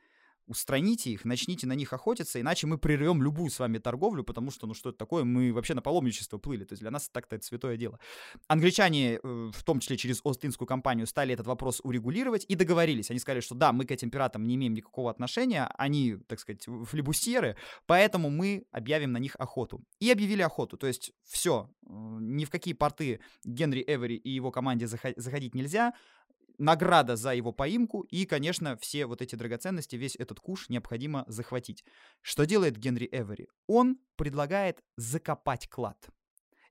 устраните 0.52 1.12
их, 1.12 1.26
начните 1.26 1.66
на 1.66 1.74
них 1.74 1.94
охотиться, 1.94 2.40
иначе 2.40 2.68
мы 2.68 2.78
прервем 2.78 3.24
любую 3.24 3.50
с 3.50 3.58
вами 3.58 3.78
торговлю, 3.78 4.24
потому 4.24 4.52
что, 4.52 4.68
ну 4.68 4.74
что 4.74 4.90
это 4.90 4.98
такое, 4.98 5.24
мы 5.24 5.54
вообще 5.54 5.74
на 5.74 5.82
паломничество 5.82 6.38
плыли, 6.38 6.66
то 6.66 6.74
есть 6.74 6.82
для 6.82 6.92
нас 6.92 7.10
так-то 7.10 7.38
это 7.38 7.46
святое 7.46 7.78
дело. 7.78 8.00
Англичане, 8.48 9.16
э, 9.16 9.52
в 9.54 9.64
том 9.64 9.80
числе 9.80 9.96
через 9.98 10.22
Остинскую 10.24 10.68
компанию, 10.68 11.08
стали 11.08 11.34
этот 11.34 11.48
вопрос 11.48 11.80
урегулировать 11.84 12.46
и 12.48 12.56
договорились. 12.56 13.10
Они 13.10 13.20
сказали, 13.20 13.40
что 13.40 13.56
да, 13.56 13.72
мы 13.72 13.86
к 13.86 13.92
этим 13.92 14.12
пиратам 14.12 14.44
не 14.44 14.56
имеем 14.56 14.74
никакого 14.74 15.10
отношения, 15.10 15.72
они, 15.78 16.18
так 16.28 16.40
сказать, 16.40 16.66
флебусьеры, 16.66 17.56
поэтому 17.86 18.30
мы 18.30 18.66
объявим 18.72 19.14
на 19.14 19.18
них 19.18 19.36
охоту. 19.40 19.84
И 20.00 20.12
объявили 20.12 20.42
охоту, 20.42 20.78
то 20.78 20.88
есть 20.88 21.14
все, 21.24 21.70
э, 21.84 21.90
ни 21.90 22.44
в 22.44 22.50
какие 22.50 22.74
порты 22.74 23.22
Генри 23.46 23.84
Эвери 23.88 24.16
и 24.16 24.30
его 24.30 24.52
команде 24.52 24.88
заходить 24.88 25.56
нельзя, 25.56 25.94
награда 26.58 27.16
за 27.16 27.34
его 27.34 27.52
поимку, 27.52 28.02
и, 28.02 28.26
конечно, 28.26 28.78
все 28.78 29.06
вот 29.06 29.22
эти 29.22 29.36
драгоценности, 29.36 29.96
весь 29.96 30.16
этот 30.16 30.40
куш 30.40 30.70
необходимо 30.70 31.26
захватить. 31.28 31.84
Что 32.22 32.46
делает 32.46 32.78
Генри 32.78 33.08
Эвери? 33.12 33.48
Он 33.68 33.98
предлагает 34.16 34.84
закопать 34.98 35.68
клад. 35.68 35.98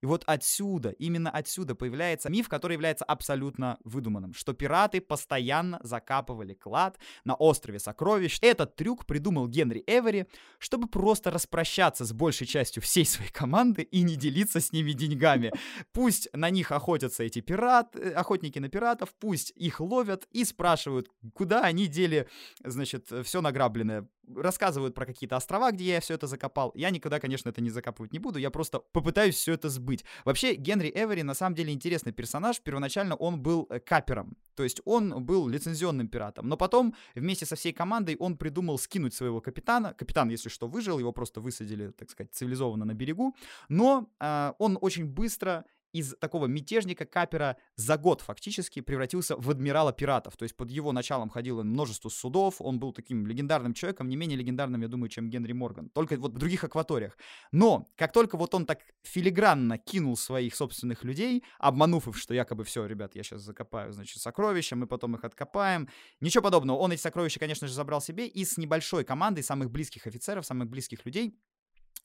И 0.03 0.07
вот 0.07 0.25
отсюда, 0.27 0.91
именно 0.91 1.31
отсюда 1.31 1.75
появляется 1.75 2.31
миф, 2.31 2.49
который 2.49 2.75
является 2.75 3.05
абсолютно 3.05 3.79
выдуманным, 3.85 4.33
что 4.33 4.53
пираты 4.55 5.01
постоянно 5.01 5.79
закапывали 5.83 6.55
клад 6.55 6.99
на 7.25 7.35
острове 7.35 7.79
Сокровищ. 7.79 8.39
Этот 8.41 8.77
трюк 8.77 9.07
придумал 9.07 9.47
Генри 9.47 9.85
Эвери, 9.87 10.27
чтобы 10.59 10.89
просто 10.89 11.31
распрощаться 11.31 12.05
с 12.05 12.13
большей 12.13 12.47
частью 12.47 12.83
всей 12.83 13.05
своей 13.05 13.31
команды 13.31 13.83
и 13.83 14.03
не 14.03 14.17
делиться 14.17 14.61
с 14.61 14.73
ними 14.73 14.93
деньгами. 14.93 15.53
Пусть 15.93 16.29
на 16.33 16.51
них 16.51 16.73
охотятся 16.73 17.25
эти 17.25 17.41
пираты, 17.41 17.99
э, 17.99 18.13
охотники 18.13 18.59
на 18.59 18.69
пиратов, 18.69 19.15
пусть 19.19 19.53
их 19.57 19.81
ловят 19.81 20.27
и 20.31 20.45
спрашивают, 20.45 21.09
куда 21.35 21.63
они 21.63 21.87
дели, 21.87 22.29
значит, 22.65 23.09
все 23.25 23.41
награбленное 23.41 24.07
рассказывают 24.37 24.95
про 24.95 25.07
какие-то 25.07 25.37
острова, 25.37 25.73
где 25.73 25.85
я 25.85 26.01
все 26.01 26.15
это 26.15 26.27
закопал. 26.27 26.73
Я 26.75 26.91
никогда, 26.91 27.19
конечно, 27.19 27.49
это 27.49 27.61
не 27.61 27.71
закапывать 27.71 28.13
не 28.13 28.19
буду, 28.19 28.39
я 28.39 28.51
просто 28.51 28.81
попытаюсь 28.93 29.35
все 29.35 29.55
это 29.55 29.69
сбыть. 29.69 29.90
Вообще, 30.25 30.55
Генри 30.55 30.91
Эвери 30.95 31.23
на 31.23 31.35
самом 31.35 31.55
деле 31.55 31.73
интересный 31.73 32.13
персонаж. 32.13 32.61
Первоначально 32.61 33.17
он 33.17 33.41
был 33.43 33.67
э, 33.71 33.81
капером, 33.81 34.37
то 34.55 34.63
есть 34.63 34.81
он 34.85 35.25
был 35.25 35.49
лицензионным 35.49 36.09
пиратом. 36.09 36.49
Но 36.49 36.57
потом 36.57 36.95
вместе 37.15 37.47
со 37.47 37.57
всей 37.57 37.73
командой 37.73 38.17
он 38.19 38.37
придумал 38.37 38.79
скинуть 38.79 39.15
своего 39.15 39.41
капитана. 39.41 39.95
Капитан, 39.95 40.31
если 40.31 40.49
что, 40.49 40.69
выжил, 40.69 40.99
его 40.99 41.13
просто 41.13 41.41
высадили, 41.41 41.91
так 41.91 42.11
сказать, 42.11 42.33
цивилизованно 42.33 42.85
на 42.85 42.95
берегу. 42.95 43.35
Но 43.69 44.09
э, 44.21 44.53
он 44.59 44.79
очень 44.81 45.07
быстро 45.07 45.65
из 45.93 46.15
такого 46.21 46.47
мятежника 46.47 47.05
Капера 47.05 47.57
за 47.77 47.97
год 47.97 48.21
фактически 48.21 48.81
превратился 48.81 49.37
в 49.37 49.51
адмирала 49.51 49.93
пиратов. 49.93 50.37
То 50.37 50.45
есть 50.45 50.57
под 50.57 50.71
его 50.71 50.93
началом 50.93 51.31
ходило 51.31 51.63
множество 51.63 52.09
судов, 52.09 52.57
он 52.61 52.79
был 52.79 52.93
таким 52.93 53.27
легендарным 53.27 53.75
человеком, 53.75 54.09
не 54.09 54.17
менее 54.17 54.39
легендарным, 54.39 54.83
я 54.83 54.89
думаю, 54.89 55.09
чем 55.09 55.31
Генри 55.31 55.53
Морган. 55.53 55.91
Только 55.91 56.17
вот 56.17 56.33
в 56.33 56.39
других 56.39 56.65
акваториях. 56.65 57.17
Но 57.53 57.87
как 57.97 58.13
только 58.13 58.37
вот 58.37 58.55
он 58.55 58.67
так 58.67 58.81
филигранно 59.03 59.79
кинул 59.79 60.17
своих 60.17 60.55
собственных 60.55 61.05
людей, 61.05 61.43
обманув 61.59 62.09
их, 62.09 62.17
что 62.17 62.35
якобы 62.35 62.65
все, 62.65 62.87
ребят, 62.87 63.15
я 63.15 63.23
сейчас 63.23 63.43
закопаю, 63.43 63.93
значит, 63.93 64.21
сокровища, 64.21 64.77
мы 64.77 64.87
потом 64.87 65.17
их 65.17 65.25
откопаем. 65.25 65.89
Ничего 66.21 66.43
подобного. 66.43 66.79
Он 66.79 66.93
эти 66.93 67.01
сокровища, 67.01 67.41
конечно 67.41 67.67
же, 67.67 67.75
забрал 67.75 68.01
себе 68.01 68.27
и 68.27 68.45
с 68.45 68.57
небольшой 68.59 69.05
командой 69.05 69.43
самых 69.43 69.71
близких 69.71 70.07
офицеров, 70.07 70.47
самых 70.47 70.69
близких 70.69 71.05
людей 71.05 71.35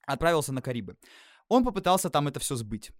отправился 0.06 0.52
на 0.52 0.62
Карибы. 0.62 0.96
Он 1.48 1.64
попытался 1.64 2.10
там 2.10 2.28
это 2.28 2.40
все 2.40 2.56
сбыть. 2.56 2.90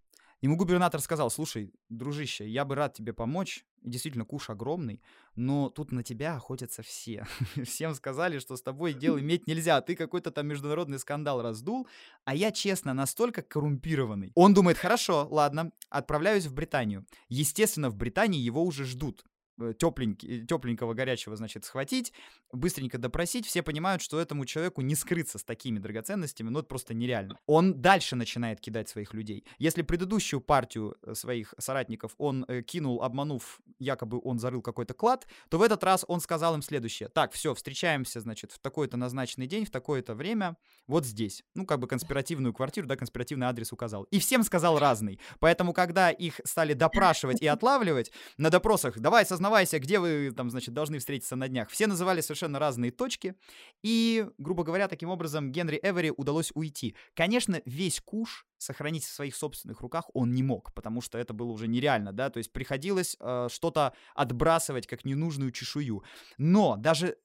Ему 0.42 0.56
губернатор 0.56 1.00
сказал, 1.00 1.30
слушай, 1.30 1.72
дружище, 1.88 2.46
я 2.46 2.64
бы 2.64 2.74
рад 2.74 2.92
тебе 2.92 3.12
помочь, 3.14 3.64
и 3.82 3.88
действительно 3.88 4.24
куш 4.24 4.50
огромный, 4.50 5.00
но 5.34 5.70
тут 5.70 5.92
на 5.92 6.02
тебя 6.02 6.36
охотятся 6.36 6.82
все. 6.82 7.26
Всем 7.64 7.94
сказали, 7.94 8.38
что 8.38 8.56
с 8.56 8.62
тобой 8.62 8.92
дел 8.98 9.18
иметь 9.18 9.46
нельзя, 9.46 9.80
ты 9.80 9.96
какой-то 9.96 10.30
там 10.30 10.46
международный 10.46 10.98
скандал 10.98 11.40
раздул, 11.40 11.88
а 12.24 12.34
я, 12.34 12.52
честно, 12.52 12.92
настолько 12.92 13.42
коррумпированный. 13.42 14.32
Он 14.34 14.52
думает, 14.52 14.76
хорошо, 14.76 15.26
ладно, 15.30 15.72
отправляюсь 15.88 16.46
в 16.46 16.54
Британию. 16.54 17.06
Естественно, 17.28 17.88
в 17.88 17.96
Британии 17.96 18.40
его 18.40 18.62
уже 18.62 18.84
ждут. 18.84 19.24
Э, 19.58 19.72
тепленького 19.78 20.92
горячего, 20.92 21.34
значит, 21.34 21.64
схватить, 21.64 22.12
быстренько 22.52 22.98
допросить. 22.98 23.46
Все 23.46 23.62
понимают, 23.62 24.02
что 24.02 24.20
этому 24.20 24.44
человеку 24.44 24.82
не 24.82 24.94
скрыться 24.94 25.38
с 25.38 25.44
такими 25.44 25.78
драгоценностями, 25.78 26.50
ну 26.50 26.58
это 26.58 26.68
просто 26.68 26.92
нереально. 26.92 27.38
Он 27.46 27.80
дальше 27.80 28.16
начинает 28.16 28.60
кидать 28.60 28.90
своих 28.90 29.14
людей. 29.14 29.46
Если 29.58 29.80
предыдущую 29.80 30.42
партию 30.42 30.96
э, 31.02 31.14
своих 31.14 31.54
соратников 31.58 32.14
он 32.18 32.44
э, 32.48 32.60
кинул, 32.60 33.02
обманув, 33.02 33.60
якобы 33.78 34.20
он 34.22 34.38
зарыл 34.38 34.60
какой-то 34.60 34.92
клад, 34.92 35.26
то 35.48 35.56
в 35.56 35.62
этот 35.62 35.82
раз 35.84 36.04
он 36.06 36.20
сказал 36.20 36.54
им 36.54 36.60
следующее. 36.60 37.08
Так, 37.08 37.32
все, 37.32 37.54
встречаемся, 37.54 38.20
значит, 38.20 38.52
в 38.52 38.58
такой-то 38.58 38.98
назначенный 38.98 39.46
день, 39.46 39.64
в 39.64 39.70
такое-то 39.70 40.14
время, 40.14 40.58
вот 40.86 41.06
здесь. 41.06 41.44
Ну, 41.54 41.64
как 41.64 41.80
бы 41.80 41.86
конспиративную 41.86 42.52
квартиру, 42.52 42.86
да, 42.86 42.96
конспиративный 42.96 43.46
адрес 43.46 43.72
указал. 43.72 44.02
И 44.04 44.18
всем 44.18 44.42
сказал 44.42 44.78
разный. 44.78 45.18
Поэтому, 45.40 45.72
когда 45.72 46.10
их 46.10 46.42
стали 46.44 46.74
допрашивать 46.74 47.40
и 47.40 47.46
отлавливать, 47.46 48.12
на 48.36 48.50
допросах, 48.50 48.98
давай, 48.98 49.24
сознавайся, 49.24 49.45
признавайся, 49.46 49.78
где 49.78 50.00
вы 50.00 50.32
там, 50.36 50.50
значит, 50.50 50.74
должны 50.74 50.98
встретиться 50.98 51.36
на 51.36 51.46
днях. 51.46 51.70
Все 51.70 51.86
называли 51.86 52.20
совершенно 52.20 52.58
разные 52.58 52.90
точки, 52.90 53.36
и, 53.80 54.26
грубо 54.38 54.64
говоря, 54.64 54.88
таким 54.88 55.08
образом 55.08 55.52
Генри 55.52 55.78
Эвери 55.84 56.12
удалось 56.16 56.50
уйти. 56.54 56.96
Конечно, 57.14 57.62
весь 57.64 58.00
куш 58.00 58.44
сохранить 58.58 59.04
в 59.04 59.12
своих 59.12 59.36
собственных 59.36 59.80
руках 59.82 60.06
он 60.14 60.32
не 60.32 60.42
мог, 60.42 60.72
потому 60.74 61.00
что 61.00 61.18
это 61.18 61.32
было 61.32 61.52
уже 61.52 61.68
нереально, 61.68 62.12
да, 62.12 62.30
то 62.30 62.38
есть 62.38 62.52
приходилось 62.52 63.16
э, 63.20 63.48
что-то 63.50 63.92
отбрасывать 64.14 64.88
как 64.88 65.04
ненужную 65.04 65.52
чешую. 65.52 66.02
Но 66.38 66.76
даже 66.76 67.16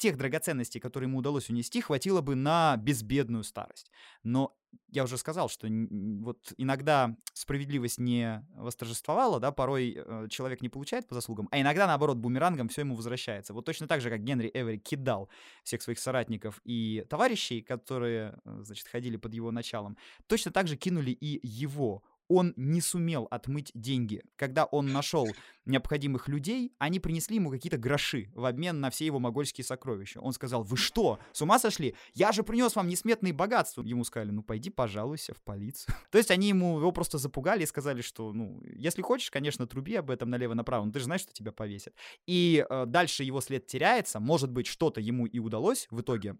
тех 0.00 0.16
драгоценностей, 0.16 0.80
которые 0.80 1.08
ему 1.08 1.18
удалось 1.18 1.50
унести, 1.50 1.80
хватило 1.82 2.22
бы 2.22 2.34
на 2.34 2.76
безбедную 2.78 3.44
старость. 3.44 3.92
Но 4.22 4.56
я 4.88 5.04
уже 5.04 5.18
сказал, 5.18 5.48
что 5.48 5.68
вот 5.68 6.52
иногда 6.56 7.14
справедливость 7.34 7.98
не 7.98 8.44
восторжествовала, 8.54 9.38
да, 9.38 9.52
порой 9.52 9.94
э, 9.96 10.26
человек 10.30 10.62
не 10.62 10.68
получает 10.68 11.06
по 11.06 11.14
заслугам, 11.14 11.48
а 11.50 11.60
иногда, 11.60 11.86
наоборот, 11.86 12.16
бумерангом 12.16 12.68
все 12.68 12.80
ему 12.80 12.94
возвращается. 12.94 13.52
Вот 13.52 13.66
точно 13.66 13.86
так 13.86 14.00
же, 14.00 14.08
как 14.08 14.24
Генри 14.24 14.50
Эвери 14.54 14.78
кидал 14.78 15.28
всех 15.64 15.82
своих 15.82 15.98
соратников 15.98 16.60
и 16.64 17.04
товарищей, 17.10 17.60
которые, 17.60 18.38
э, 18.44 18.60
значит, 18.62 18.88
ходили 18.88 19.16
под 19.16 19.34
его 19.34 19.50
началом, 19.50 19.98
точно 20.26 20.50
так 20.50 20.66
же 20.66 20.76
кинули 20.76 21.10
и 21.10 21.46
его 21.46 22.02
он 22.30 22.54
не 22.56 22.80
сумел 22.80 23.26
отмыть 23.30 23.72
деньги. 23.74 24.22
Когда 24.36 24.64
он 24.64 24.92
нашел 24.92 25.28
необходимых 25.66 26.28
людей, 26.28 26.72
они 26.78 27.00
принесли 27.00 27.36
ему 27.36 27.50
какие-то 27.50 27.76
гроши 27.76 28.30
в 28.34 28.44
обмен 28.44 28.80
на 28.80 28.90
все 28.90 29.04
его 29.04 29.18
могольские 29.18 29.64
сокровища. 29.64 30.20
Он 30.20 30.32
сказал, 30.32 30.62
вы 30.62 30.76
что, 30.76 31.18
с 31.32 31.42
ума 31.42 31.58
сошли? 31.58 31.96
Я 32.14 32.30
же 32.30 32.44
принес 32.44 32.76
вам 32.76 32.86
несметные 32.86 33.32
богатства. 33.32 33.82
Ему 33.82 34.04
сказали, 34.04 34.30
ну 34.30 34.42
пойди 34.42 34.70
пожалуйся 34.70 35.34
в 35.34 35.42
полицию. 35.42 35.94
То 36.10 36.18
есть 36.18 36.30
они 36.30 36.48
ему 36.48 36.78
его 36.78 36.92
просто 36.92 37.18
запугали 37.18 37.64
и 37.64 37.66
сказали, 37.66 38.00
что, 38.00 38.32
ну, 38.32 38.62
если 38.64 39.02
хочешь, 39.02 39.30
конечно, 39.30 39.66
труби 39.66 39.96
об 39.96 40.10
этом 40.10 40.30
налево-направо, 40.30 40.84
но 40.84 40.92
ты 40.92 41.00
же 41.00 41.06
знаешь, 41.06 41.22
что 41.22 41.32
тебя 41.32 41.50
повесят. 41.50 41.94
И 42.26 42.64
э, 42.68 42.86
дальше 42.86 43.24
его 43.24 43.40
след 43.40 43.66
теряется, 43.66 44.20
может 44.20 44.52
быть, 44.52 44.68
что-то 44.68 45.00
ему 45.00 45.26
и 45.26 45.40
удалось 45.40 45.88
в 45.90 46.00
итоге 46.00 46.36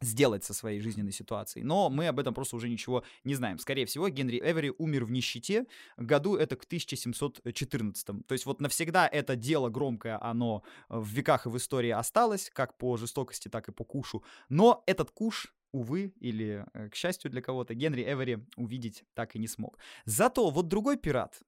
сделать 0.00 0.44
со 0.44 0.54
своей 0.54 0.80
жизненной 0.80 1.12
ситуацией. 1.12 1.64
Но 1.64 1.90
мы 1.90 2.08
об 2.08 2.18
этом 2.18 2.34
просто 2.34 2.56
уже 2.56 2.68
ничего 2.68 3.04
не 3.24 3.34
знаем. 3.34 3.58
Скорее 3.58 3.86
всего, 3.86 4.08
Генри 4.08 4.38
Эвери 4.38 4.72
умер 4.78 5.04
в 5.04 5.10
нищете. 5.10 5.66
Году 5.96 6.36
это 6.36 6.56
к 6.56 6.64
1714. 6.64 8.06
То 8.26 8.32
есть 8.32 8.46
вот 8.46 8.60
навсегда 8.60 9.06
это 9.06 9.36
дело 9.36 9.70
громкое, 9.70 10.22
оно 10.22 10.62
в 10.88 11.08
веках 11.08 11.46
и 11.46 11.48
в 11.48 11.56
истории 11.56 11.90
осталось, 11.90 12.50
как 12.52 12.76
по 12.76 12.96
жестокости, 12.96 13.48
так 13.48 13.68
и 13.68 13.72
по 13.72 13.84
кушу. 13.84 14.22
Но 14.48 14.82
этот 14.86 15.10
куш 15.10 15.52
увы, 15.72 16.14
или 16.20 16.64
э, 16.72 16.88
к 16.88 16.94
счастью 16.94 17.30
для 17.30 17.42
кого-то, 17.42 17.74
Генри 17.74 18.02
Эвери 18.02 18.46
увидеть 18.56 19.04
так 19.14 19.36
и 19.36 19.38
не 19.38 19.48
смог. 19.48 19.78
Зато 20.04 20.50
вот 20.50 20.68
другой 20.68 20.96
пират, 20.96 21.42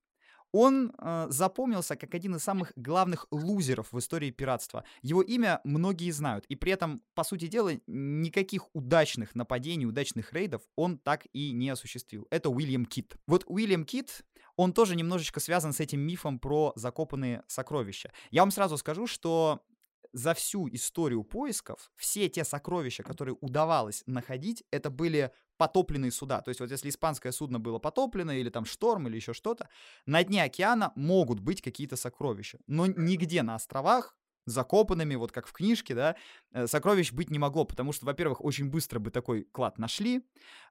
он 0.53 0.93
э, 0.99 1.27
запомнился 1.31 1.97
как 1.97 2.15
один 2.15 2.37
из 2.37 2.43
самых 2.43 2.73
главных 2.77 3.27
лузеров 3.31 3.93
в 3.93 3.99
истории 3.99 4.31
пиратства. 4.31 4.85
Его 5.03 5.23
имя 5.23 5.61
многие 5.65 6.11
знают, 6.11 6.47
и 6.47 6.57
при 6.57 6.73
этом, 6.73 7.03
по 7.15 7.25
сути 7.25 7.47
дела, 7.47 7.73
никаких 7.87 8.75
удачных 8.75 9.35
нападений, 9.35 9.87
удачных 9.87 10.33
рейдов 10.33 10.63
он 10.77 10.99
так 10.99 11.27
и 11.33 11.53
не 11.53 11.71
осуществил. 11.71 12.27
Это 12.31 12.51
Уильям 12.51 12.87
Кит. 12.87 13.17
Вот 13.27 13.45
Уильям 13.47 13.85
Кит, 13.85 14.25
он 14.57 14.73
тоже 14.73 14.97
немножечко 14.97 15.41
связан 15.41 15.73
с 15.73 15.81
этим 15.81 16.01
мифом 16.01 16.39
про 16.39 16.73
закопанные 16.77 17.43
сокровища. 17.47 18.13
Я 18.31 18.43
вам 18.43 18.51
сразу 18.51 18.77
скажу, 18.79 19.07
что 19.07 19.63
за 20.13 20.35
всю 20.35 20.69
историю 20.69 21.23
поисков 21.23 21.91
все 21.97 22.29
те 22.29 22.45
сокровища, 22.45 23.03
которые 23.03 23.37
удавалось 23.41 24.03
находить, 24.07 24.65
это 24.71 24.91
были 24.91 25.33
потопленные 25.59 26.11
суда. 26.11 26.41
То 26.41 26.49
есть 26.49 26.61
вот 26.61 26.71
если 26.71 26.89
испанское 26.89 27.33
судно 27.33 27.61
было 27.61 27.79
потоплено, 27.79 28.33
или 28.33 28.49
там 28.49 28.65
шторм, 28.65 29.09
или 29.09 29.17
еще 29.17 29.35
что-то, 29.35 29.69
на 30.07 30.25
дне 30.25 30.45
океана 30.45 30.93
могут 30.95 31.41
быть 31.41 31.61
какие-то 31.61 31.97
сокровища. 31.97 32.59
Но 32.67 32.87
нигде 32.87 33.43
на 33.43 33.57
островах 33.57 34.17
закопанными, 34.49 35.15
вот 35.15 35.33
как 35.33 35.47
в 35.47 35.53
книжке, 35.53 35.95
да, 35.95 36.17
э, 36.53 36.67
сокровищ 36.67 37.13
быть 37.13 37.31
не 37.31 37.39
могло, 37.39 37.65
потому 37.65 37.93
что, 37.93 38.07
во-первых, 38.07 38.45
очень 38.45 38.71
быстро 38.71 38.99
бы 38.99 39.11
такой 39.11 39.45
клад 39.45 39.79
нашли, 39.79 40.23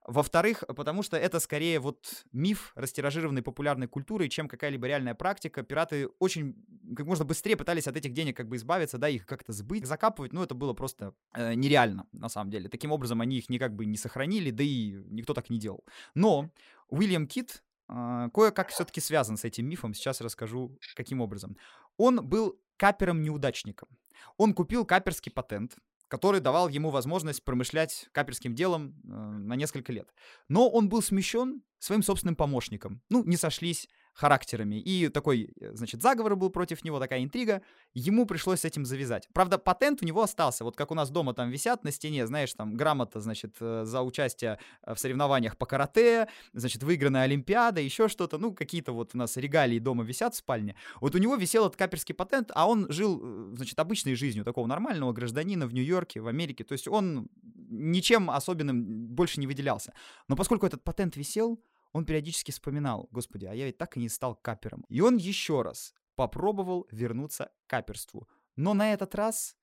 во-вторых, 0.05 0.63
потому 0.67 1.03
что 1.03 1.17
это 1.17 1.39
скорее 1.39 1.79
вот 1.79 2.25
миф 2.31 2.71
растиражированной 2.75 3.41
популярной 3.41 3.87
культурой, 3.87 4.29
чем 4.29 4.47
какая-либо 4.47 4.87
реальная 4.87 5.15
практика. 5.15 5.63
Пираты 5.63 6.07
очень 6.19 6.55
как 6.95 7.05
можно 7.05 7.25
быстрее 7.25 7.57
пытались 7.57 7.87
от 7.87 7.97
этих 7.97 8.13
денег 8.13 8.37
как 8.37 8.47
бы 8.47 8.55
избавиться, 8.55 8.97
да, 8.97 9.09
их 9.09 9.25
как-то 9.25 9.51
сбыть, 9.51 9.85
закапывать, 9.85 10.33
ну, 10.33 10.43
это 10.43 10.55
было 10.55 10.73
просто 10.73 11.13
э, 11.33 11.53
нереально, 11.53 12.07
на 12.11 12.29
самом 12.29 12.51
деле. 12.51 12.69
Таким 12.69 12.91
образом, 12.91 13.21
они 13.21 13.37
их 13.37 13.49
никак 13.49 13.75
бы 13.75 13.85
не 13.85 13.97
сохранили, 13.97 14.51
да 14.51 14.63
и 14.63 14.91
никто 15.09 15.33
так 15.33 15.49
не 15.49 15.59
делал. 15.59 15.83
Но 16.15 16.51
Уильям 16.89 17.27
Кит 17.27 17.63
э, 17.89 18.29
кое-как 18.33 18.69
все-таки 18.69 19.01
связан 19.01 19.37
с 19.37 19.43
этим 19.43 19.67
мифом, 19.67 19.93
сейчас 19.93 20.21
расскажу, 20.21 20.77
каким 20.95 21.21
образом. 21.21 21.57
Он 21.97 22.25
был 22.27 22.59
капером-неудачником. 22.77 23.89
Он 24.37 24.53
купил 24.53 24.85
каперский 24.85 25.31
патент, 25.31 25.77
который 26.07 26.39
давал 26.39 26.69
ему 26.69 26.89
возможность 26.89 27.43
промышлять 27.43 28.07
каперским 28.11 28.55
делом 28.55 28.95
э, 29.03 29.07
на 29.09 29.55
несколько 29.55 29.91
лет. 29.91 30.13
Но 30.47 30.69
он 30.69 30.89
был 30.89 31.01
смещен 31.01 31.61
своим 31.79 32.03
собственным 32.03 32.35
помощником. 32.35 33.01
Ну, 33.09 33.23
не 33.23 33.37
сошлись 33.37 33.89
характерами, 34.17 34.75
и 34.79 35.09
такой, 35.09 35.53
э, 35.59 35.75
значит, 35.75 36.01
заговор 36.01 36.35
был 36.35 36.49
против 36.49 36.83
него, 36.83 36.99
такая 36.99 37.23
интрига, 37.23 37.61
ему 37.93 38.25
пришлось 38.25 38.61
с 38.61 38.65
этим 38.65 38.83
завязать. 38.83 39.29
Правда, 39.31 39.59
патент 39.59 40.01
у 40.01 40.05
него 40.05 40.23
остался, 40.23 40.63
вот 40.63 40.75
как 40.75 40.89
у 40.91 40.95
нас 40.95 41.11
дома 41.11 41.35
там 41.35 41.51
висят 41.51 41.83
на 41.83 41.91
стене, 41.91 42.25
знаешь, 42.25 42.51
там 42.53 42.75
грамота, 42.75 43.19
значит, 43.19 43.55
э, 43.59 43.83
за 43.85 44.01
участие 44.01 44.57
э, 44.81 44.95
в 44.95 44.99
соревнованиях 44.99 45.55
по 45.55 45.67
карате, 45.67 46.27
значит, 46.53 46.81
выигранная 46.81 47.23
Олимпиада, 47.23 47.79
еще 47.79 48.07
что-то, 48.07 48.39
ну, 48.39 48.53
какие-то 48.53 48.91
вот 48.91 49.11
у 49.13 49.17
нас 49.19 49.37
регалии 49.37 49.77
дома 49.77 50.03
висят 50.03 50.33
в 50.33 50.37
спальне. 50.37 50.75
Вот 50.99 51.13
у 51.13 51.19
него 51.19 51.35
висел 51.35 51.67
этот 51.67 51.77
каперский 51.77 52.15
патент, 52.15 52.51
а 52.55 52.67
он 52.67 52.91
жил, 52.91 53.53
значит, 53.55 53.77
обычной 53.77 54.15
жизнью 54.15 54.43
такого 54.43 54.65
нормального 54.65 55.13
гражданина 55.13 55.67
в 55.67 55.75
Нью-Йорке, 55.75 56.21
в 56.21 56.27
Америке, 56.27 56.63
то 56.63 56.73
есть 56.73 56.87
он 56.87 57.29
ничем 57.69 58.31
особенным 58.31 58.83
больше 59.07 59.39
не 59.39 59.45
выделялся. 59.45 59.93
Но 60.27 60.35
поскольку 60.35 60.65
этот 60.65 60.83
патент 60.83 61.17
висел, 61.17 61.59
он 61.97 62.05
периодически 62.05 62.51
вспоминал, 62.51 63.07
господи, 63.11 63.45
а 63.45 63.53
я 63.55 63.65
ведь 63.65 63.79
так 63.79 63.97
и 63.97 63.99
не 63.99 64.07
стал 64.07 64.35
капером. 64.35 64.85
И 64.87 65.01
он 65.01 65.17
еще 65.17 65.63
раз 65.63 65.95
попробовал 66.15 66.87
вернуться 66.91 67.51
к 67.65 67.69
каперству. 67.71 68.29
Но 68.55 68.75
на 68.75 68.93
этот 68.93 69.15
раз 69.15 69.55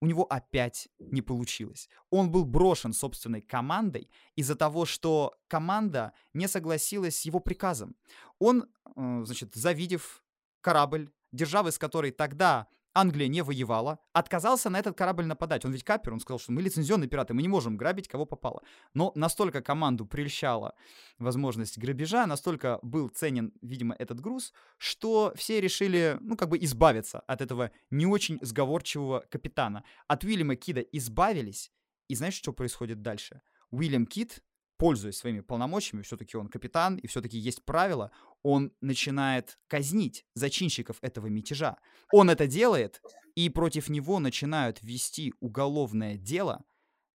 у 0.00 0.06
него 0.06 0.22
опять 0.22 0.88
не 1.00 1.20
получилось. 1.20 1.88
Он 2.10 2.30
был 2.30 2.44
брошен 2.44 2.92
собственной 2.92 3.40
командой 3.40 4.08
из-за 4.36 4.54
того, 4.54 4.84
что 4.84 5.34
команда 5.48 6.12
не 6.32 6.46
согласилась 6.46 7.16
с 7.16 7.22
его 7.22 7.40
приказом. 7.40 7.96
Он, 8.38 8.70
э, 8.94 9.22
значит, 9.24 9.56
завидев 9.56 10.22
корабль, 10.60 11.10
державы 11.32 11.72
с 11.72 11.78
которой 11.78 12.12
тогда 12.12 12.68
Англия 12.94 13.26
не 13.26 13.42
воевала, 13.42 13.98
отказался 14.12 14.70
на 14.70 14.78
этот 14.78 14.96
корабль 14.96 15.26
нападать. 15.26 15.64
Он 15.64 15.72
ведь 15.72 15.82
капер, 15.82 16.12
он 16.12 16.20
сказал, 16.20 16.38
что 16.38 16.52
мы 16.52 16.62
лицензионные 16.62 17.08
пираты, 17.08 17.34
мы 17.34 17.42
не 17.42 17.48
можем 17.48 17.76
грабить 17.76 18.06
кого 18.06 18.24
попало. 18.24 18.62
Но 18.94 19.10
настолько 19.16 19.62
команду 19.62 20.06
прельщала 20.06 20.74
возможность 21.18 21.76
грабежа, 21.76 22.26
настолько 22.26 22.78
был 22.82 23.08
ценен, 23.08 23.52
видимо, 23.62 23.96
этот 23.98 24.20
груз, 24.20 24.52
что 24.78 25.32
все 25.36 25.60
решили, 25.60 26.16
ну, 26.20 26.36
как 26.36 26.48
бы 26.48 26.58
избавиться 26.58 27.20
от 27.20 27.40
этого 27.40 27.72
не 27.90 28.06
очень 28.06 28.38
сговорчивого 28.40 29.24
капитана. 29.28 29.84
От 30.06 30.22
Уильяма 30.22 30.54
Кида 30.54 30.80
избавились, 30.80 31.72
и 32.08 32.14
знаешь, 32.14 32.34
что 32.34 32.52
происходит 32.52 33.02
дальше? 33.02 33.42
Уильям 33.70 34.06
Кид 34.06 34.40
пользуясь 34.76 35.16
своими 35.16 35.40
полномочиями, 35.40 36.02
все-таки 36.02 36.36
он 36.36 36.48
капитан, 36.48 36.96
и 36.96 37.06
все-таки 37.06 37.38
есть 37.38 37.64
правила, 37.64 38.10
он 38.44 38.72
начинает 38.80 39.58
казнить 39.66 40.24
зачинщиков 40.34 40.98
этого 41.00 41.26
мятежа. 41.26 41.78
Он 42.12 42.30
это 42.30 42.46
делает, 42.46 43.00
и 43.34 43.48
против 43.48 43.88
него 43.88 44.20
начинают 44.20 44.80
вести 44.82 45.32
уголовное 45.40 46.16
дело 46.16 46.62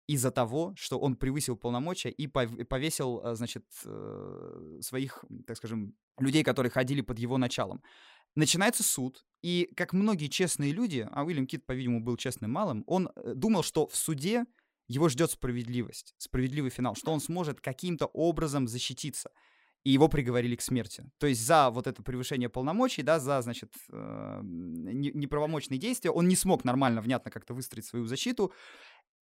из-за 0.07 0.31
того, 0.31 0.73
что 0.77 0.97
он 0.97 1.17
превысил 1.17 1.57
полномочия 1.57 2.09
и 2.09 2.27
повесил, 2.27 3.21
э, 3.23 3.35
значит, 3.35 3.65
э, 3.83 4.79
своих, 4.81 5.25
так 5.45 5.57
скажем, 5.57 5.93
людей, 6.17 6.43
которые 6.43 6.71
ходили 6.71 7.01
под 7.01 7.19
его 7.19 7.37
началом. 7.37 7.83
Начинается 8.35 8.83
суд, 8.83 9.25
и 9.41 9.69
как 9.75 9.91
многие 9.91 10.27
честные 10.27 10.71
люди, 10.71 11.07
а 11.11 11.25
Уильям 11.25 11.45
Кит, 11.45 11.65
по-видимому, 11.65 12.03
был 12.03 12.15
честным 12.15 12.51
малым, 12.51 12.85
он 12.87 13.09
э, 13.15 13.33
думал, 13.35 13.63
что 13.63 13.85
в 13.85 13.95
суде 13.97 14.45
его 14.87 15.09
ждет 15.09 15.31
справедливость, 15.31 16.15
справедливый 16.17 16.71
финал, 16.71 16.95
что 16.95 17.11
он 17.11 17.19
сможет 17.19 17.59
каким-то 17.59 18.05
образом 18.05 18.67
защититься. 18.67 19.31
И 19.87 19.91
его 19.91 20.09
приговорили 20.09 20.55
к 20.57 20.61
смерти. 20.61 21.05
То 21.17 21.27
есть 21.27 21.45
за 21.45 21.69
вот 21.69 21.87
это 21.87 22.03
превышение 22.03 22.49
полномочий, 22.49 23.03
да, 23.03 23.19
за, 23.19 23.41
значит, 23.41 23.71
э, 23.93 24.41
неправомочные 24.43 25.77
действия, 25.77 26.11
он 26.11 26.27
не 26.27 26.35
смог 26.35 26.65
нормально, 26.65 27.01
внятно 27.01 27.31
как-то 27.31 27.53
выстроить 27.53 27.85
свою 27.85 28.05
защиту, 28.05 28.51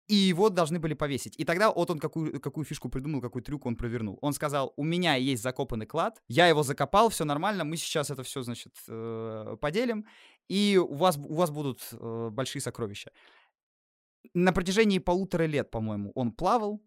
и 0.08 0.16
его 0.16 0.50
должны 0.50 0.80
были 0.80 0.94
повесить. 0.94 1.36
И 1.38 1.44
тогда 1.44 1.70
вот 1.70 1.92
он 1.92 2.00
какую, 2.00 2.40
какую 2.40 2.64
фишку 2.64 2.88
придумал, 2.88 3.20
какой 3.20 3.42
трюк 3.42 3.66
он 3.66 3.76
провернул. 3.76 4.20
Он 4.22 4.32
сказал, 4.32 4.74
у 4.78 4.86
меня 4.86 5.16
есть 5.16 5.44
закопанный 5.44 5.86
клад, 5.86 6.24
я 6.30 6.48
его 6.48 6.64
закопал, 6.64 7.10
все 7.10 7.26
нормально, 7.26 7.66
мы 7.66 7.76
сейчас 7.76 8.10
это 8.10 8.24
все, 8.24 8.42
значит, 8.42 8.74
э, 8.88 9.58
поделим, 9.60 10.06
и 10.48 10.78
у 10.78 10.96
вас, 10.96 11.18
у 11.18 11.36
вас 11.36 11.52
будут 11.52 11.82
э, 11.92 12.30
большие 12.32 12.62
сокровища 12.62 13.12
на 14.34 14.54
протяжении 14.54 15.00
полутора 15.00 15.44
лет, 15.44 15.72
по-моему, 15.72 16.12
он 16.16 16.32
плавал, 16.32 16.82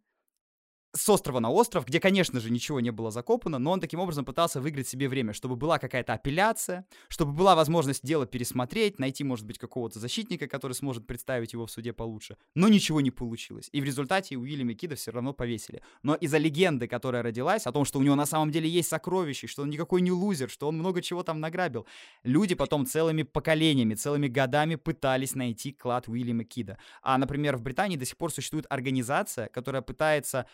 с 0.93 1.09
острова 1.09 1.39
на 1.39 1.51
остров, 1.51 1.87
где, 1.87 2.01
конечно 2.01 2.41
же, 2.41 2.51
ничего 2.51 2.81
не 2.81 2.91
было 2.91 3.11
закопано, 3.11 3.59
но 3.59 3.71
он 3.71 3.81
таким 3.81 4.01
образом 4.01 4.25
пытался 4.25 4.61
выиграть 4.61 4.89
себе 4.89 5.09
время, 5.09 5.33
чтобы 5.33 5.57
была 5.57 5.79
какая-то 5.79 6.15
апелляция, 6.15 6.85
чтобы 7.09 7.33
была 7.33 7.55
возможность 7.55 8.05
дело 8.05 8.27
пересмотреть, 8.27 8.99
найти, 8.99 9.23
может 9.23 9.47
быть, 9.47 9.59
какого-то 9.59 10.01
защитника, 10.01 10.49
который 10.49 10.73
сможет 10.73 11.07
представить 11.07 11.53
его 11.53 11.67
в 11.67 11.71
суде 11.71 11.93
получше. 11.93 12.37
Но 12.55 12.69
ничего 12.69 13.01
не 13.01 13.11
получилось. 13.11 13.69
И 13.73 13.81
в 13.81 13.85
результате 13.85 14.37
Уильяма 14.37 14.75
Кида 14.75 14.97
все 14.97 15.12
равно 15.12 15.33
повесили. 15.33 15.83
Но 16.03 16.15
из-за 16.15 16.39
легенды, 16.39 16.89
которая 16.89 17.23
родилась, 17.23 17.67
о 17.67 17.73
том, 17.73 17.85
что 17.85 17.99
у 17.99 18.03
него 18.03 18.17
на 18.17 18.27
самом 18.27 18.51
деле 18.51 18.69
есть 18.69 18.89
сокровища, 18.89 19.47
что 19.47 19.62
он 19.62 19.71
никакой 19.71 20.01
не 20.01 20.11
лузер, 20.11 20.51
что 20.51 20.67
он 20.69 20.79
много 20.79 21.03
чего 21.03 21.23
там 21.23 21.41
награбил, 21.41 21.87
люди 22.25 22.55
потом 22.55 22.87
целыми 22.87 23.23
поколениями, 23.23 23.95
целыми 23.95 24.27
годами 24.27 24.75
пытались 24.75 25.35
найти 25.37 25.73
клад 25.73 26.09
Уильяма 26.09 26.45
Кида. 26.45 26.79
А, 27.03 27.17
например, 27.17 27.57
в 27.57 27.62
Британии 27.62 27.97
до 27.97 28.05
сих 28.05 28.17
пор 28.17 28.33
существует 28.33 28.67
организация, 28.69 29.49
которая 29.49 29.83
пытается 29.83 30.47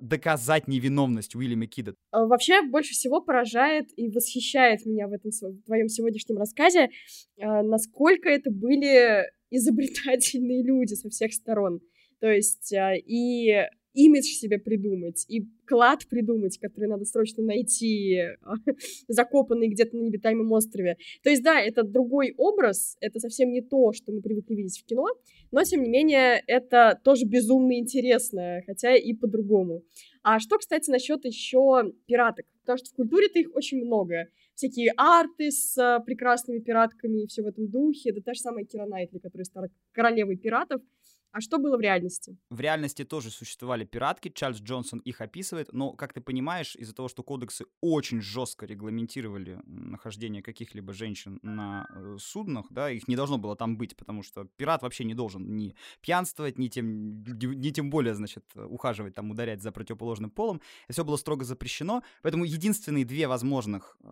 доказать 0.00 0.68
невиновность 0.68 1.34
Уильяма 1.34 1.66
Кида. 1.66 1.94
А, 2.10 2.26
вообще, 2.26 2.62
больше 2.62 2.92
всего 2.92 3.20
поражает 3.20 3.88
и 3.96 4.08
восхищает 4.08 4.84
меня 4.84 5.06
в 5.06 5.12
этом 5.12 5.30
в 5.30 5.62
твоем 5.64 5.88
сегодняшнем 5.88 6.38
рассказе, 6.38 6.90
э, 7.36 7.62
насколько 7.62 8.28
это 8.28 8.50
были 8.50 9.24
изобретательные 9.50 10.64
люди 10.64 10.94
со 10.94 11.08
всех 11.08 11.32
сторон. 11.32 11.80
То 12.20 12.28
есть 12.28 12.72
э, 12.72 12.98
и 12.98 13.66
имидж 13.94 14.26
себе 14.26 14.58
придумать, 14.58 15.24
и 15.28 15.46
клад 15.66 16.06
придумать, 16.08 16.58
который 16.58 16.88
надо 16.88 17.04
срочно 17.04 17.42
найти, 17.42 18.20
закопанный 19.08 19.68
где-то 19.68 19.96
на 19.96 20.02
необитаемом 20.02 20.50
острове. 20.52 20.96
То 21.22 21.30
есть, 21.30 21.42
да, 21.42 21.60
это 21.60 21.82
другой 21.82 22.34
образ, 22.36 22.96
это 23.00 23.18
совсем 23.20 23.50
не 23.50 23.62
то, 23.62 23.92
что 23.92 24.12
мы 24.12 24.20
привыкли 24.20 24.54
видеть 24.54 24.80
в 24.80 24.84
кино, 24.84 25.06
но, 25.50 25.62
тем 25.64 25.82
не 25.82 25.88
менее, 25.88 26.42
это 26.46 27.00
тоже 27.04 27.24
безумно 27.26 27.78
интересно, 27.78 28.62
хотя 28.66 28.94
и 28.94 29.12
по-другому. 29.12 29.82
А 30.22 30.38
что, 30.38 30.58
кстати, 30.58 30.90
насчет 30.90 31.24
еще 31.24 31.92
пираток? 32.06 32.46
Потому 32.60 32.78
что 32.78 32.90
в 32.90 32.94
культуре-то 32.94 33.38
их 33.38 33.54
очень 33.54 33.84
много. 33.84 34.28
Всякие 34.54 34.92
арты 34.96 35.50
с 35.50 35.78
а, 35.78 36.00
прекрасными 36.00 36.58
пиратками 36.58 37.22
и 37.22 37.26
все 37.26 37.42
в 37.42 37.46
этом 37.46 37.68
духе. 37.68 38.12
Да 38.12 38.20
та 38.20 38.34
же 38.34 38.40
самая 38.40 38.64
Кира 38.64 38.84
Найтли, 38.84 39.18
которая 39.18 39.44
стала 39.44 39.68
королевой 39.92 40.36
пиратов. 40.36 40.82
А 41.32 41.40
что 41.40 41.58
было 41.58 41.76
в 41.76 41.80
реальности? 41.80 42.36
В 42.50 42.60
реальности 42.60 43.04
тоже 43.04 43.30
существовали 43.30 43.84
пиратки, 43.84 44.30
Чарльз 44.30 44.60
Джонсон 44.60 44.98
их 45.00 45.20
описывает, 45.20 45.72
но, 45.72 45.92
как 45.92 46.12
ты 46.12 46.20
понимаешь, 46.20 46.74
из-за 46.74 46.92
того, 46.92 47.08
что 47.08 47.22
кодексы 47.22 47.66
очень 47.80 48.20
жестко 48.20 48.66
регламентировали 48.66 49.60
нахождение 49.64 50.42
каких-либо 50.42 50.92
женщин 50.92 51.38
на 51.42 51.86
э, 51.90 52.16
суднах, 52.18 52.66
да, 52.70 52.90
их 52.90 53.06
не 53.06 53.14
должно 53.14 53.38
было 53.38 53.54
там 53.54 53.76
быть, 53.76 53.96
потому 53.96 54.24
что 54.24 54.44
пират 54.56 54.82
вообще 54.82 55.04
не 55.04 55.14
должен 55.14 55.56
ни 55.56 55.76
пьянствовать, 56.00 56.58
ни 56.58 56.66
тем, 56.66 57.22
ни 57.22 57.70
тем 57.70 57.90
более, 57.90 58.14
значит, 58.14 58.44
ухаживать, 58.56 59.14
там, 59.14 59.30
ударять 59.30 59.62
за 59.62 59.70
противоположным 59.70 60.30
полом. 60.30 60.60
Это 60.86 60.94
все 60.94 61.04
было 61.04 61.16
строго 61.16 61.44
запрещено, 61.44 62.02
поэтому 62.22 62.44
единственные 62.44 63.04
две 63.04 63.28
возможных 63.28 63.96
э, 64.02 64.06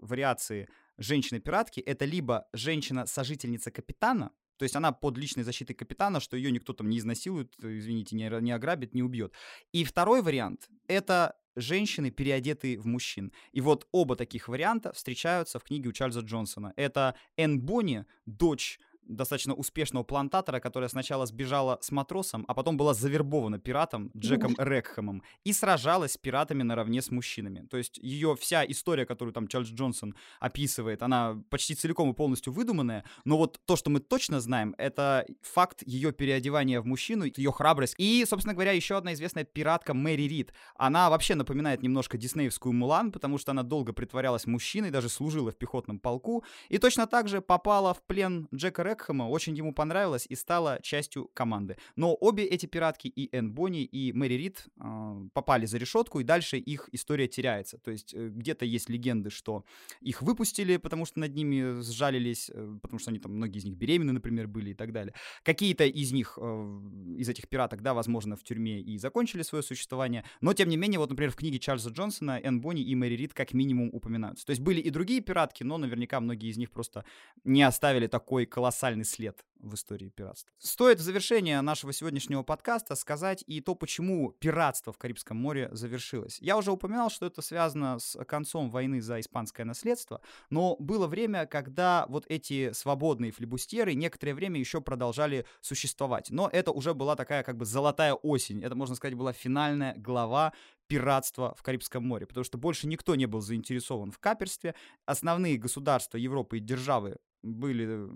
вариации 0.00 0.68
женщины-пиратки— 0.96 1.80
это 1.86 2.06
либо 2.06 2.46
женщина-сожительница 2.54 3.70
капитана, 3.70 4.32
то 4.58 4.64
есть 4.64 4.76
она 4.76 4.92
под 4.92 5.16
личной 5.16 5.44
защитой 5.44 5.74
капитана, 5.74 6.20
что 6.20 6.36
ее 6.36 6.50
никто 6.50 6.72
там 6.72 6.88
не 6.88 6.98
изнасилует, 6.98 7.54
извините, 7.58 8.16
не, 8.16 8.28
не 8.42 8.52
ограбит, 8.52 8.94
не 8.94 9.02
убьет. 9.02 9.32
И 9.72 9.84
второй 9.84 10.22
вариант— 10.22 10.68
это 10.88 11.36
женщины, 11.56 12.10
переодетые 12.10 12.78
в 12.78 12.86
мужчин. 12.86 13.32
И 13.52 13.60
вот 13.60 13.86
оба 13.92 14.16
таких 14.16 14.48
варианта 14.48 14.92
встречаются 14.92 15.58
в 15.58 15.64
книге 15.64 15.88
у 15.88 15.92
Чарльза 15.92 16.20
Джонсона. 16.20 16.72
Это 16.76 17.14
Энн 17.36 17.60
Бонни, 17.60 18.04
дочь 18.26 18.78
достаточно 19.08 19.54
успешного 19.54 20.04
плантатора, 20.04 20.60
которая 20.60 20.88
сначала 20.88 21.26
сбежала 21.26 21.78
с 21.80 21.90
матросом, 21.90 22.44
а 22.46 22.54
потом 22.54 22.76
была 22.76 22.94
завербована 22.94 23.58
пиратом 23.58 24.10
Джеком 24.16 24.54
Рекхэмом 24.58 25.22
и 25.44 25.52
сражалась 25.52 26.12
с 26.12 26.16
пиратами 26.16 26.62
наравне 26.62 27.02
с 27.02 27.10
мужчинами. 27.10 27.66
То 27.70 27.78
есть 27.78 27.98
ее 27.98 28.36
вся 28.36 28.64
история, 28.64 29.06
которую 29.06 29.32
там 29.32 29.48
Чарльз 29.48 29.70
Джонсон 29.70 30.14
описывает, 30.40 31.02
она 31.02 31.42
почти 31.50 31.74
целиком 31.74 32.10
и 32.10 32.14
полностью 32.14 32.52
выдуманная, 32.52 33.04
но 33.24 33.38
вот 33.38 33.60
то, 33.64 33.76
что 33.76 33.90
мы 33.90 34.00
точно 34.00 34.40
знаем, 34.40 34.74
это 34.78 35.26
факт 35.42 35.82
ее 35.86 36.12
переодевания 36.12 36.80
в 36.80 36.86
мужчину, 36.86 37.24
ее 37.24 37.52
храбрость. 37.52 37.94
И, 37.98 38.24
собственно 38.28 38.54
говоря, 38.54 38.72
еще 38.72 38.96
одна 38.96 39.14
известная 39.14 39.44
пиратка 39.44 39.94
Мэри 39.94 40.22
Рид. 40.22 40.52
Она 40.76 41.10
вообще 41.10 41.34
напоминает 41.34 41.82
немножко 41.82 42.18
диснеевскую 42.18 42.72
Мулан, 42.72 43.12
потому 43.12 43.38
что 43.38 43.52
она 43.52 43.62
долго 43.62 43.92
притворялась 43.92 44.46
мужчиной, 44.46 44.90
даже 44.90 45.08
служила 45.08 45.50
в 45.50 45.56
пехотном 45.56 45.98
полку, 45.98 46.44
и 46.68 46.78
точно 46.78 47.06
так 47.06 47.28
же 47.28 47.40
попала 47.40 47.94
в 47.94 48.02
плен 48.02 48.48
Джека 48.54 48.82
Рекхэма 48.82 48.97
Бекхэма, 48.98 49.28
очень 49.28 49.56
ему 49.56 49.72
понравилось 49.72 50.26
и 50.28 50.34
стала 50.34 50.80
частью 50.82 51.30
команды. 51.34 51.76
Но 51.96 52.16
обе 52.20 52.44
эти 52.44 52.66
пиратки, 52.66 53.08
и 53.08 53.34
Энн 53.34 53.52
Бонни, 53.52 53.84
и 53.84 54.12
Мэри 54.12 54.34
Рид, 54.34 54.66
э, 54.76 55.28
попали 55.32 55.66
за 55.66 55.78
решетку, 55.78 56.20
и 56.20 56.24
дальше 56.24 56.58
их 56.58 56.88
история 56.92 57.28
теряется. 57.28 57.78
То 57.78 57.90
есть 57.90 58.14
э, 58.14 58.28
где-то 58.28 58.64
есть 58.64 58.90
легенды, 58.90 59.30
что 59.30 59.64
их 60.00 60.22
выпустили, 60.22 60.76
потому 60.76 61.06
что 61.06 61.20
над 61.20 61.34
ними 61.34 61.80
сжалились, 61.80 62.50
э, 62.52 62.78
потому 62.82 62.98
что 62.98 63.10
они 63.10 63.20
там, 63.20 63.32
многие 63.32 63.58
из 63.58 63.64
них 63.64 63.76
беременны, 63.76 64.12
например, 64.12 64.48
были 64.48 64.70
и 64.70 64.74
так 64.74 64.92
далее. 64.92 65.14
Какие-то 65.44 65.84
из 65.84 66.12
них, 66.12 66.38
э, 66.40 66.80
из 67.16 67.28
этих 67.28 67.48
пираток, 67.48 67.82
да, 67.82 67.94
возможно, 67.94 68.36
в 68.36 68.42
тюрьме 68.42 68.80
и 68.80 68.98
закончили 68.98 69.42
свое 69.42 69.62
существование, 69.62 70.24
но, 70.40 70.52
тем 70.54 70.68
не 70.68 70.76
менее, 70.76 70.98
вот, 70.98 71.10
например, 71.10 71.30
в 71.30 71.36
книге 71.36 71.58
Чарльза 71.58 71.90
Джонсона 71.90 72.40
Энн 72.42 72.60
Бонни 72.60 72.82
и 72.82 72.94
Мэри 72.94 73.14
Рид 73.14 73.34
как 73.34 73.54
минимум 73.54 73.90
упоминаются. 73.92 74.44
То 74.46 74.50
есть 74.50 74.62
были 74.62 74.80
и 74.80 74.90
другие 74.90 75.20
пиратки, 75.20 75.62
но 75.62 75.78
наверняка 75.78 76.20
многие 76.20 76.50
из 76.50 76.56
них 76.56 76.70
просто 76.70 77.04
не 77.44 77.62
оставили 77.62 78.08
такой 78.08 78.46
колоссальный 78.46 78.87
след 79.04 79.44
в 79.60 79.74
истории 79.74 80.08
пиратства. 80.08 80.52
Стоит 80.58 80.98
в 80.98 81.02
завершение 81.02 81.60
нашего 81.60 81.92
сегодняшнего 81.92 82.42
подкаста 82.42 82.94
сказать 82.94 83.42
и 83.46 83.60
то, 83.60 83.74
почему 83.74 84.32
пиратство 84.32 84.92
в 84.92 84.98
Карибском 84.98 85.36
море 85.36 85.68
завершилось. 85.72 86.38
Я 86.40 86.56
уже 86.56 86.70
упоминал, 86.70 87.10
что 87.10 87.26
это 87.26 87.42
связано 87.42 87.98
с 87.98 88.16
концом 88.24 88.70
войны 88.70 89.00
за 89.00 89.20
испанское 89.20 89.66
наследство, 89.66 90.20
но 90.50 90.76
было 90.78 91.06
время, 91.06 91.46
когда 91.46 92.06
вот 92.08 92.24
эти 92.28 92.72
свободные 92.72 93.32
флебустеры 93.32 93.94
некоторое 93.94 94.34
время 94.34 94.60
еще 94.60 94.80
продолжали 94.80 95.44
существовать. 95.60 96.30
Но 96.30 96.48
это 96.52 96.70
уже 96.70 96.94
была 96.94 97.16
такая 97.16 97.42
как 97.42 97.56
бы 97.56 97.64
золотая 97.64 98.14
осень. 98.14 98.62
Это, 98.62 98.74
можно 98.74 98.94
сказать, 98.94 99.14
была 99.14 99.32
финальная 99.32 99.94
глава 99.96 100.52
пиратства 100.86 101.54
в 101.56 101.62
Карибском 101.62 102.06
море, 102.06 102.26
потому 102.26 102.44
что 102.44 102.58
больше 102.58 102.86
никто 102.86 103.14
не 103.14 103.26
был 103.26 103.40
заинтересован 103.40 104.10
в 104.10 104.18
каперстве. 104.18 104.74
Основные 105.04 105.58
государства 105.58 106.16
Европы 106.16 106.56
и 106.56 106.60
державы 106.60 107.18
были 107.42 108.08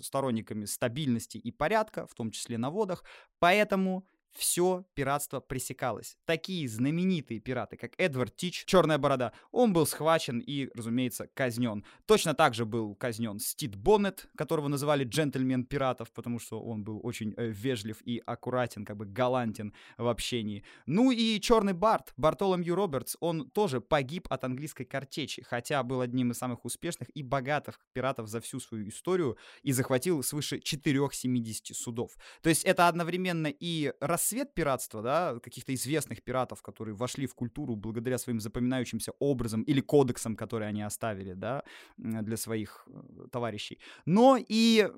сторонниками 0.00 0.64
стабильности 0.64 1.38
и 1.38 1.50
порядка, 1.50 2.06
в 2.06 2.14
том 2.14 2.30
числе 2.30 2.58
на 2.58 2.70
водах, 2.70 3.04
поэтому 3.38 4.06
все 4.36 4.84
пиратство 4.94 5.40
пресекалось. 5.40 6.16
Такие 6.24 6.68
знаменитые 6.68 7.40
пираты, 7.40 7.76
как 7.76 7.92
Эдвард 7.98 8.36
Тич, 8.36 8.64
Черная 8.64 8.98
борода, 8.98 9.32
он 9.50 9.72
был 9.72 9.86
схвачен 9.86 10.38
и, 10.38 10.68
разумеется, 10.74 11.28
казнен. 11.34 11.84
Точно 12.06 12.34
так 12.34 12.54
же 12.54 12.64
был 12.64 12.94
казнен 12.94 13.38
Стит 13.38 13.76
Боннет, 13.76 14.28
которого 14.36 14.68
называли 14.68 15.04
джентльмен 15.04 15.64
пиратов, 15.64 16.12
потому 16.12 16.38
что 16.38 16.60
он 16.60 16.84
был 16.84 17.00
очень 17.02 17.34
э, 17.36 17.48
вежлив 17.48 18.00
и 18.02 18.22
аккуратен, 18.24 18.84
как 18.84 18.96
бы 18.96 19.06
галантен 19.06 19.74
в 19.98 20.06
общении. 20.06 20.64
Ну 20.86 21.10
и 21.10 21.40
Черный 21.40 21.72
Барт, 21.72 22.12
Бартоломью 22.16 22.74
Робертс, 22.74 23.16
он 23.20 23.50
тоже 23.50 23.80
погиб 23.80 24.26
от 24.30 24.44
английской 24.44 24.84
картечи, 24.84 25.42
хотя 25.42 25.82
был 25.82 26.00
одним 26.00 26.30
из 26.30 26.38
самых 26.38 26.64
успешных 26.64 27.08
и 27.14 27.22
богатых 27.22 27.78
пиратов 27.92 28.28
за 28.28 28.40
всю 28.40 28.60
свою 28.60 28.88
историю 28.88 29.36
и 29.62 29.72
захватил 29.72 30.22
свыше 30.22 30.60
470 30.60 31.76
судов. 31.76 32.16
То 32.42 32.48
есть 32.48 32.64
это 32.64 32.88
одновременно 32.88 33.48
и 33.48 33.92
рассвет 34.20 34.54
пиратства, 34.54 35.02
да, 35.02 35.38
каких-то 35.40 35.72
известных 35.72 36.22
пиратов, 36.22 36.62
которые 36.62 36.94
вошли 36.94 37.26
в 37.26 37.34
культуру 37.34 37.76
благодаря 37.76 38.18
своим 38.18 38.40
запоминающимся 38.40 39.12
образом 39.18 39.62
или 39.62 39.80
кодексам, 39.80 40.36
которые 40.36 40.68
они 40.68 40.82
оставили, 40.82 41.34
да, 41.34 41.62
для 41.96 42.36
своих 42.36 42.86
э, 42.86 43.28
товарищей. 43.32 43.78
Но 44.06 44.38
и 44.38 44.90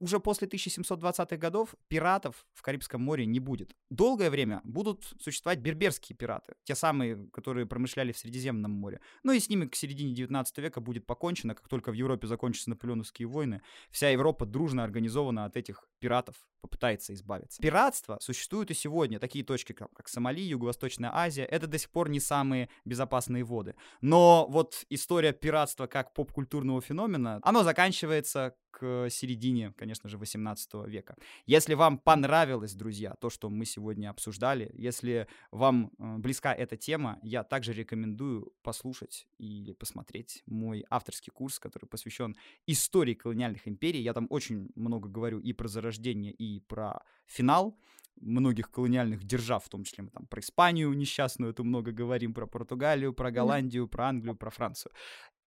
уже 0.00 0.20
после 0.20 0.46
1720-х 0.48 1.36
годов 1.36 1.74
пиратов 1.88 2.46
в 2.54 2.62
Карибском 2.62 3.02
море 3.02 3.26
не 3.26 3.40
будет. 3.40 3.74
Долгое 3.90 4.30
время 4.30 4.60
будут 4.64 5.14
существовать 5.20 5.58
берберские 5.58 6.16
пираты, 6.16 6.54
те 6.64 6.74
самые, 6.74 7.28
которые 7.32 7.66
промышляли 7.66 8.12
в 8.12 8.18
Средиземном 8.18 8.70
море. 8.70 9.00
Ну 9.24 9.32
и 9.32 9.40
с 9.40 9.48
ними 9.48 9.66
к 9.66 9.74
середине 9.74 10.14
19 10.14 10.58
века 10.58 10.80
будет 10.80 11.06
покончено, 11.06 11.54
как 11.54 11.68
только 11.68 11.90
в 11.90 11.94
Европе 11.94 12.26
закончатся 12.28 12.70
наполеоновские 12.70 13.26
войны, 13.26 13.60
вся 13.90 14.10
Европа 14.10 14.46
дружно 14.46 14.84
организована 14.84 15.46
от 15.46 15.56
этих 15.56 15.88
пиратов 15.98 16.36
попытается 16.60 17.14
избавиться. 17.14 17.60
Пиратство 17.62 18.18
существует 18.20 18.70
и 18.70 18.74
сегодня. 18.74 19.18
Такие 19.18 19.44
точки, 19.44 19.72
как, 19.72 20.08
Сомали, 20.08 20.40
Юго-Восточная 20.40 21.10
Азия, 21.14 21.44
это 21.44 21.66
до 21.66 21.78
сих 21.78 21.90
пор 21.90 22.08
не 22.08 22.20
самые 22.20 22.68
безопасные 22.84 23.44
воды. 23.44 23.74
Но 24.00 24.46
вот 24.48 24.84
история 24.90 25.32
пиратства 25.32 25.86
как 25.86 26.14
поп-культурного 26.14 26.80
феномена, 26.80 27.40
оно 27.42 27.62
заканчивается 27.62 28.54
к 28.70 29.08
середине, 29.10 29.72
конечно 29.76 30.08
же, 30.08 30.18
18 30.18 30.86
века. 30.86 31.16
Если 31.46 31.74
вам 31.74 31.98
понравилось, 31.98 32.74
друзья, 32.74 33.14
то, 33.20 33.30
что 33.30 33.50
мы 33.50 33.64
сегодня 33.64 34.10
обсуждали, 34.10 34.70
если 34.74 35.26
вам 35.50 35.90
э, 35.98 36.18
близка 36.18 36.54
эта 36.54 36.76
тема, 36.76 37.18
я 37.22 37.44
также 37.44 37.72
рекомендую 37.72 38.52
послушать 38.62 39.26
или 39.38 39.72
посмотреть 39.72 40.42
мой 40.46 40.84
авторский 40.90 41.32
курс, 41.32 41.58
который 41.58 41.86
посвящен 41.86 42.36
истории 42.66 43.14
колониальных 43.14 43.66
империй. 43.66 44.00
Я 44.00 44.12
там 44.12 44.26
очень 44.30 44.70
много 44.74 45.08
говорю 45.08 45.38
и 45.40 45.52
про 45.52 45.68
зарождение, 45.68 46.32
и 46.32 46.60
про 46.60 47.02
финал 47.26 47.78
многих 48.20 48.70
колониальных 48.70 49.24
держав, 49.24 49.64
в 49.64 49.68
том 49.68 49.84
числе 49.84 50.04
мы 50.04 50.10
там 50.10 50.26
про 50.26 50.40
Испанию 50.40 50.92
несчастную, 50.92 51.52
это 51.52 51.62
много 51.62 51.92
говорим, 51.92 52.34
про 52.34 52.46
Португалию, 52.46 53.12
про 53.12 53.30
Голландию, 53.30 53.88
про 53.88 54.08
Англию, 54.08 54.36
про 54.36 54.50
Францию. 54.50 54.92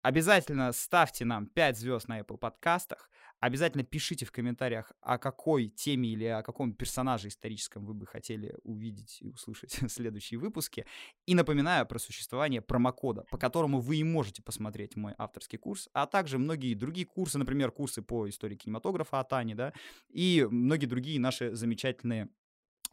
Обязательно 0.02 0.72
ставьте 0.72 1.26
нам 1.26 1.46
5 1.46 1.78
звезд 1.78 2.08
на 2.08 2.20
Apple 2.20 2.38
подкастах. 2.38 3.10
Обязательно 3.40 3.84
пишите 3.84 4.26
в 4.26 4.32
комментариях, 4.32 4.92
о 5.02 5.20
какой 5.20 5.68
теме 5.68 6.10
или 6.10 6.26
о 6.26 6.42
каком 6.42 6.74
персонаже 6.74 7.28
историческом 7.28 7.86
вы 7.86 7.94
бы 7.94 8.08
хотели 8.08 8.56
увидеть 8.64 9.20
и 9.22 9.30
услышать 9.30 9.72
следующие 9.92 10.40
выпуски. 10.40 10.86
И 11.28 11.36
напоминаю 11.36 11.86
про 11.86 12.00
существование 12.00 12.62
промокода, 12.62 13.26
по 13.30 13.38
которому 13.38 13.80
вы 13.80 13.98
и 13.98 14.04
можете 14.04 14.42
посмотреть 14.42 14.96
мой 14.96 15.14
авторский 15.20 15.60
курс, 15.60 15.88
а 15.94 16.08
также 16.08 16.40
многие 16.40 16.74
другие 16.74 17.06
курсы, 17.06 17.38
например, 17.38 17.72
курсы 17.72 18.02
по 18.02 18.28
истории 18.28 18.56
кинематографа 18.56 19.20
от 19.20 19.34
Ани, 19.34 19.54
да, 19.54 19.72
и 20.10 20.48
многие 20.50 20.88
другие 20.88 21.20
наши 21.20 21.56
замечательные 21.56 22.28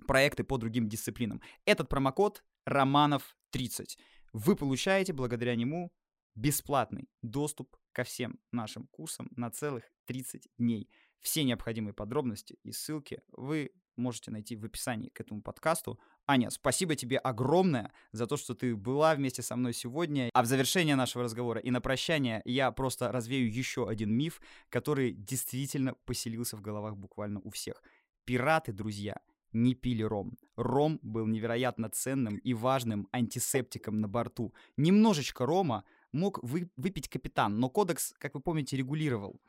проекты 0.06 0.44
по 0.44 0.58
другим 0.58 0.88
дисциплинам. 0.88 1.40
Этот 1.64 1.88
промокод 1.88 2.44
Романов30. 2.68 3.96
Вы 4.34 4.56
получаете 4.56 5.14
благодаря 5.14 5.56
нему 5.56 5.90
бесплатный 6.38 7.08
доступ 7.22 7.76
ко 7.92 8.04
всем 8.04 8.38
нашим 8.52 8.86
курсам 8.86 9.28
на 9.36 9.50
целых 9.50 9.84
30 10.06 10.48
дней. 10.56 10.88
Все 11.20 11.42
необходимые 11.42 11.94
подробности 11.94 12.58
и 12.62 12.70
ссылки 12.70 13.22
вы 13.32 13.72
можете 13.96 14.30
найти 14.30 14.54
в 14.54 14.64
описании 14.64 15.08
к 15.08 15.20
этому 15.20 15.42
подкасту. 15.42 15.98
Аня, 16.26 16.50
спасибо 16.50 16.94
тебе 16.94 17.18
огромное 17.18 17.92
за 18.12 18.28
то, 18.28 18.36
что 18.36 18.54
ты 18.54 18.76
была 18.76 19.16
вместе 19.16 19.42
со 19.42 19.56
мной 19.56 19.72
сегодня. 19.72 20.30
А 20.32 20.42
в 20.42 20.46
завершение 20.46 20.94
нашего 20.94 21.24
разговора 21.24 21.60
и 21.60 21.72
на 21.72 21.80
прощание 21.80 22.40
я 22.44 22.70
просто 22.70 23.10
развею 23.10 23.52
еще 23.52 23.88
один 23.88 24.12
миф, 24.12 24.40
который 24.68 25.12
действительно 25.12 25.94
поселился 26.04 26.56
в 26.56 26.60
головах 26.60 26.96
буквально 26.96 27.40
у 27.40 27.50
всех. 27.50 27.82
Пираты, 28.24 28.72
друзья, 28.72 29.16
не 29.52 29.74
пили 29.74 30.02
ром. 30.02 30.38
Ром 30.56 31.00
был 31.02 31.26
невероятно 31.26 31.88
ценным 31.88 32.36
и 32.36 32.54
важным 32.54 33.08
антисептиком 33.12 34.00
на 34.00 34.06
борту. 34.06 34.54
Немножечко 34.76 35.46
рома 35.46 35.84
мог 36.12 36.42
вы, 36.42 36.70
выпить 36.76 37.08
капитан, 37.08 37.58
но 37.58 37.68
кодекс, 37.70 38.14
как 38.18 38.34
вы 38.34 38.40
помните, 38.40 38.76
регулировал 38.76 39.40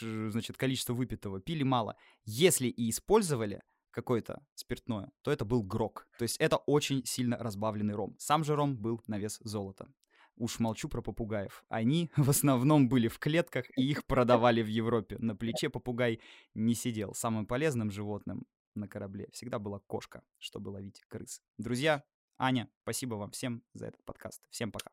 значит, 0.00 0.56
количество 0.56 0.94
выпитого. 0.94 1.40
Пили 1.40 1.62
мало. 1.62 1.96
Если 2.24 2.68
и 2.68 2.90
использовали 2.90 3.62
какое-то 3.90 4.42
спиртное, 4.54 5.10
то 5.22 5.30
это 5.30 5.44
был 5.44 5.62
грок. 5.62 6.06
То 6.18 6.22
есть 6.22 6.36
это 6.38 6.56
очень 6.56 7.04
сильно 7.04 7.36
разбавленный 7.36 7.94
ром. 7.94 8.16
Сам 8.18 8.44
же 8.44 8.54
ром 8.54 8.76
был 8.76 9.00
на 9.06 9.18
вес 9.18 9.38
золота. 9.42 9.88
Уж 10.36 10.58
молчу 10.58 10.88
про 10.88 11.02
попугаев. 11.02 11.64
Они 11.68 12.10
в 12.16 12.30
основном 12.30 12.88
были 12.88 13.08
в 13.08 13.18
клетках, 13.18 13.66
и 13.76 13.82
их 13.82 14.06
продавали 14.06 14.62
в 14.62 14.68
Европе. 14.68 15.18
На 15.18 15.36
плече 15.36 15.68
попугай 15.68 16.20
не 16.54 16.74
сидел. 16.74 17.14
Самым 17.14 17.46
полезным 17.46 17.90
животным 17.90 18.46
на 18.74 18.88
корабле 18.88 19.28
всегда 19.32 19.58
была 19.58 19.80
кошка, 19.80 20.22
чтобы 20.38 20.70
ловить 20.70 21.02
крыс. 21.08 21.42
Друзья, 21.58 22.04
Аня, 22.38 22.70
спасибо 22.82 23.16
вам 23.16 23.32
всем 23.32 23.62
за 23.74 23.88
этот 23.88 24.02
подкаст. 24.04 24.42
Всем 24.50 24.72
пока. 24.72 24.90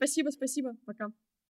Спасибо, 0.00 0.30
спасибо. 0.30 0.76
Пока. 0.86 1.10